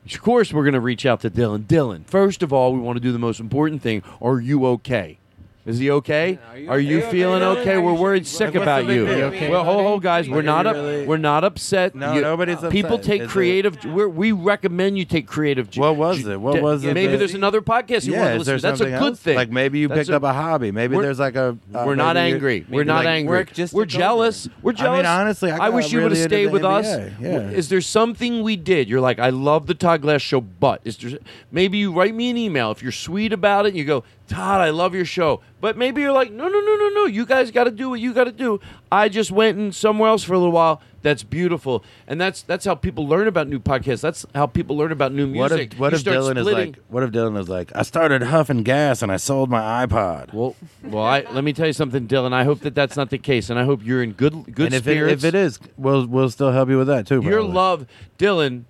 of 0.06 0.22
course 0.22 0.52
we're 0.52 0.64
going 0.64 0.74
to 0.74 0.82
reach 0.82 1.06
out 1.06 1.22
to 1.22 1.30
Dylan. 1.30 1.64
Dylan, 1.64 2.06
first 2.06 2.44
of 2.44 2.52
all, 2.52 2.74
we 2.74 2.80
want 2.80 2.98
to 2.98 3.00
do 3.00 3.14
the 3.14 3.20
most 3.20 3.40
important 3.40 3.82
thing. 3.82 4.04
Are 4.22 4.42
you 4.42 4.66
okay? 4.66 5.18
Is 5.66 5.80
he 5.80 5.90
okay? 5.90 6.38
Are 6.68 6.80
you, 6.80 7.02
feeling 7.02 7.42
okay? 7.42 7.80
We're 7.80 7.94
worried 7.94 8.28
sick 8.28 8.54
What's 8.54 8.64
about 8.64 8.86
you. 8.86 9.08
Are 9.08 9.18
you 9.18 9.24
okay, 9.26 9.50
well, 9.50 9.64
hold, 9.64 9.84
hold, 9.84 10.04
guys. 10.04 10.30
We're 10.30 10.44
not 10.44 10.68
up. 10.68 10.76
really- 10.76 11.08
We're 11.08 11.18
not 11.18 11.44
upset. 11.44 11.96
No, 11.96 12.14
You- 12.14 12.22
nobody's 12.22 12.60
People 12.70 13.00
take 13.00 13.24
Is 13.24 13.32
creative. 13.32 13.84
We're, 13.84 14.08
we 14.08 14.32
recommend 14.32 14.98
you 14.98 15.06
take 15.06 15.28
creative. 15.28 15.76
What 15.76 15.96
was 15.96 16.26
it? 16.26 16.40
What 16.40 16.62
was 16.62 16.84
it? 16.84 16.94
Maybe 16.94 17.14
that- 17.14 17.18
there's 17.18 17.34
another 17.34 17.62
podcast 17.62 18.06
you 18.06 18.14
yeah, 18.14 18.20
want 18.20 18.32
to 18.34 18.38
listen 18.40 18.56
to. 18.58 18.62
That's 18.62 18.82
a 18.82 18.86
good 18.86 18.94
else? 18.94 19.20
thing. 19.20 19.36
Like 19.36 19.50
maybe 19.50 19.80
you 19.80 19.90
picked 19.90 20.12
up 20.12 20.22
a 20.22 20.34
hobby. 20.34 20.72
Maybe 20.72 20.98
there's 20.98 21.20
like 21.20 21.36
a. 21.36 21.58
uh, 21.74 21.84
we're 21.86 21.96
not 21.96 22.16
angry. 22.16 22.66
We're 22.70 22.84
not 22.84 23.06
like 23.06 23.08
angry. 23.08 23.46
We're 23.74 23.86
jealous. 23.86 24.48
We're 24.62 24.72
I 24.72 24.74
mean, 24.74 24.84
jealous. 24.84 25.08
honestly, 25.08 25.52
I 25.52 25.70
wish 25.70 25.92
you 25.92 26.02
would 26.02 26.12
have 26.12 26.22
stayed 26.22 26.52
with 26.52 26.64
us. 26.64 26.86
Is 27.20 27.70
there 27.70 27.82
something 27.82 28.44
we 28.44 28.56
did? 28.56 28.88
You're 28.88 29.02
like, 29.02 29.18
I 29.18 29.30
love 29.30 29.66
the 29.66 29.74
Todd 29.74 30.02
Glass 30.04 30.22
show, 30.22 30.42
but 30.42 30.82
is 30.84 30.98
there 30.98 31.18
maybe 31.52 31.78
you 31.80 31.92
write 31.92 32.14
me 32.14 32.30
an 32.30 32.38
email 32.38 32.72
if 32.72 32.84
you're 32.84 32.92
sweet 32.92 33.34
about 33.34 33.66
it. 33.66 33.70
And 33.70 33.78
you 33.78 33.86
go, 33.86 34.04
Todd, 34.28 34.62
I 34.62 34.72
love 34.72 34.96
your 34.96 35.06
show, 35.06 35.42
but 35.62 35.78
maybe 35.78 36.02
you're 36.02 36.12
like, 36.12 36.32
no, 36.32 36.48
no, 36.48 36.60
no, 36.60 36.76
no, 36.76 36.90
no. 36.90 37.06
You 37.06 37.26
guys 37.28 37.52
got 37.52 37.66
to 37.66 37.72
do 37.72 37.92
what 37.92 38.00
you 38.00 38.12
got 38.14 38.24
to 38.24 38.32
do. 38.32 38.60
I 38.92 39.08
just 39.08 39.32
went 39.32 39.60
in 39.60 39.72
somewhere 39.72 40.10
else 40.10 40.24
for 40.24 40.34
a 40.34 40.38
little 40.40 40.52
while. 40.52 40.82
That's 41.04 41.22
beautiful, 41.22 41.84
and 42.08 42.20
that's 42.20 42.42
that's 42.42 42.66
how 42.66 42.74
people 42.74 43.08
learn 43.08 43.28
about 43.28 43.48
new 43.48 43.60
podcasts. 43.60 44.02
That's 44.02 44.26
how 44.34 44.48
people 44.48 44.76
learn 44.76 44.92
about 44.92 45.14
new 45.14 45.32
What 45.32 45.52
music. 45.52 45.74
if 45.74 45.80
what 45.80 45.92
You 45.92 45.98
if 46.00 46.04
Dylan 46.04 46.38
is 46.40 46.48
like? 46.48 46.80
What 46.88 47.04
if 47.04 47.12
Dylan 47.12 47.38
is 47.38 47.48
like? 47.48 47.72
I 47.76 47.84
started 47.84 48.24
huffing 48.24 48.64
gas 48.64 49.04
and 49.04 49.12
I 49.12 49.18
sold 49.18 49.52
my 49.52 49.86
iPod. 49.86 50.34
Well, 50.34 50.56
well, 50.84 51.04
I, 51.04 51.22
let 51.32 51.44
me 51.44 51.54
tell 51.54 51.68
you 51.68 51.74
something, 51.74 52.08
Dylan. 52.08 52.34
I 52.34 52.44
hope 52.44 52.62
that 52.62 52.74
that's 52.74 52.98
not 52.98 53.12
the 53.12 53.20
case, 53.20 53.52
and 53.52 53.60
I 53.60 53.66
hope 53.66 53.86
you're 53.86 54.02
in 54.02 54.14
good 54.14 54.56
good 54.56 54.66
and 54.66 54.74
if 54.74 54.88
it, 54.88 54.94
spirits. 54.96 55.24
if 55.24 55.28
it 55.28 55.36
is, 55.36 55.60
we'll 55.78 56.08
we'll 56.08 56.32
still 56.32 56.52
help 56.52 56.70
you 56.70 56.80
with 56.80 56.88
that 56.88 57.06
too. 57.06 57.22
Your 57.22 57.44
love, 57.44 57.86
Dylan. 58.18 58.64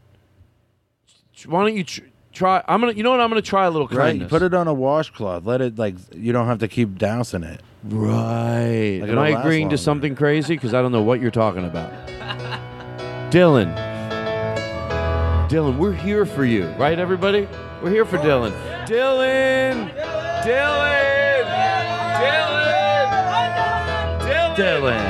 Why 1.45 1.61
don't 1.63 1.75
you 1.77 1.85
tr- 1.85 2.01
try? 2.35 2.63
I'm 2.67 2.81
gonna. 2.81 2.93
You 2.93 3.03
know 3.03 3.11
what? 3.11 3.19
I'm 3.21 3.29
gonna 3.29 3.41
try 3.41 3.65
a 3.65 3.71
little 3.71 3.87
right? 3.87 4.09
kindness. 4.09 4.29
Put 4.29 4.41
it 4.43 4.53
on 4.53 4.67
a 4.67 4.73
washcloth. 4.73 5.45
Let 5.45 5.61
it 5.61 5.79
like 5.79 5.95
you 6.13 6.33
don't 6.33 6.47
have 6.47 6.59
to 6.59 6.67
keep 6.67 6.97
dousing 6.97 7.43
it. 7.43 7.61
Right. 7.83 8.99
Like, 9.01 9.03
Am 9.03 9.09
it'll 9.09 9.19
I 9.19 9.31
last 9.31 9.45
agreeing 9.45 9.69
to 9.69 9.77
something 9.77 10.15
crazy? 10.15 10.55
Because 10.55 10.73
I 10.73 10.81
don't 10.81 10.91
know 10.91 11.01
what 11.01 11.21
you're 11.21 11.31
talking 11.31 11.65
about. 11.65 11.91
Dylan. 13.31 13.73
Dylan, 15.49 15.77
we're 15.77 15.93
here 15.93 16.25
for 16.25 16.43
you, 16.43 16.65
right, 16.79 16.97
everybody? 16.97 17.47
We're 17.81 17.91
here 17.91 18.05
for 18.05 18.17
Dylan. 18.17 18.51
Dylan. 18.87 19.91
Dylan. 20.43 21.45
Dylan. 22.15 22.15
Dylan. 22.17 22.65
Dylan. 24.57 25.05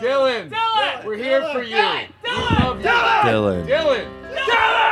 Dylan. 0.01 0.49
Dylan. 0.49 1.05
We're 1.05 1.15
here 1.17 1.41
for 1.53 1.61
you. 1.63 1.76
We 1.76 2.30
love 2.30 2.80
you. 2.80 2.86
Dylan. 2.86 3.65
Dylan. 3.65 4.05
Dylan. 4.36 4.88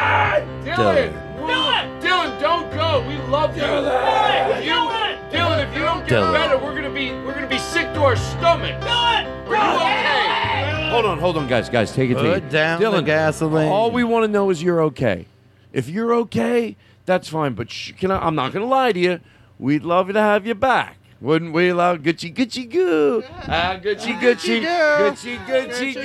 Dylan. 0.64 1.12
Dylan. 1.38 2.02
Dylan, 2.02 2.40
don't 2.40 2.72
go. 2.74 3.06
We 3.08 3.18
love 3.30 3.56
you. 3.58 3.64
Dylan. 3.64 4.62
Dylan, 5.32 5.68
if 5.68 5.76
you 5.76 5.82
don't 5.84 6.08
get 6.08 6.22
Dylan. 6.24 6.34
better, 6.34 6.58
we're 6.58 6.76
gonna 6.76 6.90
be 6.94 7.12
we're 7.26 7.34
gonna 7.34 7.48
be 7.48 7.58
sick 7.58 7.92
to 7.94 8.02
our 8.04 8.16
stomach. 8.16 8.80
Dylan. 8.82 9.26
Are 9.48 9.56
you 9.56 9.76
okay? 9.76 10.90
Hold 10.92 11.06
on, 11.06 11.18
hold 11.20 11.38
on, 11.38 11.48
guys, 11.48 11.70
guys, 11.70 11.92
take 11.92 12.12
it, 12.12 12.16
take 12.16 12.24
Put 12.24 12.38
it. 12.38 12.50
down 12.50 12.80
the 12.80 12.86
Dylan, 12.88 13.06
gasoline. 13.06 13.68
All 13.68 13.90
we 13.92 14.04
want 14.04 14.24
to 14.26 14.28
know 14.28 14.50
is 14.52 14.62
you're 14.62 14.82
okay. 14.84 15.26
If 15.74 15.90
you're 15.90 16.14
okay, 16.14 16.76
that's 17.06 17.28
fine. 17.30 17.54
But 17.54 17.70
sh- 17.72 17.94
can 17.98 18.12
I, 18.12 18.26
I'm 18.26 18.36
not 18.36 18.54
gonna 18.54 18.66
lie 18.66 18.92
to 18.92 19.00
you. 19.00 19.20
We'd 19.60 19.84
love 19.84 20.12
to 20.12 20.20
have 20.22 20.46
you 20.48 20.56
back. 20.56 20.98
Wouldn't 21.22 21.54
we 21.54 21.72
love 21.72 22.00
Gucci 22.00 22.36
Gucci 22.36 22.70
Goo? 22.70 23.24
Ah, 23.48 23.80
Gucci 23.82 24.20
Gucci 24.20 24.62
Gucci 24.62 25.38
Gucci 25.46 25.94
Goo, 25.94 26.02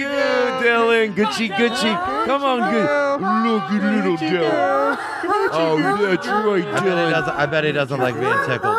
Dylan. 0.62 1.12
Gucci 1.12 1.48
Gucci. 1.50 2.24
Come 2.24 2.44
on, 2.44 2.70
good. 2.70 3.20
Look 3.20 3.62
at 3.64 3.94
little 3.96 4.16
Dylan. 4.16 4.98
Oh, 5.50 5.76
that's 6.00 6.26
right, 6.26 6.64
I 6.64 6.80
bet, 6.80 6.84
he 6.84 6.90
Dylan. 6.90 7.28
I 7.36 7.46
bet 7.46 7.64
he 7.64 7.72
doesn't 7.72 7.98
like 7.98 8.14
being 8.14 8.46
tickled. 8.46 8.76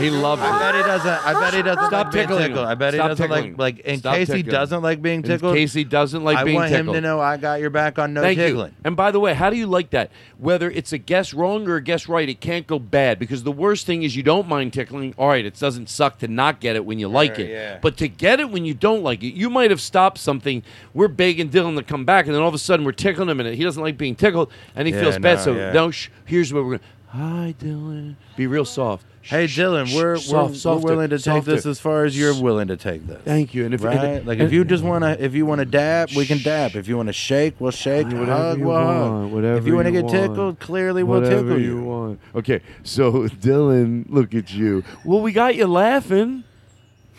He 0.00 0.10
loves 0.10 0.42
it. 0.42 0.44
I 0.46 0.58
bet 0.58 0.74
he 0.74 0.82
doesn't. 0.82 1.26
I 1.26 1.32
bet 1.40 1.54
he 1.54 1.62
doesn't 1.62 1.84
Stop 1.86 1.92
like 1.92 2.12
being 2.12 2.22
tickling 2.26 2.42
him. 2.44 2.48
tickled. 2.50 2.66
I 2.66 2.74
bet 2.74 2.94
he 2.94 2.98
Stop 2.98 3.08
doesn't 3.10 3.28
tickling 3.28 3.56
like 3.56 3.76
like 3.76 3.78
in 3.86 3.98
Stop 3.98 4.14
case 4.16 4.28
he 4.28 4.34
tickling 4.42 4.52
doesn't 4.52 4.82
like 4.82 5.02
being 5.02 5.16
In 5.18 5.22
tickled. 5.22 5.54
case 5.54 5.72
he 5.72 5.84
doesn't 5.84 6.24
like 6.24 6.36
I 6.38 6.44
being 6.44 6.56
want 6.56 6.70
tickled. 6.70 6.88
him 6.88 6.94
to 6.94 7.00
know 7.00 7.20
I 7.20 7.36
got 7.36 7.60
your 7.60 7.70
back 7.70 7.98
on 7.98 8.14
no 8.14 8.20
Thank 8.22 8.38
tickling. 8.38 8.70
you. 8.72 8.76
And 8.84 8.96
by 8.96 9.10
the 9.10 9.20
way, 9.20 9.34
how 9.34 9.50
do 9.50 9.56
you 9.56 9.66
like 9.66 9.90
that? 9.90 10.10
Whether 10.38 10.70
it's 10.70 10.92
a 10.92 10.98
guess 10.98 11.32
wrong 11.34 11.68
or 11.68 11.76
a 11.76 11.82
guess 11.82 12.08
right, 12.08 12.28
it 12.28 12.40
can't 12.40 12.66
go 12.66 12.78
bad 12.78 13.18
because 13.18 13.42
the 13.42 13.52
worst 13.52 13.86
thing 13.86 14.02
is 14.02 14.14
you 14.16 14.22
don't 14.22 14.48
mind 14.48 14.72
tickling. 14.72 15.14
All 15.18 15.28
right, 15.28 15.44
it 15.44 15.58
doesn't 15.58 15.88
suck 15.88 16.18
to 16.18 16.28
not 16.28 16.60
get 16.60 16.76
it 16.76 16.84
when 16.84 16.98
you 16.98 17.08
like 17.08 17.36
Sure, 17.36 17.44
it, 17.44 17.50
yeah. 17.50 17.78
but 17.80 17.96
to 17.98 18.08
get 18.08 18.40
it 18.40 18.50
when 18.50 18.64
you 18.64 18.74
don't 18.74 19.02
like 19.02 19.22
it, 19.22 19.34
you 19.34 19.50
might 19.50 19.70
have 19.70 19.80
stopped 19.80 20.18
something. 20.18 20.62
We're 20.92 21.08
begging 21.08 21.50
Dylan 21.50 21.76
to 21.76 21.82
come 21.82 22.04
back, 22.04 22.26
and 22.26 22.34
then 22.34 22.42
all 22.42 22.48
of 22.48 22.54
a 22.54 22.58
sudden 22.58 22.84
we're 22.84 22.92
tickling 22.92 23.28
him, 23.28 23.40
and 23.40 23.54
he 23.54 23.62
doesn't 23.64 23.82
like 23.82 23.96
being 23.98 24.14
tickled, 24.16 24.50
and 24.76 24.86
he 24.88 24.94
Yeah, 24.94 25.00
feels 25.00 25.18
bad. 25.18 25.38
no, 25.38 25.44
so 25.44 25.54
yeah. 25.54 25.72
no, 25.72 25.90
sh- 25.90 26.08
here's 26.24 26.52
what 26.52 26.64
we're 26.64 26.70
going. 26.70 26.80
To 26.80 26.84
Hi, 27.18 27.54
Dylan. 27.60 28.16
Be 28.36 28.46
real 28.48 28.64
soft. 28.64 29.06
Hey 29.26 29.46
Dylan, 29.46 29.94
we're, 29.96 30.16
soft, 30.16 30.50
we're, 30.50 30.56
softer, 30.56 30.84
we're 30.86 30.92
willing 30.92 31.10
to 31.10 31.18
take 31.18 31.44
this 31.44 31.60
softer. 31.62 31.70
as 31.70 31.80
far 31.80 32.04
as 32.04 32.18
you're 32.18 32.38
willing 32.40 32.68
to 32.68 32.76
take 32.76 33.06
this. 33.06 33.22
Thank 33.24 33.54
you. 33.54 33.64
And 33.64 33.72
if 33.72 33.82
right? 33.82 33.96
and- 33.96 34.26
like 34.26 34.38
if 34.38 34.52
you 34.52 34.64
just 34.66 34.84
wanna, 34.84 35.16
if 35.18 35.34
you 35.34 35.46
wanna 35.46 35.64
dab, 35.64 36.10
we 36.14 36.26
can 36.26 36.38
dab. 36.42 36.76
If 36.76 36.88
you 36.88 36.96
wanna 36.98 37.14
shake, 37.14 37.54
we'll 37.58 37.70
shake. 37.70 38.04
Whatever 38.06 38.26
hug, 38.26 38.58
you 38.58 38.66
we'll 38.66 38.76
hug. 38.76 39.10
want, 39.12 39.32
whatever 39.32 39.56
if 39.58 39.66
you 39.66 39.74
wanna 39.76 39.88
you 39.90 40.02
get 40.02 40.04
want. 40.04 40.16
tickled, 40.16 40.58
clearly 40.60 41.02
we'll 41.02 41.22
Whatever 41.22 41.42
tickle 41.42 41.58
you 41.60 41.78
you. 41.78 41.82
want. 41.84 42.20
Okay, 42.34 42.60
so 42.82 43.12
Dylan, 43.28 44.04
look 44.10 44.34
at 44.34 44.52
you. 44.52 44.84
Well, 45.06 45.20
we 45.22 45.32
got 45.32 45.54
you 45.56 45.66
laughing. 45.68 46.44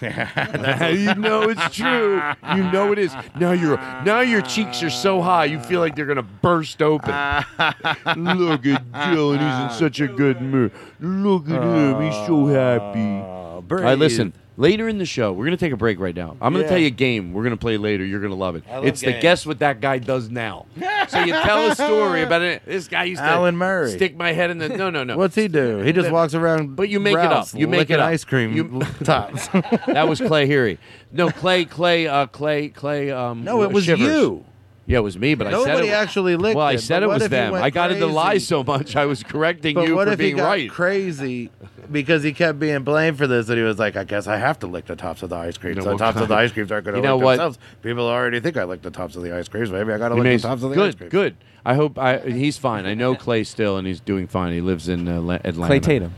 You 0.01 1.15
know 1.15 1.49
it's 1.49 1.75
true. 1.75 2.21
You 2.55 2.63
know 2.71 2.91
it 2.91 2.99
is. 2.99 3.13
Now 3.39 3.51
your 3.53 3.77
now 4.03 4.19
your 4.21 4.41
cheeks 4.41 4.83
are 4.83 4.89
so 4.89 5.21
high, 5.21 5.45
you 5.45 5.59
feel 5.59 5.79
like 5.79 5.95
they're 5.95 6.05
gonna 6.05 6.21
burst 6.23 6.81
open. 6.81 7.09
Look 7.09 8.65
at 8.65 8.83
Dylan, 8.91 9.39
he's 9.39 9.73
in 9.73 9.79
such 9.79 9.99
a 10.01 10.07
good 10.07 10.41
mood. 10.41 10.71
Look 10.99 11.49
at 11.49 11.61
him, 11.63 12.01
he's 12.01 12.27
so 12.27 12.45
happy. 12.47 13.21
Ah, 13.23 13.55
All 13.55 13.61
right, 13.69 13.97
listen. 13.97 14.33
Later 14.57 14.87
in 14.87 14.97
the 14.99 15.05
show, 15.05 15.33
we're 15.33 15.43
gonna 15.43 15.57
take 15.57 15.73
a 15.73 15.77
break 15.77 15.99
right 15.99 16.15
now. 16.15 16.37
I'm 16.41 16.53
gonna 16.53 16.63
Yeah. 16.63 16.69
tell 16.69 16.77
you 16.77 16.87
a 16.87 16.91
game 16.91 17.33
we're 17.33 17.43
gonna 17.43 17.57
play 17.57 17.75
later. 17.75 18.05
You're 18.05 18.21
gonna 18.21 18.35
love 18.35 18.55
it. 18.55 18.63
I 18.71 18.75
love 18.77 18.85
it's 18.85 19.01
the 19.01 19.07
games. 19.11 19.21
guess 19.21 19.45
what 19.45 19.59
that 19.59 19.81
guy 19.81 19.97
does 19.97 20.29
now. 20.29 20.65
so 21.09 21.19
you 21.23 21.33
tell 21.33 21.69
a 21.71 21.75
story 21.75 22.21
about 22.23 22.41
it. 22.41 22.61
This 22.65 22.87
guy 22.87 23.03
used 23.03 23.21
to 23.21 23.27
Alan 23.27 23.57
Murray. 23.57 23.91
stick 23.91 24.15
my 24.15 24.31
head 24.31 24.51
in 24.51 24.57
the 24.59 24.69
no 24.69 24.89
no 24.89 25.03
no. 25.03 25.17
What's 25.17 25.35
he 25.35 25.49
do? 25.49 25.79
He 25.79 25.91
just 25.91 26.09
walks 26.09 26.33
around. 26.33 26.77
But 26.77 26.87
you 26.87 27.01
make 27.01 27.15
it 27.15 27.17
Ralph's 27.17 27.53
up. 27.53 27.59
You 27.59 27.67
make 27.67 27.79
licking 27.79 27.95
it 27.95 27.99
up. 27.99 28.07
ice 28.07 28.23
cream 28.23 28.53
You- 28.53 28.81
tops. 29.03 29.47
that 29.87 30.07
was 30.07 30.21
Clay 30.21 30.47
Heary. 30.47 30.77
No, 31.11 31.29
Clay, 31.31 31.65
Clay, 31.65 32.07
uh, 32.07 32.27
Clay, 32.27 32.69
Clay. 32.69 33.11
Um, 33.11 33.43
No, 33.43 33.61
it 33.63 33.71
was 33.73 33.83
Shivers. 33.85 33.99
you. 34.07 34.45
Yeah, 34.87 34.99
it 34.99 35.01
was 35.01 35.17
me, 35.17 35.33
but 35.33 35.47
I 35.47 35.51
said 35.51 35.67
Nobody 35.67 35.87
it. 35.87 35.91
actually 35.93 36.35
licked 36.35 36.55
well, 36.57 36.67
I 36.67 36.73
it, 36.73 36.77
said 36.79 36.99
but 36.99 37.03
it 37.03 37.07
what 37.07 37.13
was 37.15 37.23
if 37.23 37.31
he 37.31 37.35
them. 37.37 37.51
went 37.53 37.63
I 37.65 37.69
got 37.71 37.91
into 37.91 38.05
lie 38.05 38.31
crazy? 38.33 38.45
so 38.45 38.63
much, 38.63 38.95
I 38.95 39.05
was 39.07 39.23
correcting 39.23 39.73
But 39.73 39.87
you 39.87 39.95
what 39.95 40.07
for 40.07 40.13
if 40.13 40.19
he 40.19 40.25
being 40.27 40.37
got 40.37 40.45
right. 40.47 40.69
crazy 40.69 41.49
because 41.91 42.21
he 42.21 42.33
kept 42.33 42.59
being 42.59 42.83
blamed 42.83 43.17
for 43.17 43.25
this, 43.25 43.49
and 43.49 43.57
he 43.57 43.63
was 43.63 43.79
like, 43.79 43.95
"I 43.95 44.03
guess 44.03 44.27
I 44.27 44.37
have 44.37 44.59
to 44.59 44.67
lick 44.67 44.85
the 44.85 44.95
tops 44.95 45.23
of 45.23 45.29
the 45.29 45.35
ice 45.37 45.57
creams. 45.57 45.77
You 45.77 45.81
know, 45.81 45.85
the 45.89 45.93
what 45.95 45.99
tops 45.99 46.15
of 46.17 46.27
kind 46.27 46.31
the 46.31 46.35
ice 46.35 46.51
creams 46.51 46.71
aren't 46.71 46.85
going 46.85 46.93
to 46.95 46.99
You 46.99 47.03
know 47.07 47.15
lick 47.17 47.25
what? 47.25 47.31
themselves. 47.37 47.59
People 47.81 48.05
already 48.07 48.39
think 48.39 48.57
I 48.57 48.63
lick 48.65 48.83
the 48.83 48.91
tops 48.91 49.15
of 49.15 49.23
the 49.23 49.35
ice 49.35 49.47
creams. 49.47 49.71
Maybe 49.71 49.91
I 49.91 49.97
got 49.97 50.09
to 50.09 50.15
He 50.15 50.21
lick 50.21 50.29
makes- 50.29 50.41
the 50.43 50.47
tops 50.49 50.61
of 50.63 50.69
the 50.69 50.75
good, 50.75 50.87
ice 50.89 50.95
creams." 50.95 51.11
good. 51.11 51.35
good. 51.39 51.45
I 51.67 51.73
hope 51.73 51.97
I, 51.97 52.19
he's 52.19 52.59
fine. 52.59 52.85
I 52.85 52.93
know 52.93 53.15
Clay 53.15 53.43
still, 53.43 53.77
and 53.77 53.87
he's 53.87 53.99
doing 53.99 54.27
fine. 54.27 54.53
He 54.53 54.61
lives 54.61 54.87
in 54.87 55.07
uh, 55.07 55.19
La- 55.19 55.33
Atlanta. 55.43 55.65
Clay 55.67 55.79
Tatum. 55.79 56.13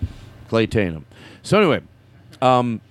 Clay 0.49 0.67
Tatum. 0.67 1.05
So 1.41 1.57
anyway, 1.57 1.79
um, 2.41 2.81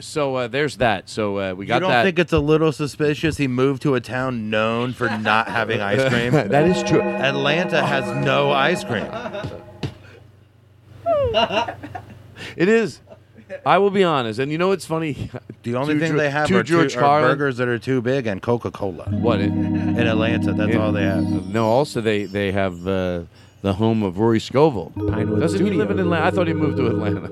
so 0.00 0.34
uh, 0.36 0.48
there's 0.48 0.76
that. 0.78 1.08
So 1.08 1.38
uh, 1.38 1.52
we 1.54 1.66
got 1.66 1.76
you 1.76 1.80
don't 1.80 1.90
that. 1.90 2.02
think 2.04 2.18
it's 2.18 2.32
a 2.32 2.38
little 2.38 2.72
suspicious 2.72 3.36
he 3.36 3.48
moved 3.48 3.82
to 3.82 3.94
a 3.94 4.00
town 4.00 4.50
known 4.50 4.92
for 4.92 5.08
not 5.18 5.48
having 5.48 5.80
ice 5.80 6.08
cream? 6.12 6.32
That 6.32 6.66
is 6.66 6.82
true. 6.82 7.00
Atlanta 7.02 7.84
has 7.84 8.06
no 8.24 8.50
ice 8.52 8.84
cream. 8.84 9.04
it 12.56 12.68
is. 12.68 13.00
I 13.64 13.78
will 13.78 13.90
be 13.90 14.04
honest, 14.04 14.38
and 14.38 14.52
you 14.52 14.58
know 14.58 14.68
what's 14.68 14.86
funny? 14.86 15.30
The 15.64 15.74
only 15.74 15.94
To 15.94 16.00
thing 16.00 16.12
Geor- 16.12 16.16
they 16.18 16.30
have 16.30 16.48
to 16.48 16.58
are, 16.58 16.62
George 16.62 16.94
two, 16.94 17.00
are 17.00 17.20
burgers 17.20 17.56
that 17.58 17.68
are 17.68 17.78
too 17.80 18.00
big 18.00 18.26
and 18.26 18.40
Coca 18.40 18.70
Cola. 18.70 19.04
What 19.10 19.40
in, 19.40 19.98
in 19.98 20.06
Atlanta? 20.06 20.54
That's 20.54 20.72
in- 20.72 20.80
all 20.80 20.92
they 20.92 21.02
have. 21.02 21.24
No, 21.48 21.66
also 21.66 22.00
they 22.00 22.24
they 22.24 22.52
have 22.52 22.86
uh, 22.86 23.22
the 23.60 23.74
home 23.74 24.02
of 24.02 24.18
Rory 24.18 24.40
Scovel. 24.40 24.92
Pinewood 24.96 25.40
Doesn't 25.40 25.62
he 25.66 25.72
live 25.72 25.90
in 25.90 25.98
Atlanta? 25.98 26.24
I 26.24 26.30
thought 26.30 26.46
he 26.46 26.54
moved 26.54 26.78
to 26.78 26.86
Atlanta. 26.86 27.28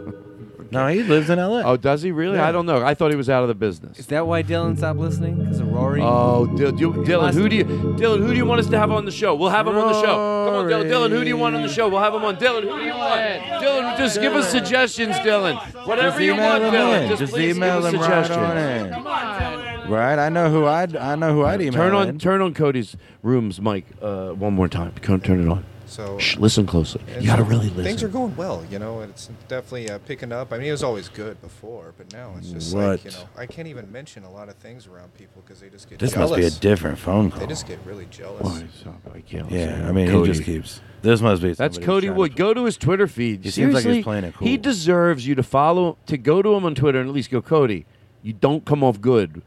No, 0.71 0.87
he 0.89 1.03
lives 1.03 1.31
in 1.31 1.39
L.A. 1.39 1.63
Oh, 1.65 1.77
does 1.77 2.03
he 2.03 2.11
really? 2.11 2.37
Yeah. 2.37 2.49
I 2.49 2.53
don't 2.53 2.67
know. 2.67 2.85
I 2.85 2.95
thought 2.95 3.11
he 3.11 3.17
was 3.17 3.31
out 3.31 3.43
of 3.43 3.49
the 3.49 3.55
business. 3.55 3.99
Is 3.99 4.07
that 4.07 4.27
why 4.27 4.43
Dylan 4.43 4.77
stopped 4.77 4.99
listening? 4.99 5.37
Because 5.39 5.61
of 5.61 5.69
Rory? 5.73 6.01
Oh, 6.03 6.47
Dil- 6.57 6.73
Dil- 6.73 6.93
Dylan, 6.93 7.33
who 7.35 7.49
do 7.49 7.57
you, 7.57 7.65
Dylan, 7.65 8.19
who 8.19 8.29
do 8.29 8.35
you 8.37 8.45
want 8.47 8.61
us 8.61 8.67
to 8.69 8.79
have 8.79 8.91
on 8.91 9.05
the 9.05 9.11
show? 9.13 9.35
We'll 9.35 9.51
have 9.51 9.67
him 9.67 9.77
on 9.77 9.93
the 9.93 10.01
show. 10.01 10.07
Come 10.47 10.55
on, 10.57 10.67
Dylan. 10.67 10.91
Dylan, 10.91 11.11
who 11.11 11.23
do 11.23 11.29
you 11.29 11.37
want 11.37 11.55
on 11.57 11.63
the 11.63 11.69
show? 11.69 11.89
We'll 11.89 12.01
have 12.03 12.15
him 12.15 12.25
on. 12.25 12.37
Dylan, 12.37 12.63
who 12.63 12.79
do 12.79 12.85
you 12.85 12.95
want? 12.95 13.21
Dylan, 13.63 13.97
just 13.99 14.21
give 14.21 14.35
us 14.35 14.51
suggestions, 14.51 15.15
Dylan. 15.17 15.57
Whatever 15.87 16.11
Just 16.19 16.21
you 16.23 16.37
want, 16.37 16.63
Dylan. 16.65 17.09
Just, 17.09 17.21
Just 17.21 17.33
please 17.33 17.57
email 17.57 17.77
give 17.81 17.85
us 17.87 17.93
them 17.93 18.01
right 18.01 18.27
suggestions. 18.27 19.03
on 19.07 19.77
in. 19.87 19.91
Right, 19.91 20.19
I 20.19 20.29
know 20.29 20.51
who 20.51 20.67
I'd 20.67 20.97
I 20.97 21.15
know 21.15 21.33
who 21.33 21.45
I'd 21.45 21.61
email. 21.61 21.73
Turn 21.75 21.95
on, 21.95 22.09
in. 22.09 22.19
turn 22.19 22.41
on 22.41 22.55
Cody's 22.55 22.97
room's 23.23 23.61
mic 23.61 23.85
uh, 24.03 24.31
one 24.31 24.53
more 24.53 24.67
time. 24.69 24.93
Turn 25.01 25.21
turn 25.21 25.47
it 25.47 25.49
on. 25.49 25.65
So 25.87 26.19
Shh, 26.19 26.37
listen 26.37 26.67
closely. 26.67 27.01
You 27.21 27.27
got 27.27 27.37
to 27.37 27.45
really 27.45 27.69
listen. 27.69 27.85
Things 27.85 28.03
are 28.03 28.09
going 28.09 28.35
well, 28.37 28.65
you 28.71 28.79
know. 28.79 29.01
It's 29.03 29.31
definitely 29.49 29.89
uh, 29.89 29.99
picking 29.99 30.33
up. 30.33 30.53
I 30.53 30.59
mean, 30.59 30.67
it 30.69 30.73
was 30.73 30.83
always 30.83 31.09
good 31.09 31.41
before, 31.41 31.95
but 31.97 32.13
now 32.13 32.35
it's 32.37 32.51
just 32.51 32.75
like 32.75 33.05
you 33.05 33.13
know, 33.13 33.29
I 33.37 33.47
can't 33.47 33.69
even 33.69 33.91
mention 33.93 34.25
a 34.25 34.31
lot 34.31 34.49
of 34.49 34.57
things 34.57 34.87
around 34.89 35.15
people 35.15 35.43
because 35.47 35.61
they 35.61 35.69
just 35.69 35.89
get 35.89 36.01
This 36.01 36.13
jealous. 36.13 36.31
must 36.31 36.41
be 36.41 36.47
a 36.47 36.51
different 36.51 36.99
phone 36.99 37.31
call. 37.31 37.41
They 37.41 37.47
just 37.47 37.69
get 37.69 37.79
really 37.85 38.07
jealous. 38.11 38.43
Why, 38.43 38.65
so 38.83 38.95
I 39.15 39.21
can't 39.21 39.51
Yeah. 39.51 39.89
I 39.89 39.93
mean, 39.93 40.11
Cody. 40.11 40.29
he 40.29 40.35
just 40.35 40.45
keeps. 40.45 40.81
This 41.03 41.21
must 41.21 41.41
be. 41.41 41.53
That's 41.53 41.79
Cody 41.79 42.09
trying 42.09 42.15
to 42.15 42.19
Wood. 42.19 42.37
Go 42.37 42.53
to 42.53 42.65
his 42.65 42.77
Twitter 42.77 43.07
feed. 43.07 43.45
He 43.45 43.51
seems 43.51 43.73
like 43.73 43.85
he's 43.85 44.03
playing 44.03 44.25
it 44.25 44.35
cool. 44.35 44.49
He 44.49 44.57
deserves 44.57 45.27
you 45.27 45.37
to 45.37 45.43
follow, 45.45 45.99
to 46.07 46.19
go 46.19 46.43
to 46.43 46.55
him 46.55 46.65
on 46.65 46.75
Twitter 46.75 46.99
and 47.01 47.09
at 47.09 47.15
least 47.15 47.31
go, 47.31 47.41
Cody. 47.41 47.87
You 48.23 48.33
don't 48.33 48.65
come 48.65 48.83
off 48.83 49.01
good. 49.01 49.41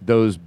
Those 0.00 0.38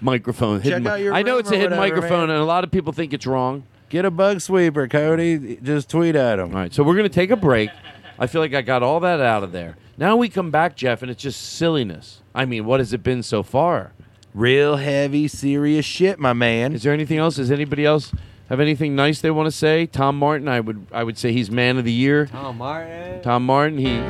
microphone. 0.00 0.58
Check 0.58 0.64
hidden, 0.74 0.86
out 0.86 1.00
your 1.00 1.12
I 1.12 1.22
know 1.22 1.38
it's 1.38 1.50
a 1.50 1.56
hidden 1.56 1.76
whatever, 1.76 1.96
microphone, 1.96 2.28
man. 2.28 2.36
and 2.36 2.38
a 2.38 2.44
lot 2.44 2.62
of 2.62 2.70
people 2.70 2.92
think 2.92 3.12
it's 3.12 3.26
wrong. 3.26 3.64
Get 3.94 4.04
a 4.04 4.10
bug 4.10 4.40
sweeper, 4.40 4.88
Cody. 4.88 5.56
Just 5.62 5.88
tweet 5.88 6.16
at 6.16 6.40
him. 6.40 6.50
All 6.50 6.62
right, 6.62 6.74
so 6.74 6.82
we're 6.82 6.96
gonna 6.96 7.08
take 7.08 7.30
a 7.30 7.36
break. 7.36 7.70
I 8.18 8.26
feel 8.26 8.40
like 8.40 8.52
I 8.52 8.60
got 8.60 8.82
all 8.82 8.98
that 8.98 9.20
out 9.20 9.44
of 9.44 9.52
there. 9.52 9.76
Now 9.96 10.16
we 10.16 10.28
come 10.28 10.50
back, 10.50 10.74
Geoff, 10.74 11.02
and 11.02 11.12
it's 11.12 11.22
just 11.22 11.40
silliness. 11.40 12.20
I 12.34 12.44
mean, 12.44 12.64
what 12.64 12.80
has 12.80 12.92
it 12.92 13.04
been 13.04 13.22
so 13.22 13.44
far? 13.44 13.92
Real 14.34 14.78
heavy, 14.78 15.28
serious 15.28 15.86
shit, 15.86 16.18
my 16.18 16.32
man. 16.32 16.72
Is 16.72 16.82
there 16.82 16.92
anything 16.92 17.18
else? 17.18 17.36
Does 17.36 17.52
anybody 17.52 17.86
else 17.86 18.12
have 18.48 18.58
anything 18.58 18.96
nice 18.96 19.20
they 19.20 19.30
want 19.30 19.46
to 19.46 19.52
say? 19.52 19.86
Tom 19.86 20.18
Martin, 20.18 20.48
I 20.48 20.58
would 20.58 20.88
I 20.90 21.04
would 21.04 21.16
say 21.16 21.30
he's 21.30 21.48
man 21.48 21.78
of 21.78 21.84
the 21.84 21.92
year. 21.92 22.26
Tom 22.26 22.58
Martin. 22.58 23.22
Tom 23.22 23.46
Martin, 23.46 23.78
he, 23.78 23.90
he 23.90 24.00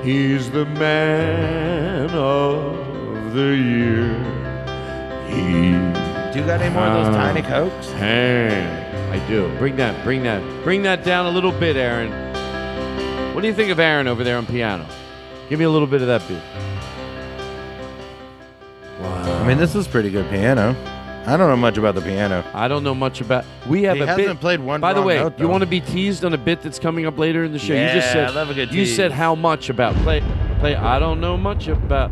He's 0.04 0.48
the 0.52 0.64
man 0.64 2.08
of 2.10 2.81
the 3.32 3.56
year. 3.56 4.08
He 5.28 5.72
Do 6.32 6.40
you 6.40 6.46
got 6.46 6.60
any 6.60 6.72
more 6.74 6.84
of 6.84 7.06
those 7.06 7.14
tiny 7.14 7.42
cokes? 7.42 7.90
Hand. 7.92 9.12
I 9.12 9.26
do. 9.28 9.48
Bring 9.58 9.76
that, 9.76 10.02
bring 10.04 10.22
that, 10.24 10.42
bring 10.64 10.82
that 10.82 11.04
down 11.04 11.26
a 11.26 11.30
little 11.30 11.52
bit, 11.52 11.76
Aaron. 11.76 12.10
What 13.34 13.40
do 13.42 13.46
you 13.48 13.54
think 13.54 13.70
of 13.70 13.78
Aaron 13.80 14.06
over 14.08 14.24
there 14.24 14.36
on 14.36 14.46
piano? 14.46 14.86
Give 15.48 15.58
me 15.58 15.64
a 15.64 15.70
little 15.70 15.86
bit 15.86 16.00
of 16.02 16.08
that 16.08 16.26
beat. 16.28 16.40
I 19.04 19.46
mean, 19.46 19.58
this 19.58 19.74
is 19.74 19.88
pretty 19.88 20.10
good 20.10 20.28
piano. 20.30 20.76
I 21.26 21.36
don't 21.36 21.48
know 21.48 21.56
much 21.56 21.76
about 21.78 21.94
the 21.94 22.00
piano. 22.00 22.44
I 22.54 22.68
don't 22.68 22.82
know 22.82 22.94
much 22.94 23.20
about. 23.20 23.44
We 23.68 23.82
have 23.84 23.96
He 23.96 24.02
a 24.02 24.06
hasn't 24.06 24.26
bit. 24.28 24.40
played 24.40 24.60
one 24.60 24.80
By 24.80 24.92
the 24.92 25.02
way, 25.02 25.16
note, 25.18 25.38
you 25.38 25.48
want 25.48 25.62
to 25.62 25.66
be 25.68 25.80
teased 25.80 26.24
on 26.24 26.32
a 26.34 26.38
bit 26.38 26.62
that's 26.62 26.78
coming 26.78 27.06
up 27.06 27.16
later 27.18 27.44
in 27.44 27.52
the 27.52 27.58
show? 27.58 27.74
you 27.74 27.86
just 27.88 28.12
said. 28.12 28.28
I 28.28 28.34
love 28.34 28.50
a 28.50 28.54
good 28.54 28.72
you 28.72 28.84
tease. 28.84 28.96
said 28.96 29.12
how 29.12 29.34
much 29.34 29.68
about 29.68 29.94
play? 29.96 30.20
Play. 30.58 30.74
I 30.74 30.98
don't 30.98 31.20
know 31.20 31.36
much 31.36 31.68
about. 31.68 32.10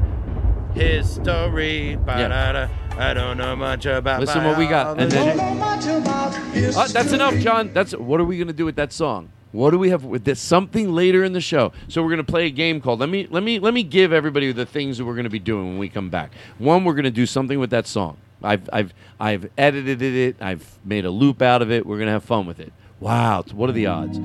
History. 0.74 1.96
ba-da-da. 1.96 2.68
I 2.98 3.14
don't 3.14 3.38
know 3.38 3.56
much 3.56 3.86
about. 3.86 4.20
Listen 4.20 4.44
what 4.44 4.58
we 4.58 4.66
got, 4.66 5.00
and 5.00 5.10
then. 5.10 5.38
Uh, 5.38 6.86
that's 6.88 7.12
enough, 7.12 7.34
John. 7.36 7.72
That's 7.72 7.92
what 7.92 8.20
are 8.20 8.24
we 8.24 8.38
gonna 8.38 8.52
do 8.52 8.64
with 8.64 8.76
that 8.76 8.92
song? 8.92 9.30
What 9.52 9.70
do 9.70 9.78
we 9.78 9.90
have 9.90 10.04
with 10.04 10.24
this? 10.24 10.40
Something 10.40 10.92
later 10.92 11.24
in 11.24 11.32
the 11.32 11.40
show. 11.40 11.72
So 11.88 12.02
we're 12.02 12.10
gonna 12.10 12.24
play 12.24 12.46
a 12.46 12.50
game 12.50 12.80
called. 12.80 13.00
Let 13.00 13.08
me 13.08 13.26
let 13.30 13.42
me 13.42 13.58
let 13.58 13.74
me 13.74 13.82
give 13.82 14.12
everybody 14.12 14.52
the 14.52 14.66
things 14.66 14.98
that 14.98 15.04
we're 15.04 15.16
gonna 15.16 15.30
be 15.30 15.38
doing 15.38 15.66
when 15.68 15.78
we 15.78 15.88
come 15.88 16.10
back. 16.10 16.32
One, 16.58 16.84
we're 16.84 16.94
gonna 16.94 17.10
do 17.10 17.26
something 17.26 17.58
with 17.58 17.70
that 17.70 17.86
song. 17.86 18.18
I've 18.42 18.68
I've 18.72 18.94
I've 19.18 19.50
edited 19.58 20.02
it. 20.02 20.36
I've 20.40 20.78
made 20.84 21.04
a 21.04 21.10
loop 21.10 21.42
out 21.42 21.62
of 21.62 21.70
it. 21.70 21.86
We're 21.86 21.98
gonna 21.98 22.12
have 22.12 22.24
fun 22.24 22.46
with 22.46 22.60
it. 22.60 22.72
Wow, 23.00 23.44
what 23.54 23.70
are 23.70 23.72
the 23.72 23.86
odds? 23.86 24.18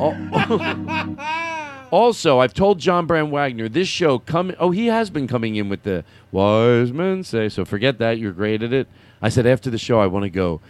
Al- 0.00 0.16
Also, 1.90 2.38
I've 2.40 2.52
told 2.52 2.78
John 2.78 3.06
Brand 3.06 3.32
Wagner 3.32 3.68
this 3.68 3.88
show 3.88 4.18
come. 4.18 4.54
Oh, 4.58 4.70
he 4.70 4.86
has 4.86 5.08
been 5.08 5.26
coming 5.26 5.56
in 5.56 5.68
with 5.68 5.84
the 5.84 6.04
wise 6.30 6.92
men 6.92 7.24
say. 7.24 7.48
So 7.48 7.64
forget 7.64 7.98
that. 7.98 8.18
You're 8.18 8.32
great 8.32 8.62
at 8.62 8.72
it. 8.72 8.88
I 9.22 9.30
said 9.30 9.46
after 9.46 9.70
the 9.70 9.78
show, 9.78 9.98
I 9.98 10.06
want 10.06 10.24
to 10.24 10.30
go. 10.30 10.60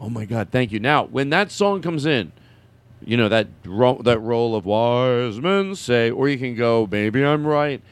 Oh 0.00 0.08
my 0.08 0.24
God, 0.24 0.48
thank 0.50 0.72
you. 0.72 0.78
Now, 0.80 1.04
when 1.04 1.30
that 1.30 1.50
song 1.50 1.82
comes 1.82 2.06
in, 2.06 2.32
you 3.04 3.16
know 3.16 3.28
that 3.28 3.48
ro- 3.64 4.00
that 4.02 4.18
role 4.20 4.54
of 4.54 4.64
wise 4.64 5.40
men 5.40 5.74
say, 5.74 6.10
or 6.10 6.28
you 6.28 6.38
can 6.38 6.54
go, 6.54 6.88
maybe 6.90 7.24
I'm 7.24 7.46
right. 7.46 7.82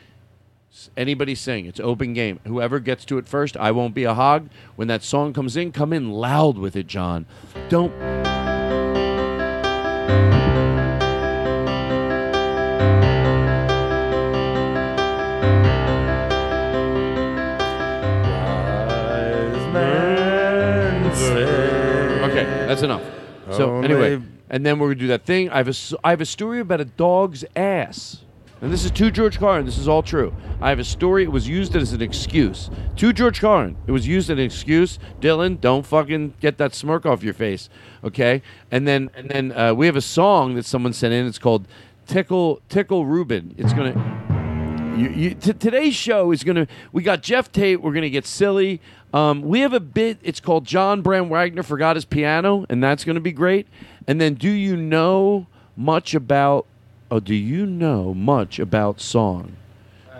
Anybody 0.96 1.34
sing? 1.34 1.66
It's 1.66 1.80
open 1.80 2.14
game. 2.14 2.38
Whoever 2.46 2.78
gets 2.78 3.04
to 3.06 3.18
it 3.18 3.26
first, 3.26 3.56
I 3.56 3.72
won't 3.72 3.94
be 3.94 4.04
a 4.04 4.14
hog. 4.14 4.48
When 4.76 4.86
that 4.88 5.02
song 5.02 5.32
comes 5.32 5.56
in, 5.56 5.72
come 5.72 5.92
in 5.92 6.12
loud 6.12 6.56
with 6.56 6.76
it, 6.76 6.86
John. 6.86 7.26
Don't. 7.68 7.92
That's 22.80 22.84
enough. 22.84 23.02
So 23.56 23.70
Only- 23.76 23.88
anyway, 23.88 24.22
and 24.50 24.64
then 24.64 24.78
we're 24.78 24.88
gonna 24.88 25.00
do 25.00 25.06
that 25.08 25.24
thing. 25.24 25.50
I 25.50 25.56
have 25.58 25.66
a 25.68 25.70
s- 25.70 25.94
I 26.04 26.10
have 26.10 26.20
a 26.20 26.26
story 26.26 26.60
about 26.60 26.80
a 26.80 26.84
dog's 26.84 27.44
ass, 27.56 28.18
and 28.60 28.72
this 28.72 28.84
is 28.84 28.90
to 28.92 29.10
George 29.10 29.38
Carlin. 29.38 29.64
This 29.66 29.78
is 29.78 29.88
all 29.88 30.02
true. 30.02 30.32
I 30.60 30.68
have 30.68 30.78
a 30.78 30.84
story. 30.84 31.22
It 31.24 31.32
was 31.32 31.48
used 31.48 31.74
as 31.74 31.92
an 31.92 32.02
excuse 32.02 32.68
to 32.96 33.12
George 33.12 33.40
Carlin. 33.40 33.76
It 33.86 33.92
was 33.92 34.06
used 34.06 34.28
as 34.30 34.38
an 34.38 34.44
excuse. 34.44 34.98
Dylan, 35.20 35.60
don't 35.60 35.86
fucking 35.86 36.34
get 36.40 36.58
that 36.58 36.74
smirk 36.74 37.06
off 37.06 37.22
your 37.22 37.34
face, 37.34 37.68
okay? 38.04 38.42
And 38.70 38.86
then 38.86 39.10
and 39.16 39.28
then 39.30 39.52
uh, 39.52 39.72
we 39.74 39.86
have 39.86 39.96
a 39.96 40.00
song 40.02 40.54
that 40.54 40.66
someone 40.66 40.92
sent 40.92 41.14
in. 41.14 41.26
It's 41.26 41.38
called 41.38 41.66
Tickle 42.06 42.60
Tickle 42.68 43.06
Rubin. 43.06 43.54
It's 43.56 43.72
gonna. 43.72 43.94
You, 44.98 45.10
you, 45.10 45.30
t- 45.34 45.52
today's 45.52 45.94
show 45.94 46.32
is 46.32 46.42
gonna. 46.42 46.66
We 46.92 47.02
got 47.04 47.22
Geoff 47.22 47.52
Tate. 47.52 47.80
We're 47.80 47.92
gonna 47.92 48.10
get 48.10 48.26
silly. 48.26 48.80
Um, 49.12 49.42
we 49.42 49.60
have 49.60 49.72
a 49.72 49.80
bit. 49.80 50.18
It's 50.22 50.40
called 50.40 50.64
John 50.64 51.02
Brand 51.02 51.30
Wagner 51.30 51.62
forgot 51.62 51.96
his 51.96 52.04
piano, 52.04 52.66
and 52.68 52.82
that's 52.82 53.04
gonna 53.04 53.20
be 53.20 53.32
great. 53.32 53.66
And 54.06 54.20
then, 54.20 54.34
do 54.34 54.50
you 54.50 54.76
know 54.76 55.46
much 55.76 56.14
about? 56.14 56.66
Oh, 57.10 57.20
do 57.20 57.34
you 57.34 57.64
know 57.64 58.12
much 58.12 58.58
about 58.58 59.00
song? 59.00 59.56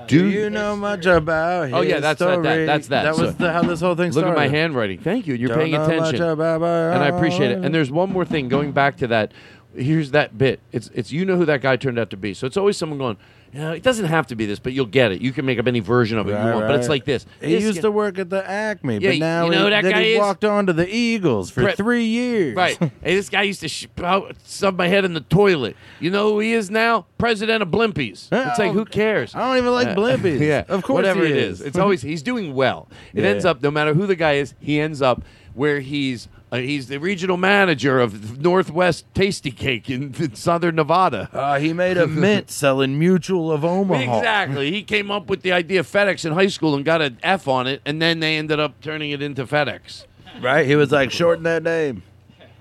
Do 0.06 0.26
you 0.26 0.48
know 0.48 0.74
much 0.74 1.04
about? 1.04 1.70
Oh 1.70 1.82
yeah, 1.82 2.00
that's 2.00 2.20
that, 2.20 2.42
that. 2.42 2.64
That's 2.66 2.88
that. 2.88 3.02
That 3.02 3.10
was 3.10 3.32
So- 3.32 3.36
the, 3.36 3.52
how 3.52 3.62
this 3.62 3.80
whole 3.80 3.94
thing 3.94 4.10
Started. 4.10 4.30
Look 4.30 4.38
at 4.38 4.40
my 4.40 4.48
handwriting. 4.48 5.00
Thank 5.00 5.26
you. 5.26 5.34
You're 5.34 5.48
Don't 5.48 5.58
paying 5.58 5.74
attention, 5.74 6.22
and 6.22 6.42
I 6.42 7.08
appreciate 7.08 7.50
it. 7.50 7.62
And 7.62 7.74
there's 7.74 7.90
one 7.90 8.10
more 8.10 8.24
thing. 8.24 8.48
Going 8.48 8.72
back 8.72 8.96
to 8.98 9.06
that, 9.08 9.32
here's 9.74 10.10
that 10.12 10.36
bit. 10.38 10.60
It's 10.72 10.90
it's 10.94 11.10
you 11.12 11.24
know 11.24 11.36
who 11.36 11.44
that 11.46 11.60
guy 11.62 11.76
turned 11.76 11.98
out 11.98 12.10
to 12.10 12.16
be. 12.16 12.34
So 12.34 12.46
it's 12.46 12.56
always 12.56 12.76
someone 12.76 12.98
going. 12.98 13.16
You 13.50 13.60
know, 13.60 13.72
it 13.72 13.82
doesn't 13.82 14.04
have 14.04 14.26
to 14.26 14.36
be 14.36 14.44
this, 14.44 14.58
but 14.58 14.74
you'll 14.74 14.84
get 14.84 15.10
it. 15.10 15.22
You 15.22 15.32
can 15.32 15.46
make 15.46 15.58
up 15.58 15.66
any 15.66 15.80
version 15.80 16.18
of 16.18 16.26
it 16.28 16.32
you 16.32 16.36
Right, 16.36 16.54
want. 16.54 16.66
But 16.66 16.76
it's 16.76 16.88
like 16.90 17.06
this. 17.06 17.24
He 17.40 17.54
This 17.54 17.64
used 17.64 17.76
guy- 17.78 17.82
to 17.84 17.90
work 17.90 18.18
at 18.18 18.28
the 18.28 18.46
Acme, 18.46 18.98
Yeah, 18.98 19.12
but 19.12 19.18
now 19.20 19.44
you 19.46 19.50
know 19.52 19.64
he, 19.64 19.70
that 19.70 19.84
guy 19.84 20.02
he 20.02 20.12
is? 20.12 20.18
walked 20.18 20.44
on 20.44 20.66
to 20.66 20.74
the 20.74 20.86
Eagles 20.86 21.50
for 21.50 21.62
Pre- 21.62 21.72
three 21.74 22.04
years. 22.04 22.54
Right. 22.54 22.76
hey, 22.78 22.90
this 23.16 23.30
guy 23.30 23.44
used 23.44 23.60
to 23.60 23.68
shove 23.68 24.76
my 24.76 24.88
head 24.88 25.06
in 25.06 25.14
the 25.14 25.22
toilet. 25.22 25.76
You 25.98 26.10
know 26.10 26.32
who 26.34 26.40
he 26.40 26.52
is 26.52 26.70
now? 26.70 27.06
President 27.16 27.62
of 27.62 27.70
Blimpies. 27.70 28.28
It's 28.30 28.58
like, 28.58 28.72
who 28.72 28.84
cares? 28.84 29.34
I 29.34 29.40
don't 29.48 29.56
even 29.56 29.72
like 29.72 29.88
Uh, 29.88 29.94
Blimpies. 29.94 30.40
yeah, 30.46 30.64
Of 30.68 30.82
course 30.82 30.96
whatever 30.96 31.24
it 31.24 31.30
is. 31.34 31.60
is. 31.62 31.66
It's 31.68 31.78
always 31.78 32.02
he's 32.10 32.22
doing 32.22 32.54
well. 32.54 32.88
It 33.14 33.22
Yeah. 33.22 33.30
ends 33.30 33.46
up 33.46 33.62
no 33.62 33.70
matter 33.70 33.94
who 33.94 34.06
the 34.06 34.16
guy 34.16 34.34
is, 34.34 34.52
he 34.60 34.78
ends 34.78 35.00
up 35.00 35.22
where 35.54 35.80
he's 35.80 36.28
uh, 36.50 36.56
he's 36.58 36.88
the 36.88 36.98
regional 36.98 37.36
manager 37.36 38.00
of 38.00 38.40
Northwest 38.40 39.04
Tastykake 39.14 39.90
in, 39.90 40.14
in 40.22 40.34
Southern 40.36 40.76
Nevada. 40.76 41.28
Uh, 41.32 41.58
he 41.58 41.72
made 41.72 41.96
a 41.98 42.06
mint 42.08 42.50
selling 42.50 42.98
Mutual 42.98 43.52
of 43.52 43.64
Omaha. 43.64 44.18
Exactly. 44.18 44.70
He 44.70 44.82
came 44.82 45.10
up 45.10 45.28
with 45.28 45.42
the 45.42 45.52
idea 45.52 45.80
of 45.80 45.86
FedEx 45.86 46.24
in 46.24 46.32
high 46.32 46.46
school 46.46 46.74
and 46.74 46.84
got 46.84 47.02
an 47.02 47.18
F 47.22 47.48
on 47.48 47.66
it, 47.66 47.82
and 47.84 48.00
then 48.00 48.20
they 48.20 48.36
ended 48.38 48.58
up 48.60 48.80
turning 48.80 49.10
it 49.10 49.20
into 49.22 49.44
FedEx. 49.46 50.04
Right? 50.40 50.66
He 50.66 50.76
was 50.76 50.90
like, 50.92 51.10
shorten 51.10 51.44
that 51.44 51.62
name. 51.62 52.02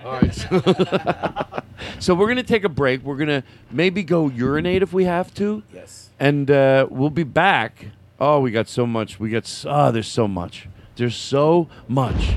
All 0.04 0.14
right. 0.14 0.34
So, 0.34 0.62
so 2.00 2.16
we're 2.16 2.28
gonna 2.28 2.44
take 2.44 2.64
a 2.64 2.70
break. 2.70 3.04
We're 3.04 3.18
gonna 3.18 3.44
maybe 3.72 4.04
go 4.04 4.30
urinate 4.30 4.82
if 4.84 4.94
we 4.94 5.06
have 5.06 5.34
to. 5.36 5.64
Yes. 5.74 6.10
And 6.20 6.50
uh, 6.52 6.88
we'll 6.90 7.10
be 7.10 7.24
back. 7.24 7.88
Oh, 8.20 8.40
we 8.40 8.52
got 8.52 8.68
so 8.68 8.86
much. 8.88 9.20
We 9.20 9.30
got. 9.30 9.44
s- 9.44 9.66
Oh, 9.68 9.92
there's 9.92 10.08
so 10.08 10.28
much. 10.28 10.68
There's 10.96 11.16
so 11.16 11.68
much. 11.88 12.36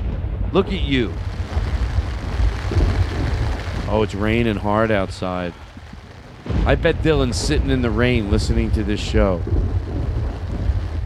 Look 0.53 0.67
at 0.67 0.81
you. 0.81 1.13
Oh, 3.91 4.03
it's 4.03 4.15
raining 4.15 4.55
hard 4.55 4.89
outside. 4.89 5.53
I 6.65 6.75
bet 6.75 7.03
Dylan's 7.03 7.35
sitting 7.35 7.69
in 7.69 7.81
the 7.81 7.89
rain 7.89 8.31
listening 8.31 8.71
to 8.71 8.83
this 8.83 9.01
show. 9.01 9.41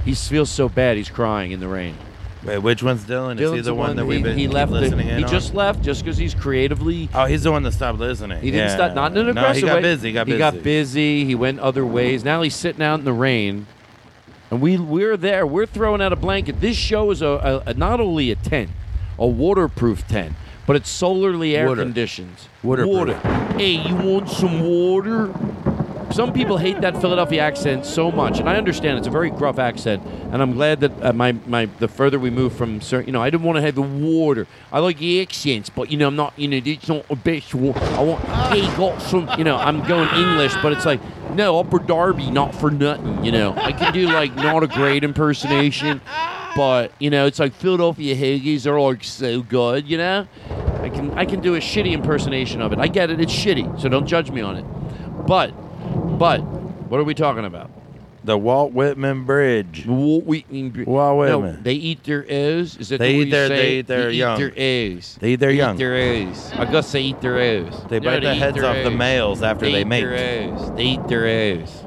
He 0.06 0.14
feels 0.14 0.52
so 0.52 0.70
bad. 0.70 0.96
He's 0.96 1.10
crying 1.10 1.52
in 1.52 1.60
the 1.60 1.68
rain. 1.68 1.96
Wait, 2.44 2.60
which 2.60 2.84
one's 2.84 3.04
Dylan? 3.04 3.40
Is 3.40 3.52
he 3.52 3.62
the 3.62 3.74
one 3.74 3.96
that 3.96 4.06
we've 4.06 4.22
been 4.22 4.38
he 4.38 4.48
left. 4.48 4.72
the- 4.72 4.84
in 4.84 5.00
he 5.00 5.24
on? 5.24 5.30
just 5.30 5.56
left 5.56 5.82
just 5.82 6.04
because 6.04 6.16
he's 6.16 6.36
creatively. 6.36 7.10
Oh, 7.12 7.26
he's 7.26 7.42
the 7.42 7.52
one 7.52 7.64
that 7.64 7.72
stopped 7.72 7.98
listening. 7.98 8.40
He 8.40 8.52
didn't 8.52 8.70
yeah. 8.70 8.76
stop. 8.76 8.94
Not 8.94 9.14
in 9.14 9.18
an 9.30 9.34
No, 9.34 9.42
aggressive 9.42 9.64
he 9.64 9.68
got 9.68 9.76
way. 9.78 9.82
busy. 9.82 10.08
He 10.10 10.14
got 10.14 10.26
busy. 10.28 10.34
He 10.36 10.40
got 10.40 10.64
busy. 10.64 11.26
He 11.26 11.34
went 11.34 11.60
other 11.60 11.84
ways. 11.84 12.24
Now 12.24 12.44
he's 12.44 12.56
sitting 12.56 12.84
out 12.84 13.00
in 13.00 13.06
the 13.06 13.14
rain, 13.14 13.66
and 14.52 14.62
we 14.62 14.78
we're 14.78 15.18
there. 15.18 15.48
We're 15.48 15.66
throwing 15.66 16.04
out 16.04 16.14
a 16.14 16.16
blanket. 16.16 16.62
This 16.62 16.78
show 16.78 17.10
is 17.10 17.24
a, 17.24 17.64
a, 17.66 17.72
a 17.72 17.74
not 17.74 18.00
only 18.00 18.30
a 18.30 18.36
tent, 18.36 18.70
a 19.18 19.26
waterproof 19.26 20.08
tent, 20.08 20.36
but 20.68 20.76
it's 20.76 20.90
solarly 20.90 21.56
air 21.56 21.68
Water. 21.68 21.84
conditioned. 21.84 22.36
Waterproof. 22.64 22.96
Water. 22.96 23.18
Hey, 23.58 23.88
you 23.88 23.96
want 23.96 24.30
some 24.30 24.62
water? 24.62 25.34
Some 26.12 26.32
people 26.32 26.58
hate 26.58 26.80
that 26.82 27.02
Philadelphia 27.02 27.42
accent 27.42 27.86
so 27.86 28.12
much, 28.12 28.40
and 28.40 28.48
I 28.48 28.56
understand 28.56 28.98
it's 28.98 29.08
a 29.08 29.12
very 29.12 29.30
gruff 29.30 29.60
accent. 29.60 30.02
And 30.32 30.42
I'm 30.42 30.54
glad 30.54 30.80
that 30.82 31.04
uh, 31.04 31.12
my 31.12 31.34
my 31.34 31.66
the 31.80 31.88
further 31.88 32.20
we 32.20 32.30
move 32.30 32.54
from 32.54 32.80
certain, 32.80 33.08
you 33.08 33.12
know, 33.12 33.22
I 33.22 33.30
didn't 33.30 33.44
want 33.44 33.58
to 33.58 33.62
have 33.62 33.76
the 33.76 33.82
water. 33.82 34.48
I 34.72 34.80
like 34.80 35.00
the 35.00 35.22
accents, 35.22 35.70
but 35.70 35.92
you 35.92 35.98
know, 35.98 36.08
I'm 36.08 36.16
not, 36.16 36.34
you 36.38 36.48
know, 36.48 36.62
it's 36.64 36.88
not 36.88 37.06
a 37.10 37.16
best 37.16 37.54
one. 37.54 37.78
I 37.78 38.02
want, 38.04 38.24
hey, 38.54 38.62
got 38.78 39.02
some, 39.02 39.30
you 39.38 39.44
know, 39.44 39.58
I'm 39.58 39.86
going 39.88 40.08
English, 40.16 40.54
but 40.62 40.72
it's 40.72 40.86
like, 40.86 41.02
no, 41.34 41.60
Upper 41.60 41.80
Darby, 41.80 42.32
not 42.32 42.56
for 42.56 42.72
nothing, 42.72 43.26
you 43.26 43.32
know. 43.32 43.54
I 43.58 43.74
can 43.74 43.92
do 43.92 44.06
like 44.08 44.34
not 44.36 44.64
a 44.64 44.68
great 44.68 45.04
impersonation, 45.04 46.00
but 46.56 46.92
you 47.00 47.10
know, 47.10 47.26
it's 47.26 47.40
like 47.40 47.54
Philadelphia 47.54 48.16
hoagies 48.16 48.66
are 48.66 48.80
like 48.80 49.04
so 49.04 49.42
good, 49.42 49.88
you 49.88 49.98
know. 49.98 50.28
I 50.82 50.90
can 50.90 51.12
I 51.18 51.26
can 51.26 51.42
do 51.42 51.56
a 51.56 51.60
shitty 51.60 51.92
impersonation 51.92 52.62
of 52.62 52.72
it. 52.74 52.80
I 52.80 52.88
get 52.88 53.10
it, 53.10 53.20
it's 53.20 53.34
shitty, 53.34 53.80
so 53.82 53.90
don't 53.90 54.06
judge 54.08 54.32
me 54.32 54.42
on 54.42 54.56
it. 54.58 54.66
But, 55.28 55.48
but, 56.20 56.40
what 56.40 57.00
are 57.00 57.04
we 57.04 57.14
talking 57.16 57.46
about? 57.46 57.72
The 58.24 58.38
Walt 58.38 58.72
Whitman 58.74 59.24
Bridge. 59.26 59.86
Walt 59.86 60.24
Whitman 60.26 60.72
Bridge. 60.72 60.88
Walt 60.88 61.28
No, 61.28 61.40
Whitman. 61.40 61.62
they 61.64 61.74
eat 61.74 62.04
their 62.06 62.26
O's. 62.28 62.76
Is 62.78 62.90
that 62.90 62.98
They 62.98 63.14
the 63.14 63.20
eat 63.20 63.30
their- 63.30 63.50
they 63.50 63.72
eat 63.78 63.88
their 63.88 64.06
They 64.08 64.14
young. 64.14 64.42
Eat 64.42 64.56
their 64.56 64.96
O's. 64.98 65.18
They 65.22 65.34
eat 65.34 65.40
their 65.40 65.52
young. 65.52 65.76
Eat 65.76 65.78
their 65.78 65.96
O's. 65.96 66.52
I 66.54 66.66
guess 66.66 66.92
they 66.92 67.02
eat 67.02 67.22
their 67.22 67.38
O's. 67.38 67.84
They 67.88 68.00
No, 68.00 68.10
bite 68.10 68.22
the 68.24 68.34
heads 68.34 68.58
off 68.64 68.78
the 68.84 68.90
males 68.90 69.44
after 69.44 69.70
they 69.70 69.82
eat 69.82 69.88
mate. 69.88 70.02
Their 70.02 70.50
O's. 70.54 70.72
They 70.76 70.84
eat 70.84 71.08
their 71.08 71.26
O's. 71.28 71.84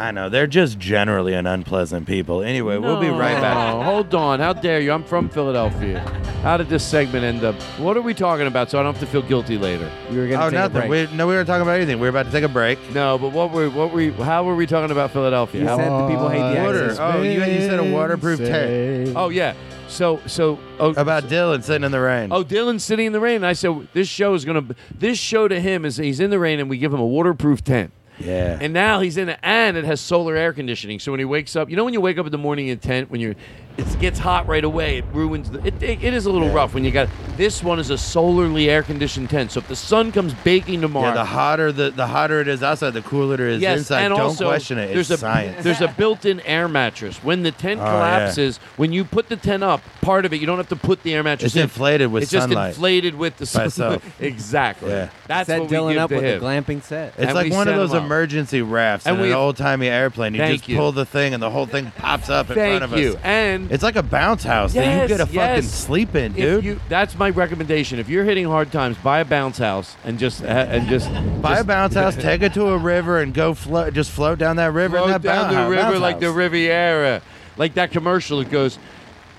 I 0.00 0.10
know. 0.12 0.28
They're 0.30 0.46
just 0.46 0.78
generally 0.78 1.34
an 1.34 1.46
unpleasant 1.46 2.06
people. 2.06 2.42
Anyway, 2.42 2.78
we'll 2.78 3.00
be 3.00 3.08
right 3.10 3.40
back. 3.40 3.74
No, 3.74 3.82
hold 3.82 4.14
on. 4.14 4.40
How 4.40 4.52
dare 4.54 4.80
you? 4.80 4.92
I'm 4.92 5.04
from 5.04 5.28
Philadelphia. 5.28 6.00
How 6.42 6.56
did 6.56 6.70
this 6.70 6.82
segment 6.82 7.22
end 7.24 7.44
up? 7.44 7.54
What 7.78 7.98
are 7.98 8.00
we 8.02 8.14
talking 8.14 8.46
about 8.46 8.70
so 8.70 8.80
I 8.80 8.82
don't 8.82 8.94
have 8.94 9.00
to 9.04 9.06
feel 9.10 9.20
guilty 9.20 9.58
later? 9.58 9.90
We 10.10 10.16
were 10.16 10.26
going 10.26 10.40
to 10.40 10.46
Oh, 10.46 10.48
nothing. 10.48 10.88
We, 10.88 11.06
no, 11.12 11.26
we 11.26 11.34
weren't 11.34 11.46
talking 11.46 11.62
about 11.62 11.76
anything. 11.76 11.98
We 11.98 12.02
were 12.04 12.08
about 12.08 12.26
to 12.26 12.32
take 12.32 12.44
a 12.44 12.48
break. 12.48 12.78
No, 12.94 13.18
but 13.18 13.32
what 13.32 13.50
were 13.50 13.68
what 13.68 13.92
were 13.92 14.10
how 14.12 14.42
were 14.44 14.54
we 14.56 14.66
talking 14.66 14.90
about 14.90 15.10
Philadelphia? 15.10 15.60
You 15.60 15.68
How- 15.68 15.76
said 15.76 15.90
the 15.90 16.08
people 16.08 16.28
hate 16.30 16.54
the 16.54 16.62
Water. 16.62 16.84
accents. 16.90 16.98
Oh, 17.00 17.22
you, 17.22 17.32
you 17.32 17.60
said 17.60 17.78
a 17.78 17.92
waterproof 17.92 18.38
tent. 18.38 19.12
Oh 19.16 19.28
yeah. 19.28 19.54
So 19.88 20.20
so 20.26 20.58
oh, 20.78 20.90
About 20.90 21.24
Dylan 21.24 21.62
sitting 21.62 21.84
in 21.84 21.92
the 21.92 22.00
rain. 22.00 22.32
Oh, 22.32 22.42
Dylan's 22.42 22.84
sitting 22.84 23.06
in 23.06 23.12
the 23.12 23.20
rain. 23.20 23.36
And 23.36 23.46
I 23.46 23.52
said, 23.52 23.88
this 23.92 24.08
show 24.08 24.32
is 24.34 24.44
gonna. 24.46 24.64
This 24.96 25.18
show 25.18 25.46
to 25.46 25.60
him 25.60 25.84
is 25.84 25.96
he's 25.98 26.20
in 26.20 26.30
the 26.30 26.38
rain, 26.38 26.58
and 26.60 26.70
we 26.70 26.78
give 26.78 26.94
him 26.94 27.00
a 27.00 27.06
waterproof 27.06 27.62
tent. 27.64 27.92
Yeah. 28.20 28.58
And 28.60 28.72
now 28.72 29.00
he's 29.00 29.16
in 29.16 29.28
it, 29.30 29.38
and 29.42 29.76
it 29.76 29.84
has 29.84 30.00
solar 30.00 30.36
air 30.36 30.52
conditioning. 30.52 30.98
So 30.98 31.10
when 31.12 31.18
he 31.18 31.24
wakes 31.24 31.56
up, 31.56 31.70
you 31.70 31.76
know 31.76 31.84
when 31.84 31.94
you 31.94 32.00
wake 32.00 32.18
up 32.18 32.26
in 32.26 32.32
the 32.32 32.38
morning 32.38 32.68
in 32.68 32.78
tent, 32.78 33.10
when 33.10 33.20
you're, 33.20 33.34
it 33.80 33.98
gets 34.00 34.18
hot 34.18 34.46
right 34.46 34.64
away. 34.64 34.98
It 34.98 35.04
ruins. 35.12 35.50
The, 35.50 35.58
it, 35.66 35.82
it, 35.82 36.02
it 36.04 36.14
is 36.14 36.26
a 36.26 36.30
little 36.30 36.50
rough 36.50 36.74
when 36.74 36.84
you 36.84 36.90
got. 36.90 37.08
This 37.36 37.62
one 37.62 37.78
is 37.78 37.90
a 37.90 37.94
solarly 37.94 38.68
air 38.68 38.82
conditioned 38.82 39.30
tent. 39.30 39.50
So 39.52 39.60
if 39.60 39.68
the 39.68 39.76
sun 39.76 40.12
comes 40.12 40.34
baking 40.34 40.80
tomorrow, 40.82 41.08
Yeah, 41.08 41.14
the 41.14 41.24
hotter 41.24 41.72
the 41.72 41.90
the 41.90 42.06
hotter 42.06 42.40
it 42.40 42.48
is 42.48 42.62
outside, 42.62 42.90
the 42.90 43.02
cooler 43.02 43.34
it 43.34 43.40
is 43.40 43.62
yes, 43.62 43.78
inside. 43.78 44.02
and 44.02 44.10
Don't 44.10 44.20
also 44.20 44.46
question 44.48 44.78
it. 44.78 44.88
there's 44.94 45.10
It's 45.10 45.20
a 45.22 45.24
science. 45.24 45.64
there's 45.64 45.80
a 45.80 45.88
built-in 45.88 46.40
air 46.40 46.68
mattress. 46.68 47.16
When 47.24 47.42
the 47.42 47.50
tent 47.52 47.80
Oh, 47.80 47.84
yeah. 47.84 47.90
collapses, 47.92 48.58
when 48.76 48.92
you 48.92 49.04
put 49.04 49.28
the 49.28 49.36
tent 49.36 49.62
up, 49.62 49.80
part 50.02 50.24
of 50.26 50.32
it 50.34 50.40
you 50.40 50.46
don't 50.46 50.58
have 50.58 50.68
to 50.68 50.76
put 50.76 51.02
the 51.02 51.14
air 51.14 51.22
mattress 51.22 51.52
It's 51.52 51.56
in. 51.56 51.62
inflated 51.62 52.12
with 52.12 52.28
sunlight. 52.28 52.50
it's 52.50 52.56
just 52.58 52.76
inflated 52.76 53.14
with 53.14 53.36
the 53.38 53.50
By 53.58 53.68
sun. 53.68 54.00
exactly. 54.20 54.90
Yeah. 54.90 55.08
That's 55.26 55.46
Set 55.46 55.60
what 55.60 55.70
we 55.70 55.76
Dylan 55.76 55.92
give 55.94 56.02
up 56.02 56.10
to 56.10 56.16
with 56.16 56.24
him. 56.24 56.42
a 56.42 56.44
glamping 56.44 56.82
set. 56.82 57.14
It's 57.16 57.26
And 57.26 57.34
like 57.34 57.52
one 57.52 57.68
of 57.68 57.76
those 57.76 57.94
emergency 57.94 58.60
rafts 58.62 59.06
And 59.06 59.16
in 59.16 59.22
we- 59.22 59.28
an 59.30 59.34
old 59.36 59.56
timey 59.56 59.88
airplane. 59.88 60.34
You 60.34 60.44
just 60.46 60.68
you. 60.68 60.76
pull 60.76 60.92
the 60.92 61.06
thing 61.06 61.32
and 61.34 61.42
the 61.42 61.50
whole 61.50 61.66
thing 61.66 61.90
pops 61.96 62.28
up 62.28 62.50
in 62.50 62.56
Thank 62.56 62.80
front 62.80 62.84
of 62.84 62.92
us. 62.92 63.00
Thank 63.00 63.14
you. 63.14 63.20
And 63.22 63.69
It's 63.70 63.84
like 63.84 63.94
a 63.94 64.02
bounce 64.02 64.42
house 64.42 64.72
that 64.74 64.84
Yes, 64.84 65.02
you 65.08 65.16
get 65.16 65.20
a 65.20 65.26
fucking 65.32 65.62
sleep 65.62 66.16
in, 66.16 66.32
if 66.32 66.36
dude. 66.36 66.64
you, 66.64 66.80
that's 66.88 67.16
my 67.16 67.30
recommendation. 67.30 68.00
If 68.00 68.08
you're 68.08 68.24
hitting 68.24 68.44
hard 68.46 68.72
times, 68.72 68.96
buy 68.98 69.20
a 69.20 69.24
bounce 69.24 69.58
house 69.58 69.96
and 70.04 70.18
just 70.18 70.42
uh, 70.42 70.46
and 70.46 70.88
just 70.88 71.08
Buy 71.40 71.52
just 71.52 71.62
a 71.62 71.66
bounce 71.66 71.94
house, 71.94 72.16
take 72.20 72.42
it 72.42 72.52
to 72.54 72.66
a 72.66 72.76
river, 72.76 73.20
and 73.20 73.32
go 73.32 73.54
float. 73.54 73.94
Just 73.94 74.10
float 74.10 74.40
down 74.40 74.56
that 74.56 74.72
river. 74.72 74.96
in 74.96 75.04
float 75.04 75.22
that 75.22 75.22
down 75.22 75.42
bounce 75.44 75.52
the 75.54 75.58
house- 75.60 75.70
river 75.70 75.82
bounce 75.92 76.00
like 76.00 76.20
the 76.20 76.26
house. 76.26 76.36
Riviera, 76.36 77.22
like 77.56 77.74
that 77.74 77.92
commercial. 77.92 78.40
It 78.40 78.50
goes, 78.50 78.78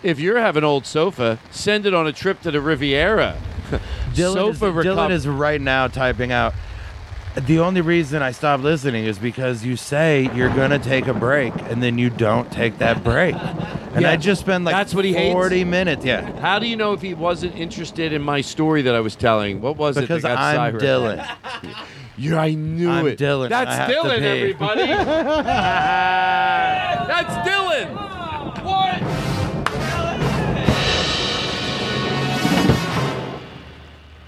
if 0.02 0.18
you 0.20 0.36
have 0.38 0.56
an 0.56 0.64
old 0.64 0.86
sofa, 0.86 1.38
send 1.52 1.86
it 1.86 1.94
on 1.94 2.08
a 2.08 2.14
trip 2.14 2.40
to 2.42 2.52
the 2.52 2.62
Riviera. 2.62 3.38
Dylan, 4.14 4.50
is, 4.52 4.60
sofa 4.60 4.66
Dylan 4.72 5.12
is 5.12 5.28
right 5.28 5.60
now 5.60 5.88
typing 5.88 6.32
out. 6.32 6.54
The 7.36 7.60
only 7.60 7.80
reason 7.80 8.22
I 8.22 8.32
stopped 8.32 8.62
listening 8.62 9.06
is 9.06 9.18
because 9.18 9.64
you 9.64 9.78
say 9.78 10.30
you're 10.36 10.50
gonna 10.50 10.80
take 10.80 11.08
a 11.08 11.14
break 11.14 11.54
and 11.70 11.82
then 11.82 11.98
you 11.98 12.10
don't 12.10 12.52
take 12.52 12.78
that 12.80 13.06
break. 13.06 13.36
And 13.94 14.06
I 14.06 14.18
just 14.18 14.42
spent 14.42 14.66
like 14.66 14.76
that's 14.76 14.94
what 14.94 15.06
he 15.06 15.14
hates. 15.14 15.32
40 15.32 15.64
minutes. 15.64 16.04
Yeah. 16.04 16.38
How 16.42 16.60
do 16.60 16.68
you 16.68 16.76
know 16.76 16.92
if 16.92 17.02
he 17.02 17.14
wasn't 17.14 17.56
interested 17.56 18.12
in 18.12 18.22
my 18.22 18.42
story 18.42 18.82
that 18.82 18.96
I 18.96 19.00
was 19.00 19.16
telling? 19.16 19.62
What 19.62 19.78
was 19.78 19.96
Because 19.96 20.26
it? 20.26 20.28
Because 20.28 20.40
I'm? 20.40 20.78
Dylan. 20.78 21.26
Yeah, 22.18 22.40
I 22.42 22.54
knew 22.54 22.90
I'm 22.92 23.08
it. 23.08 23.18
Dylan. 23.18 23.50
That's 23.50 23.92
Dylan, 23.92 24.20
everybody. 24.22 24.82
That's 27.08 27.34
Dylan. 27.50 27.96
What? 28.64 29.02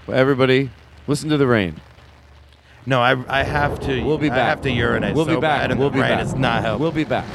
Well, 0.08 0.18
everybody, 0.18 0.70
listen 1.06 1.28
to 1.28 1.36
the 1.36 1.46
rain. 1.46 1.80
No, 2.86 3.00
I, 3.00 3.40
I 3.40 3.42
have 3.44 3.80
to. 3.80 4.02
We'll 4.04 4.18
be 4.18 4.28
back. 4.28 4.36
I 4.36 4.40
back. 4.40 4.48
have 4.48 4.60
to 4.62 4.70
urinate. 4.70 5.14
We'll 5.14 5.24
so 5.24 5.36
be 5.36 5.40
back. 5.40 5.62
bad 5.62 5.70
in 5.70 5.78
we'll 5.78 5.88
the 5.90 5.94
be 5.94 6.00
rain. 6.02 6.10
back. 6.10 6.22
It's 6.24 6.34
not 6.34 6.62
helping. 6.62 6.82
We'll 6.82 6.92
be 6.92 7.04
back. 7.04 7.26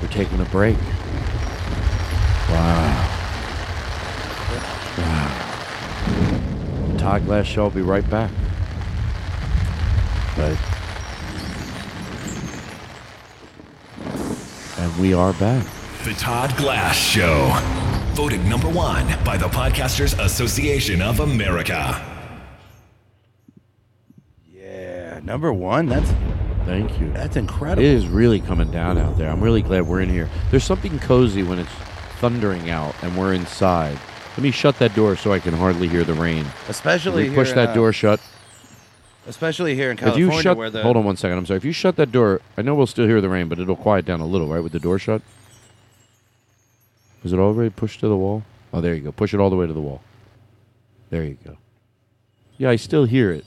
We're 0.00 0.08
taking 0.08 0.40
a 0.40 0.44
break. 0.46 0.76
Wow. 2.48 3.08
Wow. 4.98 6.96
Todd 6.98 7.24
Glass 7.24 7.46
Show 7.46 7.64
will 7.64 7.70
be 7.70 7.82
right 7.82 8.08
back. 8.08 8.30
But 10.36 10.56
and 14.78 14.96
we 15.00 15.12
are 15.14 15.32
back. 15.34 15.66
The 16.04 16.14
Todd 16.14 16.56
Glass 16.56 16.96
Show. 16.96 17.50
Voted 18.14 18.44
number 18.46 18.68
one 18.68 19.06
by 19.24 19.36
the 19.36 19.46
Podcasters 19.46 20.18
Association 20.24 21.02
of 21.02 21.20
America. 21.20 22.06
Yeah, 25.20 25.26
number 25.26 25.52
one. 25.52 25.86
That's 25.86 26.10
Thank 26.66 27.00
you. 27.00 27.12
that's 27.12 27.36
incredible. 27.36 27.82
It 27.82 27.88
is 27.88 28.06
really 28.06 28.40
coming 28.40 28.70
down 28.70 28.98
out 28.98 29.16
there. 29.16 29.30
I'm 29.30 29.40
really 29.40 29.62
glad 29.62 29.86
we're 29.86 30.00
in 30.00 30.08
here. 30.08 30.28
There's 30.50 30.64
something 30.64 30.98
cozy 30.98 31.42
when 31.42 31.58
it's 31.58 31.70
thundering 32.18 32.70
out 32.70 32.94
and 33.02 33.16
we're 33.16 33.32
inside. 33.32 33.98
Let 34.30 34.40
me 34.40 34.50
shut 34.50 34.78
that 34.78 34.94
door 34.94 35.16
so 35.16 35.32
I 35.32 35.40
can 35.40 35.54
hardly 35.54 35.88
hear 35.88 36.04
the 36.04 36.14
rain. 36.14 36.46
Especially 36.68 37.28
me 37.28 37.34
push 37.34 37.52
that 37.52 37.70
uh, 37.70 37.74
door 37.74 37.92
shut. 37.92 38.20
Especially 39.26 39.74
here 39.74 39.90
in 39.90 39.98
If 39.98 40.04
California, 40.04 40.36
you 40.36 40.42
shut, 40.42 40.56
where 40.56 40.70
the 40.70 40.82
hold 40.82 40.96
on 40.96 41.04
one 41.04 41.16
second. 41.16 41.38
I'm 41.38 41.46
sorry. 41.46 41.58
If 41.58 41.64
you 41.64 41.72
shut 41.72 41.96
that 41.96 42.12
door, 42.12 42.40
I 42.56 42.62
know 42.62 42.74
we'll 42.74 42.86
still 42.86 43.06
hear 43.06 43.20
the 43.20 43.28
rain, 43.28 43.48
but 43.48 43.58
it'll 43.58 43.76
quiet 43.76 44.04
down 44.04 44.20
a 44.20 44.26
little, 44.26 44.48
right? 44.48 44.62
With 44.62 44.72
the 44.72 44.78
door 44.78 44.98
shut. 44.98 45.22
Is 47.24 47.32
it 47.32 47.38
already 47.38 47.70
pushed 47.70 48.00
to 48.00 48.08
the 48.08 48.16
wall? 48.16 48.44
Oh, 48.72 48.80
there 48.80 48.94
you 48.94 49.02
go. 49.02 49.12
Push 49.12 49.34
it 49.34 49.40
all 49.40 49.50
the 49.50 49.56
way 49.56 49.66
to 49.66 49.72
the 49.72 49.80
wall. 49.80 50.00
There 51.10 51.24
you 51.24 51.36
go. 51.44 51.58
Yeah, 52.56 52.70
I 52.70 52.76
still 52.76 53.04
hear 53.04 53.30
it, 53.32 53.44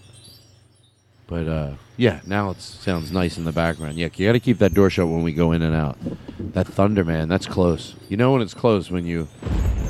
but 1.27 1.47
uh, 1.47 1.71
Yeah, 1.97 2.21
now 2.25 2.51
it 2.51 2.61
sounds 2.61 3.11
nice 3.11 3.37
in 3.37 3.45
the 3.45 3.51
background. 3.51 3.95
Yeah, 3.97 4.09
you 4.15 4.27
got 4.27 4.33
to 4.33 4.39
keep 4.39 4.57
that 4.59 4.73
door 4.73 4.89
shut 4.89 5.07
when 5.07 5.23
we 5.23 5.33
go 5.33 5.51
in 5.51 5.61
and 5.61 5.75
out. 5.75 5.97
That 6.53 6.67
thunder, 6.67 7.03
man, 7.03 7.29
that's 7.29 7.45
close. 7.47 7.95
You 8.09 8.17
know 8.17 8.33
when 8.33 8.41
it's 8.41 8.53
close 8.53 8.91
when 8.91 9.05
you. 9.05 9.25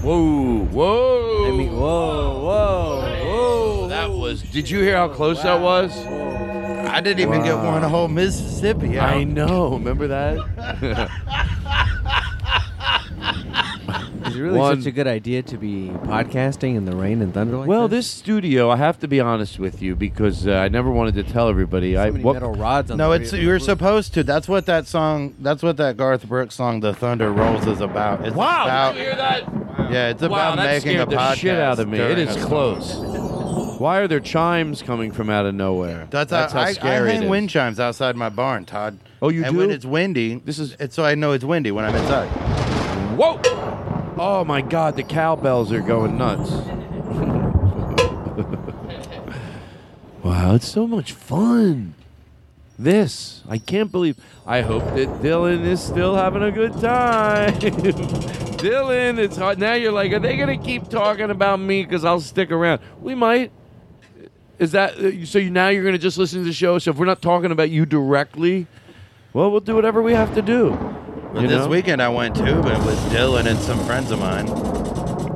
Whoa, 0.04 0.66
whoa! 0.66 1.48
I 1.48 1.52
mean, 1.58 1.72
whoa, 1.72 2.40
whoa, 2.40 3.26
whoa! 3.26 3.88
That 3.88 4.12
was. 4.12 4.42
Did 4.42 4.70
you 4.70 4.80
hear 4.80 4.98
how 4.98 5.08
close 5.08 5.42
that 5.44 5.62
was? 5.62 6.06
I 6.06 7.00
didn't 7.02 7.22
even 7.22 7.44
get 7.44 7.56
one 7.56 7.82
whole 7.84 8.08
Mississippi 8.08 9.00
out. 9.00 9.10
I 9.10 9.24
know. 9.24 9.74
Remember 9.74 10.08
that? 10.08 11.10
Is 14.26 14.36
it 14.38 14.40
really 14.42 14.58
One- 14.58 14.82
such 14.82 14.88
a 14.88 14.92
good 14.92 15.08
idea 15.08 15.42
to 15.44 15.58
be 15.58 15.90
podcasting 16.06 16.76
in 16.76 16.86
the 16.86 16.96
rain 16.96 17.22
and 17.22 17.34
thunder 17.34 17.58
like 17.58 17.68
well, 17.68 17.88
this? 17.88 18.06
this 18.08 18.08
studio, 18.20 18.70
I 18.70 18.78
have 18.78 19.00
to 19.00 19.08
be 19.08 19.20
honest 19.20 19.60
with 19.60 19.82
you 19.82 19.96
because 19.96 20.48
uh, 20.48 20.54
I 20.54 20.70
never 20.70 20.90
wanted 20.90 21.16
to 21.16 21.24
tell 21.24 21.50
everybody. 21.50 21.98
I 21.98 22.10
many 22.10 22.24
what- 22.24 22.34
metal 22.34 22.54
rods 22.56 22.90
on 22.92 22.98
No, 22.98 23.10
the 23.10 23.22
it's 23.22 23.34
radio. 23.34 23.46
you 23.48 23.52
were 23.54 23.60
supposed 23.60 24.14
to. 24.16 24.24
That's 24.24 24.48
what 24.48 24.66
that 24.68 24.88
song. 24.88 25.36
That's 25.40 25.62
what 25.62 25.78
that 25.78 25.98
Garth 25.98 26.28
Brooks 26.28 26.56
song, 26.56 26.80
"The 26.80 26.94
Thunder 26.94 27.32
Rolls," 27.32 27.68
is 27.68 27.82
about. 27.82 28.26
It's 28.26 28.36
Wow! 28.36 28.64
about, 28.64 28.94
Did 28.94 29.00
you 29.00 29.06
hear 29.08 29.16
that? 29.18 29.44
Yeah, 29.92 30.10
it's 30.10 30.22
wow, 30.22 30.28
about 30.28 30.56
that 30.58 30.64
making 30.66 30.76
a 30.76 30.80
scared 30.94 31.10
the 31.10 31.16
podcast. 31.18 31.36
shit 31.36 31.60
out 31.60 31.80
of 31.80 31.88
me. 31.90 32.00
It 32.00 32.16
during 32.16 32.28
is 32.30 32.36
a 32.36 32.40
song. 32.40 32.48
close. 32.50 33.80
Why 33.80 33.98
are 34.00 34.08
there 34.08 34.20
chimes 34.22 34.82
coming 34.82 35.12
from 35.12 35.30
out 35.30 35.46
of 35.46 35.54
nowhere? 35.56 36.08
That's, 36.10 36.30
That's 36.32 36.54
how, 36.54 36.60
how 36.62 36.66
I, 36.68 36.74
scary 36.74 37.10
I 37.10 37.14
hang 37.14 37.24
it 37.24 37.26
is. 37.26 37.30
wind 37.30 37.50
chimes 37.50 37.80
outside 37.80 38.16
my 38.16 38.30
barn, 38.30 38.64
Todd. 38.66 38.98
Oh, 39.22 39.30
you 39.30 39.44
and 39.44 39.54
do? 39.54 39.60
when 39.60 39.72
it's 39.72 39.84
windy, 39.86 40.36
This 40.46 40.58
is 40.60 40.78
it's 40.80 40.96
so 40.96 41.04
I 41.04 41.16
know 41.16 41.34
it's 41.34 41.44
windy 41.44 41.72
when 41.72 41.84
I'm 41.84 41.94
inside. 41.96 42.53
Whoa! 43.16 43.40
Oh 44.18 44.44
my 44.44 44.62
God, 44.62 44.96
the 44.96 45.04
cowbells 45.04 45.72
are 45.72 45.82
going 45.82 46.18
nuts. 46.18 46.50
wow, 50.24 50.56
it's 50.56 50.68
so 50.68 50.88
much 50.88 51.12
fun. 51.12 51.94
This, 52.80 53.44
I 53.48 53.60
can't 53.60 53.92
believe. 53.92 54.18
I 54.48 54.62
hope 54.62 54.84
that 54.96 55.08
Dylan 55.22 55.64
is 55.64 55.80
still 55.80 56.16
having 56.16 56.42
a 56.42 56.52
good 56.52 56.74
time. 56.74 57.54
Dylan, 57.54 59.20
it's 59.20 59.38
hard. 59.38 59.60
Now 59.60 59.74
you're 59.74 59.92
like, 59.92 60.12
are 60.12 60.20
they 60.20 60.36
going 60.36 60.60
to 60.60 60.66
keep 60.66 60.90
talking 60.90 61.30
about 61.30 61.60
me 61.60 61.84
because 61.84 62.04
I'll 62.04 62.20
stick 62.20 62.50
around? 62.50 62.82
We 63.00 63.14
might. 63.14 63.52
Is 64.58 64.72
that 64.72 64.96
uh, 64.96 65.26
so? 65.26 65.38
You, 65.38 65.52
now 65.52 65.68
you're 65.68 65.84
going 65.84 65.94
to 65.94 66.00
just 66.00 66.18
listen 66.18 66.40
to 66.40 66.46
the 66.46 66.54
show. 66.54 66.80
So 66.80 66.90
if 66.90 66.98
we're 66.98 67.06
not 67.06 67.22
talking 67.22 67.52
about 67.52 67.70
you 67.70 67.86
directly, 67.86 68.66
well, 69.34 69.52
we'll 69.52 69.60
do 69.60 69.76
whatever 69.76 70.02
we 70.02 70.14
have 70.14 70.34
to 70.34 70.42
do. 70.42 70.72
But 71.34 71.42
You 71.42 71.48
this 71.48 71.60
know? 71.64 71.68
weekend 71.68 72.02
I 72.02 72.10
went 72.10 72.36
tubing 72.36 72.86
with 72.86 73.00
Dylan 73.12 73.46
and 73.48 73.58
some 73.60 73.80
friends 73.86 74.12
of 74.12 74.20
mine. 74.20 74.46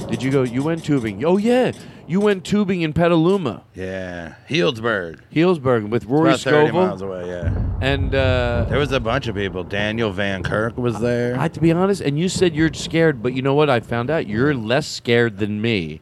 Did 0.07 0.21
you 0.23 0.31
go? 0.31 0.43
You 0.43 0.63
went 0.63 0.85
tubing. 0.85 1.25
Oh 1.25 1.37
yeah, 1.37 1.71
you 2.07 2.19
went 2.21 2.45
tubing 2.45 2.81
in 2.81 2.93
Petaluma, 2.93 3.63
Yeah, 3.75 4.35
Healdsburg. 4.49 5.19
Healdsburg, 5.33 5.89
with 5.89 6.05
Rory 6.05 6.29
about 6.29 6.39
30 6.39 6.67
Scovel. 6.67 6.85
miles 6.85 7.01
away. 7.01 7.27
Yeah, 7.27 7.53
And 7.81 8.15
uh, 8.15 8.65
there 8.69 8.79
was 8.79 8.91
a 8.93 8.99
bunch 8.99 9.27
of 9.27 9.35
people. 9.35 9.63
Daniel 9.63 10.11
Van 10.11 10.43
Kirk 10.43 10.77
was 10.77 10.99
there. 10.99 11.35
I 11.37 11.43
have 11.43 11.53
to 11.53 11.59
be 11.59 11.71
honest. 11.73 12.01
And 12.01 12.17
you 12.17 12.29
said 12.29 12.55
you're 12.55 12.73
scared, 12.73 13.21
but 13.21 13.33
you 13.33 13.41
know 13.41 13.53
what? 13.55 13.69
I 13.69 13.79
found 13.81 14.09
out 14.09 14.27
you're 14.27 14.53
less 14.53 14.87
scared 14.87 15.39
than 15.39 15.61
me. 15.61 15.99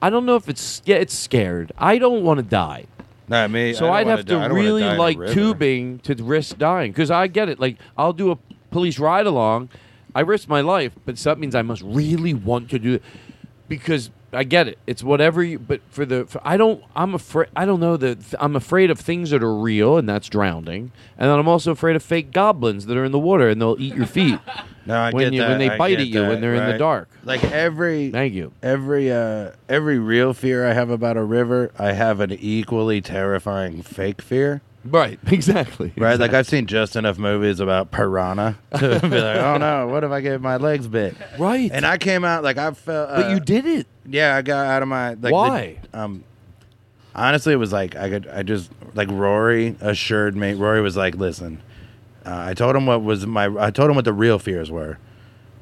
I 0.00 0.10
don't 0.10 0.26
know 0.26 0.36
if 0.36 0.48
it's 0.48 0.82
yeah, 0.84 0.96
it's 0.96 1.14
scared. 1.14 1.72
I 1.78 1.98
don't 1.98 2.22
want 2.22 2.38
to 2.38 2.44
die. 2.44 2.86
Not 3.28 3.50
me. 3.50 3.72
So 3.72 3.86
I 3.88 4.00
I'd 4.00 4.04
don't 4.04 4.06
wanna 4.06 4.16
have 4.18 4.26
die- 4.26 4.34
I 4.34 4.42
to 4.42 4.48
don't 4.48 4.50
wanna 4.52 4.54
really 4.54 4.82
die 4.82 4.90
in 4.90 4.96
a 4.96 4.98
like 4.98 5.18
river. 5.18 5.32
tubing 5.34 5.98
to 6.00 6.14
risk 6.22 6.58
dying 6.58 6.92
because 6.92 7.10
I 7.10 7.26
get 7.28 7.48
it. 7.48 7.58
Like 7.58 7.78
I'll 7.96 8.12
do 8.12 8.30
a 8.32 8.38
police 8.72 8.98
ride 8.98 9.26
along, 9.26 9.68
I 10.14 10.20
risk 10.20 10.48
my 10.48 10.60
life, 10.60 10.92
but 11.04 11.16
that 11.18 11.38
means 11.38 11.54
I 11.54 11.62
must 11.62 11.82
really 11.82 12.34
want 12.34 12.70
to 12.70 12.78
do 12.78 12.94
it 12.94 13.02
because 13.68 14.10
I 14.34 14.44
get 14.44 14.66
it. 14.66 14.78
It's 14.86 15.02
whatever 15.02 15.42
you. 15.42 15.58
But 15.58 15.80
for 15.90 16.04
the, 16.06 16.24
for, 16.26 16.40
I 16.44 16.56
don't. 16.56 16.82
I'm 16.96 17.14
afraid. 17.14 17.48
I 17.54 17.64
don't 17.64 17.80
know 17.80 17.96
that 17.98 18.34
I'm 18.40 18.56
afraid 18.56 18.90
of 18.90 18.98
things 18.98 19.30
that 19.30 19.42
are 19.42 19.54
real, 19.54 19.98
and 19.98 20.08
that's 20.08 20.28
drowning. 20.28 20.90
And 21.18 21.30
then 21.30 21.38
I'm 21.38 21.48
also 21.48 21.70
afraid 21.70 21.96
of 21.96 22.02
fake 22.02 22.32
goblins 22.32 22.86
that 22.86 22.96
are 22.96 23.04
in 23.04 23.12
the 23.12 23.18
water 23.18 23.48
and 23.48 23.60
they'll 23.60 23.76
eat 23.78 23.94
your 23.94 24.06
feet. 24.06 24.38
No, 24.84 24.96
I 24.96 25.12
when 25.12 25.26
get 25.26 25.32
you, 25.34 25.40
that. 25.42 25.48
when 25.50 25.58
they 25.60 25.70
I 25.70 25.78
bite 25.78 26.00
at 26.00 26.08
you 26.08 26.22
that, 26.22 26.28
when 26.28 26.40
they're 26.40 26.56
in 26.56 26.68
the 26.68 26.76
dark. 26.76 27.08
Like 27.22 27.44
every 27.44 28.10
Thank 28.10 28.34
you. 28.34 28.52
every 28.64 29.12
uh 29.12 29.52
every 29.68 30.00
real 30.00 30.34
fear 30.34 30.68
I 30.68 30.72
have 30.72 30.90
about 30.90 31.16
a 31.16 31.22
river, 31.22 31.70
I 31.78 31.92
have 31.92 32.18
an 32.18 32.32
equally 32.32 33.00
terrifying 33.00 33.82
fake 33.82 34.20
fear. 34.20 34.60
Right. 34.84 35.18
Exactly. 35.32 35.92
Right, 35.96 36.18
like 36.18 36.32
I've 36.34 36.46
seen 36.46 36.66
just 36.66 36.96
enough 36.96 37.18
movies 37.18 37.60
about 37.60 37.90
piranha 37.90 38.58
to 38.78 39.00
be 39.00 39.20
like, 39.20 39.36
oh 39.38 39.56
no, 39.58 39.86
what 39.88 40.02
if 40.04 40.10
I 40.10 40.20
get 40.20 40.40
my 40.40 40.56
legs 40.56 40.86
bit? 40.88 41.14
Right. 41.38 41.70
And 41.72 41.84
I 41.86 41.98
came 41.98 42.24
out 42.24 42.42
like 42.42 42.58
I 42.58 42.72
felt. 42.72 43.08
but 43.10 43.26
uh, 43.26 43.28
you 43.30 43.40
did 43.40 43.64
it. 43.66 43.86
Yeah, 44.06 44.36
I 44.36 44.42
got 44.42 44.66
out 44.66 44.82
of 44.82 44.88
my. 44.88 45.10
Like, 45.10 45.20
the- 45.20 45.30
Why? 45.32 45.78
um, 45.94 46.24
honestly, 47.14 47.52
it 47.52 47.56
was 47.56 47.72
like 47.72 47.94
I 47.96 48.08
could. 48.10 48.26
I 48.28 48.42
just 48.42 48.70
like 48.94 49.08
Rory 49.10 49.76
assured 49.80 50.36
me. 50.36 50.54
Rory 50.54 50.80
was 50.82 50.96
like, 50.96 51.14
"Listen, 51.14 51.62
uh, 52.26 52.34
I 52.48 52.54
told 52.54 52.74
him 52.74 52.86
what 52.86 53.02
was 53.02 53.24
my. 53.26 53.44
I 53.58 53.70
told 53.70 53.88
him 53.90 53.96
what 53.96 54.04
the 54.04 54.12
real 54.12 54.38
fears 54.40 54.70
were, 54.70 54.98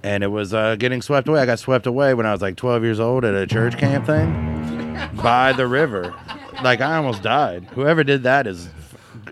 and 0.02 0.24
it 0.24 0.28
was 0.28 0.54
uh, 0.54 0.76
getting 0.76 1.02
swept 1.02 1.28
away. 1.28 1.40
I 1.40 1.46
got 1.46 1.58
swept 1.58 1.86
away 1.86 2.14
when 2.14 2.24
I 2.24 2.32
was 2.32 2.40
like 2.40 2.56
12 2.56 2.82
years 2.82 2.98
old 3.00 3.24
at 3.26 3.34
a 3.34 3.46
church 3.46 3.76
camp 3.76 4.06
thing 4.06 4.98
by 5.22 5.52
the 5.52 5.66
river. 5.66 6.14
Like 6.64 6.80
I 6.80 6.96
almost 6.96 7.22
died. 7.22 7.64
Whoever 7.74 8.02
did 8.04 8.22
that 8.22 8.46
is. 8.46 8.68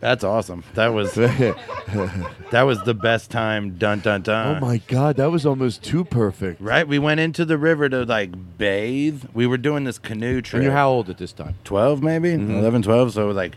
That's 0.01 0.25
awesome. 0.25 0.65
That 0.75 0.89
was 0.89 1.15
that 1.15 2.63
was 2.65 2.83
the 2.83 2.95
best 2.95 3.31
time. 3.31 3.77
Dun 3.79 4.01
dun 4.01 4.23
dun. 4.23 4.57
oh 4.57 4.61
my 4.61 4.79
God, 4.89 5.17
that 5.17 5.31
was 5.31 5.45
almost 5.47 5.83
too 5.83 6.05
perfect. 6.05 6.61
Right, 6.61 6.87
we 6.87 6.99
went 6.99 7.21
into 7.21 7.45
the 7.45 7.59
river 7.59 7.89
to 7.89 8.05
like 8.05 8.31
bathe. 8.59 9.25
We 9.35 9.47
were 9.47 9.59
doing 9.59 9.85
this 9.85 9.99
canoe 9.99 10.41
trip. 10.41 10.59
And 10.59 10.65
you're 10.65 10.73
how 10.73 10.91
old 10.91 11.11
at 11.11 11.19
this 11.19 11.33
time? 11.33 11.57
12 11.65 12.03
maybe 12.03 12.31
Mhm. 12.33 12.59
11 12.59 12.83
12 12.83 13.13
so 13.13 13.29
like 13.31 13.57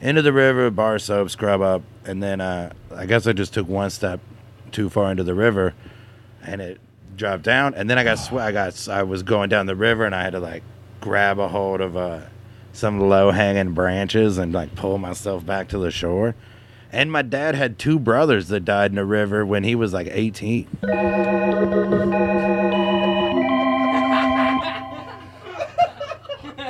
into 0.00 0.22
the 0.22 0.32
river 0.32 0.70
bar 0.70 0.98
soap 0.98 1.30
scrub 1.30 1.62
up 1.62 1.82
and 2.04 2.22
then 2.22 2.40
uh, 2.40 2.70
i 2.94 3.06
guess 3.06 3.26
i 3.26 3.32
just 3.32 3.54
took 3.54 3.66
one 3.66 3.88
step 3.88 4.20
too 4.70 4.90
far 4.90 5.10
into 5.10 5.24
the 5.24 5.32
river 5.34 5.72
and 6.44 6.60
it 6.60 6.78
dropped 7.16 7.42
down 7.42 7.72
and 7.74 7.88
then 7.88 7.98
i 7.98 8.04
got 8.04 8.16
sw- 8.18 8.34
i 8.34 8.52
got 8.52 8.88
i 8.90 9.02
was 9.02 9.22
going 9.22 9.48
down 9.48 9.64
the 9.64 9.74
river 9.74 10.04
and 10.04 10.14
i 10.14 10.22
had 10.22 10.34
to 10.34 10.38
like 10.38 10.62
grab 11.00 11.38
a 11.38 11.48
hold 11.48 11.80
of 11.80 11.96
uh, 11.96 12.20
some 12.76 13.00
low 13.00 13.30
hanging 13.30 13.72
branches 13.72 14.36
and 14.38 14.52
like 14.52 14.74
pull 14.74 14.98
myself 14.98 15.44
back 15.46 15.68
to 15.68 15.78
the 15.78 15.90
shore 15.90 16.34
and 16.92 17.10
my 17.10 17.22
dad 17.22 17.54
had 17.54 17.78
two 17.78 17.98
brothers 17.98 18.48
that 18.48 18.60
died 18.64 18.90
in 18.92 18.96
the 18.96 19.04
river 19.04 19.44
when 19.44 19.64
he 19.64 19.74
was 19.74 19.92
like 19.92 20.08
18 20.10 20.66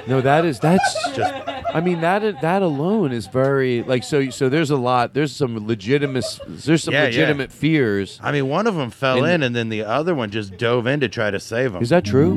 No, 0.09 0.21
that 0.21 0.45
is 0.45 0.61
that's 0.61 1.11
just. 1.17 1.35
I 1.75 1.81
mean 1.81 2.01
that 2.01 2.41
that 2.41 2.63
alone 2.63 3.11
is 3.13 3.27
very 3.27 3.83
like 3.83 4.05
so. 4.05 4.31
So 4.31 4.49
there's 4.49 4.71
a 4.71 4.77
lot. 4.77 5.15
There's 5.15 5.35
some 5.35 5.67
legitimate. 5.67 6.25
There's 6.47 6.85
some 6.85 6.95
Yeah, 6.95 7.01
yeah. 7.03 7.07
legitimate 7.07 7.51
fears. 7.53 8.21
i 8.23 8.31
mean 8.31 8.49
one 8.49 8.67
of 8.69 8.77
them 8.77 8.91
fell 8.91 9.25
And- 9.25 9.35
in 9.35 9.43
and 9.43 9.57
then 9.57 9.69
the 9.69 9.83
other 9.83 10.15
one 10.15 10.31
just 10.31 10.57
dove 10.57 10.87
in 10.87 11.01
to 11.01 11.09
try 11.09 11.31
to 11.33 11.41
save 11.41 11.75
him 11.75 11.83
Is 11.83 11.89
that 11.89 12.05
true? 12.05 12.35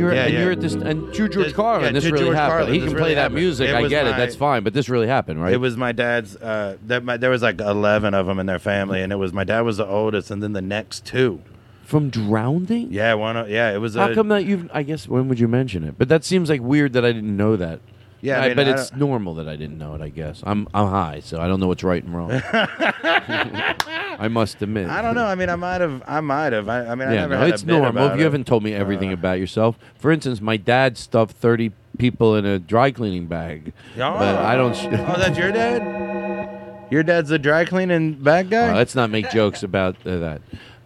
And 0.00 0.08
you're 0.08 0.14
Yeah, 0.14 0.24
and 0.24 0.32
yeah. 0.34 0.40
you're 0.40 0.52
at 0.52 0.60
this 0.60 0.74
and 0.74 1.12
to 1.14 1.28
George 1.28 1.54
Carlin. 1.54 1.84
yeah, 1.86 1.92
this 1.92 2.04
really 2.04 2.24
George 2.24 2.36
happened. 2.36 2.58
Carlin, 2.58 2.74
he 2.74 2.78
can 2.80 2.88
really 2.88 3.00
play 3.00 3.14
that 3.14 3.20
happened. 3.22 3.40
music. 3.40 3.68
It 3.68 3.74
I 3.74 3.88
get 3.88 4.06
it. 4.06 4.16
That's 4.16 4.36
fine. 4.36 4.62
But 4.62 4.72
this 4.74 4.88
really 4.88 5.06
happened, 5.06 5.42
right? 5.42 5.52
It 5.52 5.58
was 5.58 5.76
my 5.76 5.92
dad's. 5.92 6.36
Uh, 6.36 6.76
that 6.86 7.04
my, 7.04 7.16
there 7.16 7.30
was 7.30 7.42
like 7.42 7.60
eleven 7.60 8.14
of 8.14 8.26
them 8.26 8.38
in 8.38 8.46
their 8.46 8.58
family, 8.58 9.02
and 9.02 9.12
it 9.12 9.16
was 9.16 9.32
my 9.32 9.44
dad 9.44 9.60
was 9.60 9.76
the 9.76 9.86
oldest, 9.86 10.30
and 10.30 10.42
then 10.42 10.52
the 10.52 10.62
next 10.62 11.04
two. 11.04 11.40
from 11.84 12.08
drowning. 12.10 12.92
Yeah, 12.92 13.14
one. 13.14 13.36
Yeah, 13.50 13.72
it 13.72 13.78
was. 13.78 13.94
How 13.94 14.10
a, 14.10 14.14
come 14.14 14.28
that 14.28 14.44
you've? 14.44 14.70
I 14.72 14.82
guess 14.82 15.08
when 15.08 15.28
would 15.28 15.40
you 15.40 15.48
mention 15.48 15.84
it? 15.84 15.96
But 15.98 16.08
that 16.08 16.24
seems 16.24 16.48
like 16.48 16.60
weird 16.60 16.92
that 16.94 17.04
I 17.04 17.12
didn't 17.12 17.36
know 17.36 17.56
that. 17.56 17.80
Yeah, 18.22 18.40
I 18.40 18.44
I 18.44 18.48
mean, 18.48 18.56
but 18.56 18.68
I 18.68 18.70
it's 18.72 18.92
normal 18.94 19.34
that 19.36 19.48
I 19.48 19.56
didn't 19.56 19.78
know 19.78 19.94
it. 19.94 20.00
I 20.00 20.08
guess 20.08 20.42
I'm 20.44 20.68
I'm 20.74 20.88
high, 20.88 21.20
so 21.20 21.40
I 21.40 21.48
don't 21.48 21.60
know 21.60 21.66
what's 21.68 21.84
right 21.84 22.02
and 22.02 22.14
wrong. 22.14 22.30
I 22.52 24.28
must 24.28 24.60
admit. 24.60 24.88
I 24.88 25.00
don't 25.00 25.14
know. 25.14 25.24
I 25.24 25.34
mean, 25.34 25.48
I 25.48 25.56
might 25.56 25.80
have. 25.80 26.02
I 26.06 26.20
might 26.20 26.52
have. 26.52 26.68
I, 26.68 26.86
I 26.86 26.94
mean, 26.94 27.08
I 27.08 27.14
yeah, 27.14 27.20
never 27.22 27.34
no, 27.34 27.40
had 27.40 27.48
it's 27.50 27.62
a 27.62 27.66
normal. 27.66 28.06
If 28.08 28.14
you 28.14 28.20
it. 28.20 28.24
haven't 28.24 28.46
told 28.46 28.62
me 28.62 28.74
everything 28.74 29.10
Uh, 29.10 29.14
about 29.14 29.38
yourself, 29.38 29.78
for 29.96 30.10
instance, 30.12 30.40
my 30.40 30.56
dad 30.56 30.98
stuffed 30.98 31.36
thirty 31.36 31.72
people 31.98 32.36
in 32.36 32.44
a 32.44 32.58
dry 32.58 32.90
cleaning 32.90 33.26
bag. 33.26 33.72
Oh. 33.96 33.98
But 34.18 34.36
I 34.36 34.56
don't. 34.56 34.74
oh, 34.76 35.16
that's 35.18 35.38
your 35.38 35.52
dad. 35.52 36.86
Your 36.90 37.02
dad's 37.02 37.30
a 37.30 37.38
dry 37.38 37.64
cleaning 37.64 38.14
bag 38.14 38.50
guy. 38.50 38.70
Uh, 38.70 38.74
let's 38.74 38.94
not 38.94 39.10
make 39.10 39.30
jokes 39.30 39.62
about 39.62 39.96
uh, 40.06 40.18
that. 40.18 40.42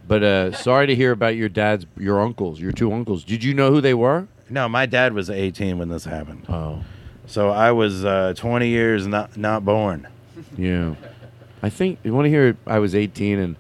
But 0.07 0.23
uh, 0.23 0.53
sorry 0.53 0.87
to 0.87 0.95
hear 0.95 1.13
about 1.13 1.35
your 1.35 1.49
dad's, 1.49 1.87
your 1.97 2.21
uncles, 2.21 2.61
your 2.61 2.73
two 2.73 2.93
uncles. 2.93 3.25
Did 3.25 3.43
you 3.43 3.55
know 3.55 3.71
who 3.71 3.81
they 3.81 3.95
were? 3.95 4.29
no, 4.51 4.69
my 4.69 4.85
dad 4.85 5.15
was 5.15 5.31
18 5.31 5.79
when 5.79 5.89
this 5.89 6.05
happened. 6.05 6.45
Oh, 6.49 6.85
So 7.27 7.51
I 7.51 7.73
was 7.73 8.05
uh, 8.05 8.35
20 8.37 8.69
years 8.69 9.07
not 9.07 9.37
not 9.37 9.65
born. 9.65 10.07
yeah. 10.57 10.95
I 11.63 11.71
think 11.71 11.99
you 12.05 12.13
want 12.13 12.27
to 12.27 12.31
hear. 12.31 12.57
I 12.67 12.79
was 12.79 12.95
18 12.95 13.39
and 13.39 13.57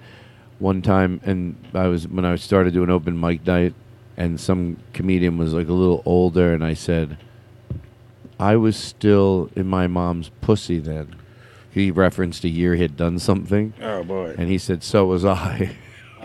one 0.58 0.82
time, 0.82 1.20
and 1.24 1.56
I 1.74 1.86
was 1.88 2.06
when 2.06 2.24
I 2.26 2.36
started 2.36 2.74
doing 2.74 2.90
open 2.90 3.18
mic 3.18 3.46
night, 3.46 3.72
and 4.16 4.38
some 4.38 4.76
comedian 4.92 5.38
was 5.38 5.54
like 5.54 5.68
a 5.68 5.72
little 5.72 6.02
older, 6.04 6.52
and 6.52 6.62
I 6.62 6.74
said, 6.74 7.16
I 8.38 8.56
was 8.56 8.76
still 8.76 9.48
in 9.56 9.66
my 9.66 9.86
mom's 9.86 10.28
pussy 10.42 10.78
then. 10.78 11.16
He 11.70 11.90
referenced 11.90 12.44
a 12.44 12.48
year 12.48 12.74
he 12.74 12.82
had 12.82 12.96
done 12.96 13.18
something, 13.18 13.72
Oh 13.80 14.04
boy. 14.04 14.34
and 14.36 14.48
he 14.50 14.58
said, 14.58 14.82
"So 14.82 15.06
was 15.06 15.24
I." 15.24 15.70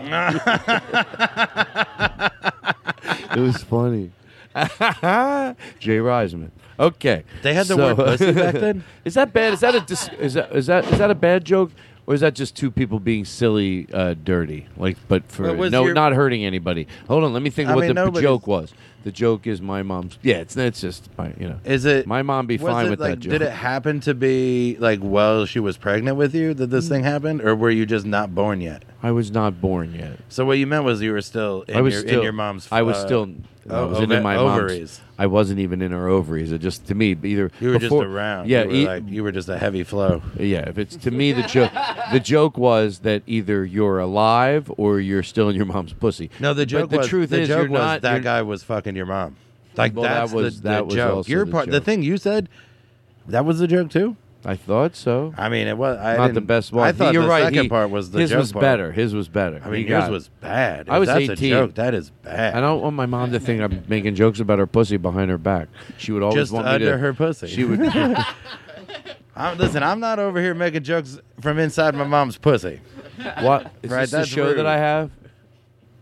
it 3.34 3.40
was 3.40 3.62
funny. 3.62 4.10
Jay 4.54 5.98
Reisman. 5.98 6.50
Okay. 6.80 7.24
They 7.42 7.54
had 7.54 7.66
the 7.66 7.74
So- 7.74 7.94
word 7.94 7.96
pussy 7.96 8.32
back 8.32 8.54
then? 8.54 8.82
is 9.04 9.14
that 9.14 9.32
bad? 9.32 9.52
Is 9.52 9.60
that 9.60 9.74
a 9.74 9.80
dis- 9.80 10.08
is 10.18 10.34
that 10.34 10.50
is 10.52 10.66
that 10.66 10.84
is 10.90 10.98
that 10.98 11.10
a 11.10 11.14
bad 11.14 11.44
joke? 11.44 11.70
Or 12.06 12.14
is 12.14 12.22
that 12.22 12.34
just 12.34 12.56
two 12.56 12.72
people 12.72 12.98
being 12.98 13.24
silly, 13.24 13.86
uh, 13.92 14.14
dirty? 14.24 14.66
Like, 14.76 14.96
but 15.06 15.30
for 15.30 15.46
What 15.46 15.56
was 15.58 15.70
no, 15.70 15.84
your- 15.84 15.94
not 15.94 16.12
hurting 16.12 16.44
anybody. 16.44 16.88
Hold 17.06 17.22
on, 17.22 17.32
let 17.32 17.42
me 17.42 17.50
think 17.50 17.68
I 17.68 17.72
of 17.72 17.76
what 17.76 17.82
mean, 17.82 17.88
the 17.90 17.94
nobody's- 17.94 18.22
joke 18.22 18.46
was. 18.48 18.72
The 19.02 19.12
joke 19.12 19.46
is 19.46 19.62
my 19.62 19.82
mom's. 19.82 20.18
Yeah, 20.22 20.36
it's 20.36 20.54
it's 20.58 20.80
just 20.82 21.08
my 21.16 21.32
you 21.38 21.48
know. 21.48 21.58
Is 21.64 21.86
it 21.86 22.06
my 22.06 22.20
mom 22.22 22.46
be 22.46 22.58
was 22.58 22.70
fine 22.70 22.86
it, 22.86 22.90
with 22.90 23.00
like, 23.00 23.10
that 23.12 23.20
joke? 23.20 23.30
Did 23.32 23.42
it 23.42 23.50
happen 23.52 24.00
to 24.00 24.12
be 24.12 24.76
like 24.78 24.98
while 25.00 25.46
she 25.46 25.58
was 25.58 25.78
pregnant 25.78 26.18
with 26.18 26.34
you 26.34 26.52
that 26.52 26.68
Mm. 26.68 26.72
this 26.72 26.88
thing 26.88 27.04
happened, 27.04 27.40
or 27.40 27.54
were 27.54 27.70
you 27.70 27.86
just 27.86 28.04
not 28.04 28.34
born 28.34 28.60
yet? 28.60 28.84
I 29.02 29.10
was 29.12 29.30
not 29.30 29.58
born 29.58 29.94
yet. 29.94 30.18
So 30.28 30.44
what 30.44 30.58
you 30.58 30.66
meant 30.66 30.84
was 30.84 31.00
you 31.00 31.12
were 31.12 31.22
still 31.22 31.64
in, 31.66 31.76
I 31.76 31.80
was 31.80 31.94
your, 31.94 32.02
still 32.02 32.18
in 32.18 32.24
your 32.24 32.32
mom's. 32.32 32.68
I 32.70 32.82
was 32.82 32.96
uh, 32.98 33.06
still. 33.06 33.30
I 33.70 33.82
wasn't 33.84 34.12
in 34.12 34.22
my 34.22 34.36
ovaries. 34.36 35.00
I 35.20 35.26
wasn't 35.26 35.60
even 35.60 35.82
in 35.82 35.92
her 35.92 36.08
ovaries. 36.08 36.50
It 36.50 36.60
just 36.62 36.86
to 36.86 36.94
me 36.94 37.10
either 37.22 37.50
You 37.60 37.68
were 37.72 37.78
before- 37.78 38.04
just 38.04 38.10
around. 38.14 38.48
Yeah, 38.48 38.62
you 38.62 38.68
were, 38.68 38.74
e- 38.74 38.86
like, 38.86 39.02
you 39.06 39.22
were 39.22 39.32
just 39.32 39.50
a 39.50 39.58
heavy 39.58 39.84
flow. 39.84 40.22
Yeah, 40.38 40.66
if 40.66 40.78
it's 40.78 40.96
to 40.96 41.10
me 41.10 41.32
the 41.32 41.42
joke, 41.42 41.72
the 42.10 42.20
joke 42.20 42.56
was 42.56 43.00
that 43.00 43.22
either 43.26 43.62
you're 43.64 43.98
alive 43.98 44.72
or 44.78 44.98
you're 44.98 45.22
still 45.22 45.50
in 45.50 45.56
your 45.56 45.66
mom's 45.66 45.92
pussy. 45.92 46.30
No, 46.40 46.54
the 46.54 46.64
joke 46.64 46.84
but 46.88 46.90
the 46.90 46.98
was 46.98 47.08
truth 47.08 47.28
the 47.30 47.40
is 47.42 47.48
you're 47.50 47.68
was 47.68 47.78
not. 47.80 48.00
that 48.00 48.22
guy 48.22 48.40
was 48.40 48.62
fucking 48.62 48.96
your 48.96 49.04
mom. 49.04 49.36
Like 49.76 49.94
Well, 49.94 50.04
that 50.04 50.30
was- 50.34 50.62
the, 50.62 50.68
that 50.70 50.78
the 50.78 50.84
was 50.86 50.94
joke. 50.94 51.28
Your 51.28 51.44
part, 51.44 51.66
the 51.66 51.72
joke. 51.72 51.84
thing 51.84 52.02
you 52.02 52.16
said, 52.16 52.48
that 53.28 53.44
was 53.44 53.58
the 53.58 53.66
joke 53.68 53.90
too. 53.90 54.16
I 54.42 54.56
thought 54.56 54.96
so. 54.96 55.34
I 55.36 55.50
mean, 55.50 55.66
it 55.66 55.76
was 55.76 55.98
I 55.98 56.16
not 56.16 56.28
the 56.28 56.32
didn't- 56.34 56.46
best 56.46 56.72
one. 56.72 56.88
I 56.88 56.92
thought 56.92 57.12
you're 57.12 57.24
the 57.24 57.28
right. 57.28 57.44
second 57.44 57.62
he- 57.64 57.68
part 57.68 57.90
was 57.90 58.10
the 58.10 58.16
best. 58.16 58.20
his 58.22 58.30
joke 58.30 58.38
was 58.38 58.52
part. 58.52 58.62
better. 58.62 58.92
His 58.92 59.14
was 59.14 59.28
better. 59.28 59.60
I 59.62 59.68
mean, 59.68 59.82
He 59.84 59.88
yours 59.90 60.04
got 60.04 60.08
it. 60.08 60.12
was 60.12 60.28
bad. 60.40 60.88
I 60.88 60.94
If 60.96 61.00
was 61.00 61.06
that's 61.08 61.20
18. 61.30 61.52
a 61.52 61.56
joke. 61.56 61.74
That 61.74 61.92
is 61.94 62.10
bad. 62.22 62.54
I 62.54 62.60
don't 62.60 62.80
want 62.80 62.96
my 62.96 63.04
mom 63.06 63.32
to 63.32 63.40
think 63.40 63.60
I'm 63.60 63.82
making 63.88 64.14
jokes 64.14 64.40
about 64.40 64.58
her 64.58 64.66
pussy 64.66 64.96
behind 64.96 65.30
her 65.30 65.36
back. 65.38 65.68
She 65.98 66.12
would 66.12 66.22
always 66.22 66.36
Just 66.36 66.52
want 66.52 66.64
me 66.66 66.72
under 66.72 66.92
to, 66.92 66.98
her 66.98 67.12
pussy. 67.12 67.48
She 67.48 67.64
would. 67.64 67.80
I'm, 69.36 69.56
listen, 69.58 69.82
I'm 69.82 70.00
not 70.00 70.18
over 70.18 70.40
here 70.40 70.54
making 70.54 70.82
jokes 70.84 71.18
from 71.40 71.58
inside 71.58 71.94
my 71.94 72.04
mom's 72.04 72.36
pussy. 72.36 72.80
what 73.40 73.70
is 73.82 73.90
Right, 73.90 74.00
this 74.02 74.10
the 74.10 74.16
that's 74.18 74.28
show 74.28 74.46
rude. 74.48 74.58
that 74.58 74.66
I 74.66 74.76
have? 74.78 75.10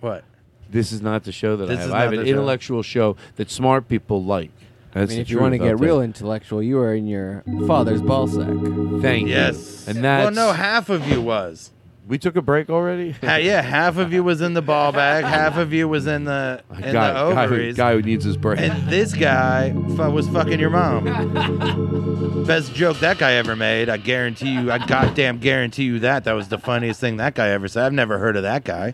What? 0.01 0.25
This 0.71 0.93
is 0.93 1.01
not 1.03 1.25
the 1.25 1.33
show 1.33 1.57
that 1.57 1.67
This 1.67 1.79
I 1.81 1.83
is 1.83 1.87
have. 1.89 1.95
I 1.95 2.01
have 2.03 2.11
not 2.11 2.19
an 2.19 2.25
the 2.25 2.27
show. 2.27 2.31
intellectual 2.37 2.83
show 2.83 3.17
that 3.37 3.51
smart 3.51 3.89
people 3.89 4.23
like. 4.25 4.51
I 4.95 5.05
mean, 5.05 5.19
if 5.21 5.31
you 5.31 5.39
want 5.39 5.53
to 5.53 5.59
get 5.59 5.69
I'll 5.69 5.77
real 5.77 6.01
intellectual, 6.01 6.63
you 6.63 6.79
are 6.79 6.95
in 6.95 7.07
your 7.07 7.45
father's 7.67 8.03
ball 8.03 8.27
sack. 8.27 8.49
Thank 9.03 9.29
Yes. 9.29 9.85
you. 9.87 9.95
And 9.95 10.05
that's 10.05 10.25
well, 10.37 10.49
no, 10.49 10.53
half 10.53 10.89
of 10.89 11.07
you 11.09 11.21
was. 11.21 11.71
we 12.07 12.17
took 12.19 12.37
a 12.37 12.43
break 12.43 12.71
already. 12.71 13.11
Ha- 13.23 13.37
yeah, 13.37 13.61
half 13.61 13.99
of 13.99 14.13
you 14.15 14.25
was 14.25 14.41
in 14.41 14.55
the 14.55 14.63
ball 14.63 14.93
bag, 14.93 15.25
half 15.25 15.59
of 15.59 15.75
you 15.75 15.87
was 15.87 16.07
in 16.07 16.25
the 16.25 16.63
in 16.75 16.81
guy, 16.81 17.13
the 17.13 17.35
guy, 17.35 17.47
who, 17.47 17.73
guy 17.75 17.93
who 17.93 18.03
needs 18.03 18.25
his 18.25 18.39
break. 18.39 18.61
and 18.61 18.89
this 18.89 19.13
guy 19.13 19.73
fu- 19.73 20.11
was 20.11 20.27
fucking 20.29 20.59
your 20.59 20.71
mom. 20.71 21.05
Best 22.47 22.75
joke 22.75 22.99
that 23.01 23.19
guy 23.19 23.33
ever 23.35 23.55
made. 23.55 23.91
I 23.91 23.99
guarantee 23.99 24.55
you. 24.55 24.73
I 24.73 24.79
goddamn 24.79 25.37
guarantee 25.39 25.85
you 25.85 25.99
that. 25.99 26.25
That 26.25 26.33
was 26.33 26.49
the 26.49 26.59
funniest 26.59 26.99
thing 26.99 27.19
that 27.19 27.35
guy 27.35 27.49
ever 27.51 27.69
said. 27.69 27.85
I've 27.85 27.93
never 27.93 28.17
heard 28.19 28.37
of 28.37 28.43
that 28.43 28.65
guy. 28.65 28.93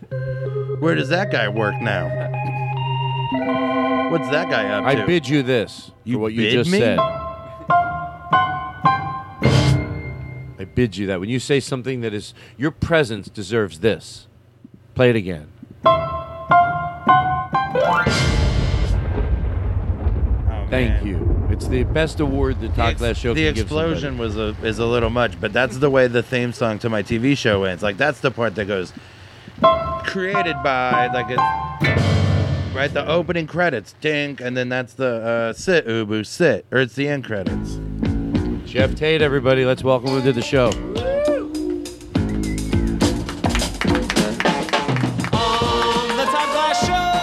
Where 0.79 0.93
does 0.93 1.07
that 1.09 1.31
guy 1.31 1.47
work 1.47 1.79
now? 1.81 2.11
What's 4.11 4.29
that 4.29 4.49
guy 4.49 4.65
up 4.69 4.83
to? 4.83 4.89
I 4.89 5.05
bid 5.05 5.27
you 5.27 5.43
this 5.43 5.91
You 6.03 6.15
for 6.15 6.19
what 6.19 6.33
you 6.33 6.41
bid 6.43 6.51
just 6.53 6.71
me? 6.71 6.79
said. 6.79 6.99
I 10.57 10.63
bid 10.73 10.95
you 10.97 11.07
that 11.07 11.19
when 11.19 11.29
you 11.29 11.39
say 11.39 11.59
something 11.59 12.01
that 12.01 12.13
is 12.13 12.33
your 12.57 12.71
presence 12.71 13.27
deserves 13.29 13.79
this. 13.79 14.27
Play 14.93 15.09
it 15.09 15.15
again. 15.15 15.47
Oh, 20.47 20.65
Thank 20.69 21.03
you. 21.05 21.47
It's 21.49 21.67
the 21.67 21.83
best 21.83 22.19
award 22.19 22.59
the 22.59 22.69
Talk 22.69 22.93
Ex- 22.93 23.01
Last 23.01 23.17
Show 23.19 23.33
the 23.33 23.45
can 23.45 23.53
give 23.55 23.67
somebody. 23.69 23.91
explosion 23.91 24.17
was 24.17 24.37
a 24.37 24.55
is 24.63 24.79
a 24.79 24.85
little 24.85 25.09
much, 25.09 25.39
but 25.39 25.53
that's 25.53 25.77
the 25.77 25.89
way 25.89 26.07
the 26.07 26.23
theme 26.23 26.51
song 26.53 26.79
to 26.79 26.89
my 26.89 27.03
TV 27.03 27.37
show 27.37 27.63
ends. 27.65 27.83
Like 27.83 27.97
that's 27.97 28.19
the 28.19 28.31
part 28.31 28.55
that 28.55 28.65
goes 28.65 28.91
created 30.05 30.55
by 30.63 31.07
like 31.13 31.27
it 31.29 32.14
right? 32.75 32.93
The 32.93 33.07
opening 33.07 33.47
credits 33.47 33.95
dink 34.01 34.41
and 34.41 34.57
then 34.57 34.67
that's 34.67 34.93
the 34.93 35.05
uh, 35.05 35.53
sit 35.53 35.87
ubu 35.87 36.25
sit 36.25 36.65
or 36.71 36.79
it's 36.79 36.95
the 36.95 37.07
end 37.07 37.23
credits. 37.23 37.79
Geoff 38.69 38.95
Tate, 38.95 39.21
everybody, 39.21 39.63
let's 39.63 39.81
welcome 39.83 40.09
him 40.09 40.23
to 40.23 40.33
the 40.33 40.41
show. 40.41 40.67
On 40.67 40.73
the 46.17 46.25
Todd 46.25 46.49
Glass 46.51 46.85
Show, 46.85 47.15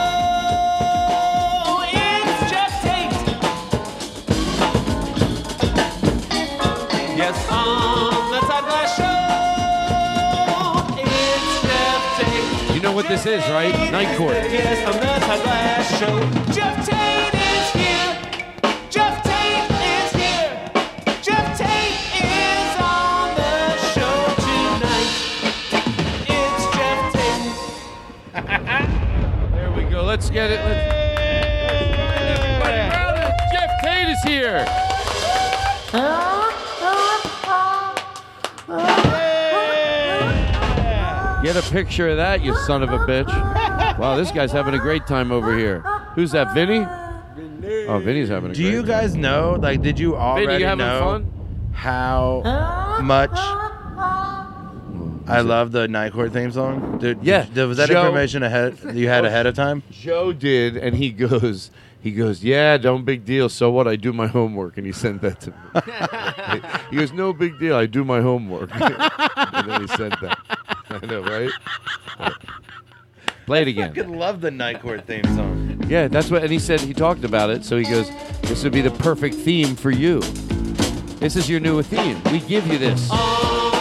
Get 41.52 41.68
a 41.68 41.70
picture 41.70 42.08
of 42.08 42.16
that, 42.16 42.42
you 42.42 42.54
son 42.60 42.82
of 42.82 42.90
a 42.90 42.98
bitch. 43.00 43.26
Wow, 43.98 44.16
this 44.16 44.30
guy's 44.32 44.52
having 44.52 44.72
a 44.72 44.78
great 44.78 45.06
time 45.06 45.30
over 45.30 45.54
here. 45.54 45.80
Who's 46.14 46.30
that, 46.32 46.54
Vinny? 46.54 46.86
Vinny. 47.36 47.84
Oh, 47.88 47.98
Vinny's 47.98 48.30
having 48.30 48.52
a 48.52 48.54
Do 48.54 48.62
great 48.62 48.72
you 48.72 48.82
guys 48.82 49.14
know 49.14 49.58
like 49.60 49.82
did 49.82 49.98
you 49.98 50.16
already 50.16 50.46
Vinny, 50.46 50.60
you 50.60 50.66
having 50.66 50.86
know 50.86 51.00
fun? 51.00 51.72
how 51.74 53.00
much 53.02 53.30
I 55.28 55.42
love 55.42 55.72
the 55.72 55.88
Night 55.88 56.12
Court 56.14 56.32
theme 56.32 56.52
song? 56.52 56.96
Dude, 56.98 57.18
Yeah, 57.22 57.44
did- 57.52 57.66
was 57.66 57.76
that 57.76 57.90
Joe- 57.90 58.00
information 58.00 58.42
ahead 58.42 58.78
you 58.94 59.08
had 59.08 59.26
ahead 59.26 59.44
of 59.46 59.54
time? 59.54 59.82
Joe 59.90 60.32
did, 60.32 60.78
and 60.78 60.96
he 60.96 61.10
goes, 61.10 61.70
he 62.00 62.12
goes, 62.12 62.42
yeah, 62.42 62.78
don't 62.78 63.04
big 63.04 63.26
deal. 63.26 63.50
So 63.50 63.70
what? 63.70 63.86
I 63.86 63.96
do 63.96 64.14
my 64.14 64.26
homework, 64.26 64.78
and 64.78 64.86
he 64.86 64.92
sent 64.92 65.20
that 65.20 65.38
to 65.40 65.50
me. 65.50 66.70
he 66.90 66.96
goes, 66.96 67.12
no 67.12 67.32
big 67.34 67.58
deal. 67.58 67.76
I 67.76 67.84
do 67.86 68.04
my 68.04 68.20
homework, 68.22 68.70
and 68.74 69.68
then 69.70 69.82
he 69.82 69.86
sent 69.88 70.18
that. 70.22 70.38
I 71.02 71.06
know, 71.06 71.22
right? 71.22 71.50
Play 73.46 73.62
it 73.62 73.68
again. 73.68 73.90
I 73.90 73.94
could 73.94 74.10
love 74.10 74.40
the 74.40 74.50
Night 74.50 74.80
Court 74.80 75.06
theme 75.06 75.24
song. 75.24 75.84
Yeah, 75.88 76.08
that's 76.08 76.30
what. 76.30 76.42
And 76.42 76.52
he 76.52 76.58
said 76.58 76.80
he 76.80 76.94
talked 76.94 77.24
about 77.24 77.50
it. 77.50 77.64
So 77.64 77.76
he 77.76 77.84
goes, 77.84 78.10
this 78.42 78.62
would 78.64 78.72
be 78.72 78.82
the 78.82 78.90
perfect 78.90 79.34
theme 79.34 79.74
for 79.74 79.90
you. 79.90 80.20
This 81.18 81.36
is 81.36 81.48
your 81.48 81.60
new 81.60 81.82
theme. 81.82 82.22
We 82.24 82.40
give 82.40 82.66
you 82.66 82.78
this. 82.78 83.10
On 83.10 83.71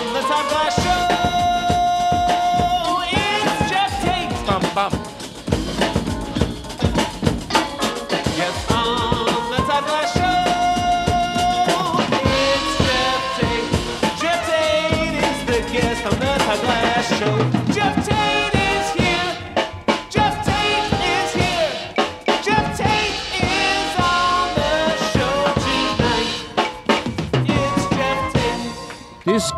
This 17.22 17.30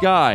guy, 0.02 0.34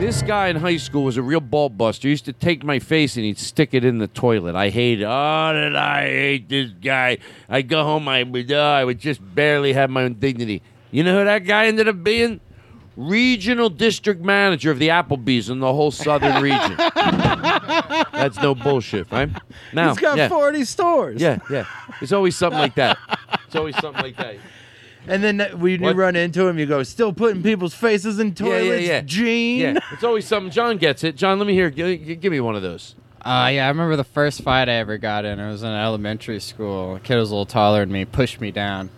this 0.00 0.22
guy 0.22 0.48
in 0.48 0.56
high 0.56 0.78
school 0.78 1.04
was 1.04 1.18
a 1.18 1.22
real 1.22 1.40
ball 1.40 1.68
buster. 1.68 2.08
He 2.08 2.12
used 2.12 2.24
to 2.24 2.32
take 2.32 2.64
my 2.64 2.78
face 2.78 3.16
and 3.16 3.26
he'd 3.26 3.38
stick 3.38 3.74
it 3.74 3.84
in 3.84 3.98
the 3.98 4.08
toilet. 4.08 4.54
I 4.54 4.70
hated. 4.70 5.04
Oh, 5.04 5.52
did 5.52 5.76
I 5.76 6.06
hate 6.06 6.48
this 6.48 6.70
guy? 6.70 7.18
I 7.46 7.60
go 7.60 7.84
home, 7.84 8.08
I 8.08 8.22
oh, 8.22 8.58
I 8.58 8.84
would 8.84 8.98
just 8.98 9.20
barely 9.34 9.74
have 9.74 9.90
my 9.90 10.04
own 10.04 10.14
dignity. 10.14 10.62
You 10.90 11.04
know 11.04 11.18
who 11.18 11.26
that 11.26 11.44
guy 11.44 11.66
ended 11.66 11.88
up 11.88 12.02
being? 12.02 12.40
Regional 12.96 13.68
district 13.68 14.22
manager 14.22 14.70
of 14.70 14.78
the 14.78 14.88
Applebee's 14.88 15.50
in 15.50 15.60
the 15.60 15.72
whole 15.72 15.90
southern 15.90 16.42
region. 16.42 16.74
That's 16.78 18.40
no 18.40 18.54
bullshit, 18.54 19.10
right? 19.12 19.28
Now, 19.72 19.90
He's 19.90 19.98
got 19.98 20.16
yeah, 20.16 20.28
40 20.28 20.64
stores. 20.64 21.20
yeah, 21.20 21.38
yeah. 21.50 21.66
It's 22.00 22.12
always 22.12 22.36
something 22.36 22.58
like 22.58 22.74
that. 22.76 22.96
It's 23.46 23.54
always 23.56 23.76
something 23.78 24.02
like 24.02 24.16
that. 24.16 24.36
And 25.06 25.22
then 25.22 25.36
that- 25.36 25.58
when 25.58 25.72
you 25.80 25.86
What? 25.86 25.96
run 25.96 26.16
into 26.16 26.46
him, 26.48 26.58
you 26.58 26.66
go, 26.66 26.82
still 26.82 27.12
putting 27.12 27.42
people's 27.42 27.74
faces 27.74 28.18
in 28.18 28.34
toilets, 28.34 28.82
yeah, 28.86 28.94
yeah. 28.94 29.00
Gene. 29.02 29.60
Yeah, 29.60 29.78
it's 29.92 30.02
always 30.02 30.26
something. 30.26 30.50
John 30.50 30.78
gets 30.78 31.04
it. 31.04 31.16
John, 31.16 31.38
let 31.38 31.46
me 31.46 31.52
hear. 31.54 31.70
Give, 31.70 32.20
give 32.20 32.32
me 32.32 32.40
one 32.40 32.56
of 32.56 32.62
those. 32.62 32.94
Uh, 33.22 33.50
yeah, 33.52 33.66
I 33.66 33.68
remember 33.68 33.96
the 33.96 34.04
first 34.04 34.42
fight 34.42 34.68
I 34.68 34.74
ever 34.74 34.98
got 34.98 35.24
in. 35.24 35.38
It 35.38 35.48
was 35.50 35.62
in 35.62 35.68
elementary 35.68 36.40
school. 36.40 36.96
A 36.96 37.00
kid 37.00 37.16
was 37.16 37.30
a 37.30 37.34
little 37.34 37.44
taller 37.46 37.80
than 37.80 37.92
me, 37.92 38.04
pushed 38.04 38.40
me 38.40 38.50
down. 38.52 38.88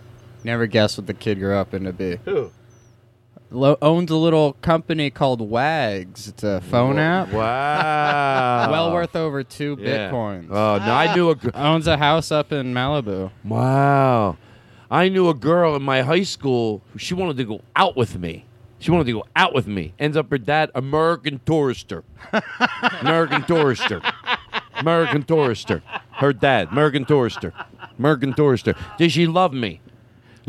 Never 0.43 0.67
guessed 0.67 0.97
what 0.97 1.07
the 1.07 1.13
kid 1.13 1.39
grew 1.39 1.55
up 1.55 1.73
into 1.73 1.91
be. 1.93 2.17
Who? 2.25 2.51
Lo- 3.51 3.77
owns 3.81 4.11
a 4.11 4.15
little 4.15 4.53
company 4.61 5.09
called 5.09 5.41
Wags. 5.41 6.27
It's 6.27 6.43
a 6.43 6.61
phone 6.61 6.99
app. 6.99 7.31
Wow. 7.31 8.69
well 8.71 8.93
worth 8.93 9.15
over 9.15 9.43
two 9.43 9.75
Yeah. 9.79 10.11
bitcoins. 10.11 10.47
Oh, 10.51 10.77
no, 10.77 10.93
I 10.93 11.13
knew 11.15 11.29
a. 11.31 11.35
gr- 11.35 11.49
Owns 11.55 11.87
a 11.87 11.97
house 11.97 12.31
up 12.31 12.51
in 12.51 12.73
Malibu. 12.73 13.31
Wow. 13.43 14.37
I 14.91 15.09
knew 15.09 15.29
a 15.29 15.33
girl 15.33 15.75
in 15.75 15.81
my 15.83 16.01
high 16.03 16.23
school. 16.23 16.81
who 16.93 16.99
She 16.99 17.13
wanted 17.15 17.37
to 17.37 17.43
go 17.43 17.61
out 17.75 17.97
with 17.97 18.17
me. 18.19 18.45
She 18.79 18.91
wanted 18.91 19.05
to 19.05 19.13
go 19.13 19.25
out 19.35 19.53
with 19.53 19.67
me. 19.67 19.93
Ends 19.99 20.15
up 20.15 20.29
her 20.31 20.37
dad, 20.37 20.71
American 20.75 21.39
tourister. 21.45 22.03
American 23.01 23.41
tourister. 23.43 24.01
American 24.75 25.23
tourister. 25.23 25.81
Her 26.11 26.33
dad, 26.33 26.69
American 26.71 27.03
tourister. 27.05 27.51
American 27.97 28.33
tourister. 28.33 28.77
Did 28.97 29.11
she 29.11 29.27
love 29.27 29.53
me? 29.53 29.81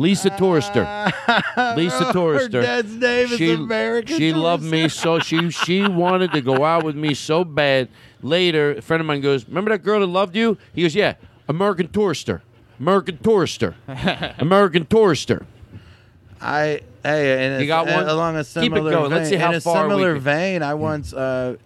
Lisa 0.01 0.31
Tourister. 0.31 0.85
Lisa 1.77 2.05
Tourister. 2.07 2.55
Her 2.55 2.63
dad's 2.63 2.95
name 2.97 3.27
is 3.27 3.37
she, 3.37 3.53
American 3.53 4.17
She 4.17 4.33
loved 4.33 4.63
me 4.65 4.89
so 4.89 5.19
she 5.19 5.51
she 5.51 5.87
wanted 5.87 6.33
to 6.33 6.41
go 6.41 6.65
out 6.65 6.85
with 6.85 6.97
me 6.97 7.13
so 7.13 7.45
bad. 7.45 7.89
Later, 8.23 8.73
a 8.79 8.81
friend 8.83 9.03
of 9.03 9.07
mine 9.07 9.21
goes, 9.21 9.47
"Remember 9.47 9.71
that 9.73 9.83
girl 9.83 10.01
that 10.01 10.07
loved 10.07 10.35
you?" 10.37 10.57
He 10.75 10.83
goes, 10.83 10.95
"Yeah, 10.95 11.15
American 11.49 11.89
Tourister, 11.89 12.41
American 12.79 13.19
Tourister, 13.19 13.75
American 14.39 14.87
Tourister." 14.87 15.45
I 16.41 16.81
hey, 17.03 17.47
and 17.47 17.61
You 17.61 17.67
got 17.67 17.87
one? 17.87 18.09
along 18.09 18.37
a 18.37 18.45
similar 18.45 18.81
Keep 18.81 18.87
it 18.87 18.91
going. 18.91 19.11
Vein, 19.11 19.19
Let's 19.19 19.29
see 19.29 19.37
how 19.37 19.51
in 19.51 19.57
a 19.57 19.61
far 19.61 19.85
we 19.87 19.91
similar 19.93 20.15
can- 20.15 20.23
vein. 20.23 20.63
I 20.63 20.73
once 20.75 21.13
uh, 21.13 21.57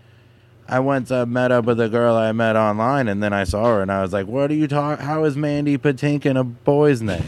I 0.68 0.80
once 0.80 1.12
uh, 1.12 1.24
met 1.24 1.52
up 1.52 1.66
with 1.66 1.78
a 1.78 1.88
girl 1.88 2.16
I 2.16 2.32
met 2.32 2.56
online, 2.56 3.06
and 3.06 3.22
then 3.22 3.32
I 3.32 3.44
saw 3.44 3.64
her, 3.76 3.82
and 3.82 3.92
I 3.92 4.02
was 4.02 4.12
like, 4.12 4.26
"What 4.26 4.50
are 4.50 4.54
you 4.54 4.66
talking? 4.66 5.04
How 5.06 5.22
is 5.22 5.36
Mandy 5.36 5.78
Patinkin 5.78 6.36
a 6.36 6.42
boy's 6.42 7.00
name?" 7.00 7.22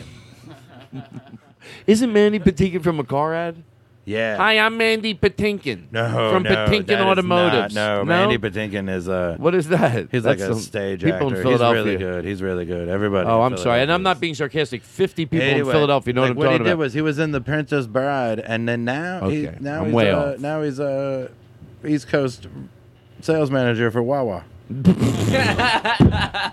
Isn't 1.87 2.13
Mandy 2.13 2.39
Patinkin 2.39 2.83
from 2.83 3.01
a 3.01 3.05
car 3.05 3.35
ad? 3.35 3.63
Yeah. 4.05 4.37
Hi, 4.37 4.61
I'm 4.61 4.77
Mandy 4.77 5.17
Patinkin. 5.17 5.91
No, 5.91 6.31
from 6.33 6.45
no, 6.45 6.51
Patinkin 6.51 7.01
Automotive. 7.01 7.73
Not- 7.73 7.99
no, 7.99 8.05
Mandy 8.05 8.39
Patinkin 8.39 8.89
is 8.89 9.09
a. 9.09 9.35
What 9.37 9.53
is 9.57 9.67
that? 9.69 10.09
He's 10.13 10.25
like 10.25 10.39
That's 10.39 10.51
a 10.51 10.55
some- 10.55 10.63
stage 10.63 11.03
people 11.03 11.29
in 11.29 11.37
actor. 11.37 11.51
He's 11.51 11.61
really 11.61 11.97
good. 11.97 12.25
He's 12.25 12.41
really 12.41 12.65
good. 12.67 12.89
Everybody. 12.89 13.29
Oh, 13.29 13.43
I'm 13.43 13.57
sorry, 13.57 13.81
and 13.83 13.91
I'm 13.91 14.05
not 14.05 14.21
being 14.21 14.35
sarcastic. 14.37 14.85
Fifty 14.85 15.27
people 15.27 15.49
in 15.49 15.65
Philadelphia 15.65 16.15
know 16.15 16.23
like 16.23 16.37
what 16.37 16.37
I'm 16.37 16.37
what 16.37 16.45
talking 16.45 16.59
he 16.59 16.65
did 16.65 16.73
about. 16.75 16.79
was 16.79 16.93
he 16.95 17.01
was 17.01 17.19
in 17.19 17.33
the 17.33 17.41
Princess 17.41 17.89
Bride, 17.89 18.39
and 18.39 18.69
then 18.69 18.85
now 18.85 19.29
he 19.29 19.49
now 19.59 19.81
I'm 19.81 19.87
he's 19.87 19.95
way 19.95 20.13
off. 20.13 20.39
now 20.39 20.63
he's 20.63 20.79
a 20.79 21.33
East 21.85 22.07
Coast 22.07 22.47
sales 23.23 23.51
manager 23.51 23.91
for 23.91 24.05
Wawa. 24.05 24.45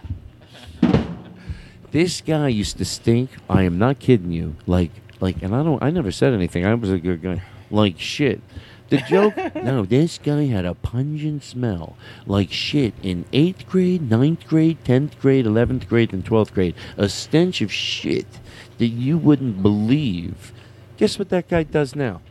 This 1.94 2.22
guy 2.22 2.48
used 2.48 2.80
to 2.80 2.86
stink. 2.86 3.30
I 3.48 3.62
am 3.62 3.78
not 3.78 4.00
kidding 4.00 4.32
you. 4.32 4.56
Like, 4.66 4.90
like, 5.20 5.44
and 5.44 5.56
I 5.56 5.62
don't. 5.62 5.82
I 5.82 5.92
never 5.92 6.12
said 6.12 6.34
anything. 6.34 6.66
I 6.66 6.74
was 6.74 6.90
a 6.90 6.98
good 6.98 7.22
guy. 7.22 7.44
Like 7.70 8.00
shit. 8.00 8.42
The 8.90 8.98
joke. 9.08 9.36
no, 9.56 9.86
this 9.86 10.18
guy 10.18 10.46
had 10.46 10.66
a 10.66 10.74
pungent 10.74 11.44
smell 11.44 11.96
like 12.26 12.52
shit 12.52 12.96
in 13.04 13.26
eighth 13.32 13.68
grade, 13.68 14.10
ninth 14.10 14.48
grade, 14.48 14.84
tenth 14.84 15.20
grade, 15.20 15.46
eleventh 15.46 15.88
grade, 15.88 16.14
and 16.14 16.26
twelfth 16.26 16.56
grade. 16.56 16.74
A 16.98 17.08
stench 17.08 17.62
of 17.62 17.72
shit 17.72 18.40
that 18.80 18.88
you 18.88 19.20
wouldn't 19.20 19.62
believe. 19.62 20.52
Guess 20.98 21.20
what 21.20 21.30
that 21.30 21.48
guy 21.48 21.62
does 21.62 21.96
now? 21.96 22.22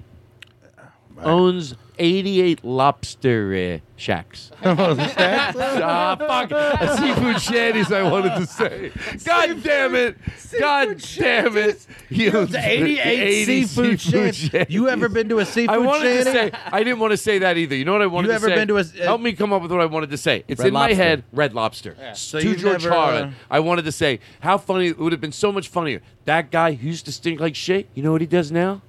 Owns 1.25 1.75
88 1.99 2.65
lobster 2.65 3.55
uh, 3.55 3.79
shacks. 3.97 4.51
ah, 4.65 6.17
fuck. 6.19 6.51
A 6.51 6.97
seafood 6.97 7.41
shanties, 7.41 7.93
I 7.93 8.03
wanted 8.03 8.35
to 8.37 8.47
say. 8.47 8.93
God 9.25 9.63
damn 9.63 9.95
it. 9.95 10.17
God 10.59 10.99
damn 11.17 11.57
it. 11.57 11.87
He 12.09 12.31
owns 12.31 12.55
88 12.55 13.45
seafood 13.45 14.01
shanties. 14.01 14.51
You 14.69 14.89
ever 14.89 15.09
been 15.09 15.29
to 15.29 15.39
a 15.39 15.45
seafood 15.45 15.75
I 15.75 15.79
wanted 15.79 16.25
shanty? 16.25 16.25
to 16.25 16.33
say, 16.33 16.61
I 16.73 16.83
didn't 16.83 16.99
want 16.99 17.13
to 17.13 17.17
say 17.17 17.39
that 17.39 17.57
either. 17.57 17.77
You 17.77 17.85
know 17.85 17.93
what 17.93 18.03
I 18.03 18.07
wanted 18.07 18.29
You 18.29 18.33
to 18.33 18.35
ever 18.37 18.49
say? 18.49 18.55
been 18.55 18.69
to 18.69 18.77
a 18.79 18.81
uh, 18.81 18.85
Help 19.05 19.21
me 19.21 19.33
come 19.35 19.53
up 19.53 19.63
with 19.63 19.71
what 19.71 19.81
I 19.81 19.87
wanted 19.87 20.11
to 20.11 20.19
say. 20.19 20.45
It's 20.49 20.63
in 20.63 20.73
my 20.73 20.95
head, 20.95 21.25
Red 21.33 21.55
Lobster. 21.55 21.97
So 22.15 22.41
to 22.41 22.57
George 22.57 22.85
never, 22.85 22.95
uh, 22.95 23.31
I 23.51 23.61
wanted 23.61 23.85
to 23.85 23.93
say, 23.93 24.21
how 24.41 24.59
funny, 24.59 24.89
it 24.89 24.99
would 24.99 25.13
have 25.13 25.21
been 25.21 25.33
so 25.33 25.53
much 25.53 25.69
funnier. 25.69 26.01
That 26.25 26.51
guy 26.51 26.73
who 26.73 26.89
used 26.89 27.05
to 27.05 27.13
stink 27.13 27.39
like 27.39 27.55
shit, 27.55 27.89
you 27.95 28.03
know 28.03 28.13
what 28.13 28.21
he 28.21 28.27
does 28.27 28.51
now? 28.51 28.81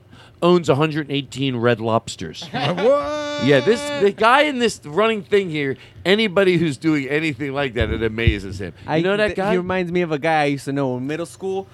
Owns 0.44 0.68
118 0.68 1.56
Red 1.56 1.80
Lobsters. 1.80 2.48
Yeah, 3.44 3.60
this 3.60 3.82
the 4.02 4.12
guy 4.12 4.44
in 4.44 4.60
this 4.60 4.80
running 4.86 5.24
thing 5.24 5.50
here. 5.50 5.76
Anybody 6.06 6.58
who's 6.58 6.78
doing 6.78 7.10
anything 7.10 7.52
like 7.52 7.74
that, 7.74 7.90
it 7.90 8.02
amazes 8.02 8.62
him. 8.62 8.74
You 8.84 8.90
I, 8.90 9.02
know 9.02 9.18
that 9.18 9.28
th- 9.28 9.36
guy? 9.36 9.52
He 9.52 9.58
reminds 9.58 9.92
me 9.92 10.02
of 10.02 10.14
a 10.14 10.20
guy 10.20 10.44
I 10.44 10.46
used 10.46 10.64
to 10.66 10.72
know 10.72 10.96
in 10.96 11.08
middle 11.08 11.26
school. 11.26 11.68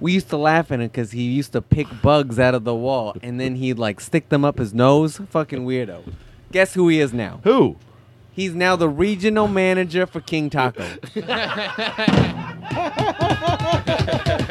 We 0.00 0.12
used 0.12 0.28
to 0.30 0.36
laugh 0.36 0.70
at 0.70 0.80
him 0.80 0.88
because 0.88 1.12
he 1.12 1.22
used 1.22 1.52
to 1.52 1.62
pick 1.62 1.86
bugs 2.02 2.38
out 2.38 2.54
of 2.54 2.64
the 2.64 2.74
wall 2.74 3.16
and 3.22 3.40
then 3.40 3.54
he'd 3.54 3.78
like 3.78 4.00
stick 4.00 4.28
them 4.28 4.44
up 4.44 4.58
his 4.58 4.74
nose. 4.74 5.18
Fucking 5.30 5.64
weirdo. 5.64 6.12
Guess 6.52 6.74
who 6.74 6.88
he 6.88 7.00
is 7.00 7.14
now? 7.14 7.40
Who? 7.44 7.76
He's 8.32 8.54
now 8.54 8.76
the 8.76 8.88
regional 8.88 9.48
manager 9.48 10.04
for 10.04 10.20
King 10.20 10.50
Taco. 10.50 10.84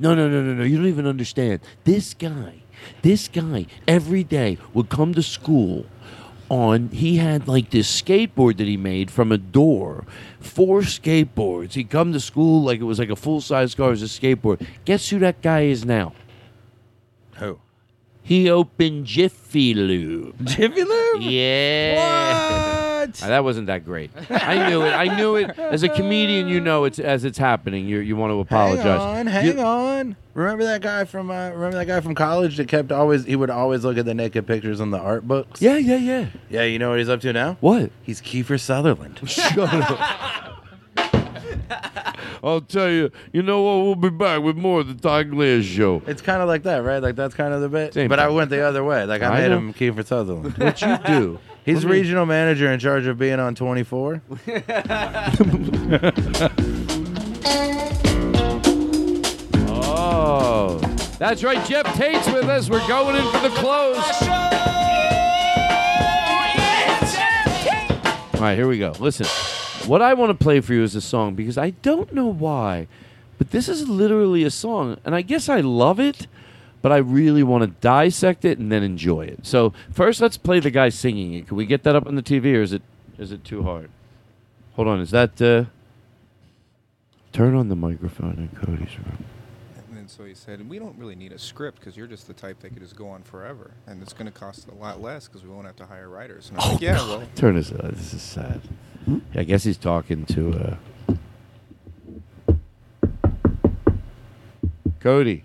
No, 0.00 0.14
no, 0.14 0.30
no, 0.30 0.42
no, 0.42 0.54
no. 0.54 0.64
You 0.64 0.78
don't 0.78 0.86
even 0.86 1.06
understand. 1.06 1.60
This 1.84 2.14
guy, 2.14 2.62
this 3.02 3.28
guy, 3.28 3.66
every 3.86 4.24
day 4.24 4.56
would 4.72 4.88
come 4.88 5.12
to 5.12 5.22
school 5.22 5.84
on. 6.48 6.88
He 6.88 7.18
had 7.18 7.46
like 7.46 7.68
this 7.68 8.00
skateboard 8.00 8.56
that 8.56 8.66
he 8.66 8.78
made 8.78 9.10
from 9.10 9.30
a 9.30 9.36
door. 9.36 10.06
Four 10.40 10.80
skateboards. 10.80 11.74
He'd 11.74 11.90
come 11.90 12.14
to 12.14 12.20
school 12.20 12.62
like 12.62 12.80
it 12.80 12.84
was 12.84 12.98
like 12.98 13.10
a 13.10 13.16
full 13.16 13.42
size 13.42 13.74
car 13.74 13.92
as 13.92 14.02
a 14.02 14.06
skateboard. 14.06 14.66
Guess 14.86 15.10
who 15.10 15.18
that 15.18 15.42
guy 15.42 15.64
is 15.64 15.84
now? 15.84 16.14
Who? 17.34 17.58
He 18.22 18.48
opened 18.50 19.06
Jiffy 19.06 19.74
Lube. 19.74 20.34
Jiffy 20.46 20.84
Lube? 20.84 21.22
Yeah. 21.22 23.00
What? 23.00 23.14
that 23.14 23.42
wasn't 23.44 23.66
that 23.68 23.84
great. 23.84 24.10
I 24.30 24.68
knew 24.68 24.82
it. 24.82 24.90
I 24.92 25.16
knew 25.16 25.36
it. 25.36 25.58
As 25.58 25.82
a 25.82 25.88
comedian, 25.88 26.48
you 26.48 26.60
know 26.60 26.84
it's 26.84 26.98
as 26.98 27.24
it's 27.24 27.38
happening. 27.38 27.88
You 27.88 27.98
you 28.00 28.14
want 28.14 28.30
to 28.30 28.38
apologize. 28.40 28.84
Hang 28.84 29.18
on, 29.18 29.26
hang 29.26 29.46
You- 29.46 29.60
on. 29.60 30.16
Remember 30.34 30.62
that 30.64 30.80
guy 30.80 31.04
from 31.06 31.30
uh, 31.30 31.50
remember 31.50 31.76
that 31.78 31.86
guy 31.86 32.00
from 32.00 32.14
college 32.14 32.56
that 32.58 32.68
kept 32.68 32.92
always 32.92 33.24
he 33.24 33.34
would 33.36 33.50
always 33.50 33.84
look 33.84 33.98
at 33.98 34.04
the 34.04 34.14
naked 34.14 34.46
pictures 34.46 34.80
on 34.80 34.90
the 34.90 34.98
art 34.98 35.26
books. 35.26 35.60
Yeah, 35.60 35.76
yeah, 35.76 35.96
yeah. 35.96 36.26
Yeah, 36.48 36.62
you 36.64 36.78
know 36.78 36.90
what 36.90 36.98
he's 36.98 37.08
up 37.08 37.20
to 37.22 37.32
now? 37.32 37.56
What? 37.60 37.90
He's 38.02 38.20
Kiefer 38.20 38.60
Sutherland. 38.60 39.20
Shut 39.28 39.58
up. 39.58 40.59
I'll 42.42 42.60
tell 42.60 42.90
you. 42.90 43.10
You 43.32 43.42
know 43.42 43.62
what? 43.62 43.84
We'll 43.84 44.10
be 44.10 44.16
back 44.16 44.42
with 44.42 44.56
more 44.56 44.80
of 44.80 44.88
the 44.88 44.94
Todd 44.94 45.30
Glass 45.30 45.64
show. 45.64 46.02
It's 46.06 46.22
kind 46.22 46.42
of 46.42 46.48
like 46.48 46.62
that, 46.64 46.78
right? 46.82 47.02
Like 47.02 47.16
that's 47.16 47.34
kind 47.34 47.52
of 47.54 47.60
the 47.60 47.68
bit. 47.68 47.94
Same 47.94 48.08
but 48.08 48.18
I 48.18 48.28
went 48.28 48.50
the 48.50 48.60
other 48.66 48.82
way. 48.84 49.04
Like 49.04 49.22
I, 49.22 49.26
I 49.28 49.40
made 49.42 49.48
know. 49.50 49.58
him 49.58 49.74
Kiefer 49.74 50.04
Sutherland. 50.06 50.54
What 50.58 50.80
you 50.82 50.98
do? 51.06 51.38
He's 51.64 51.84
Let 51.84 51.90
me- 51.92 51.98
regional 52.00 52.26
manager 52.26 52.70
in 52.72 52.80
charge 52.80 53.06
of 53.06 53.18
being 53.18 53.38
on 53.38 53.54
24. 53.54 54.22
Oh, 59.82 60.78
that's 61.18 61.42
right. 61.42 61.64
Geoff 61.66 61.94
Tate's 61.96 62.26
with 62.28 62.44
us. 62.44 62.68
We're 62.70 62.86
going 62.88 63.16
in 63.16 63.22
for 63.32 63.40
the 63.40 63.50
close. 63.56 63.96
All 68.34 68.46
right, 68.46 68.54
here 68.56 68.68
we 68.68 68.78
go. 68.78 68.92
Listen, 68.98 69.26
what 69.90 70.00
I 70.00 70.14
want 70.14 70.30
to 70.30 70.40
play 70.40 70.60
for 70.60 70.72
you 70.72 70.84
is 70.84 70.94
a 70.94 71.00
song 71.00 71.34
because 71.34 71.58
I 71.58 71.70
don't 71.70 72.12
know 72.12 72.28
why, 72.28 72.86
but 73.38 73.50
this 73.50 73.68
is 73.68 73.88
literally 73.88 74.44
a 74.44 74.50
song, 74.50 74.98
and 75.04 75.16
I 75.16 75.22
guess 75.22 75.48
I 75.48 75.58
love 75.58 75.98
it, 75.98 76.28
but 76.80 76.92
I 76.92 76.98
really 76.98 77.42
want 77.42 77.64
to 77.64 77.80
dissect 77.80 78.44
it 78.44 78.56
and 78.56 78.70
then 78.70 78.84
enjoy 78.84 79.22
it. 79.22 79.44
So 79.44 79.72
first, 79.90 80.20
let's 80.20 80.36
play 80.36 80.60
the 80.60 80.70
guy 80.70 80.90
singing 80.90 81.34
it. 81.34 81.48
Can 81.48 81.56
we 81.56 81.66
get 81.66 81.82
that 81.82 81.96
up 81.96 82.06
on 82.06 82.14
the 82.14 82.22
TV, 82.22 82.54
or 82.54 82.62
is 82.62 82.72
it 82.72 82.82
is 83.18 83.32
it 83.32 83.42
too 83.42 83.64
hard? 83.64 83.90
Hold 84.76 84.86
on, 84.86 85.00
is 85.00 85.10
that? 85.10 85.42
Uh, 85.42 85.64
turn 87.32 87.56
on 87.56 87.68
the 87.68 87.74
microphone 87.74 88.34
in 88.34 88.60
Cody's 88.60 88.96
room. 88.96 89.24
And 89.88 89.96
then 89.96 90.06
so 90.06 90.24
he 90.24 90.34
said, 90.34 90.66
we 90.68 90.78
don't 90.78 90.96
really 90.96 91.16
need 91.16 91.32
a 91.32 91.38
script 91.38 91.80
because 91.80 91.96
you're 91.96 92.06
just 92.06 92.28
the 92.28 92.32
type 92.32 92.60
that 92.60 92.70
could 92.70 92.82
just 92.82 92.94
go 92.94 93.08
on 93.08 93.24
forever, 93.24 93.72
and 93.88 94.00
it's 94.02 94.12
going 94.12 94.30
to 94.30 94.38
cost 94.38 94.68
a 94.68 94.74
lot 94.74 95.02
less 95.02 95.26
because 95.26 95.42
we 95.42 95.48
won't 95.48 95.66
have 95.66 95.76
to 95.76 95.86
hire 95.86 96.08
writers. 96.08 96.48
And 96.48 96.60
I'm 96.60 96.74
like, 96.74 96.80
yeah, 96.80 96.94
well, 96.94 97.24
Turn 97.34 97.56
this. 97.56 97.72
Uh, 97.72 97.90
this 97.92 98.14
is 98.14 98.22
sad. 98.22 98.60
I 99.34 99.44
guess 99.44 99.64
he's 99.64 99.76
talking 99.78 100.24
to 100.26 100.76
uh, 101.08 101.14
Cody. 105.00 105.44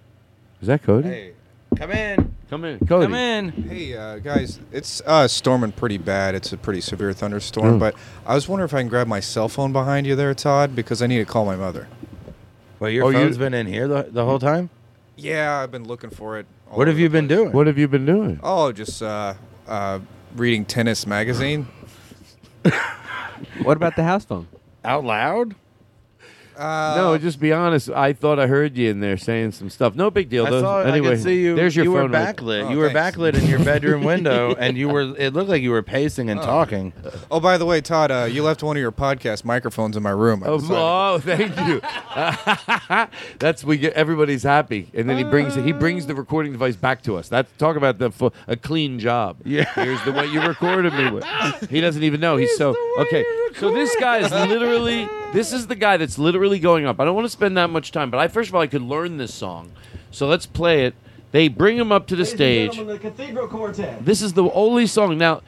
Is 0.61 0.67
that 0.67 0.83
Cody? 0.83 1.07
hey, 1.07 1.31
Come 1.77 1.91
in. 1.91 2.33
Come 2.49 2.63
in, 2.63 2.79
Cody. 2.85 3.05
Come 3.05 3.15
in. 3.15 3.49
hey, 3.49 3.97
uh, 3.97 4.19
guys, 4.19 4.59
it's 4.71 5.01
uh, 5.05 5.27
storming 5.27 5.71
pretty 5.71 5.97
bad. 5.97 6.35
It's 6.35 6.53
a 6.53 6.57
pretty 6.57 6.79
severe 6.79 7.11
thunderstorm, 7.11 7.75
Oh. 7.75 7.79
but 7.79 7.95
I 8.25 8.35
was 8.35 8.47
wondering 8.47 8.69
if 8.69 8.73
I 8.73 8.79
can 8.81 8.87
grab 8.87 9.07
my 9.07 9.19
cell 9.19 9.49
phone 9.49 9.73
behind 9.73 10.05
you 10.07 10.15
there, 10.15 10.33
Todd, 10.35 10.75
because 10.75 11.01
I 11.01 11.07
need 11.07 11.17
to 11.17 11.25
call 11.25 11.43
my 11.45 11.55
mother. 11.55 11.87
Well, 12.79 12.89
your 12.91 13.05
Oh, 13.05 13.09
you- 13.09 13.17
phone's 13.17 13.37
been 13.37 13.53
in 13.53 13.65
here 13.67 13.87
the, 13.87 14.07
the 14.09 14.25
whole 14.25 14.39
time. 14.39 14.69
Yeah, 15.17 15.59
I've 15.59 15.71
been 15.71 15.85
looking 15.85 16.09
for 16.11 16.37
it. 16.37 16.45
all 16.69 16.77
What 16.77 16.87
have 16.87 16.99
you 16.99 17.07
the 17.09 17.13
been 17.13 17.27
doing? 17.27 17.51
What 17.51 17.67
have 17.67 17.77
you 17.77 17.87
been 17.87 18.05
doing? 18.05 18.39
Oh, 18.43 18.71
just 18.71 19.01
uh, 19.01 19.33
uh, 19.67 19.99
reading 20.35 20.65
Tennis 20.65 21.07
magazine. 21.07 21.67
What 23.63 23.77
about 23.77 23.95
the 23.95 24.03
house 24.03 24.25
phone? 24.25 24.47
Out 24.83 25.03
loud? 25.03 25.55
Uh, 26.57 26.93
no, 26.97 27.17
just 27.17 27.39
be 27.39 27.51
honest. 27.51 27.89
I 27.89 28.13
thought 28.13 28.39
I 28.39 28.47
heard 28.47 28.77
you 28.77 28.89
in 28.89 28.99
there 28.99 29.17
saying 29.17 29.51
some 29.51 29.69
stuff. 29.69 29.95
No 29.95 30.09
big 30.09 30.29
deal. 30.29 30.45
I 30.45 30.49
though. 30.49 30.61
saw. 30.61 30.81
anyway, 30.81 31.07
I 31.07 31.11
could 31.15 31.23
see 31.23 31.41
you. 31.41 31.55
There's 31.55 31.75
your 31.75 31.85
you 31.85 31.91
were 31.91 32.01
phone. 32.01 32.11
right- 32.11 32.35
backlit. 32.35 32.63
Oh, 32.65 32.69
you 32.71 32.77
were 32.77 32.91
thanks. 32.91 33.17
backlit 33.17 33.33
in 33.35 33.45
your 33.47 33.59
bedroom 33.59 34.03
window, 34.05 34.55
and 34.55 34.77
you 34.77 34.89
were. 34.89 35.15
It 35.17 35.33
looked 35.33 35.49
like 35.49 35.61
you 35.61 35.71
were 35.71 35.83
pacing 35.83 36.29
and 36.29 36.39
Oh. 36.39 36.43
talking. 36.45 36.93
Oh, 37.29 37.39
by 37.39 37.57
the 37.57 37.65
way, 37.65 37.81
Todd, 37.81 38.11
uh, 38.11 38.27
you 38.29 38.43
left 38.43 38.63
one 38.63 38.77
of 38.77 38.81
your 38.81 38.91
podcast 38.91 39.43
microphones 39.45 39.97
in 39.97 40.03
my 40.03 40.11
room. 40.11 40.43
Oh, 40.45 40.59
oh, 40.71 41.19
thank 41.19 41.55
you. 41.67 41.81
That's 43.39 43.63
we 43.63 43.77
get 43.77 43.93
everybody's 43.93 44.43
happy, 44.43 44.89
and 44.93 45.09
then 45.09 45.17
he 45.17 45.23
brings 45.23 45.55
he 45.55 45.71
brings 45.71 46.05
the 46.07 46.15
recording 46.15 46.51
device 46.51 46.75
back 46.75 47.01
to 47.03 47.17
us. 47.17 47.27
That's 47.29 47.51
talk 47.57 47.75
about 47.75 47.97
the 47.99 48.11
fu- 48.11 48.31
a 48.47 48.55
clean 48.55 48.99
job. 48.99 49.37
Yeah. 49.43 49.65
here's 49.75 50.03
the 50.03 50.11
way 50.11 50.25
you 50.27 50.41
recorded 50.41 50.93
me 50.93 51.11
with. 51.11 51.25
He 51.69 51.81
doesn't 51.81 52.03
even 52.03 52.19
know. 52.19 52.37
He's 52.37 52.55
so 52.55 52.75
okay. 52.99 53.25
So 53.55 53.73
this 53.73 53.95
guy 53.99 54.17
is 54.19 54.31
literally 54.31 55.07
this 55.35 55.53
is 55.53 55.67
the 55.67 55.75
guy 55.75 55.97
that's 55.97 56.17
literally 56.17 56.59
going 56.59 56.85
up. 56.85 56.99
I 56.99 57.05
don't 57.05 57.15
want 57.15 57.25
to 57.25 57.29
spend 57.29 57.57
that 57.57 57.69
much 57.69 57.91
time, 57.91 58.09
but 58.09 58.19
I 58.19 58.27
first 58.27 58.49
of 58.49 58.55
all 58.55 58.61
I 58.61 58.67
could 58.67 58.81
learn 58.81 59.17
this 59.17 59.33
song, 59.33 59.71
so 60.11 60.27
let's 60.27 60.45
play 60.45 60.85
it. 60.85 60.95
They 61.31 61.49
bring 61.49 61.77
him 61.77 61.91
up 61.91 62.07
to 62.07 62.15
the 62.15 62.25
stage. 62.25 62.77
the 62.77 62.97
Cathedral 62.97 63.47
Quartet. 63.47 64.05
This 64.05 64.21
is 64.21 64.33
the 64.33 64.49
only 64.51 64.87
song. 64.87 65.17
Now, 65.17 65.41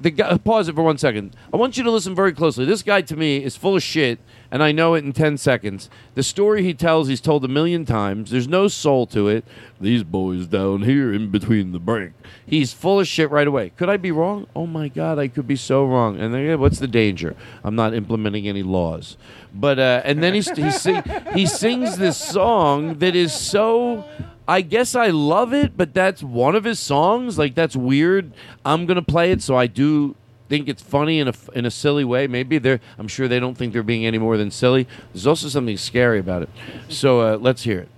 the 0.00 0.10
guy, 0.10 0.38
pause 0.38 0.68
it 0.68 0.74
for 0.74 0.82
one 0.82 0.96
second. 0.96 1.36
I 1.52 1.58
want 1.58 1.76
you 1.76 1.84
to 1.84 1.90
listen 1.90 2.14
very 2.14 2.32
closely. 2.32 2.64
This 2.64 2.82
guy, 2.82 3.02
to 3.02 3.16
me, 3.16 3.44
is 3.44 3.54
full 3.54 3.76
of 3.76 3.82
shit, 3.82 4.18
and 4.54 4.62
I 4.62 4.70
know 4.70 4.94
it 4.94 5.02
in 5.04 5.12
10 5.12 5.36
seconds. 5.36 5.90
The 6.14 6.22
story 6.22 6.62
he 6.62 6.74
tells, 6.74 7.08
he's 7.08 7.20
told 7.20 7.44
a 7.44 7.48
million 7.48 7.84
times. 7.84 8.30
There's 8.30 8.46
no 8.46 8.68
soul 8.68 9.04
to 9.08 9.26
it. 9.26 9.44
These 9.80 10.04
boys 10.04 10.46
down 10.46 10.82
here 10.82 11.12
in 11.12 11.32
between 11.32 11.72
the 11.72 11.80
break. 11.80 12.12
He's 12.46 12.72
full 12.72 13.00
of 13.00 13.08
shit 13.08 13.32
right 13.32 13.48
away. 13.48 13.70
Could 13.70 13.88
I 13.88 13.96
be 13.96 14.12
wrong? 14.12 14.46
Oh 14.54 14.68
my 14.68 14.86
God, 14.86 15.18
I 15.18 15.26
could 15.26 15.48
be 15.48 15.56
so 15.56 15.84
wrong. 15.84 16.20
And 16.20 16.32
then, 16.32 16.44
yeah, 16.44 16.54
what's 16.54 16.78
the 16.78 16.86
danger? 16.86 17.34
I'm 17.64 17.74
not 17.74 17.94
implementing 17.94 18.46
any 18.46 18.62
laws. 18.62 19.16
But, 19.52 19.80
uh, 19.80 20.02
and 20.04 20.22
then 20.22 20.34
he's, 20.34 20.48
he, 20.56 20.70
sing, 20.70 21.02
he 21.32 21.46
sings 21.46 21.98
this 21.98 22.16
song 22.16 23.00
that 23.00 23.16
is 23.16 23.32
so. 23.32 24.04
I 24.46 24.60
guess 24.60 24.94
I 24.94 25.08
love 25.08 25.54
it, 25.54 25.74
but 25.74 25.94
that's 25.94 26.22
one 26.22 26.54
of 26.54 26.62
his 26.62 26.78
songs. 26.78 27.38
Like 27.38 27.56
that's 27.56 27.74
weird. 27.74 28.30
I'm 28.62 28.84
gonna 28.84 29.00
play 29.00 29.32
it, 29.32 29.40
so 29.40 29.56
I 29.56 29.66
do 29.66 30.16
think 30.54 30.68
it's 30.68 30.82
funny 30.82 31.18
in 31.18 31.26
a 31.26 31.34
in 31.54 31.66
a 31.66 31.70
silly 31.70 32.04
way. 32.04 32.28
Maybe 32.28 32.58
they're. 32.58 32.80
I'm 32.96 33.08
sure 33.08 33.26
they 33.26 33.40
don't 33.40 33.56
think 33.56 33.72
they're 33.72 33.82
being 33.82 34.06
any 34.06 34.18
more 34.18 34.36
than 34.36 34.52
silly. 34.52 34.86
There's 35.12 35.26
also 35.26 35.48
something 35.48 35.76
scary 35.76 36.20
about 36.20 36.42
it. 36.42 36.48
So 36.88 37.20
uh, 37.20 37.36
let's 37.38 37.64
hear 37.64 37.80
it. 37.80 37.88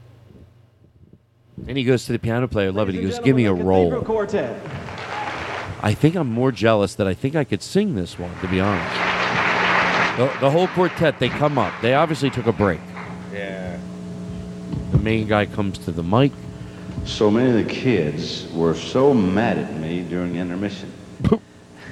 And 1.69 1.77
he 1.77 1.85
goes 1.85 2.07
to 2.07 2.12
the 2.12 2.19
piano 2.19 2.49
player. 2.49 2.73
Love 2.73 2.89
it. 2.89 2.95
He 2.95 3.03
goes, 3.03 3.19
"Give 3.19 3.37
me 3.37 3.45
a 3.45 3.53
roll." 3.53 4.01
Quartet. 4.03 4.59
I 5.83 5.93
think 5.93 6.15
I'm 6.15 6.28
more 6.28 6.51
jealous 6.51 6.95
that 6.95 7.07
I 7.07 7.12
think 7.12 7.37
I 7.37 7.45
could 7.45 7.62
sing 7.62 7.95
this 7.95 8.19
one. 8.19 8.33
To 8.41 8.49
be 8.49 8.59
honest, 8.59 8.97
the, 10.16 10.41
the 10.41 10.51
whole 10.51 10.69
quartet 10.69 11.19
they 11.19 11.28
come 11.28 11.59
up. 11.59 11.74
They 11.83 11.93
obviously 11.93 12.31
took 12.31 12.47
a 12.47 12.53
break. 12.53 12.81
Yeah. 13.35 13.78
The 14.93 14.99
main 14.99 15.28
guy 15.28 15.45
comes 15.45 15.77
to 15.78 15.93
the 15.93 16.03
mic. 16.03 16.33
So 17.05 17.31
many 17.31 17.51
of 17.51 17.66
the 17.66 17.70
kids 17.70 18.51
were 18.55 18.74
so 18.74 19.12
mad 19.12 19.59
at 19.59 19.74
me 19.74 20.03
during 20.09 20.37
intermission. 20.37 20.91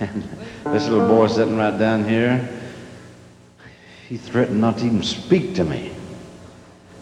And 0.00 0.22
this 0.64 0.88
little 0.88 1.06
boy 1.06 1.26
sitting 1.28 1.56
right 1.56 1.78
down 1.78 2.08
here, 2.08 2.48
he 4.08 4.16
threatened 4.16 4.60
not 4.60 4.78
to 4.78 4.86
even 4.86 5.02
speak 5.02 5.54
to 5.56 5.64
me. 5.64 5.92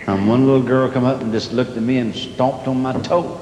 And 0.07 0.29
one 0.29 0.47
little 0.47 0.63
girl 0.63 0.91
come 0.91 1.05
up 1.05 1.21
and 1.21 1.33
just 1.33 1.53
looked 1.53 1.77
at 1.77 1.83
me 1.83 1.99
and 1.99 2.15
stomped 2.15 2.67
on 2.67 2.83
my 2.83 2.93
toe. 3.01 3.39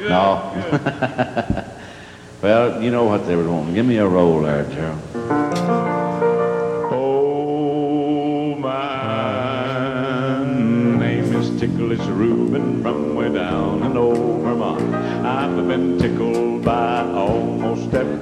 no. 0.00 0.52
well, 2.42 2.82
you 2.82 2.90
know 2.90 3.04
what 3.04 3.26
they 3.26 3.36
were 3.36 3.48
wanting. 3.48 3.74
Give 3.74 3.86
me 3.86 3.98
a 3.98 4.06
roll 4.06 4.42
there, 4.42 4.64
Gerald. 4.64 5.00
Oh, 6.92 8.54
my 8.56 10.44
name 10.98 11.32
is 11.34 11.60
Ticklish 11.60 12.06
Reuben 12.06 12.55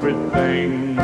everything. 0.07 0.99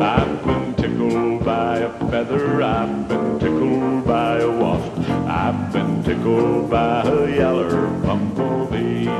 I've 0.00 0.44
been 0.46 0.74
tickled 0.76 1.44
by 1.44 1.80
a 1.80 1.90
feather. 2.10 2.62
I've 2.62 3.06
been 3.06 3.38
tickled 3.38 4.06
by 4.06 4.38
a 4.38 4.50
wasp. 4.50 5.10
I've 5.28 5.72
been 5.72 6.02
tickled 6.02 6.70
by 6.70 7.02
a 7.02 7.36
yeller 7.36 7.88
bumblebee. 8.00 9.10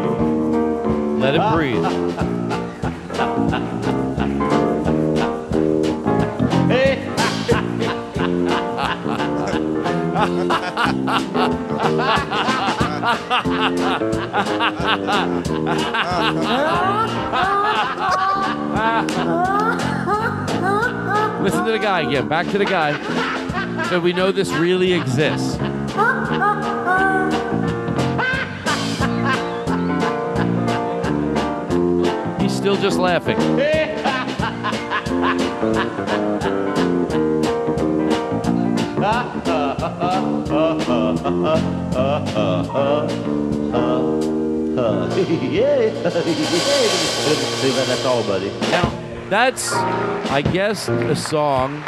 Let 1.20 1.34
it 1.34 1.42
breathe. 1.52 1.84
Listen 21.42 21.64
to 21.64 21.72
the 21.72 21.80
guy 21.82 22.02
again. 22.02 22.28
Back 22.28 22.46
to 22.50 22.58
the 22.58 22.64
guy. 22.64 22.92
So 23.88 23.98
we 23.98 24.12
know 24.12 24.30
this 24.30 24.50
really 24.50 24.92
exists. 24.92 25.54
He's 32.40 32.54
still 32.56 32.76
just 32.76 32.98
laughing. 32.98 33.38
That's 39.02 39.48
all, 48.06 48.22
buddy. 48.22 48.50
Now, 48.70 49.26
that's, 49.28 49.72
I 49.72 50.42
guess, 50.42 50.88
a 50.88 51.16
song. 51.16 51.82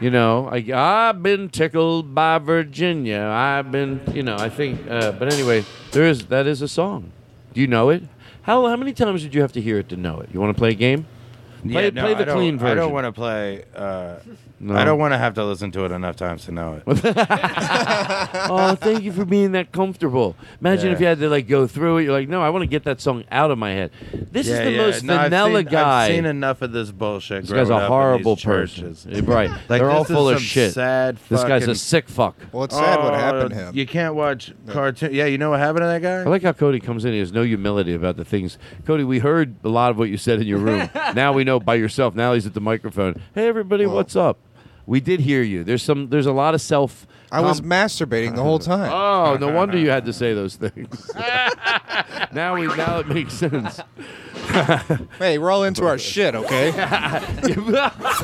You 0.00 0.10
know, 0.10 0.48
I, 0.48 0.56
I've 0.74 1.22
been 1.22 1.48
tickled 1.48 2.14
by 2.14 2.38
Virginia. 2.38 3.20
I've 3.20 3.72
been, 3.72 4.02
you 4.12 4.22
know, 4.22 4.36
I 4.36 4.50
think. 4.50 4.90
Uh, 4.90 5.12
but 5.12 5.32
anyway, 5.32 5.64
there 5.92 6.04
is 6.04 6.26
that 6.26 6.46
is 6.46 6.60
a 6.60 6.68
song. 6.68 7.12
Do 7.54 7.62
you 7.62 7.66
know 7.66 7.88
it? 7.88 8.02
How 8.42 8.66
how 8.66 8.76
many 8.76 8.92
times 8.92 9.22
did 9.22 9.34
you 9.34 9.40
have 9.40 9.52
to 9.52 9.60
hear 9.60 9.78
it 9.78 9.88
to 9.88 9.96
know 9.96 10.20
it? 10.20 10.28
You 10.34 10.40
want 10.40 10.54
to 10.54 10.58
play 10.58 10.70
a 10.70 10.74
game? 10.74 11.06
Play, 11.62 11.84
yeah, 11.84 11.90
no, 11.90 12.02
play 12.02 12.14
the 12.14 12.30
I 12.30 12.34
clean 12.34 12.58
version. 12.58 12.78
I 12.78 12.80
don't 12.80 12.92
want 12.92 13.06
to 13.06 13.12
play. 13.12 13.64
Uh, 13.74 14.16
No. 14.62 14.76
I 14.76 14.84
don't 14.84 14.98
want 14.98 15.14
to 15.14 15.18
have 15.18 15.32
to 15.34 15.44
listen 15.44 15.70
to 15.72 15.86
it 15.86 15.90
enough 15.92 16.16
times 16.16 16.44
to 16.44 16.52
know 16.52 16.74
it. 16.74 16.82
oh, 16.86 18.74
thank 18.78 19.02
you 19.02 19.10
for 19.12 19.24
being 19.24 19.52
that 19.52 19.72
comfortable. 19.72 20.36
Imagine 20.60 20.88
Yeah. 20.88 20.92
if 20.92 21.00
you 21.00 21.06
had 21.06 21.18
to 21.20 21.28
like 21.30 21.48
go 21.48 21.66
through 21.66 21.98
it. 21.98 22.02
You're 22.04 22.12
like, 22.12 22.28
no, 22.28 22.42
I 22.42 22.50
want 22.50 22.62
to 22.62 22.66
get 22.66 22.84
that 22.84 23.00
song 23.00 23.24
out 23.30 23.50
of 23.50 23.58
my 23.58 23.70
head. 23.70 23.90
This 24.30 24.46
Yeah, 24.46 24.54
is 24.56 24.64
the 24.64 24.70
yeah. 24.72 24.76
most 24.82 25.04
No, 25.04 25.16
I've 25.16 25.30
vanilla 25.30 25.58
seen- 25.60 25.66
guy. 25.66 26.04
I've 26.04 26.10
seen 26.14 26.26
enough 26.26 26.62
of 26.62 26.72
this 26.72 26.90
bullshit. 26.90 27.42
This 27.42 27.52
guy's 27.52 27.68
growing 27.68 27.72
a 27.82 27.84
up 27.84 27.88
in 27.88 27.92
horrible 27.92 28.34
these 28.36 28.44
person. 28.44 28.82
churches. 28.94 29.06
Yeah, 29.08 29.20
right. 29.24 29.50
Like, 29.50 29.80
They're 29.80 29.90
all 29.90 30.02
this 30.02 30.10
is 30.10 30.16
full 30.16 30.28
of 30.28 30.34
some 30.36 30.42
shit. 30.44 30.72
Sad 30.74 31.16
This 31.30 31.42
guy's 31.44 31.66
a 31.66 31.74
sick 31.74 32.08
fuck. 32.08 32.36
Well, 32.52 32.64
it's 32.64 32.74
sad 32.74 33.02
what 33.02 33.14
Oh, 33.14 33.16
happened 33.16 33.50
to 33.50 33.56
oh, 33.56 33.66
him. 33.68 33.76
You 33.76 33.86
can't 33.86 34.14
watch 34.14 34.52
cartoon. 34.68 35.14
Yeah, 35.14 35.24
you 35.26 35.38
know 35.38 35.50
what 35.50 35.60
happened 35.60 35.84
to 35.84 35.86
that 35.86 36.02
guy? 36.02 36.20
I 36.20 36.24
like 36.24 36.42
how 36.42 36.52
Cody 36.52 36.80
comes 36.80 37.04
in. 37.04 37.12
He 37.12 37.18
has 37.20 37.32
no 37.32 37.42
humility 37.42 37.94
about 37.94 38.16
the 38.18 38.24
things. 38.24 38.58
Cody, 38.86 39.04
we 39.04 39.20
heard 39.20 39.54
a 39.64 39.68
lot 39.68 39.90
of 39.90 39.98
what 39.98 40.10
you 40.10 40.18
said 40.18 40.38
in 40.40 40.46
your 40.46 40.58
room. 40.58 40.90
now 41.14 41.32
we 41.32 41.44
know 41.44 41.58
by 41.60 41.76
yourself. 41.76 42.14
Now 42.14 42.34
he's 42.34 42.46
at 42.46 42.54
the 42.54 42.60
microphone. 42.60 43.20
Hey, 43.34 43.48
everybody, 43.48 43.86
what's 43.86 44.14
up? 44.16 44.38
We 44.86 45.00
did 45.00 45.20
hear 45.20 45.42
you. 45.42 45.62
There's 45.64 45.82
some. 45.82 46.08
There's 46.08 46.26
a 46.26 46.32
lot 46.32 46.54
of 46.54 46.60
self. 46.60 47.06
I 47.32 47.40
was 47.40 47.60
masturbating 47.60 48.34
the 48.34 48.42
whole 48.42 48.58
time. 48.58 48.90
Oh, 48.92 49.36
no 49.36 49.52
wonder 49.52 49.78
you 49.78 49.90
had 49.90 50.04
to 50.06 50.12
say 50.12 50.34
those 50.34 50.56
things. 50.56 51.10
now 52.32 52.54
we 52.56 52.66
now 52.66 52.98
it 52.98 53.08
makes 53.08 53.34
sense. 53.34 53.80
hey, 55.18 55.38
we're 55.38 55.50
all 55.50 55.62
into 55.62 55.86
our 55.86 55.98
shit, 55.98 56.34
okay? 56.34 56.70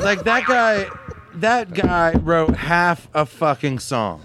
like 0.01 0.23
that 0.23 0.43
guy. 0.47 0.87
That 1.35 1.73
guy 1.73 2.13
wrote 2.13 2.55
half 2.55 3.07
a 3.13 3.25
fucking 3.25 3.79
song, 3.79 4.23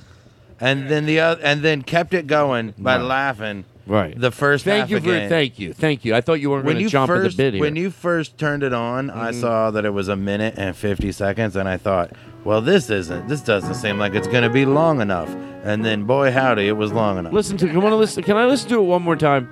and 0.59 0.89
then 0.89 1.05
the 1.07 1.21
other, 1.21 1.43
and 1.45 1.63
then 1.63 1.83
kept 1.83 2.15
it 2.15 2.27
going 2.27 2.75
by 2.79 2.97
Right. 2.97 3.05
laughing. 3.05 3.65
Right. 3.87 4.19
The 4.19 4.31
first. 4.31 4.65
Thank 4.65 4.81
half 4.83 4.91
you 4.91 4.97
again. 4.99 5.25
for 5.25 5.29
thank 5.29 5.59
you 5.59 5.73
thank 5.73 6.05
you. 6.05 6.15
I 6.15 6.21
thought 6.21 6.35
you 6.41 6.51
weren't 6.51 6.65
when 6.65 6.75
going 6.75 6.81
to 6.81 6.83
you 6.85 6.89
jump 6.89 7.09
first, 7.09 7.33
at 7.35 7.37
the 7.37 7.43
bit 7.43 7.55
here. 7.55 7.61
When 7.61 7.75
you 7.77 7.91
first 7.91 8.39
turned 8.39 8.63
it 8.63 8.73
on, 8.73 9.11
I 9.11 9.33
Mhm. 9.33 9.41
saw 9.41 9.71
that 9.73 9.85
it 9.85 9.91
was 9.93 10.09
a 10.09 10.17
minute 10.17 10.55
and 10.57 10.77
fifty 10.77 11.11
seconds, 11.11 11.57
and 11.57 11.69
I 11.69 11.77
thought, 11.79 12.13
well, 12.45 12.61
this 12.61 12.91
isn't. 12.91 13.29
This 13.29 13.41
doesn't 13.41 13.75
seem 13.75 13.99
like 13.99 14.15
it's 14.15 14.29
going 14.29 14.45
to 14.45 14.51
be 14.51 14.65
long 14.65 15.01
enough. 15.01 15.35
And 15.65 15.85
then, 15.85 16.05
boy, 16.05 16.31
howdy, 16.33 16.67
it 16.69 16.77
was 16.77 16.93
long 16.93 17.19
enough. 17.19 17.33
Listen 17.33 17.57
to. 17.59 17.67
Can 17.69 17.83
I 17.85 17.89
listen? 17.95 18.23
Can 18.23 18.37
I 18.37 18.47
listen 18.47 18.69
to 18.71 18.77
it 18.79 18.85
one 18.85 19.03
more 19.03 19.17
time? 19.17 19.49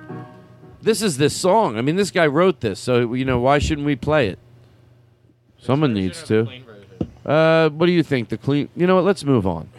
This 0.81 1.01
is 1.01 1.17
this 1.17 1.35
song. 1.35 1.77
I 1.77 1.81
mean, 1.81 1.95
this 1.95 2.09
guy 2.11 2.25
wrote 2.27 2.61
this, 2.61 2.79
so 2.79 3.13
you 3.13 3.25
know 3.25 3.39
why 3.39 3.59
shouldn't 3.59 3.85
we 3.85 3.95
play 3.95 4.27
it? 4.29 4.39
Someone 5.59 5.93
needs 5.93 6.23
to. 6.23 6.47
Uh, 7.25 7.69
what 7.69 7.85
do 7.85 7.91
you 7.91 8.01
think? 8.01 8.29
The 8.29 8.37
clean. 8.37 8.69
You 8.75 8.87
know 8.87 8.95
what? 8.95 9.03
Let's 9.05 9.23
move 9.23 9.45
on. 9.45 9.69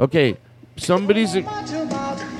Okay, 0.00 0.36
somebody's. 0.76 1.34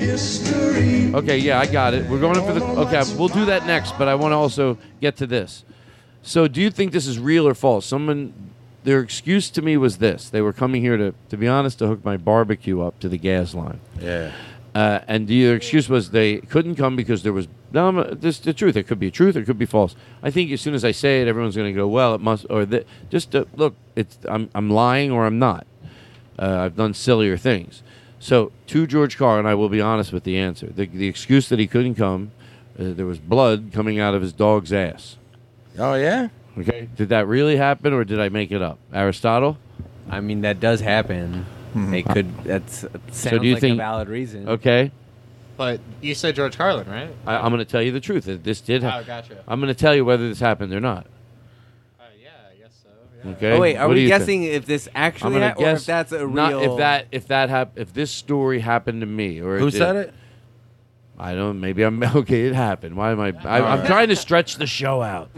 History. 0.01 1.15
Okay, 1.15 1.39
yeah, 1.39 1.61
I 1.61 1.67
got 1.67 1.95
it. 1.95 2.09
We're 2.09 2.21
going 2.21 2.37
in 2.37 2.45
for 2.45 2.53
the. 2.53 2.65
Okay, 2.65 3.03
we'll 3.17 3.29
do 3.29 3.45
that 3.47 3.67
next, 3.67 3.97
but 3.99 4.09
I 4.09 4.15
want 4.15 4.33
to 4.33 4.37
also 4.37 4.79
get 5.01 5.17
to 5.17 5.27
this. 5.27 5.65
So, 6.23 6.49
do 6.49 6.61
you 6.61 6.71
think 6.71 6.93
this 6.93 7.07
is 7.07 7.19
real 7.19 7.47
or 7.47 7.55
false? 7.55 7.87
Someone, 7.87 8.33
their 8.85 9.01
excuse 9.01 9.51
to 9.51 9.63
me 9.63 9.77
was 9.77 9.99
this: 9.99 10.31
they 10.31 10.41
were 10.41 10.53
coming 10.53 10.83
here 10.83 10.97
to, 10.97 11.15
to 11.29 11.37
be 11.37 11.47
honest, 11.49 11.79
to 11.81 11.87
hook 11.87 12.05
my 12.05 12.17
barbecue 12.17 12.81
up 12.81 12.99
to 13.01 13.09
the 13.09 13.19
gas 13.19 13.55
line. 13.55 13.81
Yeah. 14.01 14.33
Uh, 14.75 15.01
and 15.09 15.27
the 15.27 15.47
excuse 15.47 15.89
was 15.89 16.11
they 16.11 16.39
couldn't 16.39 16.77
come 16.77 16.95
because 16.95 17.23
there 17.23 17.33
was 17.33 17.49
no. 17.73 18.05
This 18.05 18.39
the 18.39 18.55
truth. 18.55 18.77
It 18.77 18.85
could 18.85 19.01
be 19.01 19.11
truth. 19.11 19.37
It 19.37 19.45
could 19.45 19.59
be 19.59 19.67
false. 19.67 19.97
I 20.23 20.31
think 20.31 20.51
as 20.53 20.61
soon 20.61 20.75
as 20.75 20.85
I 20.85 20.93
say 20.93 21.23
it, 21.23 21.29
everyone's 21.29 21.57
going 21.57 21.73
to 21.73 21.77
go, 21.77 21.89
"Well, 21.89 22.15
it 22.15 22.21
must." 22.21 22.47
Or 22.49 22.65
th- 22.65 22.87
just 23.11 23.35
uh, 23.35 23.47
look. 23.57 23.75
It's 23.97 24.19
I'm 24.29 24.49
I'm 24.55 24.71
lying 24.71 25.11
or 25.11 25.27
I'm 25.27 25.39
not. 25.39 25.67
Uh, 26.39 26.61
I've 26.61 26.77
done 26.77 26.95
sillier 26.95 27.37
things. 27.37 27.83
So 28.21 28.53
to 28.69 28.87
George 28.87 29.17
Carr, 29.19 29.39
and 29.39 29.49
I 29.49 29.55
will 29.55 29.69
be 29.71 29.81
honest 29.81 30.13
with 30.13 30.25
the 30.25 30.39
answer. 30.39 30.67
The, 30.67 30.87
the 30.87 31.09
excuse 31.09 31.49
that 31.49 31.59
he 31.59 31.67
couldn't 31.67 31.95
come, 31.97 32.31
uh, 32.79 32.93
there 32.93 33.07
was 33.07 33.19
blood 33.19 33.71
coming 33.73 33.99
out 33.99 34.15
of 34.15 34.23
his 34.23 34.33
dog's 34.33 34.73
ass. 34.73 35.17
Oh 35.79 35.95
yeah. 35.95 36.29
Okay. 36.59 36.89
Did 36.97 37.09
that 37.09 37.27
really 37.27 37.57
happen, 37.57 37.93
or 37.93 38.05
did 38.05 38.21
I 38.21 38.29
make 38.29 38.53
it 38.53 38.61
up? 38.63 38.79
Aristotle. 38.93 39.57
I 40.11 40.21
mean, 40.21 40.43
that 40.43 40.61
does 40.61 40.81
happen. 40.81 41.47
It 41.75 42.05
could. 42.05 42.37
That's 42.45 42.81
sounds 43.13 43.41
do 43.41 43.47
you 43.47 43.55
like 43.55 43.61
think- 43.61 43.75
a 43.75 43.77
valid 43.77 44.09
reason. 44.09 44.49
Okay. 44.49 44.91
But 45.57 45.81
you 46.01 46.15
said 46.15 46.35
George 46.37 46.57
Carlin, 46.57 46.89
right? 46.89 47.11
I, 47.27 47.37
I'm 47.37 47.51
going 47.53 47.59
to 47.59 47.65
tell 47.67 47.83
you 47.83 47.93
the 47.93 48.01
truth. 48.01 48.25
that 48.25 48.43
This 48.45 48.61
did 48.63 48.83
Oh, 48.83 48.89
happen. 48.89 49.07
gotcha. 49.07 49.45
I'm 49.47 49.61
going 49.61 49.69
to 49.73 49.79
tell 49.79 49.95
you 49.95 50.05
whether 50.07 50.27
this 50.27 50.41
happened 50.41 50.73
or 50.73 50.81
not. 50.81 51.07
Okay. 53.27 53.53
Oh 53.53 53.61
wait, 53.61 53.77
are 53.77 53.87
What 53.89 53.95
we 53.95 54.03
you 54.03 54.09
think? 54.09 54.21
guessing 54.21 54.43
if 54.45 54.67
this 54.67 54.89
actually 54.95 55.27
I'm 55.29 55.33
gonna 55.35 55.49
hap- 55.49 55.59
or 55.59 55.71
if 55.71 55.85
that's 55.87 56.13
a 56.13 56.27
not 56.27 56.53
real? 56.53 56.73
if 56.73 56.79
that 56.79 57.07
if 57.13 57.27
that 57.29 57.51
hap- 57.51 57.79
if 57.79 57.93
this 57.93 58.11
story 58.11 58.61
happened 58.61 59.01
to 59.03 59.07
me 59.07 59.41
or 59.41 59.59
Who 59.59 59.71
did- 59.71 59.79
said 59.79 59.97
it? 59.97 60.15
I 61.23 61.35
don't. 61.35 61.61
Maybe 61.61 61.83
I'm 61.83 62.03
okay. 62.17 62.47
It 62.47 62.55
happened. 62.55 62.97
Why 62.97 63.11
am 63.13 63.21
I? 63.21 63.27
I 63.45 63.59
I'm 63.59 63.63
Alright. 63.65 63.87
trying 63.87 64.09
to 64.09 64.17
stretch 64.17 64.57
the 64.57 64.67
show 64.67 65.03
out. 65.03 65.29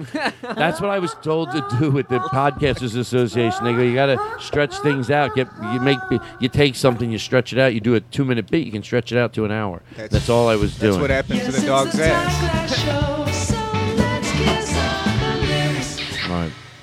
That's 0.42 0.80
what 0.80 0.90
I 0.90 1.00
was 1.00 1.12
told 1.22 1.50
to 1.50 1.66
do 1.80 1.90
with 1.90 2.06
the 2.08 2.20
Podcasters 2.20 2.96
Association. 2.96 3.64
They 3.64 3.72
go, 3.72 3.80
you 3.82 3.92
got 3.96 4.06
to 4.06 4.36
stretch 4.38 4.78
things 4.78 5.10
out. 5.10 5.34
Get 5.34 5.48
you 5.72 5.80
make 5.80 5.98
you 6.38 6.48
take 6.48 6.76
something, 6.76 7.10
you 7.10 7.18
stretch 7.18 7.52
it 7.52 7.58
out. 7.58 7.74
You 7.74 7.80
do 7.80 7.96
a 7.96 8.00
two 8.00 8.24
minute 8.24 8.48
bit, 8.48 8.64
you 8.64 8.70
can 8.70 8.84
stretch 8.84 9.10
it 9.10 9.18
out 9.18 9.32
to 9.32 9.44
an 9.44 9.50
hour. 9.50 9.82
That's, 9.96 10.28
all 10.28 10.48
I 10.48 10.54
was 10.54 10.78
doing. 10.78 10.78
That's 10.78 10.80
doing. 10.92 11.00
what 11.00 11.10
happened 11.10 11.40
to 11.40 11.50
the 11.60 11.66
dog's 11.66 11.98
ass. 11.98 13.21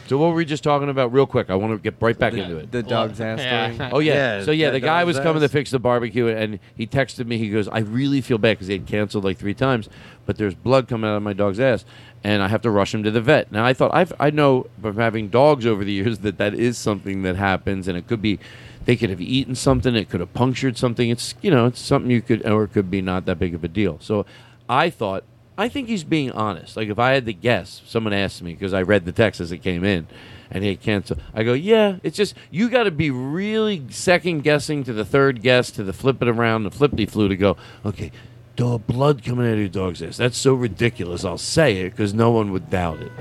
So 0.10 0.18
what 0.18 0.30
were 0.30 0.34
we 0.36 0.44
just 0.46 0.64
talking 0.64 0.90
about, 0.90 1.14
real 1.14 1.28
quick? 1.28 1.52
I 1.52 1.56
want 1.56 1.72
to 1.74 1.78
get 1.78 2.02
right 2.02 2.18
back 2.18 2.34
into 2.34 2.58
it. 2.58 2.72
the 2.72 2.82
dog's 2.82 3.22
ass 3.22 3.38
Yeah. 3.38 3.72
story. 3.76 3.90
Oh 3.94 4.00
yeah. 4.00 4.40
Yeah, 4.40 4.44
so 4.44 4.50
yeah, 4.50 4.68
that 4.72 4.72
the 4.74 4.80
guy 4.80 5.02
dog's 5.02 5.18
was 5.18 5.20
coming 5.20 5.40
to 5.42 5.46
ass. 5.46 5.52
fix 5.52 5.70
the 5.70 5.78
barbecue, 5.78 6.28
and 6.28 6.58
he 6.76 6.88
texted 6.88 7.28
me. 7.28 7.38
He 7.38 7.50
goes, 7.52 7.68
"I 7.68 7.80
really 7.80 8.20
feel 8.20 8.40
bad 8.40 8.54
because 8.58 8.66
they 8.68 8.74
had 8.74 8.88
canceled 8.88 9.24
like 9.24 9.38
three 9.38 9.54
times, 9.54 9.88
but 10.26 10.38
there's 10.38 10.56
blood 10.56 10.88
coming 10.88 11.08
out 11.08 11.16
of 11.18 11.22
my 11.22 11.34
dog's 11.34 11.60
ass, 11.60 11.86
and 12.24 12.42
I 12.42 12.48
have 12.48 12.64
to 12.64 12.72
rush 12.72 12.92
him 12.92 13.04
to 13.04 13.12
the 13.12 13.22
vet." 13.22 13.52
Now 13.52 13.64
I 13.64 13.74
thought 13.74 13.92
I've 13.94 14.12
I 14.20 14.32
know 14.32 14.66
from 14.82 14.96
having 14.98 15.28
dogs 15.28 15.68
over 15.68 15.84
the 15.84 15.94
years 15.94 16.18
that 16.20 16.40
that 16.40 16.56
is 16.56 16.80
something 16.80 17.22
that 17.22 17.36
happens, 17.36 17.88
and 17.88 17.96
it 17.96 18.08
could 18.08 18.22
be 18.22 18.40
they 18.86 18.96
could 18.96 19.12
have 19.12 19.22
eaten 19.22 19.54
something, 19.54 19.96
it 19.96 20.10
could 20.10 20.22
have 20.22 20.34
punctured 20.34 20.76
something. 20.76 21.12
It's 21.12 21.36
you 21.44 21.52
know 21.52 21.68
it's 21.68 21.80
something 21.80 22.10
you 22.10 22.24
could 22.24 22.44
or 22.48 22.64
it 22.64 22.74
could 22.74 22.90
be 22.90 23.04
not 23.04 23.26
that 23.28 23.38
big 23.38 23.54
of 23.54 23.64
a 23.64 23.68
deal. 23.68 23.98
So 24.02 24.26
I 24.68 24.90
thought. 24.90 25.24
I 25.60 25.68
think 25.68 25.90
he's 25.90 26.06
being 26.06 26.32
honest. 26.32 26.78
Like 26.78 26.88
if 26.88 26.98
I 26.98 27.12
had 27.12 27.26
to 27.26 27.34
guess, 27.34 27.82
someone 27.86 28.14
asked 28.14 28.42
me 28.42 28.54
because 28.54 28.74
I 28.74 28.82
read 28.82 29.04
the 29.04 29.12
text 29.12 29.42
as 29.42 29.52
it 29.52 29.58
came 29.58 29.84
in, 29.84 30.08
and 30.50 30.64
he 30.64 30.74
canceled. 30.78 31.22
I 31.34 31.44
go, 31.44 31.52
yeah. 31.52 31.98
It's 32.02 32.16
just 32.16 32.34
you 32.50 32.70
got 32.70 32.84
to 32.84 32.92
be 32.92 33.12
really 33.12 33.84
second 33.90 34.44
guessing 34.44 34.86
to 34.86 34.94
the 34.94 35.04
third 35.04 35.42
guess 35.42 35.70
to 35.72 35.84
the 35.84 35.92
flip 35.92 36.22
it 36.22 36.30
around 36.30 36.64
the 36.64 36.72
flippity 36.72 37.06
flu 37.06 37.28
to 37.28 37.36
go. 37.36 37.58
Okay, 37.86 38.14
dog 38.60 38.86
blood 38.88 39.24
coming 39.24 39.48
out 39.48 39.54
of 39.54 39.60
your 39.60 39.70
dog's 39.70 40.02
ass. 40.04 40.18
That's 40.18 40.38
so 40.38 40.54
ridiculous. 40.54 41.24
I'll 41.24 41.38
say 41.38 41.78
it 41.78 41.92
because 41.92 42.14
no 42.14 42.30
one 42.32 42.52
would 42.52 42.70
doubt 42.70 43.00
it. 43.00 43.12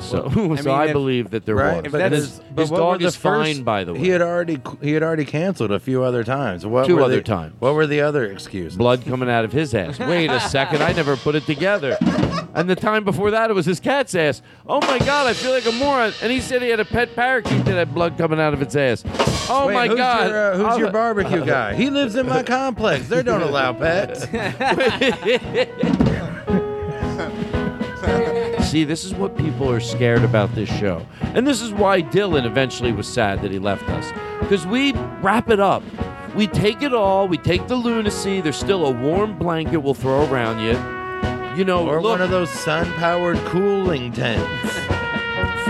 So, 0.00 0.28
Well, 0.34 0.52
I 0.54 0.56
so 0.56 0.70
mean, 0.70 0.80
I 0.80 0.84
if- 0.86 0.92
believe 0.92 1.30
that 1.30 1.46
there 1.46 1.54
Right, 1.54 1.84
was. 1.84 1.92
but 1.92 2.00
And 2.00 2.12
his, 2.12 2.24
his, 2.30 2.40
but 2.52 2.62
his 2.62 2.70
what 2.72 2.80
were 2.80 2.86
dog 2.94 3.00
the 3.00 3.06
is 3.06 3.14
first- 3.16 3.54
fine, 3.54 3.62
by 3.62 3.84
the 3.84 3.92
way. 3.94 4.00
He 4.00 4.08
had 4.08 4.20
already 4.20 4.60
he 4.82 4.92
had 4.92 5.04
already 5.04 5.24
canceled 5.24 5.70
a 5.70 5.78
few 5.78 6.02
other 6.02 6.24
times. 6.24 6.66
What 6.66 6.86
Two 6.86 6.96
were 6.96 7.02
other 7.02 7.16
the- 7.16 7.22
times. 7.22 7.54
What 7.60 7.74
were 7.74 7.86
the 7.86 8.00
other 8.00 8.24
excuses? 8.24 8.76
blood 8.76 9.04
coming 9.04 9.30
out 9.30 9.44
of 9.44 9.52
his 9.52 9.72
ass. 9.72 9.98
Wait 10.00 10.30
a 10.30 10.40
second, 10.40 10.82
I 10.82 10.92
never 10.92 11.16
put 11.16 11.36
it 11.36 11.46
together. 11.46 11.96
And 12.54 12.68
the 12.68 12.74
time 12.76 13.04
before 13.04 13.30
that, 13.30 13.50
it 13.50 13.54
was 13.54 13.64
his 13.66 13.78
cat's 13.78 14.14
ass. 14.16 14.42
Oh 14.66 14.80
my 14.80 14.98
God, 14.98 15.26
I 15.28 15.32
feel 15.32 15.52
like 15.52 15.64
a 15.66 15.72
moron. 15.72 16.12
And 16.20 16.32
he 16.32 16.40
said 16.40 16.60
he 16.60 16.68
had 16.68 16.80
a 16.80 16.84
pet 16.84 17.14
parakeet 17.14 17.64
that 17.66 17.74
had 17.74 17.94
blood 17.94 18.18
coming 18.18 18.40
out 18.40 18.52
of 18.52 18.60
its 18.60 18.74
ass. 18.76 19.04
Oh 19.54 19.66
Wait, 19.66 19.74
my 19.74 19.88
who's 19.88 19.96
God. 19.98 20.30
Your, 20.30 20.52
uh, 20.52 20.56
who's 20.56 20.66
I'm- 20.66 20.80
your 20.80 20.90
barbecue 20.90 21.44
guy? 21.44 21.74
He 21.74 21.90
lives 21.90 22.16
in 22.16 22.26
my 22.26 22.42
complex. 22.42 23.08
They 23.08 23.22
don't 23.22 23.42
allow 23.42 23.72
pets. 23.72 24.24
See, 28.70 28.84
this 28.84 29.04
is 29.04 29.12
what 29.14 29.36
people 29.36 29.70
are 29.70 29.80
scared 29.80 30.22
about 30.24 30.54
this 30.54 30.68
show. 30.70 31.06
And 31.34 31.46
this 31.46 31.60
is 31.60 31.72
why 31.72 32.00
Dylan 32.00 32.46
eventually 32.46 32.90
was 32.92 33.06
sad 33.06 33.42
that 33.42 33.50
he 33.50 33.58
left 33.58 33.86
us. 33.90 34.10
Because 34.40 34.66
we 34.66 34.92
wrap 35.20 35.50
it 35.50 35.60
up. 35.60 35.82
We 36.34 36.46
take 36.46 36.80
it 36.80 36.94
all. 36.94 37.28
We 37.28 37.36
take 37.36 37.66
the 37.68 37.76
lunacy. 37.76 38.40
There's 38.40 38.56
still 38.56 38.86
a 38.86 38.90
warm 38.90 39.38
blanket 39.38 39.78
we'll 39.78 39.92
throw 39.92 40.26
around 40.30 40.60
you. 40.60 40.78
You 41.58 41.66
know, 41.66 41.86
or 41.86 42.00
look, 42.00 42.12
one 42.12 42.22
of 42.22 42.30
those 42.30 42.48
sun-powered 42.48 43.36
cooling 43.46 44.12
tents. 44.12 44.78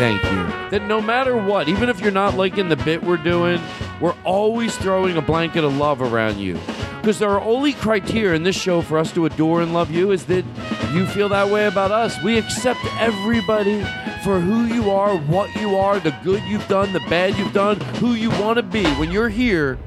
Thank 0.02 0.24
you. 0.24 0.70
That 0.70 0.88
no 0.88 1.00
matter 1.00 1.36
what, 1.36 1.68
even 1.68 1.88
if 1.88 2.00
you're 2.00 2.10
not 2.10 2.34
liking 2.34 2.68
the 2.68 2.74
bit 2.74 3.04
we're 3.04 3.16
doing, 3.16 3.62
we're 4.00 4.16
always 4.24 4.76
throwing 4.76 5.16
a 5.16 5.22
blanket 5.22 5.62
of 5.62 5.76
love 5.76 6.02
around 6.02 6.38
you. 6.38 6.58
Because 7.00 7.22
our 7.22 7.40
only 7.40 7.72
criteria 7.72 8.34
in 8.34 8.42
this 8.42 8.56
show 8.56 8.82
for 8.82 8.98
us 8.98 9.12
to 9.12 9.26
adore 9.26 9.62
and 9.62 9.72
love 9.72 9.92
you 9.92 10.10
is 10.10 10.24
that 10.26 10.44
you 10.92 11.06
feel 11.06 11.28
that 11.28 11.50
way 11.50 11.66
about 11.66 11.92
us. 11.92 12.20
We 12.24 12.36
accept 12.36 12.80
everybody 12.98 13.82
for 14.24 14.40
who 14.40 14.64
you 14.64 14.90
are, 14.90 15.16
what 15.16 15.54
you 15.54 15.76
are, 15.76 16.00
the 16.00 16.18
good 16.24 16.42
you've 16.48 16.66
done, 16.66 16.92
the 16.92 17.06
bad 17.08 17.38
you've 17.38 17.52
done, 17.52 17.78
who 18.00 18.14
you 18.14 18.30
want 18.30 18.56
to 18.56 18.64
be. 18.64 18.84
When 18.94 19.12
you're 19.12 19.28
here, 19.28 19.78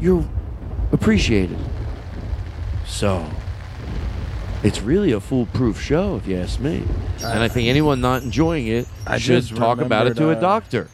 you're 0.00 0.26
appreciated. 0.92 1.58
So, 2.86 3.28
it's 4.62 4.80
really 4.82 5.12
a 5.12 5.20
foolproof 5.20 5.80
show, 5.80 6.16
if 6.16 6.26
you 6.26 6.36
ask 6.36 6.60
me. 6.60 6.82
And 7.22 7.40
I 7.40 7.48
think 7.48 7.68
anyone 7.68 8.00
not 8.00 8.22
enjoying 8.22 8.66
it 8.66 8.86
I 9.06 9.18
should 9.18 9.46
talk 9.48 9.80
about 9.80 10.06
it 10.06 10.14
to 10.16 10.30
a 10.30 10.36
uh, 10.36 10.40
doctor. 10.40 10.88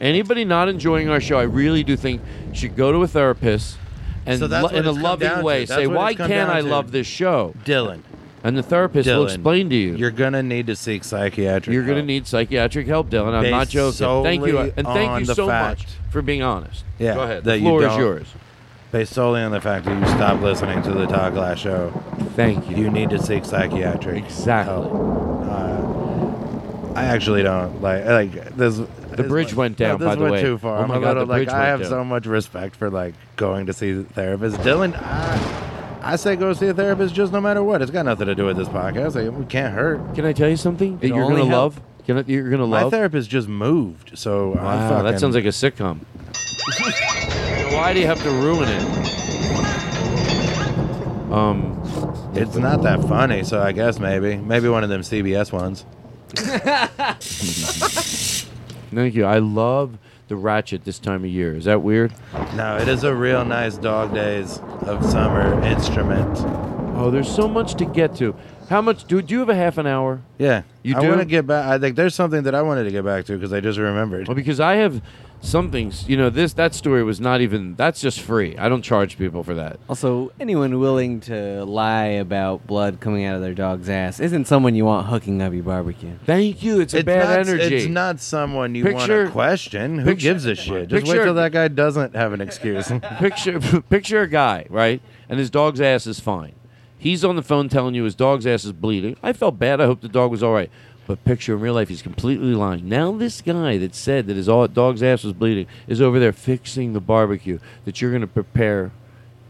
Anybody 0.00 0.44
not 0.44 0.68
enjoying 0.68 1.08
our 1.08 1.20
show, 1.20 1.38
I 1.38 1.44
really 1.44 1.84
do 1.84 1.96
think 1.96 2.20
should 2.52 2.76
go 2.76 2.92
to 2.92 3.02
a 3.02 3.08
therapist 3.08 3.78
and 4.26 4.38
So 4.38 4.46
lo- 4.46 4.68
in 4.68 4.86
a 4.86 4.92
loving 4.92 5.42
way 5.42 5.66
say, 5.66 5.86
"Why 5.86 6.14
can't 6.14 6.50
I 6.50 6.62
to." 6.62 6.68
love 6.68 6.90
this 6.92 7.06
show?" 7.06 7.54
Dylan. 7.64 8.02
And 8.42 8.58
the 8.58 8.62
therapist 8.62 9.08
will 9.08 9.24
explain 9.24 9.70
to 9.70 9.76
you. 9.76 9.96
You're 9.96 10.10
gonna 10.10 10.42
need 10.42 10.66
to 10.66 10.76
seek 10.76 11.02
psychiatric. 11.04 11.72
You're 11.72 11.86
going 11.86 11.96
to 11.96 12.04
need 12.04 12.26
psychiatric 12.26 12.86
help, 12.86 13.08
Dylan. 13.08 13.32
I'm 13.32 13.50
not 13.50 13.70
joking. 13.70 14.22
Thank 14.22 14.46
you, 14.46 14.58
and 14.76 14.86
thank 14.86 15.20
you 15.20 15.34
so 15.34 15.46
much 15.46 15.86
for 16.10 16.20
being 16.20 16.42
honest. 16.42 16.84
Yeah, 16.98 17.14
Go 17.14 17.22
ahead. 17.22 17.44
The 17.44 17.58
floor 17.58 17.86
is 17.86 17.96
yours. 17.96 18.26
Based 18.94 19.12
solely 19.12 19.40
on 19.42 19.50
the 19.50 19.60
fact 19.60 19.86
that 19.86 19.98
you 19.98 20.06
stopped 20.06 20.40
listening 20.40 20.80
to 20.84 20.92
the 20.92 21.06
Todd 21.06 21.34
Glass 21.34 21.58
show. 21.58 21.90
Thank 22.36 22.70
you. 22.70 22.76
You 22.76 22.90
need 22.92 23.10
to 23.10 23.20
seek 23.20 23.44
psychiatric 23.44 24.22
Exactly. 24.24 24.72
help. 24.72 24.92
Uh, 24.94 26.92
I 26.94 27.06
actually 27.06 27.42
don't 27.42 27.82
like 27.82 28.04
like 28.04 28.54
this. 28.56 28.76
The 29.10 29.24
bridge 29.24 29.52
went 29.52 29.76
down, 29.78 29.98
This 29.98 30.06
by 30.06 30.14
the 30.14 30.20
went 30.20 30.32
way. 30.34 30.42
too 30.42 30.58
far. 30.58 30.78
Oh 30.78 30.82
I'm 30.82 30.88
my 30.88 30.94
God, 31.00 31.08
little 31.08 31.26
the 31.26 31.32
like 31.32 31.48
I 31.48 31.66
have 31.66 31.80
down. 31.80 31.88
so 31.90 32.04
much 32.04 32.26
respect 32.26 32.76
for 32.76 32.88
like 32.88 33.14
going 33.34 33.66
to 33.66 33.72
see 33.72 33.90
the 33.90 34.04
therapist. 34.04 34.58
Dylan, 34.58 34.94
I, 34.96 36.12
I 36.12 36.14
say 36.14 36.36
go 36.36 36.52
see 36.52 36.68
a 36.68 36.74
therapist 36.74 37.16
just 37.16 37.32
no 37.32 37.40
matter 37.40 37.64
what. 37.64 37.82
It's 37.82 37.90
got 37.90 38.04
nothing 38.04 38.28
to 38.28 38.36
do 38.36 38.44
with 38.44 38.56
this 38.56 38.68
podcast. 38.68 39.16
Like, 39.16 39.42
it 39.42 39.48
can't 39.48 39.74
hurt. 39.74 40.14
Can 40.14 40.24
I 40.24 40.32
tell 40.32 40.48
you 40.48 40.56
something 40.56 40.98
that 40.98 41.06
It'll 41.06 41.16
you're 41.16 41.26
going 41.30 41.40
to 41.42 41.46
help. 41.48 41.74
love? 41.74 41.82
Can 42.06 42.18
I, 42.18 42.24
you're 42.28 42.48
to 42.48 42.64
love. 42.64 42.84
My 42.84 42.90
therapist 42.90 43.28
just 43.28 43.48
moved, 43.48 44.16
so 44.16 44.50
Wow, 44.50 44.88
fucking, 44.88 45.04
that 45.06 45.18
sounds 45.18 45.34
like 45.34 45.46
a 45.46 45.48
sitcom. 45.48 45.98
Why 47.74 47.92
do 47.92 48.00
you 48.00 48.06
have 48.06 48.22
to 48.22 48.30
ruin 48.30 48.68
it? 48.68 48.82
Um, 51.32 51.72
It's 52.34 52.56
not 52.56 52.82
that 52.82 53.02
funny, 53.08 53.44
so 53.44 53.60
I 53.60 53.72
guess 53.72 53.98
maybe 53.98 54.36
maybe 54.36 54.68
one 54.68 54.84
of 54.84 54.90
them 54.90 55.02
CBS 55.02 55.52
ones. 55.52 55.84
thank 58.94 59.14
you. 59.14 59.24
I 59.24 59.38
love 59.38 59.98
the 60.28 60.36
Ratchet 60.36 60.84
this 60.84 60.98
time 60.98 61.24
of 61.24 61.30
year. 61.30 61.54
Is 61.56 61.64
that 61.64 61.82
weird? 61.82 62.12
No, 62.54 62.76
it 62.76 62.88
is 62.88 63.04
a 63.04 63.14
real 63.14 63.44
nice 63.44 63.76
dog 63.76 64.14
days 64.14 64.58
of 64.82 65.04
summer 65.04 65.60
instrument. 65.64 66.38
Oh, 66.96 67.10
there's 67.10 67.32
so 67.32 67.46
much 67.48 67.74
to 67.74 67.84
get 67.84 68.14
to. 68.16 68.34
How 68.68 68.80
much 68.80 69.04
do, 69.04 69.20
do 69.22 69.34
you 69.34 69.40
have 69.40 69.48
a 69.50 69.54
half 69.54 69.78
an 69.78 69.86
hour? 69.86 70.20
Yeah, 70.38 70.62
You 70.82 70.96
I 70.96 71.00
do? 71.00 71.08
want 71.08 71.20
to 71.20 71.26
get 71.26 71.46
back. 71.46 71.66
I 71.66 71.78
think 71.78 71.96
there's 71.96 72.14
something 72.14 72.42
that 72.44 72.54
I 72.54 72.62
wanted 72.62 72.84
to 72.84 72.90
get 72.90 73.04
back 73.04 73.24
to 73.26 73.34
because 73.36 73.52
I 73.52 73.60
just 73.60 73.78
remembered. 73.78 74.26
Well, 74.26 74.34
because 74.34 74.58
I 74.60 74.76
have 74.76 75.02
some 75.42 75.70
things. 75.70 76.08
You 76.08 76.16
know, 76.16 76.30
this 76.30 76.54
that 76.54 76.74
story 76.74 77.04
was 77.04 77.20
not 77.20 77.42
even. 77.42 77.74
That's 77.74 78.00
just 78.00 78.20
free. 78.20 78.56
I 78.56 78.70
don't 78.70 78.80
charge 78.80 79.18
people 79.18 79.42
for 79.44 79.54
that. 79.54 79.78
Also, 79.90 80.32
anyone 80.40 80.80
willing 80.80 81.20
to 81.22 81.64
lie 81.66 82.04
about 82.06 82.66
blood 82.66 83.00
coming 83.00 83.26
out 83.26 83.36
of 83.36 83.42
their 83.42 83.52
dog's 83.52 83.90
ass 83.90 84.18
isn't 84.20 84.46
someone 84.46 84.74
you 84.74 84.86
want 84.86 85.06
hooking 85.08 85.42
up 85.42 85.52
your 85.52 85.62
barbecue. 85.62 86.16
Thank 86.24 86.62
you. 86.62 86.80
It's 86.80 86.94
a 86.94 86.98
It's 86.98 87.04
bad 87.06 87.28
not, 87.46 87.48
energy. 87.54 87.76
It's 87.76 87.86
not 87.86 88.20
someone 88.20 88.74
you 88.74 88.84
want 88.84 88.96
Picture- 88.96 89.26
to 89.26 89.30
question. 89.30 89.98
Who 89.98 90.04
picture- 90.06 90.22
gives 90.30 90.46
a 90.46 90.54
shit? 90.54 90.88
Just 90.88 91.04
picture- 91.04 91.18
wait 91.18 91.24
till 91.26 91.34
that 91.34 91.52
guy 91.52 91.68
doesn't 91.68 92.16
have 92.16 92.32
an 92.32 92.40
excuse. 92.40 92.90
picture 93.18 93.60
picture 93.82 94.22
a 94.22 94.28
guy 94.28 94.64
right, 94.70 95.02
and 95.28 95.38
his 95.38 95.50
dog's 95.50 95.82
ass 95.82 96.06
is 96.06 96.18
fine. 96.18 96.54
He's 97.04 97.22
on 97.22 97.36
the 97.36 97.42
phone 97.42 97.68
telling 97.68 97.94
you 97.94 98.04
his 98.04 98.14
dog's 98.14 98.46
ass 98.46 98.64
is 98.64 98.72
bleeding. 98.72 99.14
I 99.22 99.34
felt 99.34 99.58
bad. 99.58 99.78
I 99.78 99.84
hope 99.84 100.00
the 100.00 100.08
dog 100.08 100.30
was 100.30 100.42
all 100.42 100.54
right. 100.54 100.70
But 101.06 101.22
picture 101.22 101.52
in 101.52 101.60
real 101.60 101.74
life, 101.74 101.90
he's 101.90 102.00
completely 102.00 102.54
lying. 102.54 102.88
Now 102.88 103.12
this 103.12 103.42
guy 103.42 103.76
that 103.76 103.94
said 103.94 104.26
that 104.26 104.38
his 104.38 104.46
dog's 104.46 105.02
ass 105.02 105.22
was 105.22 105.34
bleeding 105.34 105.66
is 105.86 106.00
over 106.00 106.18
there 106.18 106.32
fixing 106.32 106.94
the 106.94 107.02
barbecue 107.02 107.58
that 107.84 108.00
you're 108.00 108.10
going 108.10 108.22
to 108.22 108.26
prepare 108.26 108.90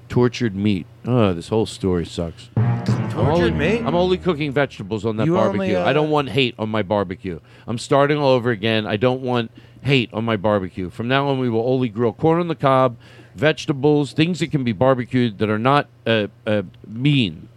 tortured 0.08 0.56
meat. 0.56 0.84
Oh, 1.06 1.32
this 1.32 1.46
whole 1.46 1.64
story 1.64 2.04
sucks. 2.04 2.48
I'm 2.56 3.18
only, 3.18 3.52
meat? 3.52 3.82
I'm 3.86 3.94
only 3.94 4.18
cooking 4.18 4.50
vegetables 4.50 5.06
on 5.06 5.16
that 5.18 5.26
You 5.26 5.34
barbecue. 5.34 5.62
only, 5.62 5.76
uh, 5.76 5.86
I 5.88 5.92
don't 5.92 6.10
want 6.10 6.30
hate 6.30 6.56
on 6.58 6.70
my 6.70 6.82
barbecue. 6.82 7.38
I'm 7.68 7.78
starting 7.78 8.18
all 8.18 8.30
over 8.30 8.50
again. 8.50 8.84
I 8.84 8.96
don't 8.96 9.22
want 9.22 9.52
hate 9.82 10.10
on 10.12 10.24
my 10.24 10.36
barbecue. 10.36 10.90
From 10.90 11.06
now 11.06 11.28
on, 11.28 11.38
we 11.38 11.48
will 11.48 11.68
only 11.68 11.88
grill 11.88 12.12
corn 12.12 12.40
on 12.40 12.48
the 12.48 12.56
cob, 12.56 12.96
vegetables, 13.34 14.12
things 14.12 14.38
that 14.40 14.50
can 14.50 14.64
be 14.64 14.72
barbecued 14.72 15.38
that 15.38 15.48
are 15.50 15.58
not 15.58 15.88
uh, 16.06 16.28
uh, 16.46 16.62
mean. 16.86 17.48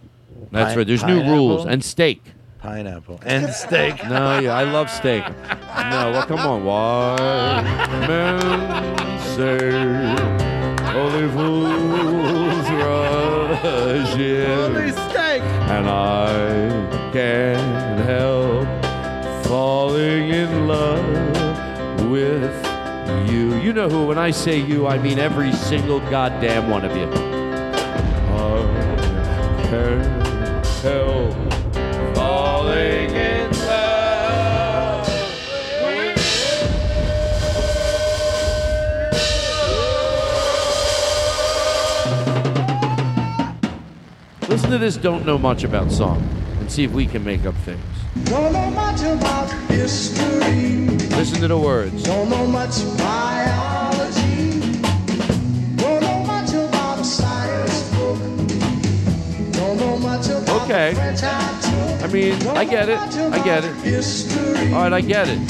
That's 0.50 0.70
Pine- 0.70 0.78
right. 0.78 0.86
There's 0.86 1.04
new 1.04 1.22
rules 1.24 1.58
pineapple? 1.60 1.72
and 1.72 1.84
steak. 1.84 2.22
Pineapple 2.58 3.20
and 3.24 3.48
steak. 3.54 4.02
No, 4.08 4.38
yeah, 4.40 4.54
I 4.54 4.64
love 4.64 4.90
steak. 4.90 5.24
No, 5.28 6.10
well, 6.12 6.26
come 6.26 6.40
on. 6.40 6.64
Why 6.64 7.62
men 8.08 8.40
say 9.20 9.76
only 10.94 11.28
fools 11.32 12.70
rush 12.70 14.16
in, 14.18 14.92
steak. 14.92 15.42
and 15.42 15.88
I 15.88 17.10
can't 17.12 18.00
help 18.06 18.66
falling 19.44 20.30
in 20.30 20.66
love 20.66 22.10
with 22.10 22.52
you. 23.30 23.54
You 23.56 23.72
know 23.72 23.88
who? 23.88 24.06
When 24.06 24.18
I 24.18 24.30
say 24.30 24.58
you, 24.58 24.86
I 24.86 24.98
mean 24.98 25.18
every 25.18 25.52
single 25.52 26.00
goddamn 26.10 26.70
one 26.70 26.84
of 26.84 26.96
you. 26.96 27.08
I 28.34 28.62
can't 29.68 30.66
help 30.82 31.34
falling 32.14 33.10
in 33.10 33.50
love 33.50 35.08
Listen 44.48 44.70
to 44.70 44.78
this 44.78 44.96
don't 44.96 45.26
know 45.26 45.38
much 45.38 45.64
about 45.64 45.92
song 45.92 46.47
and 46.68 46.74
see 46.74 46.84
if 46.84 46.92
we 46.92 47.06
can 47.06 47.24
make 47.24 47.46
up 47.46 47.54
things. 47.64 47.82
Don't 48.24 48.52
know 48.52 48.70
much 48.70 49.00
about 49.00 49.50
history. 49.70 50.86
Listen 51.16 51.40
to 51.40 51.48
the 51.48 51.56
words. 51.56 52.02
Don't 52.02 52.28
know 52.28 52.46
much 52.46 52.76
biology. 52.98 54.60
Don't 55.76 56.02
know 56.02 56.22
much 56.26 56.52
about 56.52 57.06
science 57.06 57.88
book. 57.96 58.18
Don't 59.52 59.78
know 59.80 59.96
much 59.96 60.28
about 60.28 60.62
Okay. 60.64 60.94
I. 60.94 62.04
I 62.04 62.06
mean, 62.12 62.34
I 62.48 62.66
get 62.66 62.90
it. 62.90 62.98
I 62.98 63.42
get 63.42 63.64
it. 63.64 63.74
History. 63.76 64.74
All 64.74 64.82
right, 64.82 64.92
I 64.92 65.00
get 65.00 65.26
it. 65.28 65.40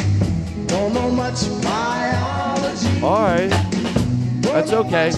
Don't 0.68 0.94
know 0.94 1.10
much 1.10 1.40
biology. 1.62 3.02
All 3.02 3.24
right. 3.24 3.50
That's 4.42 4.72
okay. 4.72 5.10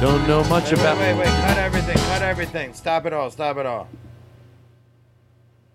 Don't 0.00 0.26
know 0.28 0.44
much 0.44 0.64
Wait, 0.64 0.72
about. 0.74 0.98
wait, 0.98 1.14
wait, 1.14 1.18
wait. 1.20 1.26
Cut 1.46 1.58
everything. 1.58 1.96
Cut 1.96 2.22
everything. 2.22 2.74
Stop 2.74 3.06
it 3.06 3.12
all. 3.14 3.30
Stop 3.30 3.56
it 3.56 3.64
all. 3.66 3.88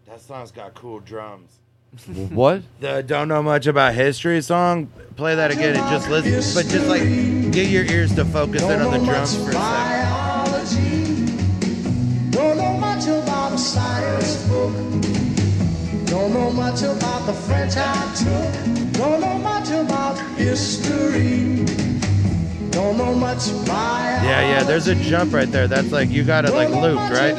That 0.08 0.22
song's 0.22 0.52
got 0.52 0.74
cool 0.76 1.00
drums. 1.00 1.58
What? 2.30 2.62
The 2.80 3.02
don't 3.04 3.28
know 3.28 3.42
much 3.44 3.68
about 3.68 3.94
history 3.96 4.42
song. 4.42 4.88
Play 5.18 5.36
that 5.36 5.52
again 5.52 5.76
and 5.76 5.90
just 5.90 6.08
listen. 6.10 6.32
But 6.56 6.72
just 6.72 6.88
like 6.88 7.02
get 7.52 7.68
your 7.68 7.84
ears 7.84 8.14
to 8.16 8.24
focus 8.26 8.62
in 8.64 8.82
on 8.82 8.92
the 8.98 9.04
drums 9.06 9.36
for 9.36 9.50
a 9.50 9.54
second. 9.54 9.60
biology. 9.60 11.26
Don't 12.32 12.58
know 12.58 12.74
much 12.78 13.08
about 13.08 13.54
a 13.54 13.58
science 13.58 14.48
book. 14.48 14.72
Don't 16.06 16.34
know 16.34 16.52
much 16.52 16.82
about 16.84 17.26
the 17.26 17.34
French 17.34 17.74
I 17.76 18.14
took. 18.16 18.94
Don't 18.94 19.20
know 19.20 19.38
much 19.40 19.70
about 19.72 20.18
history. 20.38 21.66
Don't 22.72 22.98
know 22.98 23.14
much. 23.14 23.48
Yeah, 23.48 24.42
yeah. 24.42 24.64
There's 24.64 24.88
a 24.88 24.96
jump 24.96 25.34
right 25.34 25.50
there. 25.52 25.68
That's 25.68 25.92
like 25.92 26.10
you 26.10 26.24
got 26.24 26.46
it 26.46 26.54
like 26.54 26.70
looped, 26.70 27.12
right? 27.12 27.36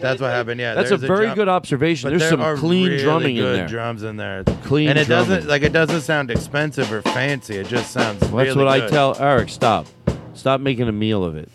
That's 0.00 0.20
what 0.20 0.30
happened. 0.30 0.60
Yeah. 0.60 0.74
That's 0.74 0.90
a 0.90 0.96
there's 0.96 1.08
very 1.08 1.26
jump. 1.26 1.36
good 1.36 1.48
observation. 1.48 2.06
But 2.06 2.10
There's 2.10 2.22
there 2.22 2.30
some 2.30 2.40
are 2.40 2.56
clean 2.56 2.86
really 2.86 3.02
drumming 3.02 3.36
in 3.36 3.42
good 3.42 3.58
there. 3.60 3.68
Drums 3.68 4.02
in 4.02 4.16
there. 4.16 4.44
Clean 4.64 4.88
and 4.88 4.98
it 4.98 5.06
drumming. 5.06 5.28
doesn't 5.28 5.48
like 5.50 5.62
it 5.62 5.72
doesn't 5.72 6.00
sound 6.02 6.30
expensive 6.30 6.90
or 6.92 7.02
fancy. 7.02 7.56
It 7.56 7.66
just 7.66 7.90
sounds. 7.92 8.20
Well, 8.22 8.36
that's 8.44 8.48
really 8.56 8.64
what 8.64 8.68
I 8.68 8.80
good. 8.80 8.90
tell 8.90 9.16
Eric. 9.20 9.48
Stop. 9.50 9.86
Stop 10.34 10.60
making 10.60 10.88
a 10.88 10.92
meal 10.92 11.24
of 11.24 11.36
it. 11.36 11.50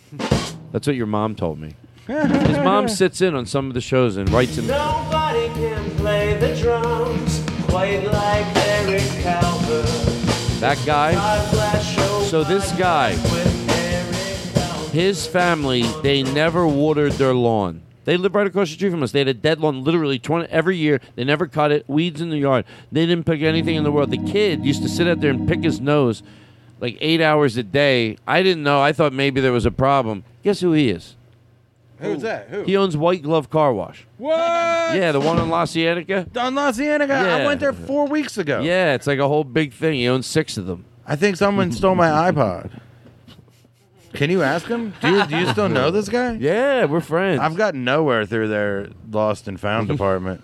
That's 0.72 0.86
what 0.88 0.96
your 0.96 1.08
mom 1.08 1.36
told 1.36 1.60
me. 1.60 1.74
His 2.08 2.58
mom 2.58 2.88
sits 2.90 3.22
in 3.22 3.34
on 3.34 3.46
some 3.46 3.68
of 3.70 3.74
the 3.74 3.82
shows 3.82 4.18
and 4.18 4.30
writes 4.30 4.58
him. 4.58 4.68
Nobody 4.68 5.48
can 5.54 5.90
play 5.98 6.36
the 6.38 6.56
drums 6.62 7.44
quite 7.70 8.04
like 8.04 8.46
Eric 8.58 9.02
Calvert. 9.24 9.86
That 10.60 10.78
guy. 10.86 11.14
Todd 12.34 12.34
Glass 12.34 12.34
show 12.34 12.44
So 12.44 12.44
this 12.44 12.72
guy, 12.74 13.12
his 14.92 15.28
family, 15.28 15.84
they 16.02 16.24
never 16.24 16.68
watered 16.68 17.12
their 17.14 17.36
lawn. 17.36 17.84
They 18.06 18.18
live 18.18 18.34
right 18.34 18.48
across 18.48 18.70
the 18.70 18.74
street 18.74 18.90
from 18.90 19.04
us. 19.04 19.12
They 19.12 19.20
had 19.20 19.28
a 19.28 19.36
dead 19.36 19.60
lawn 19.60 19.84
literally 19.84 20.18
20 20.18 20.48
every 20.48 20.76
year. 20.76 21.00
They 21.16 21.24
never 21.26 21.46
cut 21.48 21.72
it. 21.72 21.88
Weeds 21.88 22.22
in 22.22 22.32
the 22.32 22.38
yard. 22.38 22.66
They 22.92 23.06
didn't 23.06 23.26
pick 23.26 23.42
anything 23.42 23.76
in 23.76 23.84
the 23.84 23.92
world. 23.92 24.10
The 24.10 24.18
kid 24.18 24.66
used 24.66 24.82
to 24.82 24.90
sit 24.90 25.08
out 25.08 25.22
there 25.22 25.30
and 25.30 25.48
pick 25.48 25.64
his 25.64 25.80
nose 25.80 26.24
like 26.80 26.98
eight 27.02 27.22
hours 27.22 27.56
a 27.56 27.64
day. 27.64 28.18
I 28.28 28.42
didn't 28.42 28.64
know. 28.64 28.82
I 28.82 28.94
thought 28.94 29.14
maybe 29.14 29.40
there 29.40 29.54
was 29.54 29.68
a 29.68 29.72
problem. 29.72 30.24
Guess 30.42 30.60
who 30.62 30.74
he 30.74 30.90
is? 30.90 31.16
Who's 32.00 32.24
that? 32.24 32.50
Who? 32.50 32.64
He 32.64 32.76
owns 32.76 32.98
White 32.98 33.22
Glove 33.22 33.52
Car 33.52 33.74
Wash. 33.74 34.06
What? 34.18 34.36
Yeah, 34.36 35.12
the 35.12 35.22
one 35.22 35.40
in 35.40 35.50
La 35.50 35.66
Cienega. 35.66 36.28
On 36.36 36.56
La 36.56 36.72
Cienega. 36.72 37.14
I 37.14 37.46
went 37.46 37.60
there 37.62 37.74
four 37.74 38.08
weeks 38.08 38.38
ago. 38.38 38.62
Yeah, 38.62 38.96
it's 38.96 39.08
like 39.08 39.20
a 39.20 39.28
whole 39.28 39.44
big 39.46 39.72
thing. 39.72 39.94
He 39.94 40.08
owns 40.08 40.26
six 40.26 40.58
of 40.58 40.66
them. 40.66 40.86
I 41.06 41.16
think 41.16 41.36
someone 41.38 41.72
stole 41.72 41.96
my 41.96 42.08
iPod. 42.32 42.80
Can 44.14 44.30
you 44.30 44.44
ask 44.44 44.68
him? 44.68 44.94
Do 45.02 45.10
you, 45.10 45.26
do 45.26 45.38
you 45.38 45.48
still 45.48 45.70
know 45.70 45.90
this 45.90 46.08
guy? 46.08 46.34
Yeah, 46.40 46.86
we're 46.86 47.00
friends. 47.02 47.40
I've 47.42 47.56
gotten 47.56 47.84
nowhere 47.84 48.26
through 48.26 48.48
their 48.48 48.90
lost 49.10 49.48
and 49.48 49.60
found 49.60 49.88
department. 49.88 50.44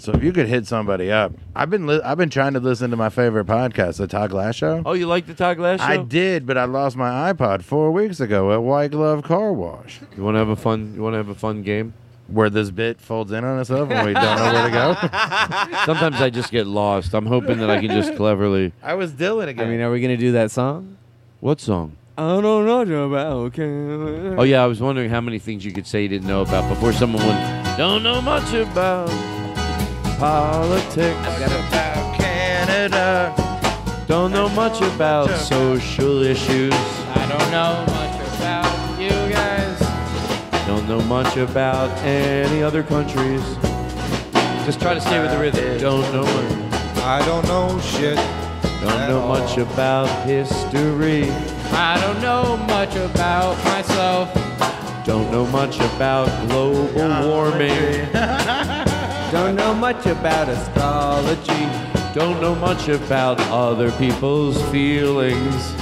So 0.00 0.12
if 0.12 0.22
you 0.22 0.30
could 0.32 0.46
hit 0.46 0.64
somebody 0.68 1.10
up, 1.10 1.32
I've 1.56 1.70
been 1.70 1.88
li- 1.88 2.00
I've 2.04 2.16
been 2.18 2.30
trying 2.30 2.52
to 2.52 2.60
listen 2.60 2.92
to 2.92 2.96
my 2.96 3.08
favorite 3.08 3.46
podcast, 3.46 3.96
the 3.98 4.06
Todd 4.06 4.30
Glass 4.30 4.54
Show. 4.54 4.82
Oh, 4.86 4.92
you 4.92 5.08
like 5.08 5.26
the 5.26 5.34
Todd 5.34 5.56
Glass 5.56 5.80
show? 5.80 5.86
I 5.86 5.96
did, 5.96 6.46
but 6.46 6.56
I 6.56 6.66
lost 6.66 6.94
my 6.96 7.32
iPod 7.32 7.62
four 7.62 7.90
weeks 7.90 8.20
ago 8.20 8.52
at 8.52 8.62
White 8.62 8.92
Glove 8.92 9.24
Car 9.24 9.52
Wash. 9.52 9.98
You 10.16 10.22
want 10.22 10.36
to 10.36 10.38
have 10.38 10.50
a 10.50 10.54
fun? 10.56 10.92
You 10.94 11.02
want 11.02 11.14
to 11.14 11.16
have 11.18 11.28
a 11.28 11.34
fun 11.34 11.62
game? 11.64 11.94
Where 12.28 12.50
this 12.50 12.70
bit 12.70 13.00
folds 13.00 13.32
in 13.32 13.42
on 13.42 13.58
itself 13.58 13.90
and 13.90 14.06
we 14.06 14.12
don't 14.12 14.36
know 14.36 14.52
where 14.52 14.66
to 14.66 14.70
go. 14.70 14.94
Sometimes 15.86 16.20
I 16.20 16.30
just 16.30 16.50
get 16.50 16.66
lost. 16.66 17.14
I'm 17.14 17.26
hoping 17.26 17.58
that 17.58 17.70
I 17.70 17.80
can 17.80 17.90
just 17.90 18.16
cleverly. 18.16 18.72
I 18.82 18.94
was 18.94 19.12
Dylan 19.12 19.48
again. 19.48 19.66
I 19.66 19.70
mean, 19.70 19.80
are 19.80 19.90
we 19.90 20.00
gonna 20.00 20.16
do 20.16 20.32
that 20.32 20.50
song? 20.50 20.98
What 21.40 21.60
song? 21.60 21.96
I 22.18 22.40
don't 22.40 22.42
know 22.88 23.06
about. 23.06 23.36
Okay. 23.56 24.36
Oh 24.36 24.42
yeah, 24.42 24.62
I 24.62 24.66
was 24.66 24.80
wondering 24.80 25.08
how 25.08 25.20
many 25.20 25.38
things 25.38 25.64
you 25.64 25.72
could 25.72 25.86
say 25.86 26.02
you 26.02 26.08
didn't 26.08 26.26
know 26.26 26.42
about 26.42 26.68
before 26.68 26.92
someone 26.92 27.24
went. 27.24 27.78
Don't 27.78 28.02
know 28.02 28.20
much 28.20 28.52
about 28.52 29.08
politics. 30.18 31.16
about 31.16 32.18
Canada. 32.18 33.32
Don't 34.08 34.32
know 34.32 34.48
much 34.48 34.80
about 34.80 35.30
social 35.30 36.22
issues. 36.22 36.74
I 36.74 37.26
don't 37.28 37.50
know 37.52 37.84
much 37.86 38.36
about 38.36 38.64
you 38.64 38.72
guys. 38.72 38.77
Don't 40.68 40.86
know 40.86 41.00
much 41.00 41.38
about 41.38 41.88
any 42.00 42.62
other 42.62 42.82
countries. 42.82 43.40
Just 44.66 44.78
try 44.78 44.92
to 44.92 45.00
stay 45.00 45.18
with 45.18 45.30
the 45.30 45.38
rhythm. 45.38 45.78
Don't 45.78 46.12
know 46.12 46.24
much. 46.24 46.98
I 46.98 47.24
don't 47.24 47.42
know 47.46 47.80
shit. 47.80 48.16
Don't 48.82 49.08
know 49.08 49.18
all. 49.18 49.28
much 49.28 49.56
about 49.56 50.08
history. 50.26 51.30
I 51.72 51.98
don't 52.02 52.20
know 52.20 52.58
much 52.68 52.94
about 52.96 53.56
myself. 53.64 54.28
Don't 55.06 55.32
know 55.32 55.46
much 55.46 55.80
about 55.80 56.28
global 56.50 57.26
warming. 57.26 58.12
Don't 59.32 59.56
know 59.56 59.72
much 59.72 60.04
about 60.04 60.50
astrology. 60.50 61.64
Don't 62.12 62.42
know 62.42 62.54
much 62.54 62.88
about 62.88 63.40
other 63.50 63.90
people's 63.92 64.60
feelings. 64.70 65.72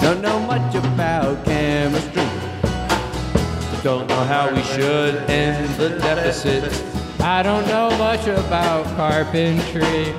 Don't 0.00 0.22
know 0.22 0.38
much 0.46 0.76
about 0.76 1.44
chemistry. 1.44 2.33
Don't 3.84 4.08
know 4.08 4.24
how 4.24 4.50
we 4.50 4.62
should 4.62 5.16
end 5.28 5.68
the 5.74 5.90
deficit. 5.98 6.64
I 7.20 7.42
don't 7.42 7.66
know 7.66 7.90
much 7.98 8.26
about 8.26 8.86
carpentry. 8.96 10.14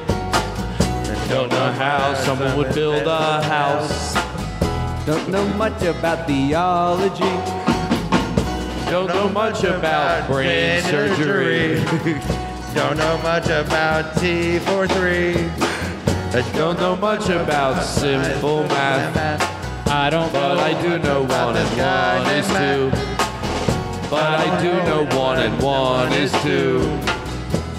Don't 1.28 1.50
know 1.50 1.72
how 1.72 2.14
someone 2.14 2.56
would 2.58 2.76
build 2.76 3.08
a 3.08 3.42
house. 3.42 4.14
Don't 5.08 5.28
know 5.32 5.48
much 5.56 5.82
about 5.82 6.28
theology. 6.28 7.24
Don't 8.92 9.08
know 9.08 9.30
much 9.30 9.64
about 9.64 10.28
brain 10.28 10.84
surgery. 10.84 11.84
Don't 12.76 12.98
know 12.98 13.18
much 13.24 13.48
about 13.48 14.14
T43. 14.18 16.54
Don't 16.54 16.80
know 16.80 16.96
much 16.96 17.30
about 17.30 17.84
simple 17.84 18.62
math. 18.68 19.42
I 19.88 20.12
don't 20.12 20.32
But 20.32 20.60
I 20.60 20.80
do 20.84 21.00
know 21.00 21.24
one 21.24 21.58
and 21.58 21.78
one 21.80 22.36
is 22.36 22.48
two. 23.02 23.15
But 24.10 24.40
I 24.40 24.62
do 24.62 24.72
know 24.84 25.06
one 25.18 25.40
and 25.40 25.62
one 25.62 26.14
is 26.14 26.32
two. 26.44 26.80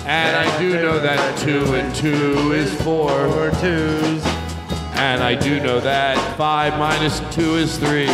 And 0.07 0.37
I 0.37 0.59
do 0.59 0.75
know 0.75 0.99
that 0.99 1.39
two 1.39 1.75
and 1.75 1.95
two 1.95 2.53
is 2.53 2.73
four. 2.83 3.11
Four 3.31 3.51
twos. 3.61 4.25
And 4.95 5.23
I 5.23 5.35
do 5.35 5.61
know 5.61 5.79
that 5.81 6.17
five 6.37 6.79
minus 6.79 7.21
two 7.35 7.57
is 7.57 7.79
three. 7.79 8.09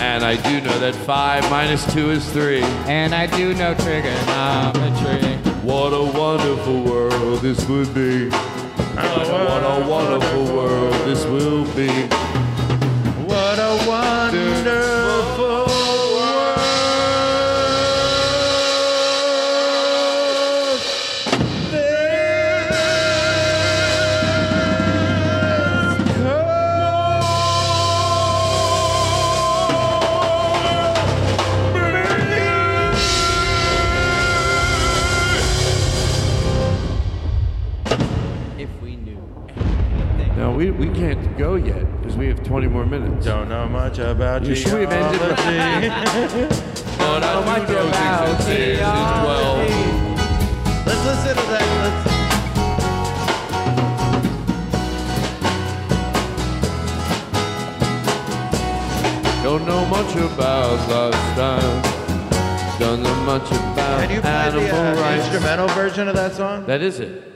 And 0.00 0.24
I 0.24 0.36
do 0.36 0.60
know 0.60 0.78
that 0.78 0.94
five 0.94 1.48
minus 1.50 1.84
two 1.92 2.10
is 2.10 2.28
three. 2.32 2.62
And 2.86 3.14
I 3.14 3.26
do 3.26 3.54
know 3.54 3.74
trigonometry. 3.74 5.36
What 5.62 5.92
a 5.92 6.02
wonderful 6.02 6.82
world 6.84 7.40
this 7.40 7.68
would 7.68 7.92
be. 7.94 8.30
What 8.30 9.62
a 9.64 9.86
wonderful 9.88 10.44
world 10.54 10.94
this 11.06 11.24
will 11.26 11.64
be. 11.74 12.37
We, 40.78 40.88
we 40.88 40.94
can't 40.94 41.36
go 41.38 41.54
yet 41.56 41.84
because 42.00 42.16
we 42.16 42.26
have 42.28 42.42
20 42.42 42.66
more 42.68 42.86
minutes. 42.86 43.24
Don't 43.26 43.48
know 43.48 43.68
much 43.68 43.98
about 43.98 44.44
You 44.44 44.54
should 44.54 44.72
we 44.74 44.80
have 44.80 44.92
ended 44.92 45.20
with- 45.20 46.74
But 46.98 47.22
I 47.24 47.44
much 47.44 47.66
do 47.68 47.74
know 47.74 47.88
about 47.88 48.26
things 48.26 48.38
that 48.38 48.42
says 48.42 48.80
as 48.80 49.26
well. 49.26 49.56
Let's 50.86 51.04
listen 51.06 51.36
to 51.36 51.42
that. 51.50 52.04
Let's 52.04 52.08
Don't 59.42 59.64
know 59.66 59.84
much 59.86 60.14
about 60.16 60.78
last 60.90 61.36
time. 61.36 62.78
Don't 62.78 63.02
know 63.02 63.14
much 63.24 63.48
about 63.50 64.00
Can 64.02 64.10
you 64.10 64.20
play 64.20 64.30
animal 64.30 64.62
the 64.66 64.76
uh, 64.76 65.00
rights. 65.00 65.24
instrumental 65.26 65.68
version 65.68 66.08
of 66.08 66.14
that 66.16 66.32
song? 66.34 66.66
That 66.66 66.82
is 66.82 67.00
it. 67.00 67.27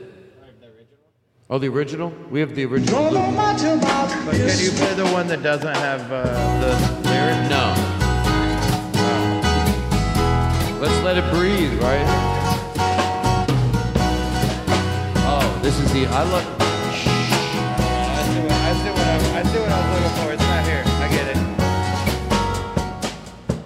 Oh, 1.53 1.59
the 1.59 1.67
original? 1.67 2.11
We 2.31 2.39
have 2.39 2.55
the 2.55 2.65
original. 2.65 3.11
Don't 3.11 3.13
know 3.13 3.29
much 3.29 3.61
about 3.61 4.09
But 4.25 4.33
can 4.33 4.57
you 4.57 4.71
play 4.71 4.95
the 4.95 5.05
one 5.13 5.27
that 5.27 5.43
doesn't 5.43 5.75
have 5.75 6.11
uh, 6.11 6.23
the 6.59 6.71
lyrics? 7.07 7.47
No. 7.47 7.75
Let's 10.81 10.99
let 11.03 11.15
it 11.19 11.31
breathe, 11.31 11.79
right? 11.79 12.07
Oh, 15.17 15.59
this 15.61 15.77
is 15.77 15.93
the. 15.93 16.07
I 16.07 16.23
love. 16.23 16.43
I 16.59 16.95
see 18.33 18.41
what 18.41 18.51
I 18.51 18.73
see 18.73 18.89
what 18.89 19.05
I, 19.05 19.13
I 19.37 19.43
see 19.43 19.59
what 19.59 19.69
I 19.69 19.77
was 19.77 19.89
looking 20.01 20.15
for. 20.23 20.33
It's 20.33 20.41
not 20.41 20.65
here. 20.65 20.83
I 20.87 21.07
get 21.11 21.27
it. 21.29 21.37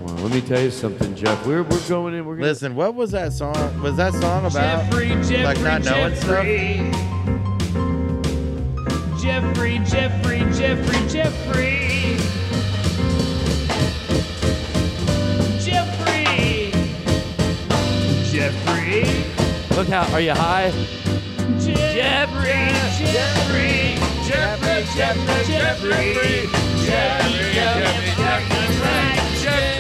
Well, 0.02 0.16
let 0.26 0.32
me 0.34 0.42
tell 0.42 0.62
you 0.62 0.72
something, 0.72 1.16
Geoff. 1.16 1.48
We're, 1.48 1.64
we're 1.64 1.88
going 1.88 2.16
in. 2.16 2.26
We're 2.26 2.36
gonna, 2.36 2.48
Listen, 2.48 2.76
what 2.76 2.96
was 2.96 3.12
that 3.12 3.32
song? 3.32 3.82
Was 3.82 3.96
that 3.96 4.12
song 4.12 4.46
about 4.46 4.92
Jeffrey, 4.92 5.08
Jeffrey, 5.08 5.44
like 5.44 5.62
not 5.62 5.86
knowing 5.86 6.14
Jeffrey. 6.16 6.92
stuff? 6.92 7.17
Jeffrey, 9.20 9.80
Jeffrey, 9.80 10.40
Jeffrey, 10.54 11.08
Jeffrey. 11.08 12.18
Jeffrey. 15.60 16.72
Jeffrey. 18.32 19.76
Look 19.76 19.88
how. 19.88 20.14
Are 20.14 20.22
you 20.22 20.34
high? 20.34 20.72
Jeffrey. 21.60 22.54
Jeffrey. 23.02 23.98
Jeffrey. 24.28 24.84
Jeffrey. 24.96 25.44
Jeffrey. 25.46 26.50
Jeffrey. 26.86 27.54
Jeffrey. 27.56 29.27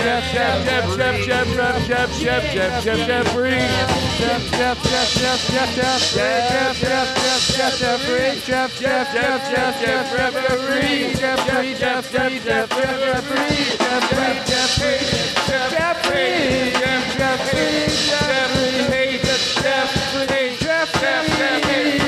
Jeff, 0.07 0.31
Jeff, 0.31 0.63
Jeff, 0.63 0.95
Jeff, 0.95 1.25
Jeff, 1.25 1.57
Jeff, 1.57 1.83
Jeff, 1.85 2.13
Jeff, 2.17 2.53
Jeff, 2.53 2.83
Jeff, 2.83 3.07
Jeffrey. 3.07 3.51
Jeff, 3.51 4.51
Jeff, 4.55 4.79
Jeff, 4.87 5.11
Jeff, 5.11 5.47
Jeff, 5.47 5.75
Jeff, 5.75 6.07
Jeff, 6.07 6.79
Jeff, 6.79 7.11
Jeff, 7.19 7.51
Jeff, 7.51 7.77
Jeffrey. 7.77 8.39
Jeff, 8.45 8.79
Jeff, 8.79 9.11
Jeff, 9.11 9.43
Jeff, 9.51 9.81
Jeff, 9.81 10.11
Jeff, 10.13 10.33
Jeffrey. 10.33 11.11
Jeffrey, 11.13 11.75
Jeff, 11.75 12.11
Jeff, 12.11 12.43
Jeff, 12.43 12.69
Jeff, 12.69 12.69
Jeffrey. 12.69 13.57
Jeffrey, 13.67 14.31
Jeffrey, 14.47 14.97
Jeff, 15.47 15.71
Jeffrey. 15.75 16.31
Jeff, 16.47 17.11
Jeffrey, 17.17 17.81
Jeffrey. 17.97 18.47
Jeff, 19.17 19.51
Jeffrey, 19.61 20.55
Jeff, 20.57 20.93
Jeffrey. 20.93 21.97
Jeff, 21.97 22.06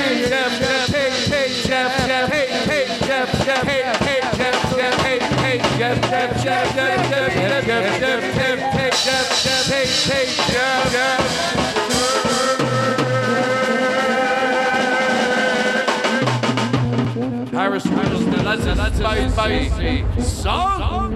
Harris 17.60 17.84
a, 17.84 19.30
spicy 19.30 20.04
song. 20.22 21.14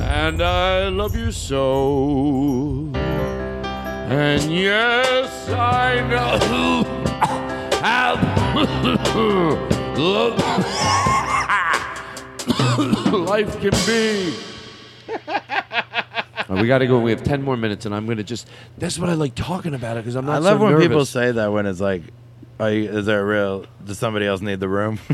And 0.00 0.42
I 0.42 0.88
love 0.88 1.14
you 1.14 1.30
so. 1.30 2.90
And 2.94 4.42
yes, 4.44 5.50
I 5.50 6.00
know 6.08 6.84
how 7.82 8.14
life 13.26 13.60
can 13.60 13.74
be. 13.86 14.34
We 16.48 16.66
got 16.66 16.78
to 16.78 16.86
go. 16.86 16.98
We 16.98 17.10
have 17.10 17.22
ten 17.22 17.42
more 17.42 17.56
minutes, 17.56 17.84
and 17.86 17.94
I'm 17.94 18.06
going 18.06 18.18
to 18.18 18.24
just. 18.24 18.48
That's 18.78 18.98
what 18.98 19.10
I 19.10 19.14
like 19.14 19.34
talking 19.34 19.74
about 19.74 19.96
it 19.96 20.00
because 20.04 20.14
I'm 20.16 20.24
not. 20.26 20.36
I 20.36 20.38
love 20.38 20.58
so 20.58 20.64
when 20.64 20.72
nervous. 20.72 20.86
people 20.88 21.04
say 21.04 21.32
that 21.32 21.52
when 21.52 21.66
it's 21.66 21.80
like, 21.80 22.02
are 22.58 22.70
you, 22.70 22.90
is 22.90 23.06
that 23.06 23.16
real? 23.22 23.66
Does 23.84 23.98
somebody 23.98 24.26
else 24.26 24.40
need 24.40 24.58
the 24.60 24.68
room? 24.68 24.98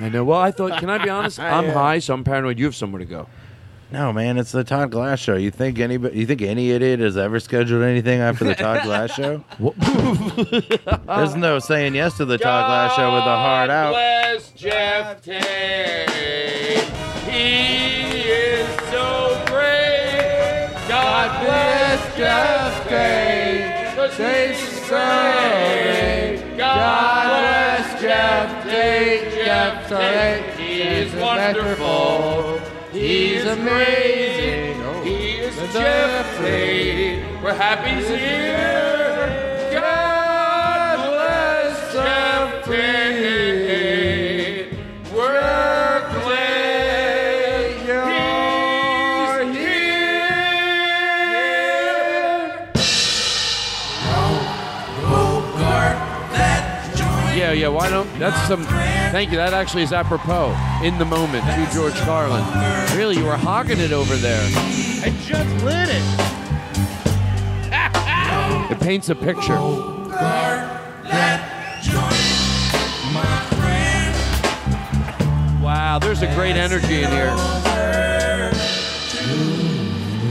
I 0.00 0.08
know. 0.12 0.24
Well, 0.24 0.38
I 0.40 0.50
thought. 0.52 0.78
Can 0.78 0.88
I 0.88 1.02
be 1.02 1.10
honest? 1.10 1.38
I'm 1.40 1.64
Yeah. 1.66 1.72
high, 1.72 1.98
so 1.98 2.14
I'm 2.14 2.22
paranoid. 2.24 2.58
You 2.58 2.66
have 2.66 2.76
somewhere 2.76 3.00
to 3.00 3.04
go. 3.04 3.26
No, 3.90 4.10
man, 4.10 4.38
it's 4.38 4.52
the 4.52 4.64
Todd 4.64 4.90
Glass 4.90 5.18
show. 5.20 5.34
You 5.36 5.50
think 5.50 5.78
anybody? 5.78 6.18
You 6.18 6.24
think 6.24 6.40
any 6.40 6.70
idiot 6.70 7.00
has 7.00 7.18
ever 7.18 7.38
scheduled 7.40 7.82
anything 7.82 8.20
after 8.20 8.44
the 8.44 8.54
Todd 8.54 8.84
Glass 8.84 9.10
show? 9.14 9.44
There's 11.06 11.34
no 11.36 11.58
saying 11.58 11.94
yes 11.94 12.16
to 12.16 12.24
the 12.24 12.38
Todd 12.38 12.66
Glass 12.68 12.96
show 12.96 13.12
with 13.12 13.22
a 13.22 13.36
heart 13.36 13.68
out. 13.68 13.90
bless 13.92 14.50
Geoff 14.52 15.20
Tate. 15.20 16.08
He 17.28 18.20
is. 18.30 18.91
God 21.12 21.44
bless 21.44 22.16
Geoff 22.16 22.88
he's 24.16 24.80
so 24.80 24.96
great. 24.96 26.56
God 26.56 27.28
bless 27.28 28.00
Geoff 28.00 28.64
Tate. 28.64 29.44
Geoff 29.44 29.88
Tate. 29.90 30.58
He 30.58 30.80
is 30.80 31.14
wonderful. 31.14 32.60
He's 32.92 33.44
amazing. 33.44 35.04
He 35.04 35.36
is 35.36 35.54
oh, 35.58 35.66
Geoff 35.74 36.38
Tate. 36.38 37.42
We're 37.42 37.52
happy 37.52 37.90
he's 37.90 38.08
here. 38.08 39.01
Why 57.82 57.90
don't? 57.90 58.08
That's 58.16 58.46
some. 58.46 58.62
Thank 58.62 59.32
you. 59.32 59.38
That 59.38 59.54
actually 59.54 59.82
is 59.82 59.92
apropos. 59.92 60.54
In 60.84 60.98
the 60.98 61.04
moment 61.04 61.44
to 61.46 61.68
George 61.74 61.96
Carlin. 62.02 62.44
Really, 62.96 63.16
you 63.16 63.24
were 63.24 63.36
hogging 63.36 63.80
it 63.80 63.90
over 63.90 64.14
there. 64.14 64.40
I 65.02 65.10
just 65.26 65.64
lit 65.64 65.88
it. 65.90 66.02
It 68.70 68.78
paints 68.80 69.08
a 69.08 69.16
picture. 69.16 69.58
Wow, 75.60 75.98
there's 76.00 76.22
a 76.22 76.32
great 76.36 76.54
energy 76.54 77.02
in 77.02 77.10
here. 77.10 77.34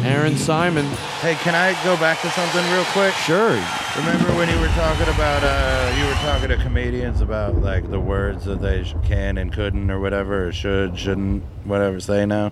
Aaron 0.04 0.36
Simon. 0.36 0.86
Hey, 1.22 1.36
can 1.36 1.54
I 1.54 1.74
go 1.84 1.96
back 1.98 2.20
to 2.22 2.30
something 2.32 2.64
real 2.72 2.84
quick? 2.86 3.14
Sure. 3.14 3.52
Remember 3.98 4.34
when 4.36 4.50
you 4.50 4.60
were 4.60 4.68
talking 4.70 5.08
about 5.14 5.44
uh, 5.44 5.96
you 5.98 6.06
were 6.06 6.14
talking 6.16 6.50
to 6.50 6.58
comedians 6.58 7.22
about 7.22 7.56
like 7.58 7.90
the 7.92 8.00
words 8.00 8.46
that 8.46 8.62
they 8.62 8.84
sh- 8.84 8.96
can 9.04 9.38
and 9.38 9.54
couldn't 9.54 9.92
or 9.92 10.00
whatever 10.00 10.48
or 10.48 10.52
should 10.52 10.98
shouldn't 10.98 11.44
whatever 11.66 12.00
say 12.00 12.26
now, 12.26 12.52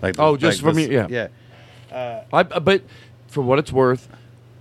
like 0.00 0.18
Oh, 0.18 0.36
just 0.38 0.62
like 0.62 0.72
for 0.72 0.74
me, 0.76 0.86
this- 0.86 1.10
yeah. 1.10 1.28
yeah. 1.92 2.22
I, 2.32 2.42
but 2.44 2.82
for 3.28 3.42
what 3.42 3.58
it's 3.58 3.72
worth, 3.72 4.08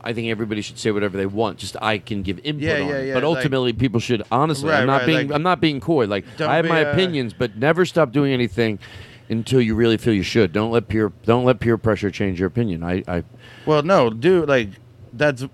I 0.02 0.12
think 0.14 0.30
everybody 0.30 0.62
should 0.62 0.78
say 0.78 0.92
whatever 0.92 1.18
they 1.18 1.26
want. 1.26 1.58
Just 1.58 1.78
I 1.82 2.00
can 2.00 2.22
give 2.22 2.40
input 2.40 2.64
Yeah, 2.64 2.80
on 2.82 2.88
yeah, 2.90 2.96
it. 2.96 3.08
yeah, 3.08 3.14
But 3.14 3.24
like- 3.24 3.38
ultimately, 3.38 3.72
people 3.74 4.00
should 4.02 4.24
honestly. 4.32 4.70
Right, 4.70 4.82
I'm 4.82 4.88
not 4.88 4.98
right, 5.02 5.06
being. 5.06 5.28
like- 5.30 5.36
I'm 5.36 5.44
not 5.44 5.62
being 5.62 5.80
coy. 5.80 6.06
Like 6.06 6.26
Don't 6.38 6.50
I 6.50 6.58
have 6.58 6.64
be, 6.64 6.70
my 6.70 6.84
uh, 6.86 6.92
opinions, 6.92 7.34
but 7.34 7.56
never 7.56 7.86
stop 7.86 8.12
doing 8.12 8.34
anything 8.34 8.80
until 9.30 9.62
you 9.62 9.76
really 9.76 9.98
feel 9.98 10.14
you 10.14 10.24
should. 10.24 10.52
Don't 10.54 10.72
let 10.72 10.88
peer. 10.88 11.12
Don't 11.26 11.46
let 11.46 11.60
peer 11.60 11.78
pressure 11.78 12.10
change 12.12 12.40
your 12.40 12.48
opinion. 12.48 12.84
I. 12.84 13.04
I 13.08 13.24
Well, 13.66 13.84
no, 13.84 14.10
dude, 14.10 14.48
like 14.50 14.70
that's 15.14 15.46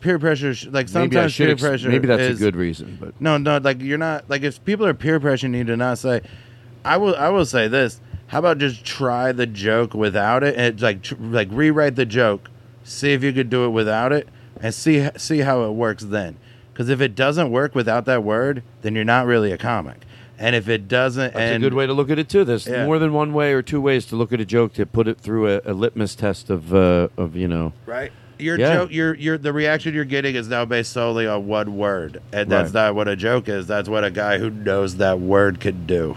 peer 0.00 0.18
pressure. 0.18 0.54
sh- 0.54 0.66
Like 0.66 0.88
sometimes 0.88 1.36
peer 1.36 1.50
ex- 1.50 1.60
pressure. 1.62 1.88
maybe 1.88 2.06
that's 2.06 2.38
a 2.38 2.42
good 2.42 2.56
reason, 2.56 2.98
but- 3.00 3.20
no, 3.20 3.36
no, 3.38 3.58
like 3.58 3.80
you're 3.80 3.98
not 3.98 4.28
like 4.28 4.42
if 4.42 4.64
people 4.64 4.86
are 4.86 4.94
peer 4.94 5.18
pressuring 5.20 5.56
you 5.56 5.64
to 5.64 5.76
not 5.76 5.98
say. 5.98 6.20
I 6.84 6.96
will. 6.96 7.14
I 7.16 7.28
will 7.28 7.46
say 7.46 7.68
this. 7.68 8.00
How 8.26 8.38
about 8.40 8.58
just 8.58 8.84
try 8.84 9.30
the 9.32 9.46
joke 9.46 9.94
without 9.94 10.42
it, 10.42 10.56
and 10.56 10.80
like 10.80 11.02
tr- 11.02 11.14
like 11.20 11.48
rewrite 11.52 11.96
the 11.96 12.06
joke, 12.06 12.50
see 12.82 13.12
if 13.12 13.22
you 13.22 13.32
could 13.32 13.50
do 13.50 13.64
it 13.66 13.68
without 13.68 14.12
it, 14.12 14.28
and 14.60 14.74
see 14.74 15.08
see 15.16 15.40
how 15.40 15.64
it 15.64 15.70
works 15.72 16.02
then. 16.02 16.36
Because 16.72 16.88
if 16.88 17.00
it 17.02 17.14
doesn't 17.14 17.50
work 17.50 17.74
without 17.74 18.04
that 18.06 18.24
word, 18.24 18.62
then 18.80 18.94
you're 18.94 19.04
not 19.04 19.26
really 19.26 19.52
a 19.52 19.58
comic. 19.58 20.02
And 20.42 20.56
if 20.56 20.68
it 20.68 20.88
doesn't, 20.88 21.34
That's 21.34 21.40
and 21.54 21.62
a 21.62 21.66
good 21.66 21.72
way 21.74 21.86
to 21.86 21.92
look 21.92 22.10
at 22.10 22.18
it 22.18 22.28
too. 22.28 22.44
There's 22.44 22.66
Yeah. 22.66 22.84
more 22.84 22.98
than 22.98 23.12
one 23.12 23.32
way 23.32 23.52
or 23.52 23.62
two 23.62 23.80
ways 23.80 24.04
to 24.06 24.16
look 24.16 24.32
at 24.32 24.40
a 24.40 24.44
joke 24.44 24.72
to 24.74 24.84
put 24.84 25.06
it 25.06 25.18
through 25.18 25.48
a, 25.48 25.60
a 25.64 25.72
litmus 25.72 26.14
test 26.16 26.50
of 26.50 26.74
uh, 26.74 27.08
of 27.16 27.36
you 27.36 27.46
know. 27.46 27.72
Right. 27.86 28.10
Your 28.40 28.58
Yeah. 28.58 28.74
joke, 28.74 28.92
your 28.92 29.14
your 29.14 29.38
the 29.38 29.52
reaction 29.52 29.94
you're 29.94 30.04
getting 30.04 30.34
is 30.34 30.48
now 30.48 30.64
based 30.64 30.92
solely 30.92 31.28
on 31.28 31.46
one 31.46 31.76
word, 31.76 32.20
and 32.32 32.50
that's 32.50 32.74
Right. 32.74 32.86
not 32.88 32.94
what 32.96 33.06
a 33.06 33.14
joke 33.14 33.48
is. 33.48 33.68
That's 33.68 33.88
what 33.88 34.02
a 34.04 34.10
guy 34.10 34.38
who 34.38 34.50
knows 34.50 34.96
that 34.96 35.20
word 35.20 35.60
could 35.60 35.86
do. 35.86 36.16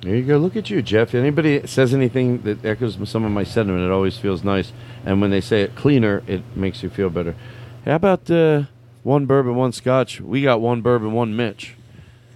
There 0.00 0.16
you 0.16 0.24
go. 0.24 0.36
Look 0.38 0.56
at 0.56 0.68
you, 0.68 0.82
Geoff. 0.82 1.14
Anybody 1.14 1.64
says 1.64 1.94
anything 1.94 2.38
that 2.42 2.64
echoes 2.64 2.98
some 3.08 3.24
of 3.24 3.30
my 3.30 3.44
sentiment, 3.44 3.84
it 3.84 3.92
always 3.92 4.18
feels 4.18 4.42
nice. 4.42 4.72
And 5.06 5.20
when 5.20 5.30
they 5.30 5.40
say 5.40 5.62
it 5.62 5.76
cleaner, 5.76 6.24
it 6.26 6.42
makes 6.56 6.82
you 6.82 6.90
feel 6.90 7.08
better. 7.08 7.36
How 7.84 7.94
about 7.94 8.28
uh, 8.28 8.64
one 9.04 9.26
bourbon, 9.26 9.54
one 9.54 9.70
scotch? 9.70 10.20
We 10.20 10.42
got 10.42 10.60
one 10.60 10.80
bourbon, 10.80 11.12
one 11.12 11.36
Mitch. 11.36 11.74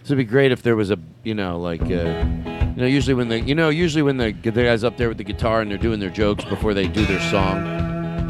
This 0.07 0.11
would 0.11 0.19
be 0.19 0.25
great 0.25 0.53
if 0.53 0.63
there 0.63 0.77
was 0.77 0.93
a, 0.93 0.99
you 1.25 1.35
know, 1.35 1.59
like, 1.59 1.83
uh, 1.83 1.87
you 1.87 2.77
know, 2.77 2.87
usually 2.87 3.15
when 3.15 3.27
the, 3.27 3.41
you 3.41 3.57
know, 3.57 3.71
usually 3.71 4.03
when 4.03 4.19
the, 4.19 4.31
the 4.31 4.53
guys 4.53 4.85
up 4.85 4.97
there 4.97 5.09
with 5.09 5.19
the 5.19 5.25
guitar 5.25 5.63
and 5.63 5.69
they're 5.69 5.77
doing 5.77 5.99
their 5.99 6.11
jokes 6.11 6.45
before 6.45 6.75
they 6.75 6.87
do 6.87 7.05
their 7.07 7.19
song. 7.23 7.67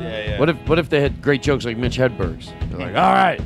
Yeah, 0.01 0.25
yeah. 0.25 0.39
What 0.39 0.49
if, 0.49 0.57
what 0.67 0.79
if 0.79 0.89
they 0.89 1.03
had 1.03 1.21
great 1.21 1.43
jokes 1.43 1.67
like 1.67 1.77
Mitch 1.77 1.99
Hedberg's? 1.99 2.51
They're 2.71 2.79
like, 2.79 2.97
all 2.97 3.13
right, 3.13 3.39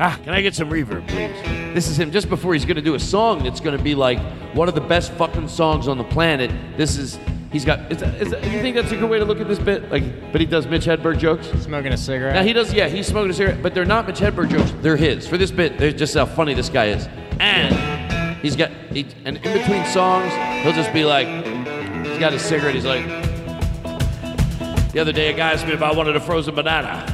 ah, 0.00 0.18
can 0.24 0.34
I 0.34 0.40
get 0.40 0.56
some 0.56 0.68
reverb, 0.68 1.06
please? 1.06 1.30
This 1.74 1.86
is 1.86 1.96
him 1.96 2.10
just 2.10 2.28
before 2.28 2.54
he's 2.54 2.64
to 2.74 2.82
do 2.82 2.96
a 2.96 2.98
song 2.98 3.44
that's 3.44 3.60
to 3.78 3.84
be 3.84 3.94
like 3.94 4.18
one 4.52 4.66
of 4.66 4.74
the 4.74 4.80
best 4.80 5.12
fucking 5.12 5.46
songs 5.46 5.86
on 5.86 5.96
the 5.96 6.02
planet. 6.02 6.50
This 6.76 6.96
is 6.96 7.20
he's 7.54 7.64
got. 7.64 7.90
Is, 7.90 8.02
is, 8.02 8.32
you 8.52 8.60
think 8.60 8.74
that's 8.74 8.90
a 8.90 8.96
good 8.96 9.08
way 9.08 9.20
to 9.20 9.24
look 9.24 9.40
at 9.40 9.46
this 9.46 9.60
bit? 9.60 9.90
Like, 9.90 10.32
but 10.32 10.40
he 10.40 10.46
does 10.46 10.66
Mitch 10.66 10.84
Hedberg 10.84 11.18
jokes. 11.18 11.46
Smoking 11.62 11.92
a 11.92 11.96
cigarette. 11.96 12.34
Now 12.34 12.42
he 12.42 12.52
does. 12.52 12.74
Yeah, 12.74 12.88
he's 12.88 13.06
smoking 13.06 13.30
a 13.30 13.34
cigarette, 13.34 13.62
but 13.62 13.74
they're 13.74 13.84
not 13.84 14.06
Mitch 14.06 14.18
Hedberg 14.18 14.50
jokes. 14.50 14.74
They're 14.82 14.96
his. 14.96 15.26
For 15.26 15.38
this 15.38 15.52
bit, 15.52 15.78
they're 15.78 15.92
just 15.92 16.14
how 16.14 16.26
funny 16.26 16.52
this 16.52 16.68
guy 16.68 16.88
is, 16.88 17.08
and 17.38 18.36
he's 18.38 18.56
got. 18.56 18.70
He, 18.90 19.06
and 19.24 19.36
in 19.36 19.52
between 19.58 19.86
songs, 19.86 20.32
he'll 20.64 20.72
just 20.72 20.92
be 20.92 21.04
like, 21.04 21.28
he's 22.06 22.18
got 22.18 22.32
his 22.32 22.42
cigarette. 22.42 22.74
He's 22.74 22.84
like. 22.84 23.06
The 24.92 25.00
other 25.00 25.12
day, 25.12 25.32
a 25.32 25.36
guy 25.36 25.52
asked 25.52 25.66
me 25.66 25.72
if 25.72 25.82
I 25.82 25.92
wanted 25.92 26.14
a 26.14 26.20
frozen 26.20 26.54
banana. 26.54 27.04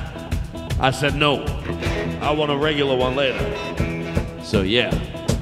I 0.81 0.91
said 0.91 1.15
no. 1.15 1.45
I 2.21 2.31
want 2.31 2.51
a 2.51 2.57
regular 2.57 2.97
one 2.97 3.15
later. 3.15 3.39
So 4.43 4.62
yeah. 4.62 4.91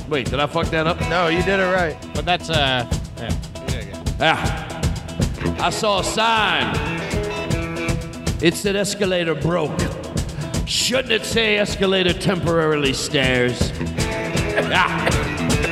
Wait, 0.09 0.31
did 0.31 0.41
I 0.41 0.47
fuck 0.47 0.66
that 0.69 0.87
up? 0.87 1.01
No, 1.09 1.29
you 1.29 1.43
did 1.43 1.61
it 1.61 1.73
right. 1.73 1.97
But 2.15 2.25
that's 2.25 2.51
uh. 2.51 2.89
Yeah. 3.19 3.35
you 3.61 3.93
did. 3.93 4.15
Ah. 4.20 4.68
I 5.60 5.70
saw 5.70 6.01
a 6.01 6.05
sign. 6.05 6.74
It 8.40 8.55
said 8.55 8.76
escalator 8.76 9.35
broke. 9.35 9.78
Shouldn't 10.66 11.12
it 11.12 11.24
say 11.24 11.59
escalator 11.59 12.12
temporarily 12.12 12.93
stairs? 12.93 13.72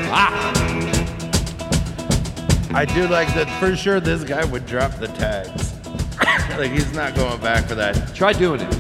Ah. 0.09 0.53
I 2.73 2.85
do 2.85 3.09
like 3.09 3.27
that 3.35 3.49
for 3.59 3.75
sure. 3.75 4.01
This 4.01 4.23
guy 4.23 4.45
would 4.45 4.67
drop 4.67 4.93
the 4.99 5.09
tags. 5.09 5.75
like 6.59 6.71
he's 6.71 6.93
not 6.95 7.15
going 7.17 7.41
back 7.41 7.65
for 7.65 7.75
that. 7.75 8.15
Try 8.15 8.33
doing 8.33 8.61
it. 8.61 8.73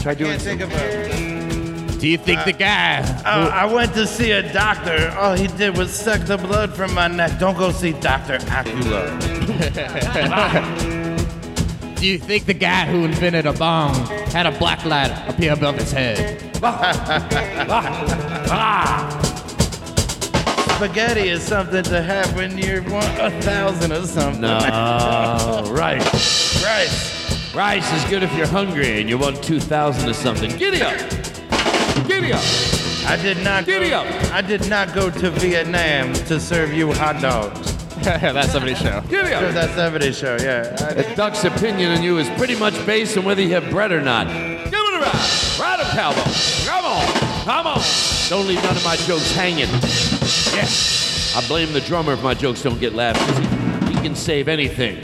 Try 0.00 0.14
doing 0.14 0.30
Can't 0.30 0.42
think 0.42 0.60
of 0.62 0.72
a. 0.72 1.35
Do 2.06 2.12
you 2.12 2.18
think 2.18 2.44
the 2.44 2.52
guy? 2.52 3.00
Uh, 3.24 3.50
I 3.52 3.66
went 3.66 3.92
to 3.94 4.06
see 4.06 4.30
a 4.30 4.52
doctor. 4.52 5.12
All 5.18 5.34
he 5.34 5.48
did 5.48 5.76
was 5.76 5.92
suck 5.92 6.20
the 6.20 6.38
blood 6.38 6.72
from 6.72 6.94
my 6.94 7.08
neck. 7.08 7.40
Don't 7.40 7.58
go 7.58 7.72
see 7.72 7.94
Doctor 7.94 8.38
Acula. 8.38 9.18
Do 12.00 12.06
you 12.06 12.16
think 12.16 12.46
the 12.46 12.54
guy 12.54 12.86
who 12.86 13.04
invented 13.04 13.44
a 13.44 13.52
bomb 13.54 13.92
had 14.30 14.46
a 14.46 14.56
black 14.56 14.84
light 14.84 15.10
up 15.10 15.34
here 15.34 15.54
above 15.54 15.78
his 15.78 15.90
head? 15.90 16.40
Spaghetti 20.76 21.28
is 21.28 21.42
something 21.42 21.82
to 21.82 22.00
have 22.00 22.36
when 22.36 22.56
you're 22.56 22.84
one, 22.84 23.20
a 23.20 23.32
thousand 23.42 23.90
or 23.90 24.06
something. 24.06 24.42
No, 24.42 24.58
rice. 25.72 26.64
Rice. 26.64 27.52
Rice 27.52 27.92
is 27.94 28.04
good 28.08 28.22
if 28.22 28.32
you're 28.36 28.46
hungry 28.46 29.00
and 29.00 29.08
you 29.08 29.18
want 29.18 29.42
2,000 29.42 30.08
or 30.08 30.12
something. 30.12 30.56
Giddy 30.56 30.82
up! 30.82 31.25
Giddy 32.26 32.32
up! 32.38 33.10
I 33.10 33.16
did 33.22 33.38
not. 33.44 33.66
Giddy 33.66 33.90
go, 33.90 34.00
up. 34.00 34.32
I 34.32 34.40
did 34.42 34.68
not 34.68 34.92
go 34.94 35.10
to 35.10 35.30
Vietnam 35.30 36.12
to 36.12 36.40
serve 36.40 36.72
you 36.72 36.92
hot 36.92 37.20
dogs. 37.22 37.72
That's 38.02 38.50
somebody's 38.52 38.78
show. 38.78 39.00
Giddy 39.08 39.32
up! 39.32 39.52
That's 39.54 39.72
70's 39.74 40.18
show. 40.18 40.36
Yeah. 40.40 40.76
I- 40.80 41.02
A 41.12 41.16
duck's 41.16 41.44
opinion 41.44 41.92
on 41.92 42.02
you 42.02 42.18
is 42.18 42.28
pretty 42.30 42.56
much 42.56 42.74
based 42.84 43.16
on 43.16 43.24
whether 43.24 43.42
you 43.42 43.50
have 43.54 43.70
bread 43.70 43.92
or 43.92 44.00
not. 44.00 44.26
Give 44.26 44.72
it 44.74 44.74
a 44.74 45.00
ride. 45.00 45.58
Ride 45.60 45.80
'em, 45.80 45.86
cowboy. 45.96 46.22
Come 46.66 46.84
on. 46.84 47.06
Come 47.44 47.66
on. 47.68 47.82
Don't 48.28 48.46
leave 48.48 48.62
none 48.64 48.76
of 48.76 48.84
my 48.84 48.96
jokes 48.96 49.32
hanging. 49.34 49.68
Yeah. 50.54 50.66
I 51.38 51.46
blame 51.46 51.72
the 51.72 51.80
drummer 51.82 52.12
if 52.14 52.22
my 52.22 52.34
jokes 52.34 52.62
don't 52.62 52.80
get 52.80 52.92
laughed. 52.94 53.20
He, 53.38 53.94
he 53.94 54.00
can 54.02 54.16
save 54.16 54.48
anything. 54.48 54.96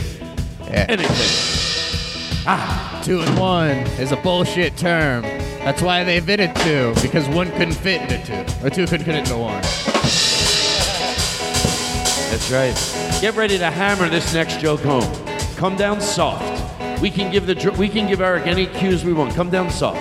Yeah. 0.64 0.86
Anything. 0.88 2.42
Ah, 2.46 3.00
two 3.04 3.20
and 3.20 3.38
one 3.38 3.76
is 4.00 4.10
a 4.10 4.16
bullshit 4.16 4.76
term. 4.76 5.24
That's 5.64 5.80
why 5.80 6.02
they 6.02 6.16
invented 6.16 6.56
two, 6.56 6.92
because 7.00 7.28
one 7.28 7.48
couldn't 7.52 7.74
fit 7.74 8.02
into 8.02 8.26
two, 8.26 8.66
or 8.66 8.70
two 8.70 8.84
couldn't 8.86 9.06
fit 9.06 9.14
into 9.14 9.38
one. 9.38 9.62
That's 12.30 12.50
right. 12.50 13.20
Get 13.20 13.36
ready 13.36 13.58
to 13.58 13.70
hammer 13.70 14.08
this 14.08 14.34
next 14.34 14.58
joke 14.58 14.80
home. 14.80 15.08
Come 15.54 15.76
down 15.76 16.00
soft. 16.00 17.00
We 17.00 17.10
can 17.10 17.30
give 17.30 17.46
the 17.46 17.74
we 17.78 17.88
can 17.88 18.08
give 18.08 18.20
Eric 18.20 18.46
any 18.46 18.66
cues 18.66 19.04
we 19.04 19.12
want. 19.12 19.34
Come 19.34 19.50
down 19.50 19.70
soft. 19.70 20.00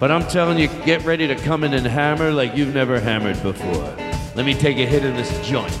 But 0.00 0.10
I'm 0.10 0.26
telling 0.28 0.58
you, 0.58 0.68
get 0.86 1.04
ready 1.04 1.26
to 1.26 1.34
come 1.34 1.64
in 1.64 1.74
and 1.74 1.86
hammer 1.86 2.30
like 2.30 2.56
you've 2.56 2.74
never 2.74 2.98
hammered 2.98 3.42
before. 3.42 3.94
Let 4.34 4.46
me 4.46 4.54
take 4.54 4.78
a 4.78 4.86
hit 4.86 5.04
of 5.04 5.14
this 5.14 5.46
joint. 5.46 5.78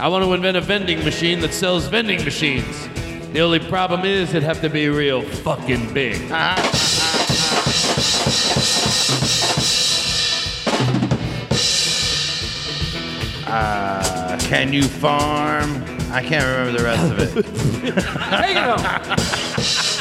I 0.00 0.08
want 0.08 0.24
to 0.24 0.32
invent 0.32 0.56
a 0.56 0.60
vending 0.60 1.04
machine 1.04 1.38
that 1.40 1.54
sells 1.54 1.86
vending 1.86 2.24
machines. 2.24 2.88
The 3.32 3.40
only 3.40 3.60
problem 3.60 4.04
is 4.04 4.30
it'd 4.30 4.42
have 4.42 4.60
to 4.60 4.68
be 4.68 4.88
real 4.88 5.22
fucking 5.22 5.94
big. 5.94 6.20
Uh, 13.46 14.38
can 14.42 14.72
you 14.72 14.84
farm? 14.84 15.82
I 16.10 16.22
can't 16.22 16.44
remember 16.44 16.78
the 16.78 16.84
rest 16.84 17.12
of 17.12 17.18
it. 17.18 17.44
Take 18.42 18.56
it 18.56 18.62
home. 18.62 19.92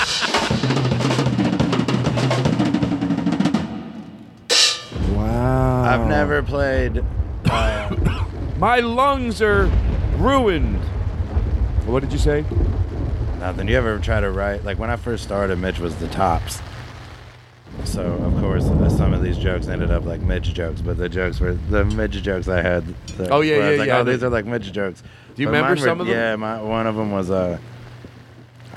Wow. 5.15 5.83
I've 5.83 6.07
never 6.07 6.41
played. 6.43 7.03
Uh, 7.45 7.95
My 8.57 8.79
lungs 8.79 9.41
are 9.41 9.65
ruined. 10.17 10.77
What 11.85 12.01
did 12.01 12.13
you 12.13 12.19
say? 12.19 12.45
Nothing. 13.41 13.67
You 13.67 13.75
ever 13.75 13.97
try 13.99 14.21
to 14.21 14.31
write? 14.31 14.63
Like 14.63 14.79
when 14.79 14.89
I 14.89 14.95
first 14.95 15.23
started, 15.23 15.57
Mitch 15.57 15.79
was 15.79 15.95
the 15.97 16.07
tops. 16.09 16.61
so 17.85 18.01
of 18.03 18.39
course 18.39 18.65
uh, 18.65 18.89
some 18.89 19.13
of 19.13 19.23
these 19.23 19.37
jokes 19.37 19.67
ended 19.67 19.89
up 19.91 20.05
like 20.05 20.21
Mitch 20.21 20.53
jokes, 20.53 20.81
but 20.81 20.97
the 20.97 21.09
jokes 21.09 21.39
were 21.39 21.53
the 21.53 21.83
Mitch 21.83 22.21
jokes 22.21 22.47
I 22.47 22.61
had. 22.61 22.85
the- 23.17 23.29
Oh, 23.29 23.41
yeah, 23.41 23.55
I 23.55 23.71
yeah, 23.71 23.77
like, 23.79 23.87
yeah, 23.87 23.97
Oh, 23.99 24.03
these 24.03 24.23
are 24.23 24.29
like 24.29 24.45
Mitch 24.45 24.71
jokes. 24.71 25.01
Do 25.35 25.41
you 25.41 25.47
But 25.47 25.53
remember 25.53 25.81
were- 25.81 25.87
some 25.87 25.99
of 26.01 26.07
them? 26.07 26.15
Yeah, 26.15 26.35
my, 26.35 26.61
one 26.61 26.85
of 26.87 26.95
them 26.95 27.11
was 27.11 27.31
uh. 27.31 27.57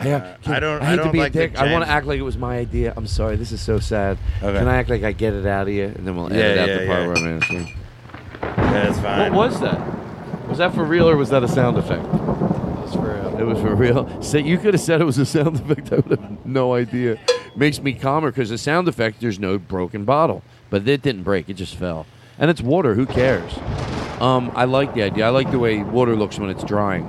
Yeah, 0.02 0.36
I 0.46 0.58
don't. 0.58 0.82
I 0.82 0.86
hate 0.86 0.96
don't 0.96 1.06
to 1.06 1.12
be 1.12 1.18
like 1.18 1.36
a 1.36 1.38
dick. 1.38 1.56
I 1.56 1.70
want 1.72 1.84
to 1.84 1.90
act 1.90 2.06
like 2.06 2.18
it 2.18 2.22
was 2.22 2.36
my 2.36 2.56
idea. 2.58 2.92
I'm 2.96 3.06
sorry. 3.06 3.36
This 3.36 3.52
is 3.52 3.60
so 3.60 3.78
sad. 3.78 4.18
Okay. 4.42 4.58
Can 4.58 4.66
I 4.66 4.76
act 4.76 4.88
like 4.90 5.04
I 5.04 5.12
get 5.12 5.34
it 5.34 5.46
out 5.46 5.68
of 5.68 5.72
you, 5.74 5.84
and 5.84 6.04
then 6.06 6.16
we'll 6.16 6.32
Yeah, 6.32 6.38
edit 6.38 6.58
out 6.58 6.68
yeah, 6.68 6.78
the 6.78 6.86
part 6.86 7.00
yeah. 7.00 7.06
where 7.06 7.16
I'm 7.16 7.26
answering. 7.28 7.66
Yeah, 8.42 8.88
it's 8.88 8.98
fine. 8.98 9.32
What 9.34 9.50
was 9.52 9.60
that? 9.60 10.48
Was 10.48 10.58
that 10.58 10.74
for 10.74 10.84
real 10.84 11.08
or 11.08 11.16
was 11.16 11.28
that 11.30 11.44
a 11.44 11.48
sound 11.48 11.76
effect? 11.78 12.02
It 13.38 13.44
was 13.44 13.58
for 13.58 13.74
real. 13.74 14.08
You 14.32 14.58
could 14.58 14.74
have 14.74 14.80
said 14.80 15.00
it 15.00 15.04
was 15.04 15.18
a 15.18 15.26
sound 15.26 15.60
effect. 15.60 15.92
I 15.92 15.96
would 15.96 16.18
have 16.18 16.46
no 16.46 16.74
idea. 16.74 17.18
Makes 17.56 17.80
me 17.80 17.92
calmer 17.92 18.30
because 18.30 18.50
the 18.50 18.58
sound 18.58 18.88
effect. 18.88 19.20
There's 19.20 19.38
no 19.38 19.58
broken 19.58 20.04
bottle, 20.04 20.42
but 20.70 20.86
it 20.88 21.02
didn't 21.02 21.22
break. 21.22 21.48
It 21.48 21.54
just 21.54 21.76
fell, 21.76 22.06
and 22.38 22.50
it's 22.50 22.60
water. 22.60 22.94
Who 22.94 23.06
cares? 23.06 23.56
Um, 24.20 24.52
I 24.54 24.64
like 24.64 24.94
the 24.94 25.02
idea. 25.02 25.26
I 25.26 25.30
like 25.30 25.50
the 25.50 25.58
way 25.58 25.82
water 25.82 26.16
looks 26.16 26.38
when 26.38 26.50
it's 26.50 26.64
drying 26.64 27.04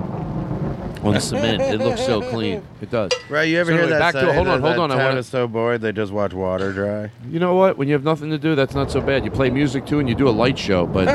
on 1.06 1.20
cement. 1.22 1.62
It 1.62 1.78
looks 1.80 2.06
so 2.06 2.22
clean. 2.22 2.62
It 2.82 2.92
does. 2.92 3.12
Right, 3.30 3.44
you 3.44 3.58
ever 3.60 3.72
So 3.72 3.74
hear 3.78 3.84
anyway, 3.86 3.98
that? 4.00 4.14
Back 4.14 4.22
to 4.22 4.28
say 4.30 4.36
hold 4.36 4.48
on, 4.48 4.62
that- 4.62 4.68
hold 4.68 4.80
on. 4.80 4.92
I 4.92 4.96
town 4.98 5.06
want 5.06 5.18
is 5.18 5.28
so 5.28 5.48
bored 5.48 5.82
they 5.82 5.92
just 5.92 6.12
watch 6.12 6.34
water 6.34 6.72
dry. 6.74 7.10
You 7.30 7.40
know 7.40 7.56
what? 7.56 7.78
When 7.78 7.88
you 7.88 7.94
have 7.94 8.04
nothing 8.04 8.30
to 8.32 8.38
do, 8.38 8.54
that's 8.54 8.76
not 8.76 8.92
so 8.92 9.02
bad. 9.02 9.24
You 9.26 9.32
play 9.32 9.50
music 9.50 9.86
too, 9.86 10.00
and 10.00 10.08
you 10.10 10.14
do 10.14 10.28
a 10.28 10.32
light 10.32 10.60
show. 10.60 10.86
But 10.86 11.08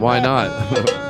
why 0.00 0.20
not? 0.20 0.50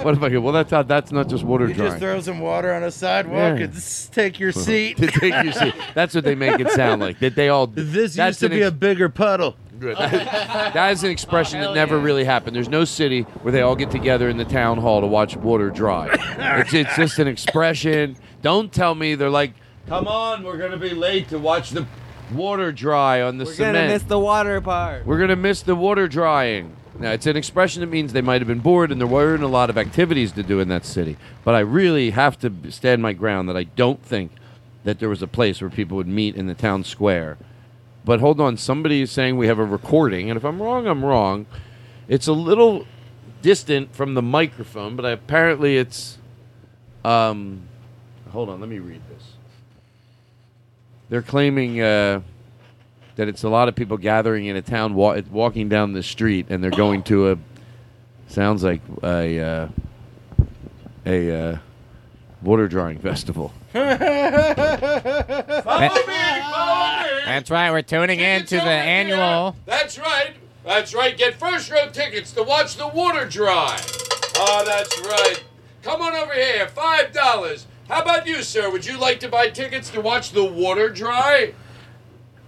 what 0.05 0.14
if 0.14 0.22
I 0.22 0.28
go? 0.30 0.40
Well, 0.40 0.52
that's 0.52 0.70
not, 0.70 0.89
that's 0.89 1.12
not 1.12 1.28
just 1.28 1.44
water 1.44 1.66
You 1.68 1.74
drying. 1.74 1.90
just 1.90 2.01
throw 2.01 2.20
some 2.20 2.40
water 2.40 2.72
on 2.72 2.82
a 2.84 2.90
sidewalk 2.90 3.59
Yeah. 3.59 3.64
and 3.64 3.74
s- 3.74 4.09
take 4.10 4.39
your 4.40 4.52
seat. 4.66 4.97
to 4.98 5.09
take 5.09 5.34
your 5.44 5.52
seat. 5.52 5.74
That's 5.94 6.14
what 6.14 6.24
they 6.24 6.34
make 6.36 6.59
it 6.60 6.70
sound 6.70 7.02
like. 7.02 7.18
That 7.18 7.34
they 7.34 7.48
all. 7.48 7.66
This 7.66 8.14
that's 8.14 8.40
used 8.40 8.40
to 8.40 8.47
an 8.47 8.52
be 8.52 8.62
ex- 8.62 8.68
a 8.68 8.72
bigger 8.72 9.09
puddle. 9.09 9.56
Good. 9.82 9.96
that 9.98 10.92
is 10.92 11.02
an 11.02 11.10
expression 11.10 11.59
that 11.59 11.70
oh, 11.70 11.74
never 11.74 11.98
really 11.98 12.22
happened. 12.22 12.54
There's 12.54 12.68
no 12.68 12.84
city 12.84 13.22
where 13.42 13.50
they 13.50 13.62
all 13.62 13.74
get 13.74 13.90
together 13.90 14.28
in 14.28 14.36
the 14.36 14.44
town 14.44 14.78
hall 14.78 15.00
to 15.00 15.09
watch 15.09 15.36
water 15.36 15.70
dry. 15.70 16.09
it's, 16.60 16.72
it's 16.72 16.94
just 16.94 17.18
an 17.18 17.26
expression. 17.26 18.14
Don't 18.42 18.72
tell 18.72 18.94
me 18.94 19.16
they're 19.16 19.28
like, 19.28 19.54
come 19.88 20.06
on, 20.06 20.44
we're 20.44 20.56
gonna 20.56 20.76
be 20.76 20.90
late 20.90 21.30
to 21.30 21.38
watch 21.40 21.70
the 21.70 21.84
water 22.32 22.70
dry 22.70 23.22
on 23.22 23.38
the 23.38 23.44
We're 23.44 23.54
cement. 23.54 23.74
gonna 23.74 23.88
miss 23.88 24.02
the 24.04 24.20
water 24.20 24.60
part. 24.60 25.04
We're 25.04 25.18
gonna 25.18 25.34
miss 25.34 25.62
the 25.62 25.74
water 25.74 26.06
drying. 26.06 26.76
Now, 26.96 27.10
it's 27.10 27.26
an 27.26 27.36
expression 27.36 27.80
that 27.80 27.88
means 27.88 28.12
they 28.12 28.20
might 28.20 28.40
have 28.40 28.46
been 28.46 28.60
bored 28.60 28.92
and 28.92 29.00
there 29.00 29.09
weren't 29.09 29.42
a 29.42 29.48
lot 29.48 29.68
of 29.68 29.76
activities 29.76 30.30
to 30.32 30.44
do 30.44 30.60
in 30.60 30.68
that 30.68 30.84
city. 30.84 31.16
But 31.42 31.56
I 31.56 31.60
really 31.60 32.10
have 32.10 32.38
to 32.38 32.52
stand 32.70 33.02
my 33.02 33.14
ground 33.14 33.48
that 33.48 33.56
I 33.56 33.64
don't 33.64 34.00
think 34.00 34.30
that 34.84 35.00
there 35.00 35.09
was 35.09 35.22
a 35.22 35.26
place 35.26 35.60
where 35.60 35.70
people 35.70 35.96
would 35.96 36.06
meet 36.06 36.36
in 36.36 36.46
the 36.46 36.54
town 36.54 36.84
square. 36.84 37.36
But 38.05 38.20
hold 38.20 38.41
on, 38.41 38.57
somebody 38.57 39.03
is 39.03 39.12
saying 39.12 39.37
we 39.37 39.47
have 39.47 39.59
a 39.59 39.65
recording, 39.65 40.29
and 40.29 40.37
if 40.37 40.45
I'm 40.45 40.61
wrong, 40.61 40.87
I'm 40.87 41.05
wrong. 41.05 41.47
It's 42.09 42.27
a 42.27 42.33
little 42.33 42.85
distant 43.43 43.95
from 43.95 44.15
the 44.15 44.23
microphone, 44.23 44.97
but 44.97 45.05
apparently 45.05 45.77
it's. 45.77 46.19
Um, 47.05 47.62
hold 48.31 48.49
on, 48.49 48.61
let 48.61 48.69
me 48.69 48.79
read 48.79 49.03
this. 49.09 49.24
They're 51.11 51.23
claiming 51.23 51.81
uh, 51.81 52.23
that 53.16 53.29
it's 53.29 53.45
a 53.45 53.49
lot 53.49 53.69
of 53.69 53.74
people 53.74 53.97
gathering 53.97 54.47
in 54.47 54.57
a 54.57 54.62
town, 54.62 54.95
wa- 54.95 55.20
walking 55.31 55.69
down 55.69 55.93
the 55.93 56.03
street, 56.03 56.47
and 56.49 56.62
they're 56.62 56.70
going 56.70 57.03
to 57.05 57.33
a. 57.33 57.39
Sounds 58.29 58.65
like 58.65 58.81
a 59.03 59.41
uh, 59.41 59.69
a 61.07 61.31
uh, 61.39 61.59
water 62.43 62.66
drying 62.66 62.99
festival. 63.11 63.53
That's 67.27 67.51
right. 67.51 67.70
We're 67.70 67.82
tuning 67.82 68.20
in 68.20 68.44
to 68.47 68.57
the 68.57 68.62
annual. 68.62 69.57
That's 69.66 69.99
right. 69.99 70.35
That's 70.65 70.94
right. 70.94 71.16
Get 71.16 71.35
first 71.35 71.70
row 71.70 71.89
tickets 71.90 72.32
to 72.32 72.43
watch 72.43 72.77
the 72.77 72.86
water 72.89 73.27
dry. 73.27 73.78
Oh, 74.36 74.62
that's 74.65 75.01
right. 75.01 75.43
Come 75.82 76.01
on 76.03 76.15
over 76.15 76.35
here. 76.35 76.69
Five 76.69 77.12
dollars. 77.12 77.66
How 77.89 78.03
about 78.03 78.27
you, 78.27 78.43
sir? 78.43 78.70
Would 78.70 78.86
you 78.86 78.97
like 78.99 79.20
to 79.20 79.28
buy 79.28 79.49
tickets 79.49 79.90
to 79.90 80.01
watch 80.01 80.32
the 80.32 80.44
water 80.44 80.89
dry? 80.89 81.55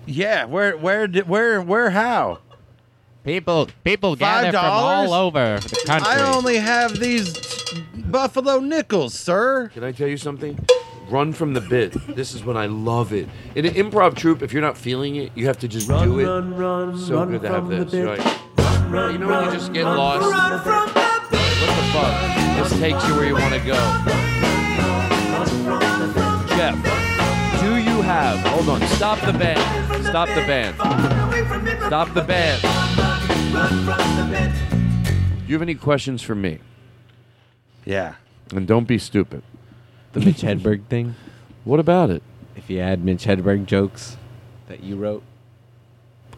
Yeah, 0.06 0.44
where, 0.44 0.76
where, 0.76 1.06
did, 1.08 1.28
where, 1.28 1.60
where, 1.60 1.90
how? 1.90 2.38
People, 3.24 3.68
people 3.82 4.16
Five 4.16 4.18
gather 4.44 4.58
from 4.58 4.62
dollars? 4.62 5.10
all 5.10 5.26
over 5.26 5.58
the 5.60 5.82
country. 5.86 6.12
I 6.12 6.34
only 6.34 6.56
have 6.58 7.00
these 7.00 7.34
buffalo 7.96 8.60
nickels, 8.60 9.14
sir. 9.14 9.70
Can 9.72 9.82
I 9.82 9.92
tell 9.92 10.08
you 10.08 10.18
something? 10.18 10.58
Run 11.08 11.32
from 11.32 11.54
the 11.54 11.60
bit. 11.60 11.92
This 12.14 12.34
is 12.34 12.44
when 12.44 12.56
I 12.56 12.66
love 12.66 13.12
it. 13.12 13.28
In 13.54 13.66
an 13.66 13.74
improv 13.74 14.16
troupe, 14.16 14.42
if 14.42 14.52
you're 14.52 14.62
not 14.62 14.76
feeling 14.76 15.16
it, 15.16 15.32
you 15.34 15.46
have 15.46 15.58
to 15.58 15.68
just 15.68 15.88
do 15.88 16.18
it. 16.18 16.26
Run, 16.26 16.54
run, 16.56 16.98
so 16.98 17.16
run 17.16 17.30
good 17.30 17.42
to 17.42 17.48
have 17.48 17.66
from 17.66 17.68
the 17.68 17.84
this. 17.84 17.92
bit. 17.92 18.06
Right. 18.06 19.12
you 19.12 19.18
know 19.18 19.28
when 19.28 19.44
you 19.44 19.52
just 19.52 19.72
get 19.72 19.84
lost. 19.84 20.22
What 20.22 21.76
the 21.76 21.82
fuck? 21.92 22.68
This 22.68 22.78
takes 22.78 23.06
you 23.06 23.14
where 23.16 23.26
you 23.26 23.34
want 23.34 23.52
to 23.54 23.60
go. 23.60 23.74
Geoff, 26.56 27.60
do 27.60 27.76
you 27.76 28.00
have? 28.02 28.38
Hold 28.46 28.68
on. 28.68 28.80
Stop 28.88 29.20
the 29.20 29.32
band. 29.32 30.04
Stop 30.04 30.28
the 30.28 30.46
band. 30.46 30.76
Stop 31.86 32.14
the 32.14 32.22
band. 32.22 32.62
Do 35.46 35.48
you 35.48 35.54
have 35.54 35.62
any 35.62 35.74
questions 35.74 36.22
for 36.22 36.34
me? 36.34 36.60
Yeah. 37.84 38.14
And 38.54 38.66
don't 38.66 38.86
be 38.88 38.98
stupid. 38.98 39.42
The 40.14 40.20
Mitch 40.20 40.42
Hedberg 40.42 40.84
thing. 40.86 41.16
What 41.64 41.80
about 41.80 42.08
it? 42.08 42.22
If 42.56 42.70
you 42.70 42.78
add 42.78 43.04
Mitch 43.04 43.24
Hedberg 43.24 43.66
jokes 43.66 44.16
that 44.68 44.82
you 44.82 44.96
wrote. 44.96 45.22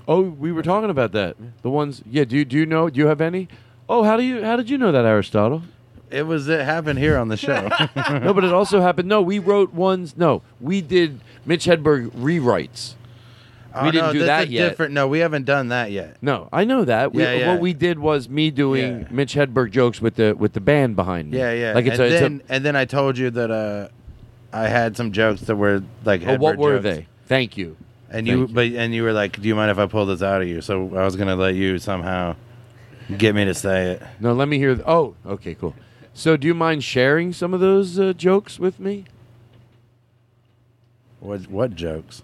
Oh, 0.08 0.22
we 0.22 0.50
were 0.50 0.62
talking 0.62 0.88
about 0.90 1.12
that. 1.12 1.36
The 1.62 1.70
ones. 1.70 2.02
Yeah. 2.10 2.24
Do 2.24 2.36
you 2.36 2.44
do 2.44 2.56
you 2.56 2.66
know? 2.66 2.88
Do 2.88 2.98
you 2.98 3.06
have 3.06 3.20
any? 3.20 3.48
Oh, 3.88 4.02
how 4.02 4.16
do 4.16 4.22
you? 4.22 4.42
How 4.42 4.56
did 4.56 4.70
you 4.70 4.78
know 4.78 4.92
that, 4.92 5.04
Aristotle? 5.04 5.62
It 6.10 6.22
was 6.22 6.48
it 6.48 6.64
happened 6.64 6.98
here 6.98 7.18
on 7.18 7.28
the 7.28 7.36
show. 7.36 7.68
no, 7.96 8.32
but 8.32 8.44
it 8.44 8.52
also 8.52 8.80
happened. 8.80 9.08
No, 9.08 9.20
we 9.20 9.38
wrote 9.38 9.72
ones. 9.72 10.16
No, 10.16 10.42
we 10.60 10.80
did 10.80 11.20
Mitch 11.44 11.66
Hedberg 11.66 12.10
rewrites. 12.10 12.94
Oh, 13.78 13.84
we 13.84 13.90
didn't 13.90 14.06
no, 14.06 14.12
do 14.12 14.18
that's 14.20 14.28
that 14.44 14.48
a 14.48 14.50
yet. 14.50 14.68
Different. 14.70 14.92
No, 14.94 15.06
we 15.08 15.18
haven't 15.18 15.44
done 15.44 15.68
that 15.68 15.90
yet. 15.90 16.16
No, 16.22 16.48
I 16.52 16.64
know 16.64 16.84
that. 16.84 17.12
We, 17.12 17.22
Yeah, 17.22 17.32
yeah. 17.34 17.52
What 17.52 17.60
we 17.60 17.72
did 17.74 17.98
was 17.98 18.28
me 18.28 18.50
doing 18.50 19.06
Mitch 19.10 19.34
Hedberg 19.34 19.70
jokes 19.70 20.00
with 20.00 20.14
the 20.16 20.34
with 20.34 20.52
the 20.54 20.60
band 20.60 20.96
behind 20.96 21.30
me. 21.30 21.38
Yeah, 21.38 21.52
yeah. 21.52 21.72
Like 21.74 21.86
it's 21.86 21.98
and 21.98 22.02
a, 22.02 22.06
it's 22.06 22.16
a- 22.16 22.20
then 22.20 22.42
and 22.48 22.64
then 22.64 22.76
I 22.76 22.84
told 22.84 23.18
you 23.18 23.30
that 23.30 23.50
uh, 23.50 23.88
I 24.52 24.68
had 24.68 24.96
some 24.96 25.12
jokes 25.12 25.42
that 25.42 25.56
were 25.56 25.82
like. 26.04 26.26
Oh, 26.26 26.36
what 26.36 26.56
were 26.56 26.74
jokes. 26.80 26.84
they? 26.84 27.06
Thank 27.26 27.56
you. 27.56 27.76
And 28.08 28.26
Thank 28.26 28.28
you, 28.28 28.40
you. 28.42 28.48
but 28.48 28.66
and 28.66 28.94
you 28.94 29.02
were 29.02 29.12
like, 29.12 29.40
"Do 29.40 29.48
you 29.48 29.54
mind 29.56 29.70
if 29.70 29.78
I 29.78 29.86
pull 29.86 30.06
this 30.06 30.22
out 30.22 30.40
of 30.40 30.48
you?" 30.48 30.60
So 30.60 30.96
I 30.96 31.04
was 31.04 31.16
gonna 31.16 31.34
let 31.36 31.54
you 31.56 31.78
somehow 31.78 32.36
get 33.18 33.34
me 33.34 33.44
to 33.44 33.52
say 33.54 33.90
it. 33.92 34.02
No, 34.20 34.32
let 34.32 34.48
me 34.48 34.58
hear. 34.58 34.80
oh, 34.86 35.14
okay, 35.26 35.54
cool. 35.54 35.74
So, 36.14 36.36
do 36.36 36.46
you 36.46 36.54
mind 36.54 36.82
sharing 36.82 37.32
some 37.32 37.52
of 37.52 37.60
those 37.60 37.98
uh, 37.98 38.12
jokes 38.14 38.58
with 38.58 38.78
me? 38.80 39.04
What 41.20 41.48
what 41.50 41.74
jokes? 41.74 42.22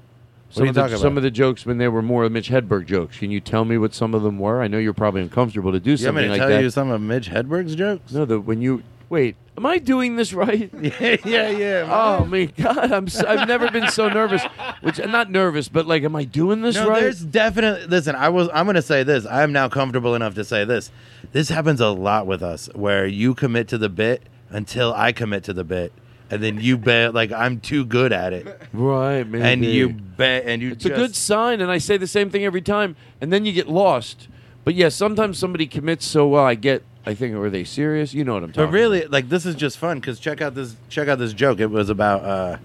Some, 0.52 0.68
of 0.68 0.74
the, 0.74 0.98
some 0.98 1.16
of 1.16 1.22
the 1.22 1.30
jokes 1.30 1.64
when 1.64 1.78
they 1.78 1.88
were 1.88 2.02
more 2.02 2.28
Mitch 2.28 2.50
Hedberg 2.50 2.84
jokes. 2.86 3.18
Can 3.18 3.30
you 3.30 3.40
tell 3.40 3.64
me 3.64 3.78
what 3.78 3.94
some 3.94 4.14
of 4.14 4.22
them 4.22 4.38
were? 4.38 4.60
I 4.62 4.68
know 4.68 4.78
you're 4.78 4.92
probably 4.92 5.22
uncomfortable 5.22 5.72
to 5.72 5.80
do 5.80 5.92
You 5.92 5.96
something 5.96 6.28
like 6.28 6.40
tell 6.40 6.48
that. 6.50 6.62
you 6.62 6.68
some 6.70 6.90
of 6.90 7.00
Mitch 7.00 7.30
Hedberg's 7.30 7.74
jokes? 7.74 8.12
No, 8.12 8.26
the 8.26 8.38
when 8.38 8.60
you 8.60 8.82
wait, 9.08 9.36
am 9.56 9.64
I 9.64 9.78
doing 9.78 10.16
this 10.16 10.32
right? 10.32 10.70
yeah, 10.80 11.16
yeah, 11.24 11.48
yeah. 11.48 11.88
Oh 11.90 12.26
my 12.26 12.46
god, 12.46 12.92
I'm 12.92 13.08
so, 13.08 13.26
I've 13.26 13.48
never 13.48 13.70
been 13.70 13.88
so 13.88 14.08
nervous. 14.08 14.42
Which 14.82 14.98
not 14.98 15.30
nervous, 15.30 15.68
but 15.68 15.86
like, 15.86 16.02
am 16.02 16.14
I 16.16 16.24
doing 16.24 16.60
this 16.62 16.74
no, 16.76 16.88
right? 16.88 17.00
there's 17.00 17.20
definitely. 17.20 17.86
Listen, 17.86 18.14
I 18.14 18.28
was. 18.28 18.48
I'm 18.52 18.66
gonna 18.66 18.82
say 18.82 19.02
this. 19.04 19.24
I 19.24 19.42
am 19.42 19.52
now 19.52 19.68
comfortable 19.68 20.14
enough 20.14 20.34
to 20.34 20.44
say 20.44 20.64
this. 20.64 20.90
This 21.32 21.48
happens 21.48 21.80
a 21.80 21.88
lot 21.88 22.26
with 22.26 22.42
us, 22.42 22.68
where 22.74 23.06
you 23.06 23.34
commit 23.34 23.68
to 23.68 23.78
the 23.78 23.88
bit 23.88 24.22
until 24.50 24.92
I 24.92 25.12
commit 25.12 25.44
to 25.44 25.52
the 25.54 25.64
bit, 25.64 25.92
and 26.32 26.42
then 26.42 26.59
you 26.59 26.78
bet 26.78 27.12
like 27.12 27.30
I'm 27.30 27.60
too 27.60 27.84
good 27.84 28.10
at 28.10 28.32
it, 28.32 28.46
Right, 28.72 29.26
maybe. 29.26 29.44
and 29.44 29.62
you 29.62 29.90
bet, 29.90 30.44
and 30.46 30.62
you. 30.62 30.72
It's 30.72 30.84
just, 30.84 30.94
a 30.94 30.96
good 30.96 31.14
sign, 31.14 31.60
and 31.60 31.70
I 31.70 31.76
say 31.76 31.98
the 31.98 32.06
same 32.06 32.30
thing 32.30 32.42
every 32.44 32.62
time, 32.62 32.96
and 33.20 33.30
then 33.30 33.44
you 33.44 33.52
get 33.52 33.68
lost. 33.68 34.28
But 34.64 34.74
yeah, 34.74 34.88
sometimes 34.88 35.38
somebody 35.38 35.66
commits 35.66 36.06
so 36.06 36.26
well. 36.26 36.44
I 36.44 36.54
get. 36.54 36.84
I 37.04 37.14
think, 37.14 37.34
are 37.34 37.50
they 37.50 37.64
serious? 37.64 38.14
You 38.14 38.24
know 38.24 38.32
what 38.34 38.44
I'm 38.44 38.52
talking. 38.52 38.70
But 38.70 38.72
really, 38.72 39.06
like 39.06 39.28
this 39.28 39.44
is 39.44 39.56
just 39.56 39.76
fun 39.76 40.00
because 40.00 40.18
check 40.18 40.40
out 40.40 40.54
this 40.54 40.76
check 40.88 41.06
out 41.09 41.18
this 41.18 41.34
joke. 41.34 41.60
It 41.60 41.66
was 41.66 41.90
about 41.90 42.24
uh, 42.24 42.56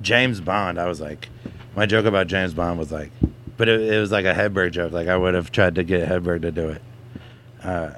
James 0.00 0.40
Bond. 0.40 0.78
I 0.78 0.86
was 0.86 1.00
like, 1.00 1.28
my 1.74 1.84
joke 1.84 2.06
about 2.06 2.28
James 2.28 2.54
Bond 2.54 2.78
was 2.78 2.90
like, 2.90 3.10
but 3.58 3.68
it, 3.68 3.82
it 3.82 4.00
was 4.00 4.10
like 4.10 4.24
a 4.24 4.32
Hedberg 4.32 4.70
joke. 4.72 4.92
Like 4.92 5.08
I 5.08 5.18
would 5.18 5.34
have 5.34 5.52
tried 5.52 5.74
to 5.74 5.84
get 5.84 6.08
Hedberg 6.08 6.42
to 6.42 6.50
do 6.52 6.70
it. 6.70 6.82
Uh, 7.62 7.90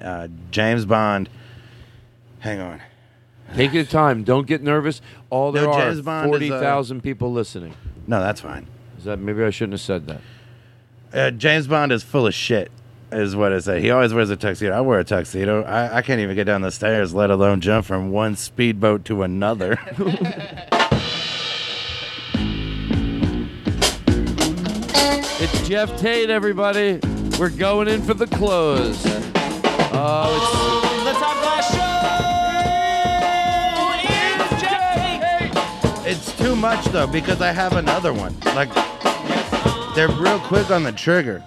uh, 0.00 0.28
James 0.52 0.84
Bond. 0.84 1.28
Hang 2.38 2.60
on. 2.60 2.80
Take 3.54 3.72
your 3.72 3.84
time. 3.84 4.22
Don't 4.24 4.46
get 4.46 4.62
nervous. 4.62 5.00
All 5.28 5.52
there 5.52 5.64
No, 5.64 5.72
are 5.72 5.80
James 5.90 6.00
Bond 6.02 6.34
is, 6.42 6.50
uh, 6.50 6.60
thousand 6.60 7.02
people 7.02 7.32
listening. 7.32 7.74
No, 8.06 8.20
that's 8.20 8.40
fine. 8.40 8.66
Is 8.98 9.04
that 9.04 9.18
maybe 9.18 9.42
I 9.42 9.50
shouldn't 9.50 9.74
have 9.74 9.80
said 9.80 10.06
that? 10.06 10.20
Uh, 11.12 11.30
James 11.32 11.66
Bond 11.66 11.90
is 11.92 12.02
full 12.02 12.26
of 12.26 12.34
shit, 12.34 12.70
is 13.10 13.34
what 13.34 13.52
I 13.52 13.58
say. 13.58 13.80
He 13.80 13.90
always 13.90 14.14
wears 14.14 14.30
a 14.30 14.36
tuxedo. 14.36 14.72
I 14.72 14.80
wear 14.80 15.00
a 15.00 15.04
tuxedo. 15.04 15.62
I, 15.64 15.98
I 15.98 16.02
can't 16.02 16.20
even 16.20 16.36
get 16.36 16.44
down 16.44 16.60
the 16.62 16.70
stairs, 16.70 17.12
let 17.12 17.30
alone 17.30 17.60
jump 17.60 17.86
from 17.86 18.10
one 18.12 18.36
speedboat 18.36 19.04
to 19.06 19.22
another. 19.22 19.78
It's 25.42 25.66
Geoff 25.68 25.98
Tate, 25.98 26.28
everybody. 26.28 27.00
We're 27.38 27.48
going 27.50 27.88
in 27.88 28.02
for 28.02 28.12
the 28.14 28.26
close. 28.26 29.02
Oh, 29.92 30.79
The 30.79 30.79
too 36.40 36.56
much 36.56 36.84
though 36.86 37.06
because 37.06 37.40
I 37.40 37.52
have 37.52 37.76
another 37.76 38.12
one. 38.12 38.34
Like 38.40 38.72
they're 39.94 40.08
real 40.08 40.38
quick 40.40 40.70
on 40.70 40.82
the 40.82 40.92
trigger. 40.92 41.42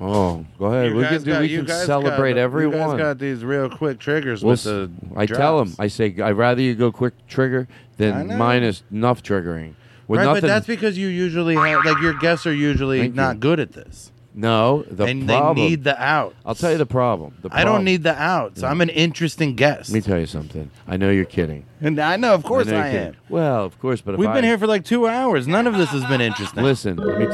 Oh, 0.00 0.46
go 0.58 0.66
ahead. 0.66 0.90
You 0.90 0.96
we 0.96 1.02
guys 1.02 1.10
can 1.12 1.22
do. 1.24 1.30
got- 1.32 1.40
we 1.42 1.46
you 1.48 1.58
can 1.58 1.66
guys 1.66 1.86
celebrate 1.86 2.34
got, 2.34 2.52
You 2.58 2.70
guys 2.70 2.98
got 2.98 3.18
these 3.18 3.44
real 3.44 3.68
quick 3.68 3.98
triggers 3.98 4.42
with 4.42 4.64
the. 4.64 4.90
I 5.14 5.26
tell 5.26 5.58
them. 5.58 5.74
I 5.78 5.88
say 5.88 6.14
I'd 6.22 6.30
rather 6.32 6.62
you 6.62 6.74
go 6.74 6.90
quick 6.90 7.14
trigger 7.28 7.68
I 7.70 7.76
than 7.98 8.38
minus 8.38 8.82
enough 8.90 9.22
triggering. 9.22 9.74
With 10.08 10.18
right, 10.18 10.24
nothing, 10.24 10.40
but 10.40 10.46
that's 10.48 10.66
because 10.66 10.98
you 10.98 11.06
usually 11.08 11.54
have 11.54 11.84
like 11.84 12.00
your 12.02 12.14
guests 12.14 12.46
are 12.46 12.52
usually 12.54 13.00
Thank 13.00 13.14
not 13.14 13.36
you. 13.36 13.40
good 13.40 13.60
at 13.60 13.72
this. 13.72 14.09
No. 14.34 14.82
The 14.90 15.04
and 15.04 15.26
problem. 15.26 15.56
they 15.56 15.70
need 15.70 15.84
the 15.84 16.00
out. 16.02 16.34
I'll 16.46 16.54
tell 16.54 16.70
you 16.72 16.78
the 16.78 16.86
problem. 16.86 17.34
The 17.42 17.48
I 17.52 17.58
don't 17.58 17.66
problem- 17.72 17.84
need 17.84 18.02
the 18.02 18.14
outs. 18.20 18.62
I'm 18.62 18.80
an 18.80 18.88
interesting 18.90 19.56
guest. 19.56 19.90
Let 19.90 19.94
me 19.94 20.00
tell 20.00 20.18
you 20.18 20.26
something. 20.26 20.70
I 20.86 20.96
know 20.96 21.10
you're 21.10 21.24
kidding. 21.24 21.64
And 21.80 21.98
I 21.98 22.16
know, 22.16 22.34
of 22.34 22.42
course 22.44 22.66
know 22.66 22.78
I, 22.78 22.90
kidding. 22.90 23.08
am. 23.08 23.16
Well, 23.28 23.64
of 23.64 23.78
course, 23.80 24.00
but 24.00 24.14
if 24.14 24.20
We've 24.20 24.32
been 24.32 24.44
here 24.44 24.58
for 24.58 24.66
like 24.66 24.84
two 24.84 25.06
hours. 25.08 25.46
None 25.48 25.66
of 25.66 25.76
this 25.76 25.90
has 25.90 26.04
been 26.04 26.20
interesting. 26.20 26.62
Listen, 26.62 26.96
let 26.96 27.18
me. 27.18 27.26
T- 27.26 27.32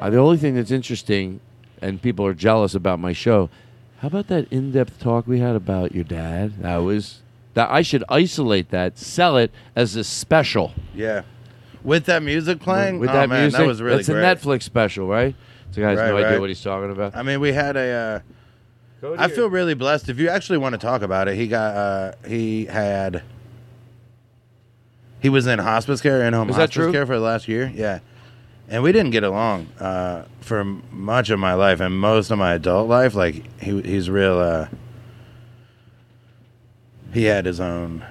uh, 0.00 0.10
the 0.10 0.18
only 0.18 0.36
thing 0.36 0.54
that's 0.54 0.70
interesting, 0.70 1.40
and 1.80 2.00
people 2.02 2.26
are 2.26 2.34
jealous 2.34 2.74
about 2.74 2.98
my 2.98 3.12
show. 3.12 3.48
How 4.00 4.08
about 4.08 4.28
that 4.28 4.52
in-depth 4.52 4.98
talk 5.00 5.26
we 5.26 5.38
had 5.40 5.56
about 5.56 5.94
your 5.94 6.04
dad? 6.04 6.60
That 6.60 6.78
was 6.78 7.20
that 7.54 7.70
I 7.70 7.82
should 7.82 8.04
isolate 8.08 8.70
that, 8.70 8.98
sell 8.98 9.36
it 9.38 9.50
as 9.74 9.96
a 9.96 10.04
special. 10.04 10.72
Yeah. 10.94 11.22
With 11.84 12.06
that 12.06 12.22
music 12.22 12.60
playing, 12.60 12.98
with 12.98 13.10
oh, 13.10 13.12
that 13.12 13.28
man, 13.28 13.42
music. 13.42 13.58
that 13.58 13.66
was 13.66 13.80
really 13.82 14.00
it's 14.00 14.08
great. 14.08 14.24
a 14.24 14.26
Netflix 14.34 14.62
special, 14.62 15.06
right? 15.06 15.36
So 15.70 15.82
guys, 15.82 15.98
Right, 15.98 16.08
no 16.08 16.16
idea 16.16 16.40
what 16.40 16.48
he's 16.48 16.62
talking 16.62 16.90
about. 16.90 17.14
I 17.14 17.22
mean, 17.22 17.40
we 17.40 17.52
had 17.52 17.76
a. 17.76 18.22
Uh, 19.02 19.16
I 19.18 19.28
feel 19.28 19.50
really 19.50 19.74
blessed. 19.74 20.08
If 20.08 20.18
you 20.18 20.30
actually 20.30 20.58
want 20.58 20.72
to 20.72 20.78
talk 20.78 21.02
about 21.02 21.28
it, 21.28 21.36
he 21.36 21.46
got. 21.46 21.76
Uh, 21.76 22.12
he 22.26 22.64
had. 22.64 23.22
He 25.20 25.28
was 25.28 25.46
in 25.46 25.58
hospice 25.58 26.00
care, 26.00 26.22
in 26.22 26.32
home 26.32 26.48
Is 26.48 26.56
that 26.56 26.62
hospice 26.62 26.74
true? 26.74 26.92
care 26.92 27.06
for 27.06 27.16
the 27.16 27.24
last 27.24 27.48
year. 27.48 27.70
Yeah, 27.74 28.00
and 28.68 28.82
we 28.82 28.92
didn't 28.92 29.10
get 29.10 29.24
along 29.24 29.68
uh, 29.78 30.24
for 30.40 30.64
much 30.64 31.30
of 31.30 31.38
my 31.38 31.54
life 31.54 31.80
and 31.80 31.98
most 31.98 32.30
of 32.30 32.38
my 32.38 32.54
adult 32.54 32.88
life. 32.88 33.14
Like 33.14 33.60
he, 33.60 33.82
he's 33.82 34.08
real. 34.08 34.38
Uh, 34.38 34.68
he 37.12 37.24
had 37.24 37.46
his 37.46 37.60
own. 37.60 38.04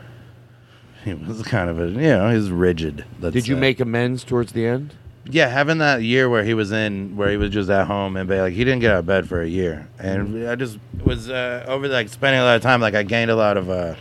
He 1.06 1.14
was 1.14 1.42
kind 1.44 1.70
of 1.70 1.80
a, 1.80 1.88
you 1.88 1.98
know, 2.10 2.34
he's 2.34 2.50
rigid. 2.50 3.04
let's 3.20 3.34
Did 3.34 3.48
you 3.48 3.56
say. 3.56 3.60
make 3.62 3.80
amends 3.80 4.24
towards 4.24 4.54
the 4.54 4.66
end? 4.66 4.94
Yeah, 5.26 5.48
having 5.48 5.78
that 5.80 6.02
year 6.02 6.30
where 6.30 6.44
he 6.44 6.54
was 6.54 6.72
in, 6.72 7.16
where 7.16 7.30
he 7.30 7.38
was 7.38 7.50
just 7.50 7.70
at 7.70 7.88
home 7.88 8.18
and 8.18 8.28
be 8.28 8.40
like, 8.40 8.54
he 8.54 8.64
didn't 8.66 8.80
get 8.82 8.92
out 8.92 9.00
of 9.00 9.06
bed 9.06 9.28
for 9.28 9.42
a 9.42 9.48
year, 9.48 9.88
and 9.98 10.48
I 10.50 10.56
just 10.56 10.78
was 11.04 11.30
uh, 11.30 11.64
over 11.68 11.88
like 11.88 12.10
spending 12.10 12.42
a 12.42 12.44
lot 12.44 12.58
of 12.58 12.62
time. 12.62 12.82
Like 12.82 12.94
I 12.94 13.04
gained 13.04 13.32
a 13.32 13.36
lot 13.36 13.56
of 13.56 13.70
uh, 13.70 13.96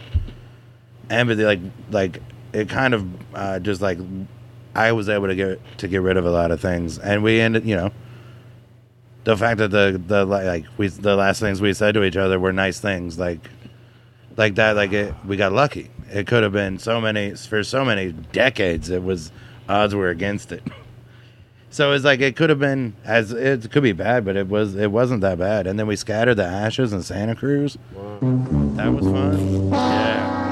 empathy. 1.10 1.44
Like 1.44 1.60
like 1.90 2.20
it 2.52 2.68
kind 2.68 2.92
of 2.92 3.06
uh, 3.36 3.58
just 3.60 3.80
like 3.80 3.98
I 4.74 4.90
was 4.92 5.08
able 5.08 5.28
to 5.28 5.36
get 5.36 5.60
to 5.78 5.86
get 5.88 6.02
rid 6.02 6.16
of 6.16 6.24
a 6.26 6.30
lot 6.30 6.50
of 6.50 6.60
things, 6.60 6.98
and 6.98 7.22
we 7.22 7.40
ended, 7.40 7.64
you 7.64 7.76
know, 7.76 7.90
the 9.22 9.36
fact 9.36 9.58
that 9.58 9.70
the 9.70 10.02
the 10.04 10.24
like 10.24 10.64
we 10.76 10.88
the 10.88 11.14
last 11.14 11.38
things 11.38 11.60
we 11.60 11.72
said 11.72 11.94
to 11.94 12.02
each 12.02 12.16
other 12.16 12.40
were 12.40 12.52
nice 12.52 12.80
things, 12.80 13.16
like 13.16 13.48
like 14.36 14.54
that. 14.56 14.76
Like 14.76 14.92
it, 14.92 15.14
we 15.26 15.36
got 15.36 15.52
lucky. 15.52 15.90
It 16.10 16.26
could 16.26 16.42
have 16.42 16.52
been 16.52 16.78
so 16.78 17.00
many 17.00 17.34
for 17.34 17.64
so 17.64 17.84
many 17.84 18.12
decades. 18.12 18.90
It 18.90 19.02
was 19.02 19.32
odds 19.68 19.94
were 19.94 20.10
against 20.10 20.52
it. 20.52 20.62
So 21.70 21.92
it's 21.92 22.04
like 22.04 22.20
it 22.20 22.36
could 22.36 22.50
have 22.50 22.58
been 22.58 22.94
as 23.02 23.32
it 23.32 23.70
could 23.70 23.82
be 23.82 23.92
bad, 23.92 24.26
but 24.26 24.36
it 24.36 24.46
was 24.46 24.74
it 24.74 24.90
wasn't 24.90 25.22
that 25.22 25.38
bad. 25.38 25.66
And 25.66 25.78
then 25.78 25.86
we 25.86 25.96
scattered 25.96 26.34
the 26.34 26.44
ashes 26.44 26.92
in 26.92 27.02
Santa 27.02 27.34
Cruz. 27.34 27.78
That 28.20 28.92
was 28.92 29.06
fun. 29.06 29.70
Yeah. 29.70 30.44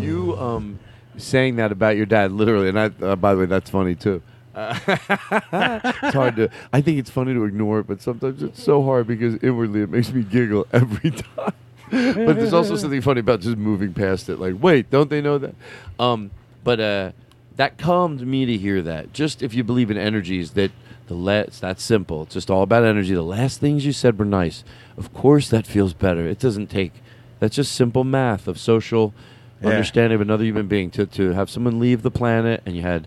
You 0.00 0.38
um 0.38 0.78
saying 1.18 1.56
that 1.56 1.70
about 1.70 1.98
your 1.98 2.06
dad, 2.06 2.32
literally, 2.32 2.70
and 2.70 2.80
I, 2.80 2.90
uh, 3.02 3.14
by 3.14 3.34
the 3.34 3.40
way, 3.40 3.46
that's 3.46 3.68
funny 3.68 3.94
too. 3.94 4.22
Uh, 4.54 4.74
it's 4.86 6.14
hard 6.14 6.36
to. 6.36 6.48
I 6.72 6.80
think 6.80 6.98
it's 6.98 7.10
funny 7.10 7.34
to 7.34 7.44
ignore 7.44 7.80
it, 7.80 7.86
but 7.86 8.00
sometimes 8.00 8.42
it's 8.42 8.62
so 8.62 8.82
hard 8.82 9.06
because 9.06 9.34
inwardly 9.42 9.82
it 9.82 9.90
makes 9.90 10.10
me 10.10 10.22
giggle 10.22 10.66
every 10.72 11.10
time. 11.36 11.52
But 11.90 12.36
there's 12.36 12.52
also 12.52 12.76
something 12.76 13.00
funny 13.00 13.20
about 13.20 13.40
just 13.40 13.56
moving 13.56 13.92
past 13.94 14.28
it. 14.28 14.38
Like, 14.38 14.54
wait, 14.60 14.90
don't 14.90 15.10
they 15.10 15.20
know 15.20 15.38
that? 15.38 15.54
Um, 15.98 16.30
but 16.64 16.80
uh, 16.80 17.12
that 17.56 17.78
calmed 17.78 18.26
me 18.26 18.46
to 18.46 18.56
hear 18.56 18.82
that. 18.82 19.12
Just 19.12 19.42
if 19.42 19.54
you 19.54 19.64
believe 19.64 19.90
in 19.90 19.96
energies, 19.98 20.52
that 20.52 20.70
the 21.06 21.14
la- 21.14 21.40
it's 21.40 21.60
that 21.60 21.80
simple. 21.80 22.22
It's 22.22 22.34
just 22.34 22.50
all 22.50 22.62
about 22.62 22.84
energy. 22.84 23.14
The 23.14 23.22
last 23.22 23.60
things 23.60 23.86
you 23.86 23.92
said 23.92 24.18
were 24.18 24.24
nice. 24.24 24.64
Of 24.96 25.12
course, 25.14 25.48
that 25.50 25.66
feels 25.66 25.94
better. 25.94 26.26
It 26.26 26.38
doesn't 26.38 26.68
take. 26.68 26.92
That's 27.40 27.56
just 27.56 27.72
simple 27.72 28.04
math 28.04 28.46
of 28.48 28.58
social 28.58 29.14
Yeah. 29.62 29.70
understanding 29.70 30.14
of 30.16 30.20
another 30.20 30.44
human 30.44 30.66
being. 30.68 30.90
To 30.92 31.06
to 31.06 31.32
have 31.32 31.48
someone 31.50 31.78
leave 31.80 32.02
the 32.02 32.10
planet 32.10 32.62
and 32.66 32.76
you 32.76 32.82
had 32.82 33.06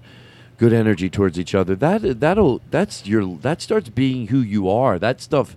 good 0.58 0.74
energy 0.74 1.10
towards 1.10 1.40
each 1.40 1.54
other. 1.56 1.76
That 1.76 2.20
that'll 2.20 2.62
that's 2.72 3.06
your 3.06 3.38
that 3.38 3.62
starts 3.62 3.90
being 3.90 4.28
who 4.28 4.40
you 4.40 4.68
are. 4.70 4.98
That 4.98 5.22
stuff. 5.22 5.56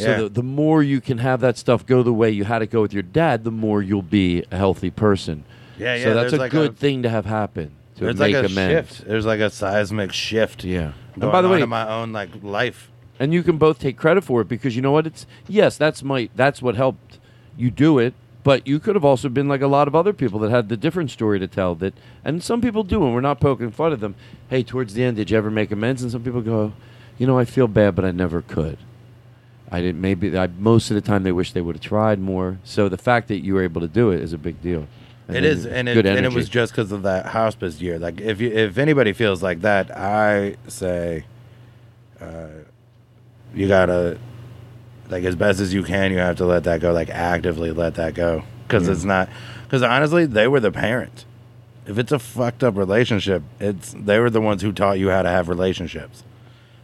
So 0.00 0.10
Yeah. 0.10 0.16
the, 0.22 0.28
the 0.28 0.42
more 0.42 0.82
you 0.82 1.00
can 1.00 1.18
have 1.18 1.40
that 1.40 1.56
stuff 1.58 1.84
go 1.86 2.02
the 2.02 2.12
way 2.12 2.30
you 2.30 2.44
had 2.44 2.62
it 2.62 2.70
go 2.70 2.80
with 2.82 2.92
your 2.92 3.02
dad, 3.02 3.44
the 3.44 3.50
more 3.50 3.82
you'll 3.82 4.02
be 4.02 4.44
a 4.50 4.56
healthy 4.56 4.90
person. 4.90 5.44
Yeah, 5.78 5.94
yeah, 5.96 6.04
So 6.04 6.14
that's 6.14 6.32
a 6.32 6.36
like 6.36 6.50
good 6.52 6.70
a- 6.72 6.74
thing 6.74 7.02
to 7.02 7.08
have 7.08 7.26
happen. 7.26 7.72
To 7.96 8.04
There's 8.04 8.18
make 8.18 8.34
like 8.34 8.44
a 8.44 8.46
amends. 8.46 8.96
shift. 8.96 9.06
There's 9.08 9.26
like 9.26 9.40
a 9.40 9.50
seismic 9.50 10.12
shift. 10.12 10.64
Yeah. 10.64 10.92
And 11.14 11.30
by 11.32 11.42
the 11.42 11.48
way, 11.48 11.60
in 11.62 11.68
my 11.68 11.88
own 11.88 12.12
like 12.12 12.30
life. 12.42 12.90
and 13.18 13.34
you 13.34 13.42
can 13.42 13.58
both 13.58 13.78
take 13.78 13.96
credit 13.98 14.24
for 14.24 14.40
it 14.40 14.48
because 14.48 14.74
you 14.76 14.82
know 14.82 14.92
what? 14.92 15.06
It's 15.06 15.26
yes, 15.48 15.76
that's 15.76 16.02
my 16.02 16.28
that's 16.34 16.62
what 16.62 16.76
helped 16.76 17.18
you 17.58 17.70
do 17.70 17.98
it. 17.98 18.14
But 18.42 18.66
you 18.66 18.78
could 18.80 18.94
have 18.94 19.04
also 19.04 19.28
been 19.28 19.48
like 19.48 19.60
a 19.60 19.66
lot 19.66 19.86
of 19.86 19.94
other 19.94 20.14
people 20.14 20.38
that 20.40 20.50
had 20.50 20.70
the 20.70 20.76
different 20.78 21.10
story 21.10 21.38
to 21.38 21.46
tell. 21.46 21.74
That 21.74 21.92
and 22.24 22.42
some 22.42 22.62
people 22.62 22.84
do, 22.84 23.04
and 23.04 23.12
we're 23.12 23.20
not 23.20 23.38
poking 23.38 23.70
fun 23.70 23.92
at 23.92 24.00
them. 24.00 24.14
Hey, 24.48 24.62
towards 24.62 24.94
the 24.94 25.04
end, 25.04 25.18
did 25.18 25.30
you 25.30 25.36
ever 25.36 25.50
make 25.50 25.70
amends? 25.70 26.02
And 26.02 26.10
some 26.10 26.22
people 26.22 26.40
go, 26.40 26.72
you 27.18 27.26
know, 27.26 27.38
I 27.38 27.44
feel 27.44 27.68
bad, 27.68 27.94
but 27.94 28.06
I 28.06 28.12
never 28.12 28.40
could. 28.40 28.78
I 29.72 29.80
didn't. 29.80 30.00
Maybe 30.00 30.36
I, 30.36 30.48
most 30.58 30.90
of 30.90 30.94
the 30.96 31.00
time 31.00 31.22
they 31.22 31.32
wish 31.32 31.52
they 31.52 31.60
would 31.60 31.76
have 31.76 31.82
tried 31.82 32.18
more. 32.18 32.58
So 32.64 32.88
the 32.88 32.98
fact 32.98 33.28
that 33.28 33.38
you 33.44 33.54
were 33.54 33.62
able 33.62 33.80
to 33.80 33.88
do 33.88 34.10
it 34.10 34.20
is 34.20 34.32
a 34.32 34.38
big 34.38 34.60
deal. 34.62 34.86
And 35.28 35.36
It 35.36 35.44
is, 35.44 35.64
and 35.64 35.88
it, 35.88 36.04
and 36.04 36.26
it 36.26 36.32
was 36.32 36.48
just 36.48 36.72
because 36.72 36.90
of 36.90 37.02
that 37.04 37.26
hospice 37.26 37.80
year. 37.80 37.98
Like, 38.00 38.20
if 38.20 38.40
you 38.40 38.50
if 38.50 38.78
anybody 38.78 39.12
feels 39.12 39.42
like 39.44 39.60
that, 39.60 39.96
I 39.96 40.56
say, 40.66 41.24
uh, 42.20 42.48
you 43.54 43.68
gotta, 43.68 44.18
like, 45.08 45.22
as 45.22 45.36
best 45.36 45.60
as 45.60 45.72
you 45.72 45.84
can, 45.84 46.10
you 46.10 46.18
have 46.18 46.36
to 46.38 46.46
let 46.46 46.64
that 46.64 46.80
go. 46.80 46.92
Like, 46.92 47.10
actively 47.10 47.70
let 47.70 47.94
that 47.94 48.14
go, 48.14 48.42
because 48.66 48.86
Yeah. 48.86 48.92
it's 48.92 49.04
not. 49.04 49.28
Because 49.64 49.84
honestly, 49.84 50.26
they 50.26 50.48
were 50.48 50.58
the 50.58 50.72
parent. 50.72 51.24
If 51.86 51.96
it's 51.96 52.10
a 52.10 52.18
fucked 52.18 52.64
up 52.64 52.76
relationship, 52.76 53.44
it's 53.60 53.94
they 53.96 54.18
were 54.18 54.30
the 54.30 54.40
ones 54.40 54.62
who 54.62 54.72
taught 54.72 54.98
you 54.98 55.10
how 55.10 55.22
to 55.22 55.28
have 55.30 55.48
relationships. 55.48 56.24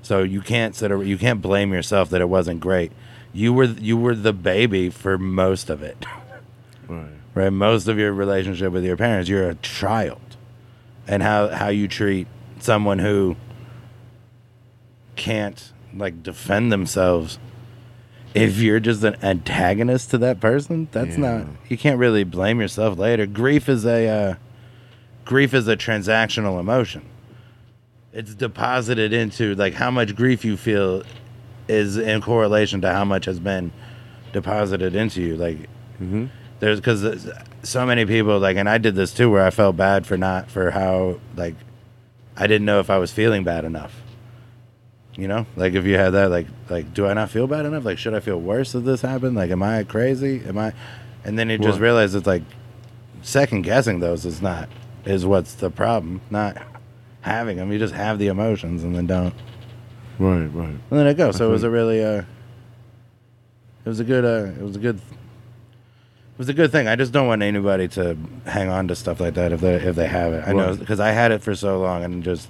So 0.07 0.23
you 0.23 0.41
can't 0.41 0.77
sit. 0.77 0.93
ar- 0.93 1.03
You 1.03 1.19
can't 1.19 1.43
blame 1.43 1.73
yourself 1.73 2.11
that 2.11 2.21
it 2.21 2.29
wasn't 2.29 2.61
great. 2.61 2.93
You 3.33 3.53
were 3.53 3.65
you 3.65 3.97
were 3.97 4.15
the 4.15 4.33
baby 4.33 4.89
for 4.89 5.19
most 5.19 5.69
of 5.69 5.83
it. 5.83 6.07
Right. 6.89 7.09
right? 7.35 7.51
Most 7.51 7.89
of 7.89 7.99
your 7.99 8.13
relationship 8.13 8.73
with 8.73 8.85
your 8.85 8.97
parents, 8.97 9.29
you're 9.29 9.51
a 9.51 9.57
child, 9.57 10.21
and 11.09 11.21
how 11.21 11.49
how 11.49 11.67
you 11.67 11.89
treat 11.89 12.29
someone 12.61 13.01
who 13.01 13.35
can't 15.17 15.73
like 15.93 16.23
defend 16.23 16.71
themselves. 16.71 17.41
If 18.35 18.59
you're 18.59 18.79
just 18.79 19.03
an 19.03 19.17
antagonist 19.23 20.11
to 20.13 20.19
that 20.19 20.39
person, 20.41 20.89
that's 20.93 21.17
not. 21.17 21.47
You 21.69 21.77
can't 21.77 21.99
really 21.99 22.23
blame 22.23 22.61
yourself 22.61 22.99
later. 22.99 23.27
Grief 23.27 23.69
is 23.69 23.85
a 23.85 24.07
uh, 24.09 24.35
grief 25.25 25.53
is 25.53 25.67
a 25.67 25.77
transactional 25.77 26.61
emotion. 26.61 27.03
It's 28.17 28.35
deposited 28.35 29.13
into 29.13 29.55
like 29.57 29.75
how 29.75 29.91
much 29.91 30.17
grief 30.17 30.43
you 30.43 30.57
feel 30.57 31.03
is 31.69 31.99
in 31.99 32.23
correlation 32.23 32.81
to 32.81 32.91
how 32.93 33.05
much 33.05 33.27
has 33.27 33.39
been 33.39 33.73
deposited 34.33 34.95
into 34.97 35.21
you. 35.21 35.37
Like 35.37 35.69
Mm-hmm. 36.01 36.27
there's 36.61 36.79
because 36.81 37.29
so 37.63 37.87
many 37.87 38.05
people 38.05 38.39
like, 38.39 38.57
and 38.57 38.69
I 38.69 38.79
did 38.79 38.95
this 38.95 39.13
too, 39.15 39.31
where 39.31 39.45
I 39.45 39.51
felt 39.51 39.77
bad 39.77 40.07
for 40.07 40.17
not 40.17 40.51
for 40.51 40.71
how 40.71 41.21
like 41.37 41.55
I 42.37 42.47
didn't 42.47 42.65
know 42.65 42.81
if 42.81 42.91
I 42.91 42.99
was 42.99 43.13
feeling 43.13 43.45
bad 43.45 43.65
enough. 43.65 44.03
You 45.15 45.29
know, 45.29 45.47
like 45.57 45.73
if 45.75 45.85
you 45.87 45.97
had 45.97 46.11
that, 46.11 46.31
like, 46.31 46.47
like, 46.69 46.93
do 46.93 47.07
I 47.07 47.15
not 47.15 47.31
feel 47.31 47.47
bad 47.47 47.65
enough? 47.65 47.87
Like, 47.87 47.97
should 47.97 48.13
I 48.13 48.21
feel 48.21 48.39
worse 48.39 48.75
if 48.75 48.85
this 48.85 49.01
happened? 49.01 49.35
Like, 49.37 49.51
am 49.51 49.63
I 49.63 49.85
crazy? 49.85 50.43
Am 50.47 50.59
I? 50.59 50.75
And 51.25 51.39
then 51.39 51.49
you 51.49 51.57
just 51.57 51.81
realize 51.81 52.15
it's 52.15 52.27
like 52.27 52.43
second 53.23 53.63
guessing 53.63 54.01
those 54.01 54.27
is 54.27 54.43
not 54.43 54.69
is 55.07 55.25
what's 55.25 55.55
the 55.55 55.71
problem. 55.71 56.21
Not 56.31 56.59
having 57.27 57.57
them. 57.59 57.71
You 57.71 57.79
just 57.79 57.93
have 57.95 58.19
the 58.19 58.29
emotions 58.29 58.83
and 58.85 58.95
then 58.95 59.07
don't. 59.07 59.35
Right, 60.19 60.47
right. 60.47 60.69
And 60.69 60.81
then 60.91 61.07
it 61.07 61.15
goes. 61.15 61.37
So 61.37 61.49
it 61.49 61.51
was 61.53 61.61
think- 61.61 61.69
a 61.69 61.71
really 61.73 62.03
uh, 62.03 62.23
it 63.85 63.89
was 63.89 64.01
a 64.01 64.05
good 64.05 64.25
uh, 64.25 64.53
it 64.59 64.63
was 64.63 64.77
a 64.77 64.79
good 64.79 64.97
it 64.97 66.39
was 66.39 66.49
a 66.49 66.55
good 66.55 66.73
thing. 66.73 66.87
I 66.89 66.97
just 66.97 67.13
don't 67.13 67.27
want 67.27 67.43
anybody 67.43 67.89
to 67.89 68.17
hang 68.47 68.69
on 68.71 68.89
to 68.89 68.95
stuff 68.97 69.21
like 69.21 69.35
that 69.35 69.53
if 69.53 69.61
they 69.61 69.75
if 69.75 69.97
they 69.97 70.07
have 70.07 70.33
it. 70.33 70.45
I 70.47 70.53
know 70.53 70.71
Right. 70.71 70.79
because 70.79 71.01
I 71.01 71.11
had 71.11 71.33
it 71.33 71.43
for 71.43 71.55
so 71.55 71.81
long 71.81 72.03
and 72.05 72.23
just 72.25 72.49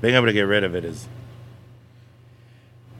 being 0.00 0.14
able 0.14 0.26
to 0.26 0.32
get 0.32 0.42
rid 0.42 0.62
of 0.64 0.74
it 0.76 0.84
is 0.84 1.08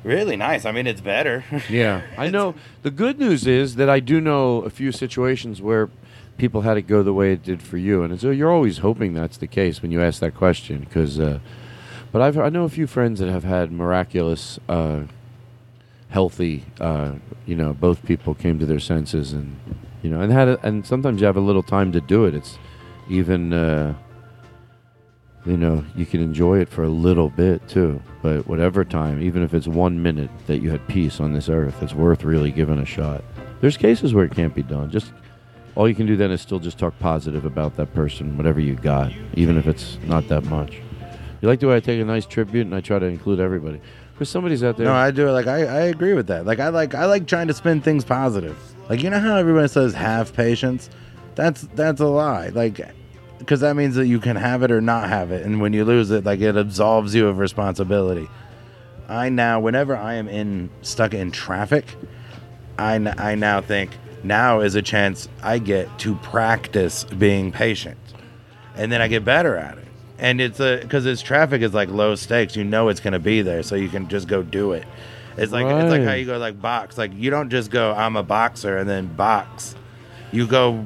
really 0.02 0.36
nice. 0.36 0.64
I 0.64 0.72
mean, 0.72 0.86
it's 0.86 1.00
better. 1.00 1.44
Yeah, 1.68 2.02
I 2.16 2.28
know. 2.36 2.54
The 2.82 2.90
good 2.90 3.18
news 3.18 3.46
is 3.46 3.76
that 3.76 3.88
I 3.88 4.00
do 4.00 4.20
know 4.20 4.62
a 4.62 4.70
few 4.70 4.92
situations 4.92 5.60
where 5.62 5.88
people 6.40 6.62
had 6.62 6.78
it 6.78 6.82
go 6.82 7.02
the 7.02 7.12
way 7.12 7.34
it 7.34 7.42
did 7.42 7.62
for 7.62 7.76
you, 7.76 8.02
and 8.02 8.18
so 8.18 8.30
you're 8.30 8.50
always 8.50 8.78
hoping 8.78 9.12
that's 9.12 9.36
the 9.36 9.46
case 9.46 9.82
when 9.82 9.92
you 9.92 10.00
ask 10.00 10.20
that 10.20 10.34
question. 10.34 10.80
Because, 10.80 11.20
uh, 11.20 11.38
but 12.10 12.22
I've 12.22 12.38
I 12.38 12.48
know 12.48 12.64
a 12.64 12.70
few 12.70 12.86
friends 12.86 13.20
that 13.20 13.28
have 13.28 13.44
had 13.44 13.70
miraculous, 13.70 14.58
uh, 14.66 15.02
healthy. 16.08 16.64
Uh, 16.80 17.16
you 17.44 17.54
know, 17.54 17.74
both 17.74 18.04
people 18.06 18.34
came 18.34 18.58
to 18.58 18.64
their 18.64 18.80
senses, 18.80 19.34
and 19.34 19.60
you 20.02 20.08
know, 20.08 20.22
and 20.22 20.32
had 20.32 20.48
a, 20.48 20.66
and 20.66 20.86
sometimes 20.86 21.20
you 21.20 21.26
have 21.26 21.36
a 21.36 21.40
little 21.40 21.62
time 21.62 21.92
to 21.92 22.00
do 22.00 22.24
it. 22.24 22.34
It's 22.34 22.58
even. 23.08 23.52
Uh, 23.52 23.94
you 25.46 25.56
know, 25.56 25.82
you 25.96 26.04
can 26.04 26.20
enjoy 26.20 26.58
it 26.60 26.68
for 26.68 26.84
a 26.84 26.88
little 26.90 27.30
bit 27.30 27.66
too. 27.66 28.02
But 28.20 28.46
whatever 28.46 28.84
time, 28.84 29.22
even 29.22 29.42
if 29.42 29.54
it's 29.54 29.66
one 29.66 30.02
minute 30.02 30.30
that 30.46 30.58
you 30.58 30.68
had 30.70 30.86
peace 30.86 31.18
on 31.18 31.32
this 31.32 31.48
earth, 31.48 31.82
it's 31.82 31.94
worth 31.94 32.24
really 32.24 32.50
giving 32.50 32.78
a 32.78 32.84
shot. 32.84 33.24
There's 33.62 33.78
cases 33.78 34.12
where 34.12 34.26
it 34.26 34.32
can't 34.32 34.54
be 34.54 34.62
done. 34.62 34.90
Just 34.90 35.14
all 35.80 35.88
you 35.88 35.94
can 35.94 36.04
do 36.04 36.14
then 36.14 36.30
is 36.30 36.42
still 36.42 36.58
just 36.58 36.78
talk 36.78 36.92
positive 36.98 37.46
about 37.46 37.74
that 37.78 37.94
person, 37.94 38.36
whatever 38.36 38.60
you 38.60 38.74
got, 38.74 39.10
even 39.32 39.56
if 39.56 39.66
it's 39.66 39.96
not 40.04 40.28
that 40.28 40.44
much. 40.44 40.74
You 41.40 41.48
like 41.48 41.58
the 41.58 41.68
way 41.68 41.76
I 41.76 41.80
take 41.80 41.98
a 41.98 42.04
nice 42.04 42.26
tribute 42.26 42.66
and 42.66 42.74
I 42.74 42.82
try 42.82 42.98
to 42.98 43.06
include 43.06 43.40
everybody. 43.40 43.80
Because 44.12 44.28
somebody's 44.28 44.62
out 44.62 44.76
there. 44.76 44.84
No, 44.84 44.92
I 44.92 45.10
do 45.10 45.26
it. 45.26 45.32
Like 45.32 45.46
I, 45.46 45.60
I 45.60 45.80
agree 45.84 46.12
with 46.12 46.26
that. 46.26 46.44
Like 46.44 46.60
I 46.60 46.68
like 46.68 46.94
I 46.94 47.06
like 47.06 47.26
trying 47.26 47.46
to 47.48 47.54
spin 47.54 47.80
things 47.80 48.04
positive. 48.04 48.58
Like 48.90 49.02
you 49.02 49.08
know 49.08 49.20
how 49.20 49.36
everybody 49.36 49.68
says 49.68 49.94
have 49.94 50.34
patience. 50.34 50.90
That's 51.34 51.62
that's 51.74 52.02
a 52.02 52.06
lie. 52.06 52.48
Like 52.50 52.78
because 53.38 53.60
that 53.60 53.74
means 53.74 53.94
that 53.94 54.06
you 54.06 54.20
can 54.20 54.36
have 54.36 54.62
it 54.62 54.70
or 54.70 54.82
not 54.82 55.08
have 55.08 55.30
it, 55.30 55.46
and 55.46 55.62
when 55.62 55.72
you 55.72 55.86
lose 55.86 56.10
it, 56.10 56.26
like 56.26 56.40
it 56.40 56.56
absolves 56.58 57.14
you 57.14 57.26
of 57.26 57.38
responsibility. 57.38 58.28
I 59.08 59.30
now, 59.30 59.60
whenever 59.60 59.96
I 59.96 60.16
am 60.16 60.28
in 60.28 60.68
stuck 60.82 61.14
in 61.14 61.30
traffic, 61.30 61.86
I, 62.78 62.96
n- 62.96 63.14
I 63.16 63.34
now 63.34 63.62
think 63.62 63.92
now 64.24 64.60
is 64.60 64.74
a 64.74 64.82
chance 64.82 65.28
I 65.42 65.58
get 65.58 65.98
to 66.00 66.14
practice 66.16 67.04
being 67.04 67.52
patient, 67.52 67.98
and 68.74 68.90
then 68.90 69.00
I 69.00 69.08
get 69.08 69.24
better 69.24 69.56
at 69.56 69.78
it. 69.78 69.86
And 70.18 70.40
it's 70.40 70.60
a 70.60 70.78
because 70.80 71.04
this 71.04 71.22
traffic 71.22 71.62
is 71.62 71.72
like 71.72 71.88
low 71.88 72.14
stakes. 72.14 72.54
You 72.56 72.64
know 72.64 72.88
it's 72.88 73.00
gonna 73.00 73.18
be 73.18 73.42
there, 73.42 73.62
so 73.62 73.74
you 73.74 73.88
can 73.88 74.08
just 74.08 74.28
go 74.28 74.42
do 74.42 74.72
it. 74.72 74.84
It's 75.36 75.52
like 75.52 75.64
it's 75.66 75.90
like 75.90 76.02
how 76.02 76.12
you 76.12 76.26
go 76.26 76.36
like 76.38 76.60
box. 76.60 76.98
Like 76.98 77.12
you 77.14 77.30
don't 77.30 77.48
just 77.50 77.70
go 77.70 77.92
I'm 77.92 78.16
a 78.16 78.22
boxer 78.22 78.76
and 78.76 78.88
then 78.88 79.06
box. 79.06 79.74
You 80.32 80.46
go. 80.46 80.84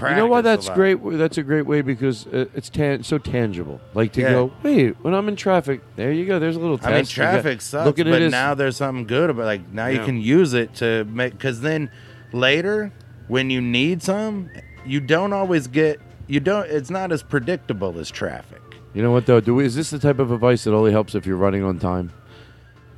you 0.00 0.14
know 0.16 0.26
why 0.26 0.40
that's 0.40 0.70
great? 0.70 0.98
That's 1.02 1.36
a 1.36 1.42
great 1.42 1.66
way 1.66 1.82
because 1.82 2.26
uh, 2.28 2.46
it's 2.54 2.70
tan- 2.70 3.02
so 3.02 3.18
tangible. 3.18 3.80
Like 3.92 4.12
to 4.12 4.22
Yeah. 4.22 4.30
go, 4.30 4.52
wait, 4.62 4.96
when 5.02 5.14
I'm 5.14 5.28
in 5.28 5.36
traffic, 5.36 5.82
there 5.96 6.10
you 6.10 6.24
go. 6.24 6.38
There's 6.38 6.56
a 6.56 6.60
little 6.60 6.78
test. 6.78 6.88
I 6.88 6.92
mean, 6.92 7.02
got- 7.02 7.08
traffic 7.10 7.60
sucks, 7.60 7.84
Look 7.84 7.98
at 7.98 8.06
but 8.06 8.22
it 8.22 8.30
now 8.30 8.54
there's 8.54 8.76
something 8.78 9.06
good 9.06 9.28
about. 9.28 9.44
Like 9.44 9.70
now 9.70 9.88
you 9.88 10.02
can 10.02 10.16
use 10.18 10.54
it 10.54 10.74
to 10.76 11.04
make. 11.04 11.32
Because 11.32 11.60
then 11.60 11.90
later, 12.32 12.92
when 13.28 13.50
you 13.50 13.60
need 13.60 14.02
some, 14.02 14.50
you 14.84 15.00
don't 15.00 15.32
always 15.32 15.66
get. 15.66 16.00
You 16.26 16.40
don't. 16.40 16.68
It's 16.70 16.90
not 16.90 17.12
as 17.12 17.22
predictable 17.22 17.98
as 17.98 18.10
traffic. 18.10 18.60
You 18.94 19.02
know 19.02 19.12
what 19.12 19.26
though? 19.26 19.40
Do 19.40 19.54
we, 19.54 19.64
is 19.64 19.74
this 19.74 19.90
the 19.90 19.98
type 19.98 20.18
of 20.18 20.32
advice 20.32 20.64
that 20.64 20.74
only 20.74 20.92
helps 20.92 21.14
if 21.14 21.26
you're 21.26 21.36
running 21.36 21.62
on 21.62 21.78
time? 21.78 22.12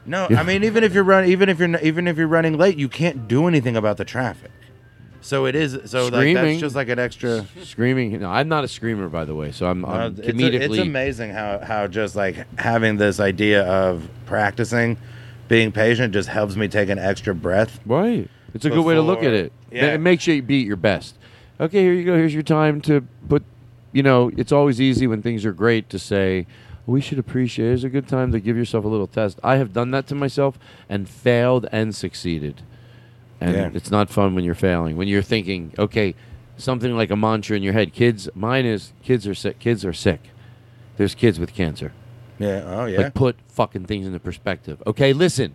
No, 0.05 0.27
I 0.31 0.43
mean 0.43 0.65
even 0.65 0.83
if 0.85 0.95
you're 0.95 1.05
running, 1.05 1.31
even 1.31 1.49
if 1.49 1.59
you're 1.59 1.77
even 1.79 2.09
if 2.09 2.17
you're 2.17 2.27
running 2.27 2.59
late, 2.59 2.77
you 2.77 2.89
can't 2.89 3.29
do 3.29 3.47
anything 3.47 3.77
about 3.77 3.99
the 3.99 4.05
traffic. 4.05 4.51
So 5.21 5.47
it 5.47 5.55
is. 5.55 5.79
So 5.85 6.09
like 6.09 6.35
that's 6.35 6.61
just 6.61 6.75
like 6.75 6.89
an 6.89 6.99
extra. 6.99 7.47
Screaming. 7.63 8.21
No, 8.21 8.31
I'm 8.31 8.49
not 8.49 8.65
a 8.65 8.69
screamer, 8.69 9.09
by 9.09 9.25
the 9.25 9.35
way. 9.35 9.53
So 9.53 9.67
I'm, 9.67 9.85
I'm 9.85 10.17
it's, 10.19 10.29
a- 10.29 10.33
comedically. 10.33 10.61
it's 10.63 10.79
amazing 10.79 11.31
how 11.31 11.61
how 11.61 11.87
just 11.87 12.17
like 12.17 12.45
having 12.59 12.97
this 12.97 13.21
idea 13.21 13.65
of 13.65 14.09
practicing, 14.27 14.97
being 15.47 15.71
patient, 15.71 16.13
just 16.13 16.29
helps 16.29 16.57
me 16.57 16.67
take 16.67 16.89
an 16.89 16.99
extra 16.99 17.35
breath. 17.35 17.79
Right. 17.87 18.29
It's 18.55 18.65
a 18.65 18.71
good 18.71 18.85
way 18.85 18.95
to 18.95 19.03
look 19.03 19.23
at 19.23 19.33
it. 19.33 19.53
Yeah. 19.71 19.95
It 19.95 19.99
makes 20.01 20.27
you 20.27 20.43
be 20.43 20.61
at 20.61 20.67
your 20.67 20.77
best. 20.77 21.17
Okay, 21.61 21.81
here 21.83 21.93
you 21.93 22.05
go. 22.05 22.17
Here's 22.17 22.35
your 22.35 22.43
time 22.43 22.81
to 22.83 23.07
put. 23.29 23.43
You 23.93 24.03
know, 24.03 24.31
it's 24.37 24.53
always 24.53 24.81
easy 24.81 25.07
when 25.07 25.23
things 25.23 25.45
are 25.45 25.53
great 25.53 25.89
to 25.91 25.99
say, 25.99 26.47
"We 26.87 27.01
should 27.01 27.19
appreciate." 27.19 27.73
It's 27.73 27.85
a 27.85 27.89
good 27.89 28.09
time 28.09 28.33
to 28.33 28.41
give 28.41 28.57
yourself 28.57 28.85
a 28.85 28.89
little 28.89 29.07
test. 29.07 29.39
I 29.45 29.57
have 29.57 29.73
done 29.73 29.91
that 29.93 30.07
to 30.09 30.15
myself 30.15 30.59
and 30.89 31.09
failed 31.09 31.67
and 31.73 31.95
succeeded. 31.95 32.63
And 33.41 33.55
Yeah. 33.57 33.71
it's 33.75 33.91
not 33.91 34.09
fun 34.11 34.35
when 34.35 34.45
you're 34.45 34.55
failing. 34.55 34.97
When 34.97 35.09
you're 35.09 35.23
thinking, 35.23 35.73
okay, 35.79 36.15
something 36.57 36.97
like 36.97 37.11
a 37.11 37.17
mantra 37.17 37.57
in 37.57 37.63
your 37.63 37.73
head. 37.73 37.93
Kids, 37.93 38.29
mine 38.35 38.65
is 38.67 38.93
kids 39.03 39.27
are 39.27 39.35
sick. 39.35 39.59
Kids 39.59 39.85
are 39.85 39.93
sick. 39.93 40.21
There's 40.97 41.15
kids 41.15 41.39
with 41.41 41.53
cancer. 41.55 41.93
Yeah. 42.39 42.63
Oh 42.67 42.87
yeah. 42.87 42.99
Like 43.03 43.15
put 43.15 43.37
fucking 43.49 43.87
things 43.87 44.07
into 44.07 44.19
perspective. 44.21 44.83
Okay, 44.87 45.13
listen. 45.13 45.55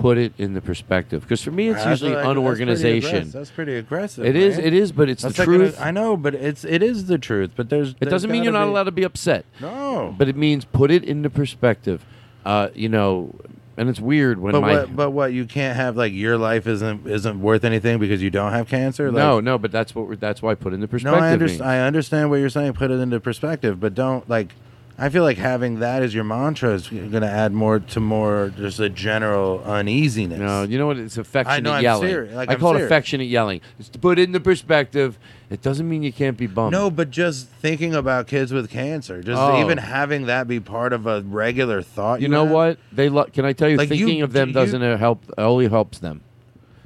Put 0.00 0.16
it 0.18 0.32
in 0.38 0.54
the 0.54 0.60
perspective 0.62 1.20
because 1.22 1.42
for 1.42 1.50
me 1.50 1.68
it's 1.68 1.84
That's 1.84 2.00
usually 2.00 2.16
like- 2.16 2.24
unorganization. 2.26 3.30
That's 3.30 3.50
pretty 3.50 3.76
aggressive. 3.76 4.24
It 4.24 4.34
is. 4.34 4.56
man. 4.56 4.66
It 4.66 4.72
is. 4.74 4.92
But 4.92 5.08
it's 5.10 5.22
That's 5.22 5.36
the 5.36 5.42
like 5.42 5.48
an- 5.48 5.54
truth. 5.58 5.80
I 5.80 5.90
know, 5.90 6.16
but 6.16 6.34
it's 6.34 6.64
it 6.64 6.82
is 6.82 7.06
the 7.06 7.18
truth. 7.18 7.50
But 7.54 7.68
there's 7.68 7.94
it 8.00 8.06
doesn't 8.06 8.30
mean 8.30 8.42
you're 8.42 8.52
not 8.52 8.66
allowed 8.66 8.84
to 8.84 8.92
be 8.92 9.02
upset. 9.02 9.44
No. 9.60 10.14
But 10.16 10.28
it 10.28 10.36
means 10.36 10.64
put 10.64 10.90
it 10.90 11.04
into 11.04 11.28
perspective. 11.28 12.04
Uh, 12.46 12.68
you 12.74 12.88
know, 12.88 13.34
and 13.76 13.90
it's 13.90 14.00
weird 14.00 14.38
when 14.40 14.52
But 14.52 14.60
my 14.62 14.72
what? 14.78 14.96
But 14.96 15.10
what? 15.10 15.32
You 15.34 15.44
can't 15.44 15.76
have 15.76 15.96
like 15.98 16.14
your 16.14 16.38
life 16.38 16.66
isn't 16.66 17.06
isn't 17.06 17.40
worth 17.42 17.64
anything 17.64 17.98
because 17.98 18.22
you 18.22 18.30
don't 18.30 18.52
have 18.52 18.68
cancer. 18.68 19.12
Like, 19.12 19.18
no, 19.22 19.40
no. 19.40 19.58
But 19.58 19.70
that's 19.70 19.94
what 19.94 20.08
we're, 20.08 20.16
that's 20.16 20.40
why 20.40 20.54
put 20.54 20.72
into 20.72 20.86
no. 20.86 20.88
perspective. 20.88 21.22
I 21.22 21.30
means. 21.30 21.32
understand. 21.42 21.70
I 21.70 21.80
understand 21.80 22.30
what 22.30 22.36
you're 22.36 22.48
saying. 22.48 22.72
Put 22.72 22.90
it 22.90 22.94
into 23.00 23.20
perspective, 23.20 23.78
but 23.78 23.94
don't 23.94 24.26
like. 24.30 24.54
I 25.02 25.08
feel 25.08 25.22
like 25.22 25.38
having 25.38 25.80
that 25.80 26.02
as 26.02 26.14
your 26.14 26.24
mantra 26.24 26.74
is 26.74 26.88
going 26.88 27.10
to 27.22 27.26
add 27.26 27.52
more 27.52 27.80
to 27.80 28.00
more 28.00 28.52
just 28.54 28.78
a 28.80 28.90
general 28.90 29.62
uneasiness. 29.64 30.38
No, 30.38 30.62
you 30.64 30.76
know 30.76 30.86
what? 30.88 30.98
It's 30.98 31.16
affectionate 31.16 31.54
I 31.54 31.60
know, 31.60 31.72
I'm 31.72 31.82
yelling. 31.82 32.08
serious. 32.10 32.34
Like, 32.34 32.50
I 32.50 32.52
I'm 32.52 32.60
call 32.60 32.76
it 32.76 32.82
affectionate 32.82 33.24
yelling. 33.24 33.62
It's 33.78 33.88
to 33.88 33.98
put 33.98 34.18
it 34.18 34.24
into 34.24 34.40
perspective. 34.40 35.18
It 35.48 35.62
doesn't 35.62 35.88
mean 35.88 36.02
you 36.02 36.12
can't 36.12 36.36
be 36.36 36.46
bummed. 36.46 36.72
No, 36.72 36.90
but 36.90 37.10
just 37.10 37.48
thinking 37.48 37.94
about 37.94 38.26
kids 38.26 38.52
with 38.52 38.68
cancer, 38.68 39.22
just 39.22 39.40
Oh. 39.40 39.58
even 39.60 39.78
having 39.78 40.26
that 40.26 40.46
be 40.46 40.60
part 40.60 40.92
of 40.92 41.06
a 41.06 41.22
regular 41.22 41.80
thought. 41.80 42.20
You 42.20 42.28
know 42.28 42.44
have. 42.44 42.52
what? 42.52 42.78
They 42.92 43.08
lo- 43.08 43.24
can 43.24 43.46
I 43.46 43.54
tell 43.54 43.70
you? 43.70 43.78
Like, 43.78 43.88
you- 43.90 44.04
thinking 44.04 44.22
of 44.22 44.32
them 44.34 44.48
you- 44.48 44.54
doesn't 44.54 44.82
uh, 44.82 44.98
help. 44.98 45.24
Only 45.38 45.66
helps 45.68 45.98
them. 45.98 46.20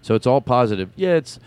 So 0.02 0.14
it's 0.14 0.26
all 0.26 0.40
positive. 0.40 0.90
Yeah, 0.94 1.14
it's. 1.16 1.40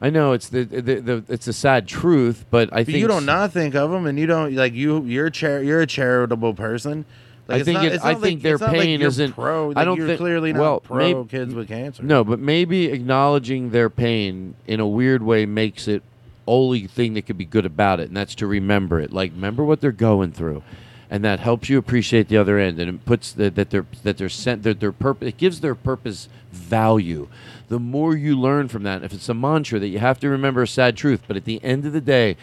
I 0.00 0.08
know 0.10 0.32
it's 0.32 0.48
the, 0.48 0.64
the, 0.64 0.80
the 1.00 1.24
it's 1.28 1.46
a 1.46 1.52
sad 1.52 1.86
truth, 1.86 2.46
but 2.50 2.70
I 2.72 2.84
think 2.84 2.98
you 2.98 3.06
don't 3.06 3.26
not 3.26 3.52
think 3.52 3.74
of 3.74 3.90
them, 3.90 4.06
and 4.06 4.18
you 4.18 4.26
don't 4.26 4.54
like 4.54 4.72
you. 4.72 5.04
You're 5.04 5.28
char- 5.30 5.62
You're 5.62 5.82
a 5.82 5.86
charitable 5.86 6.54
person. 6.54 7.04
Like, 7.46 7.56
I 7.56 7.58
it's 7.58 7.64
think 7.66 7.74
not- 7.74 7.84
it, 7.86 7.92
it's 7.94 8.04
I 8.04 8.14
think 8.14 8.22
like, 8.38 8.42
their 8.42 8.58
like 8.58 8.70
pain 8.70 9.00
you're 9.00 9.08
isn't. 9.08 9.32
Pro. 9.34 9.68
Like, 9.68 9.76
I 9.76 9.84
don't 9.84 9.98
you're 9.98 10.06
think 10.06 10.18
clearly 10.20 10.52
not 10.54 10.60
well, 10.60 10.80
pro 10.80 10.98
maybe- 10.98 11.28
kids 11.28 11.54
with 11.54 11.68
cancer. 11.68 12.02
No, 12.02 12.24
but 12.24 12.38
maybe 12.38 12.86
acknowledging 12.86 13.70
their 13.70 13.90
pain 13.90 14.54
in 14.66 14.80
a 14.80 14.86
weird 14.88 15.22
way 15.22 15.44
makes 15.46 15.86
it 15.86 16.02
only 16.46 16.86
thing 16.86 17.14
that 17.14 17.26
could 17.26 17.36
be 17.38 17.44
good 17.44 17.66
about 17.66 18.00
it, 18.00 18.08
and 18.08 18.16
that's 18.16 18.34
to 18.36 18.46
remember 18.46 19.00
it. 19.00 19.12
Like 19.12 19.32
remember 19.32 19.64
what 19.64 19.80
they're 19.82 19.92
going 19.92 20.32
through, 20.32 20.62
and 21.10 21.22
that 21.24 21.40
helps 21.40 21.68
you 21.68 21.76
appreciate 21.76 22.28
the 22.28 22.38
other 22.38 22.58
end, 22.58 22.78
and 22.78 22.88
it 22.88 23.04
puts 23.04 23.32
the, 23.32 23.50
that 23.50 23.68
they're 23.68 23.86
that 24.02 24.16
they're 24.16 24.28
sent 24.30 24.62
that 24.62 24.80
their 24.80 24.92
purpose. 24.92 25.28
It 25.28 25.36
gives 25.36 25.60
their 25.60 25.74
purpose 25.74 26.28
value. 26.52 27.28
The 27.70 27.78
more 27.78 28.14
you 28.16 28.38
learn 28.38 28.68
from 28.68 28.82
that, 28.82 29.02
if 29.04 29.12
it's 29.14 29.28
a 29.28 29.34
mantra 29.34 29.78
that 29.78 29.88
you 29.88 30.00
have 30.00 30.18
to 30.20 30.28
remember 30.28 30.62
a 30.62 30.66
sad 30.68 30.96
truth, 30.96 31.22
but 31.26 31.36
at 31.36 31.44
the 31.46 31.62
end 31.64 31.86
of 31.86 31.92
the 31.92 32.00
day. 32.00 32.36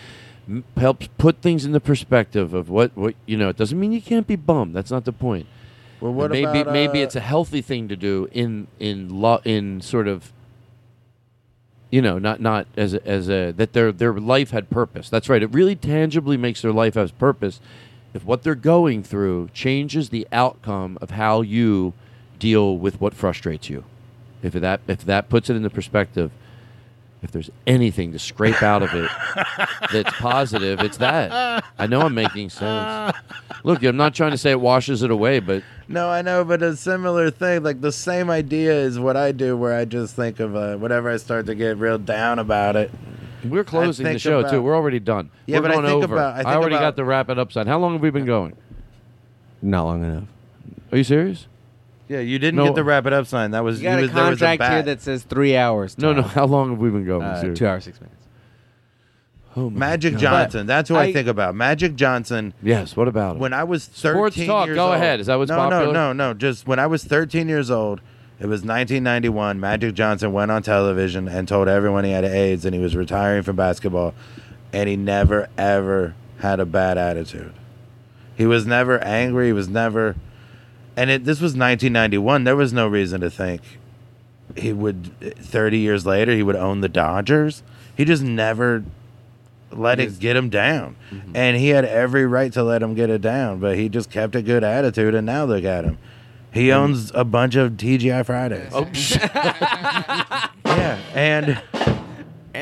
m- 0.48 0.64
Helps 0.78 1.08
put 1.18 1.42
things 1.42 1.66
into 1.66 1.80
perspective 1.82 2.54
of 2.54 2.70
what, 2.70 2.96
what 2.96 3.14
you 3.26 3.36
know. 3.38 3.50
It 3.50 3.58
doesn't 3.58 3.78
mean 3.80 3.92
you 3.92 4.02
can't 4.02 4.26
be 4.26 4.38
bummed. 4.38 4.74
That's 4.74 4.90
not 4.90 5.04
the 5.06 5.12
point. 5.12 5.46
Well, 6.00 6.14
what 6.14 6.32
maybe 6.32 6.62
about, 6.62 6.72
maybe 6.74 7.02
uh, 7.02 7.04
it's 7.06 7.16
a 7.18 7.20
healthy 7.20 7.62
thing 7.62 7.90
to 7.90 7.96
do 7.98 8.30
in 8.32 8.68
in 8.80 9.10
lo- 9.22 9.42
in 9.44 9.82
sort 9.82 10.08
of 10.08 10.32
you 11.90 12.02
know 12.02 12.18
not 12.20 12.40
not 12.40 12.68
as 12.78 12.94
a, 12.94 13.06
as 13.06 13.30
a 13.30 13.52
that 13.52 13.74
their 13.74 13.92
their 13.92 14.14
life 14.14 14.52
had 14.52 14.70
purpose. 14.70 15.10
That's 15.10 15.28
right. 15.28 15.44
It 15.44 15.52
really 15.54 15.76
tangibly 15.76 16.38
makes 16.38 16.62
their 16.62 16.72
life 16.74 16.94
has 16.96 17.12
purpose 17.12 17.60
if 18.14 18.24
what 18.24 18.44
they're 18.44 18.56
going 18.56 19.04
through 19.04 19.50
changes 19.54 20.10
the 20.10 20.26
outcome 20.32 20.98
of 21.02 21.10
how 21.12 21.42
you 21.42 21.94
deal 22.40 22.78
with 22.78 23.02
what 23.02 23.14
frustrates 23.14 23.70
you. 23.70 23.84
If 24.44 24.54
that 24.54 24.82
if 24.88 25.06
that 25.06 25.30
puts 25.30 25.50
it 25.50 25.56
into 25.56 25.70
perspective, 25.70 26.32
if 27.24 27.32
there's 27.32 27.50
anything 27.66 28.12
to 28.12 28.20
scrape 28.20 28.62
out 28.62 28.84
of 28.84 28.94
it 28.94 29.10
that's 29.92 30.16
positive, 30.18 30.80
it's 30.82 30.98
that. 30.98 31.64
I 31.80 31.88
know 31.88 32.02
I'm 32.02 32.14
making 32.14 32.50
sense. 32.52 33.16
Look, 33.64 33.84
I'm 33.84 33.98
not 33.98 34.14
trying 34.14 34.32
to 34.32 34.38
say 34.38 34.52
it 34.52 34.62
washes 34.62 35.02
it 35.02 35.10
away, 35.10 35.40
but 35.40 35.64
No, 35.88 36.10
I 36.10 36.22
know, 36.22 36.46
but 36.46 36.62
a 36.62 36.76
similar 36.76 37.32
thing, 37.32 37.64
like 37.64 37.82
the 37.82 37.92
same 37.92 38.30
idea 38.30 38.74
is 38.74 39.00
what 39.00 39.18
I 39.18 39.32
do, 39.32 39.58
where 39.58 39.74
I 39.76 39.86
just 39.86 40.16
think 40.16 40.40
of 40.40 40.56
uh, 40.56 40.78
whenever 40.78 41.10
I 41.10 41.18
start 41.18 41.48
to 41.48 41.56
get 41.56 41.78
real 41.78 41.98
down 41.98 42.38
about 42.40 42.76
it. 42.76 42.92
We're 43.44 43.64
closing 43.64 44.06
I 44.06 44.14
the 44.14 44.20
show 44.20 44.40
about- 44.40 44.52
too. 44.52 44.62
We're 44.62 44.76
already 44.76 45.00
done. 45.00 45.30
Yeah, 45.48 45.58
We're 45.58 45.64
but 45.64 45.72
I 45.72 45.76
think 45.76 46.04
over. 46.04 46.14
about- 46.16 46.34
I 46.36 46.38
think 46.44 46.48
already 46.50 46.76
about- 46.76 46.82
got 46.82 46.96
the 46.98 47.06
wrap 47.06 47.30
it 47.30 47.40
up 47.40 47.52
sign. 47.52 47.66
How 47.68 47.80
long 47.80 47.94
have 47.94 48.02
we 48.02 48.10
been 48.12 48.26
going? 48.26 48.56
Not 49.62 49.84
long 49.86 50.04
enough. 50.04 50.24
Are 50.92 50.98
you 50.98 51.04
serious? 51.04 51.48
Yeah, 52.08 52.20
you 52.20 52.40
didn't 52.40 52.56
No. 52.58 52.66
get 52.66 52.76
the 52.76 52.84
wrap 52.84 53.06
it 53.06 53.14
up 53.14 53.28
sign. 53.28 53.52
That 53.52 53.64
was 53.64 53.80
You 53.82 53.90
got 53.90 53.92
you 53.94 53.98
a 53.98 54.02
was, 54.04 54.12
there 54.12 54.24
was 54.30 54.42
a 54.42 54.46
contract 54.46 54.62
here 54.72 54.80
bat. 54.80 54.86
that 54.86 55.02
says 55.02 55.24
three 55.24 55.58
hours. 55.58 55.98
No, 55.98 56.14
no. 56.14 56.22
Tom. 56.22 56.32
How 56.32 56.46
long 56.46 56.70
have 56.72 56.80
we 56.80 56.90
been 56.90 57.06
going? 57.06 57.22
Uh, 57.24 57.40
Seriously. 57.42 57.60
two 57.60 57.68
hours 57.68 57.84
six 57.84 58.00
minutes. 58.00 58.24
Oh 59.56 59.70
Magic 59.70 60.14
God. 60.14 60.20
Johnson. 60.22 60.68
That's 60.68 60.88
who 60.90 60.96
I, 60.96 61.04
I- 61.06 61.14
think 61.14 61.28
about. 61.28 61.56
Magic 61.56 61.96
Johnson. 61.96 62.54
Yes. 62.62 62.96
What 62.96 63.08
about 63.08 63.36
him? 63.36 63.40
When 63.40 63.54
I 63.54 63.64
was 63.64 63.86
13 63.88 64.14
Sports 64.16 64.46
talk, 64.46 64.68
years 64.68 64.76
go 64.76 64.86
old- 64.88 64.96
ahead. 64.96 65.20
Is 65.20 65.28
that 65.28 65.36
what's 65.36 65.50
no, 65.50 65.58
popular? 65.58 65.86
No, 65.88 66.14
no, 66.14 66.14
no. 66.14 66.34
Just 66.34 66.68
when 66.68 66.80
I 66.80 66.86
was 66.88 67.04
13 67.04 67.48
years 67.50 67.72
old, 67.72 68.00
it 68.40 68.46
was 68.46 68.62
1991. 68.62 69.60
Magic 69.60 69.96
Johnson 69.96 70.32
went 70.32 70.52
on 70.52 70.62
television 70.62 71.28
and 71.28 71.48
told 71.48 71.68
everyone 71.68 72.04
he 72.04 72.12
had 72.12 72.24
AIDS 72.24 72.66
and 72.66 72.76
he 72.76 72.80
was 72.82 72.96
retiring 72.96 73.42
from 73.42 73.56
basketball, 73.56 74.14
and 74.72 74.88
he 74.88 74.96
never 74.96 75.50
ever 75.58 76.14
had 76.40 76.60
a 76.60 76.66
bad 76.66 77.00
attitude. 77.00 77.52
He 78.36 78.46
was 78.46 78.68
never 78.68 79.00
angry. 79.04 79.48
He 79.48 79.54
was 79.54 79.68
never, 79.68 80.16
and 80.98 81.10
it, 81.10 81.24
this 81.24 81.40
was 81.40 81.52
1991. 81.52 82.44
There 82.44 82.56
was 82.56 82.74
no 82.74 82.88
reason 82.88 83.22
to 83.22 83.30
think 83.30 83.62
he 84.58 84.74
would. 84.74 85.18
30 85.38 85.78
years 85.78 86.06
later, 86.06 86.34
he 86.34 86.44
would 86.44 86.56
own 86.56 86.82
the 86.82 86.90
Dodgers. 86.90 87.64
He 87.96 88.04
just 88.04 88.24
never 88.24 88.84
let 89.72 90.00
it 90.00 90.20
get 90.20 90.36
him 90.36 90.50
down. 90.50 90.96
Mm-hmm. 91.12 91.36
And 91.36 91.58
he 91.58 91.70
had 91.70 91.86
every 91.86 92.26
right 92.26 92.52
to 92.54 92.64
let 92.64 92.82
him 92.82 92.94
get 92.96 93.10
it 93.10 93.22
down, 93.22 93.60
but 93.60 93.78
he 93.78 93.90
just 93.90 94.10
kept 94.10 94.36
a 94.36 94.42
good 94.42 94.64
attitude, 94.64 95.14
and 95.14 95.26
now 95.26 95.46
look 95.46 95.64
at 95.64 95.86
him. 95.86 95.98
He 96.52 96.72
owns 96.72 97.12
a 97.14 97.24
bunch 97.24 97.56
of 97.56 97.74
TGI 97.74 98.26
Fridays. 98.26 98.72
Oh, 98.74 98.88
yeah, 100.66 101.00
and 101.14 101.62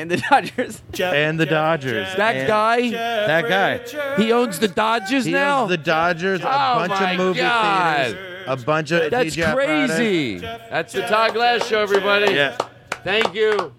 and 0.00 0.10
the 0.10 0.16
Dodgers. 0.18 0.82
and 1.00 1.40
the 1.40 1.46
Dodgers. 1.46 2.06
That 2.16 2.36
And- 2.36 2.48
guy? 2.48 2.90
That 2.90 3.48
guy. 3.48 4.14
He 4.16 4.32
owns 4.32 4.58
the 4.58 4.68
Dodgers 4.68 5.24
He 5.24 5.32
now. 5.32 5.62
owns 5.62 5.70
the 5.70 5.76
Dodgers, 5.78 6.40
a 6.42 6.46
Oh 6.48 6.86
bunch 6.86 7.00
of 7.00 7.16
movie 7.16 7.40
God. 7.40 8.06
theaters, 8.06 8.44
a 8.46 8.56
bunch 8.56 8.90
of 8.92 9.10
That's 9.10 9.34
TGI 9.36 9.54
crazy. 9.54 10.38
Fridays. 10.38 10.60
That's 10.70 10.92
the 10.92 11.02
Todd 11.02 11.32
Glass 11.34 11.66
Show, 11.66 11.80
everybody. 11.80 12.32
Yeah. 12.34 12.56
Thank 13.04 13.34
you. 13.34 13.72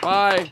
Bye. 0.00 0.50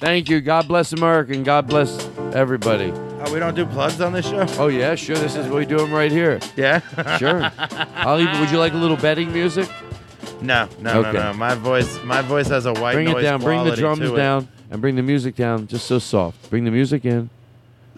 Thank 0.00 0.28
you. 0.28 0.40
God 0.40 0.68
bless 0.68 0.92
America 0.92 1.32
and 1.32 1.44
God 1.44 1.66
bless 1.66 2.08
everybody. 2.32 2.92
Oh, 2.94 3.32
we 3.32 3.40
don't 3.40 3.56
do 3.56 3.66
plugs 3.66 4.00
on 4.00 4.12
this 4.12 4.26
show? 4.26 4.46
Oh 4.58 4.68
yeah, 4.68 4.94
sure. 4.94 5.16
This 5.16 5.34
is 5.34 5.46
what 5.48 5.56
we 5.56 5.66
do 5.66 5.76
them 5.78 5.92
right 5.92 6.12
here. 6.12 6.38
Yeah. 6.56 6.80
Sure. 7.18 7.50
I'll 7.96 8.20
even. 8.20 8.38
Would 8.40 8.50
you 8.50 8.58
like 8.60 8.74
a 8.74 8.76
little 8.76 8.96
betting 8.96 9.32
music? 9.32 9.68
No, 10.40 10.68
no, 10.80 11.00
Okay. 11.00 11.12
no, 11.12 11.32
no. 11.32 11.38
My 11.38 11.54
voice, 11.54 12.02
my 12.04 12.22
voice 12.22 12.48
has 12.48 12.66
a 12.66 12.72
white 12.74 12.94
bring 12.94 13.08
it 13.08 13.12
noise 13.12 13.22
down. 13.24 13.40
Bring 13.40 13.64
the 13.64 13.76
drums 13.76 14.10
down 14.12 14.48
and 14.70 14.80
bring 14.80 14.96
the 14.96 15.02
music 15.02 15.34
down. 15.36 15.66
Just 15.66 15.86
so 15.86 15.98
soft. 15.98 16.48
Bring 16.50 16.64
the 16.64 16.70
music 16.70 17.04
in. 17.04 17.30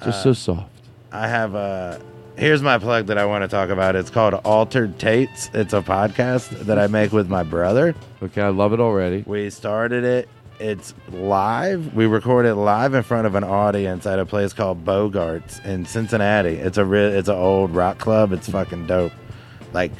Just 0.05 0.23
so 0.23 0.31
Uh, 0.31 0.35
soft. 0.35 0.70
I 1.12 1.28
have 1.28 1.55
a. 1.55 2.01
Here's 2.36 2.62
my 2.62 2.78
plug 2.78 3.07
that 3.09 3.19
I 3.19 3.27
want 3.27 3.43
to 3.43 3.48
talk 3.48 3.69
about. 3.69 3.97
It's 3.97 4.09
called 4.09 4.32
Altered 4.44 4.98
Tates. 4.98 5.51
It's 5.52 5.74
a 5.74 5.82
podcast 5.82 6.48
that 6.66 6.78
I 6.78 6.86
make 6.86 7.12
with 7.12 7.28
my 7.28 7.43
brother. 7.43 7.94
Okay, 8.23 8.40
I 8.40 8.48
love 8.48 8.73
it 8.73 8.81
already. 8.81 9.24
We 9.27 9.51
started 9.51 10.05
it. 10.05 10.28
It's 10.59 10.94
live. 11.12 11.94
We 11.94 12.07
recorded 12.07 12.55
live 12.55 12.94
in 12.94 13.02
front 13.02 13.27
of 13.27 13.35
an 13.35 13.44
audience 13.44 14.07
at 14.07 14.19
a 14.19 14.24
place 14.27 14.52
called 14.55 14.85
Bogarts 14.85 15.62
in 15.66 15.85
Cincinnati. 15.85 16.55
It's 16.55 16.78
a 16.78 16.85
real. 16.85 17.12
It's 17.12 17.28
an 17.28 17.36
old 17.36 17.74
rock 17.74 17.98
club. 17.98 18.32
It's 18.32 18.48
fucking 18.48 18.86
dope. 18.86 19.12
Like, 19.73 19.93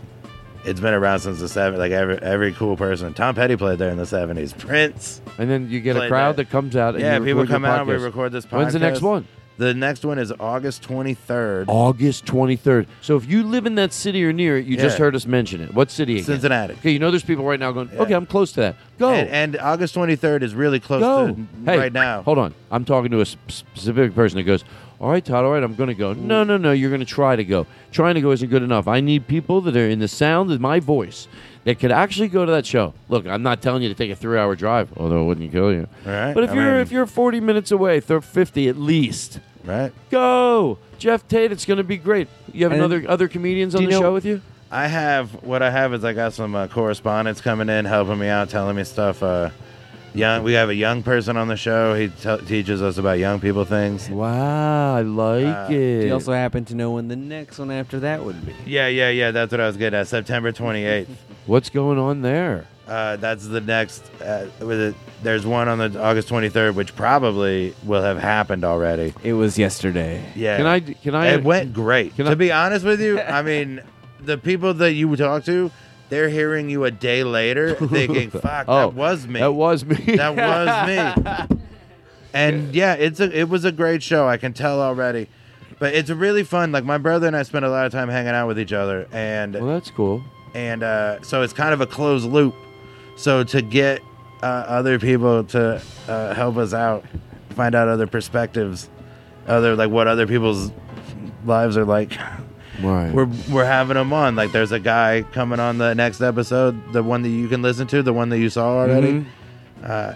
it's 0.64 0.80
been 0.80 0.94
around 0.94 1.20
since 1.20 1.40
the 1.40 1.46
'70s. 1.46 1.78
Like 1.78 1.92
every 1.92 2.18
every 2.18 2.52
cool 2.52 2.76
person. 2.76 3.14
Tom 3.14 3.34
Petty 3.34 3.56
played 3.56 3.78
there 3.78 3.90
in 3.90 3.96
the 3.96 4.04
'70s. 4.04 4.56
Prince. 4.58 5.20
And 5.38 5.50
then 5.50 5.70
you 5.70 5.80
get 5.80 5.96
a 5.96 6.00
played 6.00 6.08
crowd 6.10 6.36
there. 6.36 6.44
that 6.44 6.50
comes 6.50 6.76
out. 6.76 6.94
And 6.94 7.02
Yeah, 7.02 7.14
you 7.18 7.24
people 7.24 7.42
record 7.42 7.48
your 7.50 7.54
come 7.56 7.64
out. 7.64 7.86
We 7.86 7.94
podcast. 7.94 8.04
record 8.04 8.32
this 8.32 8.46
podcast. 8.46 8.52
When's 8.58 8.72
the 8.74 8.78
next 8.78 9.02
one? 9.02 9.26
The 9.58 9.74
next 9.74 10.06
one 10.06 10.18
is 10.18 10.32
August 10.40 10.82
23rd. 10.88 11.66
August 11.68 12.24
23rd. 12.24 12.86
So 13.02 13.16
if 13.16 13.28
you 13.28 13.42
live 13.42 13.66
in 13.66 13.74
that 13.74 13.92
city 13.92 14.24
or 14.24 14.32
near 14.32 14.56
it, 14.56 14.64
you 14.64 14.78
just 14.78 14.96
Yeah. 14.96 15.04
heard 15.04 15.14
us 15.14 15.26
mention 15.26 15.60
it. 15.60 15.74
What 15.74 15.90
city 15.90 16.14
again? 16.14 16.24
Cincinnati. 16.24 16.72
Okay, 16.74 16.92
you 16.92 16.98
know 16.98 17.10
there's 17.10 17.24
people 17.24 17.44
right 17.44 17.60
now 17.60 17.70
going, 17.70 17.90
okay, 17.98 18.14
I'm 18.14 18.24
close 18.24 18.52
to 18.52 18.60
that. 18.60 18.76
Go. 18.98 19.10
And, 19.10 19.28
and 19.28 19.58
August 19.58 19.94
23rd 19.94 20.42
is 20.44 20.54
really 20.54 20.80
close 20.80 21.02
Go. 21.02 21.26
to 21.34 21.46
Hey, 21.66 21.76
right 21.76 21.92
now. 21.92 22.22
Hold 22.22 22.38
on. 22.38 22.54
I'm 22.70 22.86
talking 22.86 23.10
to 23.10 23.20
a 23.20 23.26
specific 23.26 24.14
person 24.14 24.38
that 24.38 24.44
goes, 24.44 24.64
all 25.01 25.10
right, 25.10 25.24
Todd, 25.24 25.44
all 25.44 25.52
right, 25.52 25.62
I'm 25.62 25.74
going 25.74 25.89
to 25.89 25.94
go. 25.94 26.12
No, 26.12 26.44
no, 26.44 26.56
no, 26.59 26.72
you're 26.72 26.90
going 26.90 27.01
to 27.01 27.06
try 27.06 27.35
to 27.35 27.44
go. 27.44 27.66
Trying 27.90 28.16
to 28.16 28.20
go 28.20 28.31
isn't 28.32 28.48
good 28.51 28.62
enough. 28.62 28.86
I 28.86 29.01
need 29.01 29.27
people 29.27 29.60
that 29.62 29.77
are 29.77 29.89
in 29.89 29.98
the 29.98 30.09
sound 30.09 30.52
of 30.52 30.60
my 30.60 30.78
voice 30.78 31.27
that 31.64 31.78
could 31.78 31.90
actually 31.90 32.28
go 32.28 32.44
to 32.44 32.52
that 32.52 32.66
show. 32.66 32.93
Look, 33.09 33.27
I'm 33.27 33.43
not 33.43 33.62
telling 33.62 33.82
you 33.82 33.89
to 33.89 33.94
take 33.94 34.10
a 34.10 34.14
three 34.16 34.39
hour 34.39 34.55
drive, 34.55 34.90
although 34.98 35.22
it 35.22 35.24
wouldn't 35.24 35.52
kill 35.52 35.72
you. 35.72 35.89
All 36.06 36.12
right. 36.12 36.35
But 36.35 36.44
if 36.44 36.51
I 36.51 36.55
you're 36.55 36.72
mean- 36.72 36.81
if 36.82 36.93
you're 36.93 37.06
40 37.06 37.40
minutes 37.40 37.70
away, 37.70 38.01
th- 38.01 38.22
50 38.22 38.68
at 38.68 38.77
least, 38.77 39.40
right? 39.64 39.93
Go, 40.10 40.78
Geoff 40.98 41.27
Tate. 41.28 41.51
It's 41.52 41.64
going 41.64 41.78
to 41.78 41.85
be 41.85 41.97
great. 41.97 42.28
You 42.52 42.64
have 42.64 42.72
And- 42.72 42.81
another 42.82 43.05
other 43.09 43.27
comedians 43.28 43.74
on 43.74 43.81
Do 43.82 43.86
the 43.86 43.93
you 43.94 43.98
know- 44.01 44.06
show 44.06 44.12
with 44.14 44.24
you? 44.27 44.43
I 44.72 44.86
have 44.86 45.31
what 45.43 45.62
I 45.62 45.70
have 45.70 45.93
is 45.94 46.05
I 46.05 46.12
got 46.12 46.32
some 46.35 46.55
uh, 46.55 46.68
correspondents 46.68 47.40
coming 47.40 47.68
in, 47.68 47.86
helping 47.86 48.18
me 48.18 48.28
out, 48.28 48.51
telling 48.51 48.77
me 48.77 48.85
stuff. 48.85 49.20
Uh, 49.22 49.51
young, 50.14 50.42
we 50.44 50.52
have 50.54 50.68
a 50.68 50.74
young 50.74 51.02
person 51.02 51.36
on 51.36 51.48
the 51.48 51.56
show. 51.56 51.94
He 51.94 52.08
t- 52.08 52.36
teaches 52.46 52.82
us 52.82 52.98
about 52.98 53.18
young 53.18 53.40
people 53.40 53.64
things. 53.64 54.08
Wow, 54.10 54.96
I 54.96 55.02
like 55.02 55.46
Uh, 55.46 55.68
Do 55.68 55.74
you 56.06 56.12
also 56.12 56.32
happen 56.32 56.64
to 56.66 56.74
know 56.74 56.92
when 56.92 57.08
the 57.08 57.16
next 57.16 57.58
one 57.58 57.70
after 57.70 58.00
that 58.00 58.24
would 58.24 58.44
be? 58.46 58.54
Yeah, 58.66 58.88
yeah, 58.88 59.10
yeah. 59.10 59.30
That's 59.30 59.50
what 59.52 59.60
I 59.60 59.66
was 59.66 59.76
getting 59.76 59.98
at. 59.98 60.08
September 60.08 60.52
28th. 60.52 61.06
What's 61.46 61.70
going 61.70 61.98
on 61.98 62.22
there? 62.22 62.66
Uh, 62.86 63.14
that's 63.16 63.46
the 63.46 63.60
next. 63.60 64.10
Uh, 64.20 64.46
with 64.60 64.80
it, 64.80 64.94
there's 65.22 65.46
one 65.46 65.68
on 65.68 65.78
the 65.78 66.02
August 66.02 66.28
23rd, 66.28 66.74
which 66.74 66.94
probably 66.96 67.72
will 67.84 68.02
have 68.02 68.18
happened 68.18 68.64
already. 68.64 69.14
It 69.22 69.34
was 69.34 69.56
yesterday. 69.58 70.24
Yeah. 70.34 70.56
Can 70.56 70.66
I- 70.66 70.80
can 70.80 71.14
I- 71.14 71.26
It 71.34 71.44
went 71.44 71.72
great. 71.72 72.16
Can 72.16 72.24
to 72.24 72.32
I- 72.32 72.34
be 72.34 72.50
honest 72.50 72.84
with 72.84 73.00
you, 73.00 73.20
I 73.20 73.42
mean, 73.42 73.80
the 74.20 74.36
people 74.38 74.74
that 74.74 74.92
you 74.94 75.14
talk 75.16 75.44
to, 75.44 75.70
they're 76.10 76.28
hearing 76.28 76.68
you 76.68 76.84
a 76.84 76.90
day 76.90 77.24
later, 77.24 77.74
thinking, 77.74 78.30
"Fuck, 78.42 78.66
Oh, 78.68 78.90
that 78.90 78.94
was 78.94 79.26
me. 79.26 79.40
That 79.40 79.54
was 79.54 79.84
me. 79.84 79.96
That 80.16 80.36
was 80.36 81.48
me." 81.48 81.56
And 82.32 82.72
yeah, 82.74 82.94
it's 82.94 83.18
a 83.18 83.36
it 83.36 83.48
was 83.48 83.64
a 83.64 83.72
great 83.72 84.02
show. 84.04 84.28
I 84.28 84.36
can 84.36 84.52
tell 84.52 84.80
already. 84.80 85.28
But 85.80 85.94
it's 85.94 86.10
really 86.10 86.44
fun. 86.44 86.70
Like 86.70 86.84
my 86.84 86.96
brother 86.98 87.26
and 87.26 87.34
I 87.34 87.42
spend 87.42 87.64
a 87.64 87.70
lot 87.70 87.86
of 87.86 87.92
time 87.92 88.08
hanging 88.08 88.34
out 88.34 88.46
with 88.46 88.60
each 88.60 88.72
other, 88.72 89.08
and 89.10 89.54
well, 89.54 89.66
that's 89.66 89.90
cool. 89.90 90.22
And 90.54 90.82
uh, 90.84 91.22
so 91.22 91.42
it's 91.42 91.52
kind 91.52 91.72
of 91.74 91.80
a 91.80 91.86
closed 91.86 92.28
loop. 92.30 92.54
So 93.16 93.42
to 93.42 93.62
get 93.62 94.00
uh, 94.42 94.46
other 94.46 95.00
people 95.00 95.42
to 95.44 95.82
uh, 96.06 96.34
help 96.34 96.56
us 96.56 96.72
out, 96.72 97.04
find 97.50 97.74
out 97.74 97.88
other 97.88 98.06
perspectives, 98.06 98.88
other 99.48 99.74
like 99.74 99.90
what 99.90 100.06
other 100.06 100.28
people's 100.28 100.70
lives 101.44 101.76
are 101.76 101.84
like. 101.84 102.16
Right. 102.82 103.12
We're 103.12 103.28
we're 103.51 103.65
having 103.65 103.94
them 103.94 104.12
on. 104.12 104.36
Like 104.36 104.52
there's 104.52 104.73
a 104.73 104.81
guy 104.81 105.23
coming 105.32 105.61
on 105.61 105.78
the 105.78 105.94
next 105.94 106.20
episode, 106.20 106.93
the 106.93 107.02
one 107.02 107.23
that 107.23 107.28
you 107.31 107.48
can 107.48 107.62
listen 107.62 107.86
to, 107.89 108.02
the 108.02 108.12
one 108.12 108.28
that 108.31 108.39
you 108.39 108.48
saw 108.51 108.78
already. 108.78 109.12
Mhm. 109.12 109.24
Uh, 109.85 110.15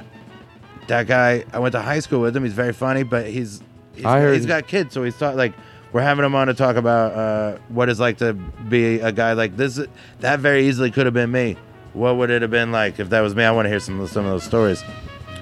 that 0.89 1.07
guy, 1.07 1.45
I 1.53 1.59
went 1.59 1.73
to 1.73 1.81
high 1.81 2.01
school 2.01 2.21
with 2.21 2.37
him. 2.37 2.45
He's 2.45 2.53
very 2.53 2.73
funny, 2.73 3.03
but 3.03 3.27
he's 3.27 3.63
he's, 3.95 4.05
I 4.05 4.21
heard- 4.21 4.35
he's 4.35 4.47
got 4.47 4.67
kids, 4.67 4.93
so 4.95 5.03
he's 5.03 5.17
talk 5.17 5.35
like 5.37 5.53
we're 5.93 6.03
having 6.03 6.25
him 6.25 6.35
on 6.35 6.49
to 6.49 6.55
talk 6.55 6.77
about 6.77 7.13
uh, 7.13 7.59
what 7.69 7.89
it's 7.89 8.01
like 8.01 8.19
to 8.19 8.33
be 8.35 8.99
a 9.01 9.13
guy 9.13 9.33
like 9.35 9.57
this. 9.57 9.81
That 10.21 10.41
very 10.41 10.67
easily 10.69 10.91
could 10.91 11.07
have 11.07 11.15
been 11.15 11.31
me. 11.31 11.57
What 11.93 12.17
would 12.17 12.31
it 12.31 12.43
have 12.43 12.51
been 12.51 12.73
like 12.73 12.99
if 12.99 13.11
that 13.11 13.21
was 13.21 13.35
me? 13.37 13.45
I 13.45 13.53
want 13.53 13.67
to 13.67 13.71
hear 13.71 13.81
some 13.81 14.07
some 14.09 14.25
of 14.25 14.31
those 14.33 14.43
stories. 14.45 14.83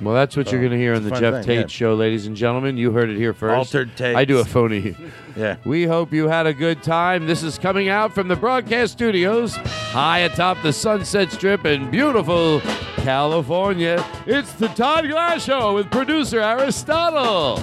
Well, 0.03 0.15
that's 0.15 0.37
what 0.37 0.47
So, 0.47 0.53
you're 0.53 0.61
going 0.61 0.73
to 0.73 0.79
hear 0.79 0.95
on 0.95 1.05
the 1.05 1.11
Geoff 1.11 1.35
fun 1.35 1.45
Tate 1.45 1.61
yeah. 1.61 1.67
Show, 1.67 1.95
ladies 1.95 2.27
and 2.27 2.37
gentlemen. 2.37 2.77
You 2.77 2.91
heard 2.93 3.09
it 3.11 3.17
here 3.17 3.33
first. 3.33 3.57
Altered 3.57 3.97
Tates. 3.97 4.17
I 4.17 4.25
do 4.25 4.39
a 4.39 4.45
phony. 4.45 4.97
Yeah. 5.35 5.57
We 5.65 5.85
hope 5.85 6.13
you 6.13 6.29
had 6.29 6.47
a 6.47 6.53
good 6.53 6.83
time. 6.83 7.27
This 7.27 7.43
is 7.43 7.59
coming 7.59 7.89
out 7.89 8.15
from 8.15 8.29
the 8.29 8.37
broadcast 8.37 8.93
studios 8.93 9.57
high 9.93 10.21
atop 10.21 10.57
the 10.63 10.73
Sunset 10.73 11.31
Strip 11.31 11.65
in 11.65 11.91
beautiful 11.91 12.61
California. 12.97 14.05
It's 14.27 14.53
the 14.53 14.69
Todd 14.69 15.09
Glass 15.09 15.45
Show 15.45 15.75
with 15.75 15.91
producer 15.91 16.41
Aristotle. 16.41 17.63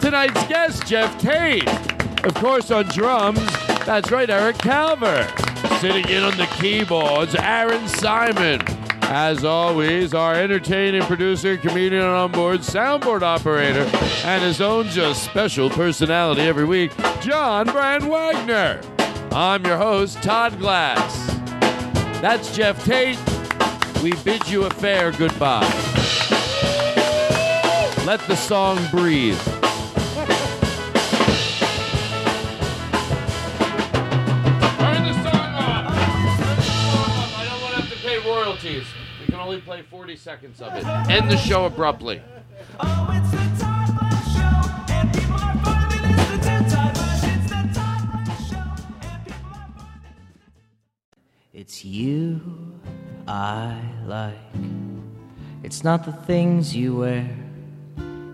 Tonight's 0.00 0.44
guest, 0.48 0.86
Geoff 0.86 1.16
Tate. 1.18 1.68
Of 2.24 2.34
course, 2.34 2.70
on 2.70 2.86
drums, 2.86 3.44
that's 3.84 4.10
right, 4.10 4.30
Eric 4.30 4.56
Calver. 4.56 5.28
Sitting 5.80 6.08
in 6.08 6.22
on 6.22 6.36
the 6.36 6.46
keyboards, 6.58 7.34
Aaron 7.34 7.86
Simon. 7.88 8.60
As 9.08 9.44
always, 9.44 10.14
our 10.14 10.34
entertaining 10.34 11.02
producer, 11.02 11.56
comedian 11.56 12.02
on 12.02 12.32
board, 12.32 12.60
soundboard 12.60 13.22
operator, 13.22 13.88
and 14.24 14.42
his 14.42 14.60
own 14.60 14.88
just 14.88 15.24
special 15.24 15.70
personality 15.70 16.42
every 16.42 16.64
week, 16.64 16.92
John 17.20 17.66
Brand 17.66 18.08
Wagner. 18.08 18.80
I'm 19.30 19.64
your 19.64 19.76
host, 19.76 20.22
Todd 20.22 20.58
Glass. 20.58 21.26
That's 22.20 22.54
Geoff 22.56 22.84
Tate. 22.84 23.18
We 24.02 24.14
bid 24.22 24.48
you 24.48 24.64
a 24.64 24.70
fair 24.70 25.12
goodbye. 25.12 25.60
Let 28.04 28.20
the 28.26 28.36
song 28.36 28.78
breathe. 28.90 29.40
Only 39.44 39.60
play 39.60 39.82
40 39.82 40.16
seconds 40.16 40.62
of 40.62 40.74
it. 40.74 40.86
End 41.10 41.30
the 41.30 41.36
show 41.36 41.66
abruptly. 41.66 42.22
It's 51.52 51.84
you 51.84 52.40
I 53.28 53.80
like. 54.06 54.34
It's 55.62 55.84
not 55.84 56.04
the 56.04 56.12
things 56.12 56.74
you 56.74 56.96
wear, 56.96 57.28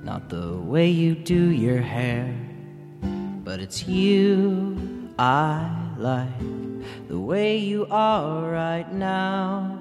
not 0.05 0.29
the 0.29 0.57
way 0.57 0.89
you 0.89 1.15
do 1.17 1.51
your 1.51 1.81
hair, 1.81 2.33
but 3.45 3.59
it's 3.61 3.87
you 3.87 5.11
I 5.19 5.93
like, 5.99 6.39
the 7.09 7.19
way 7.19 7.59
you 7.59 7.87
are 7.91 8.51
right 8.51 8.91
now, 8.93 9.81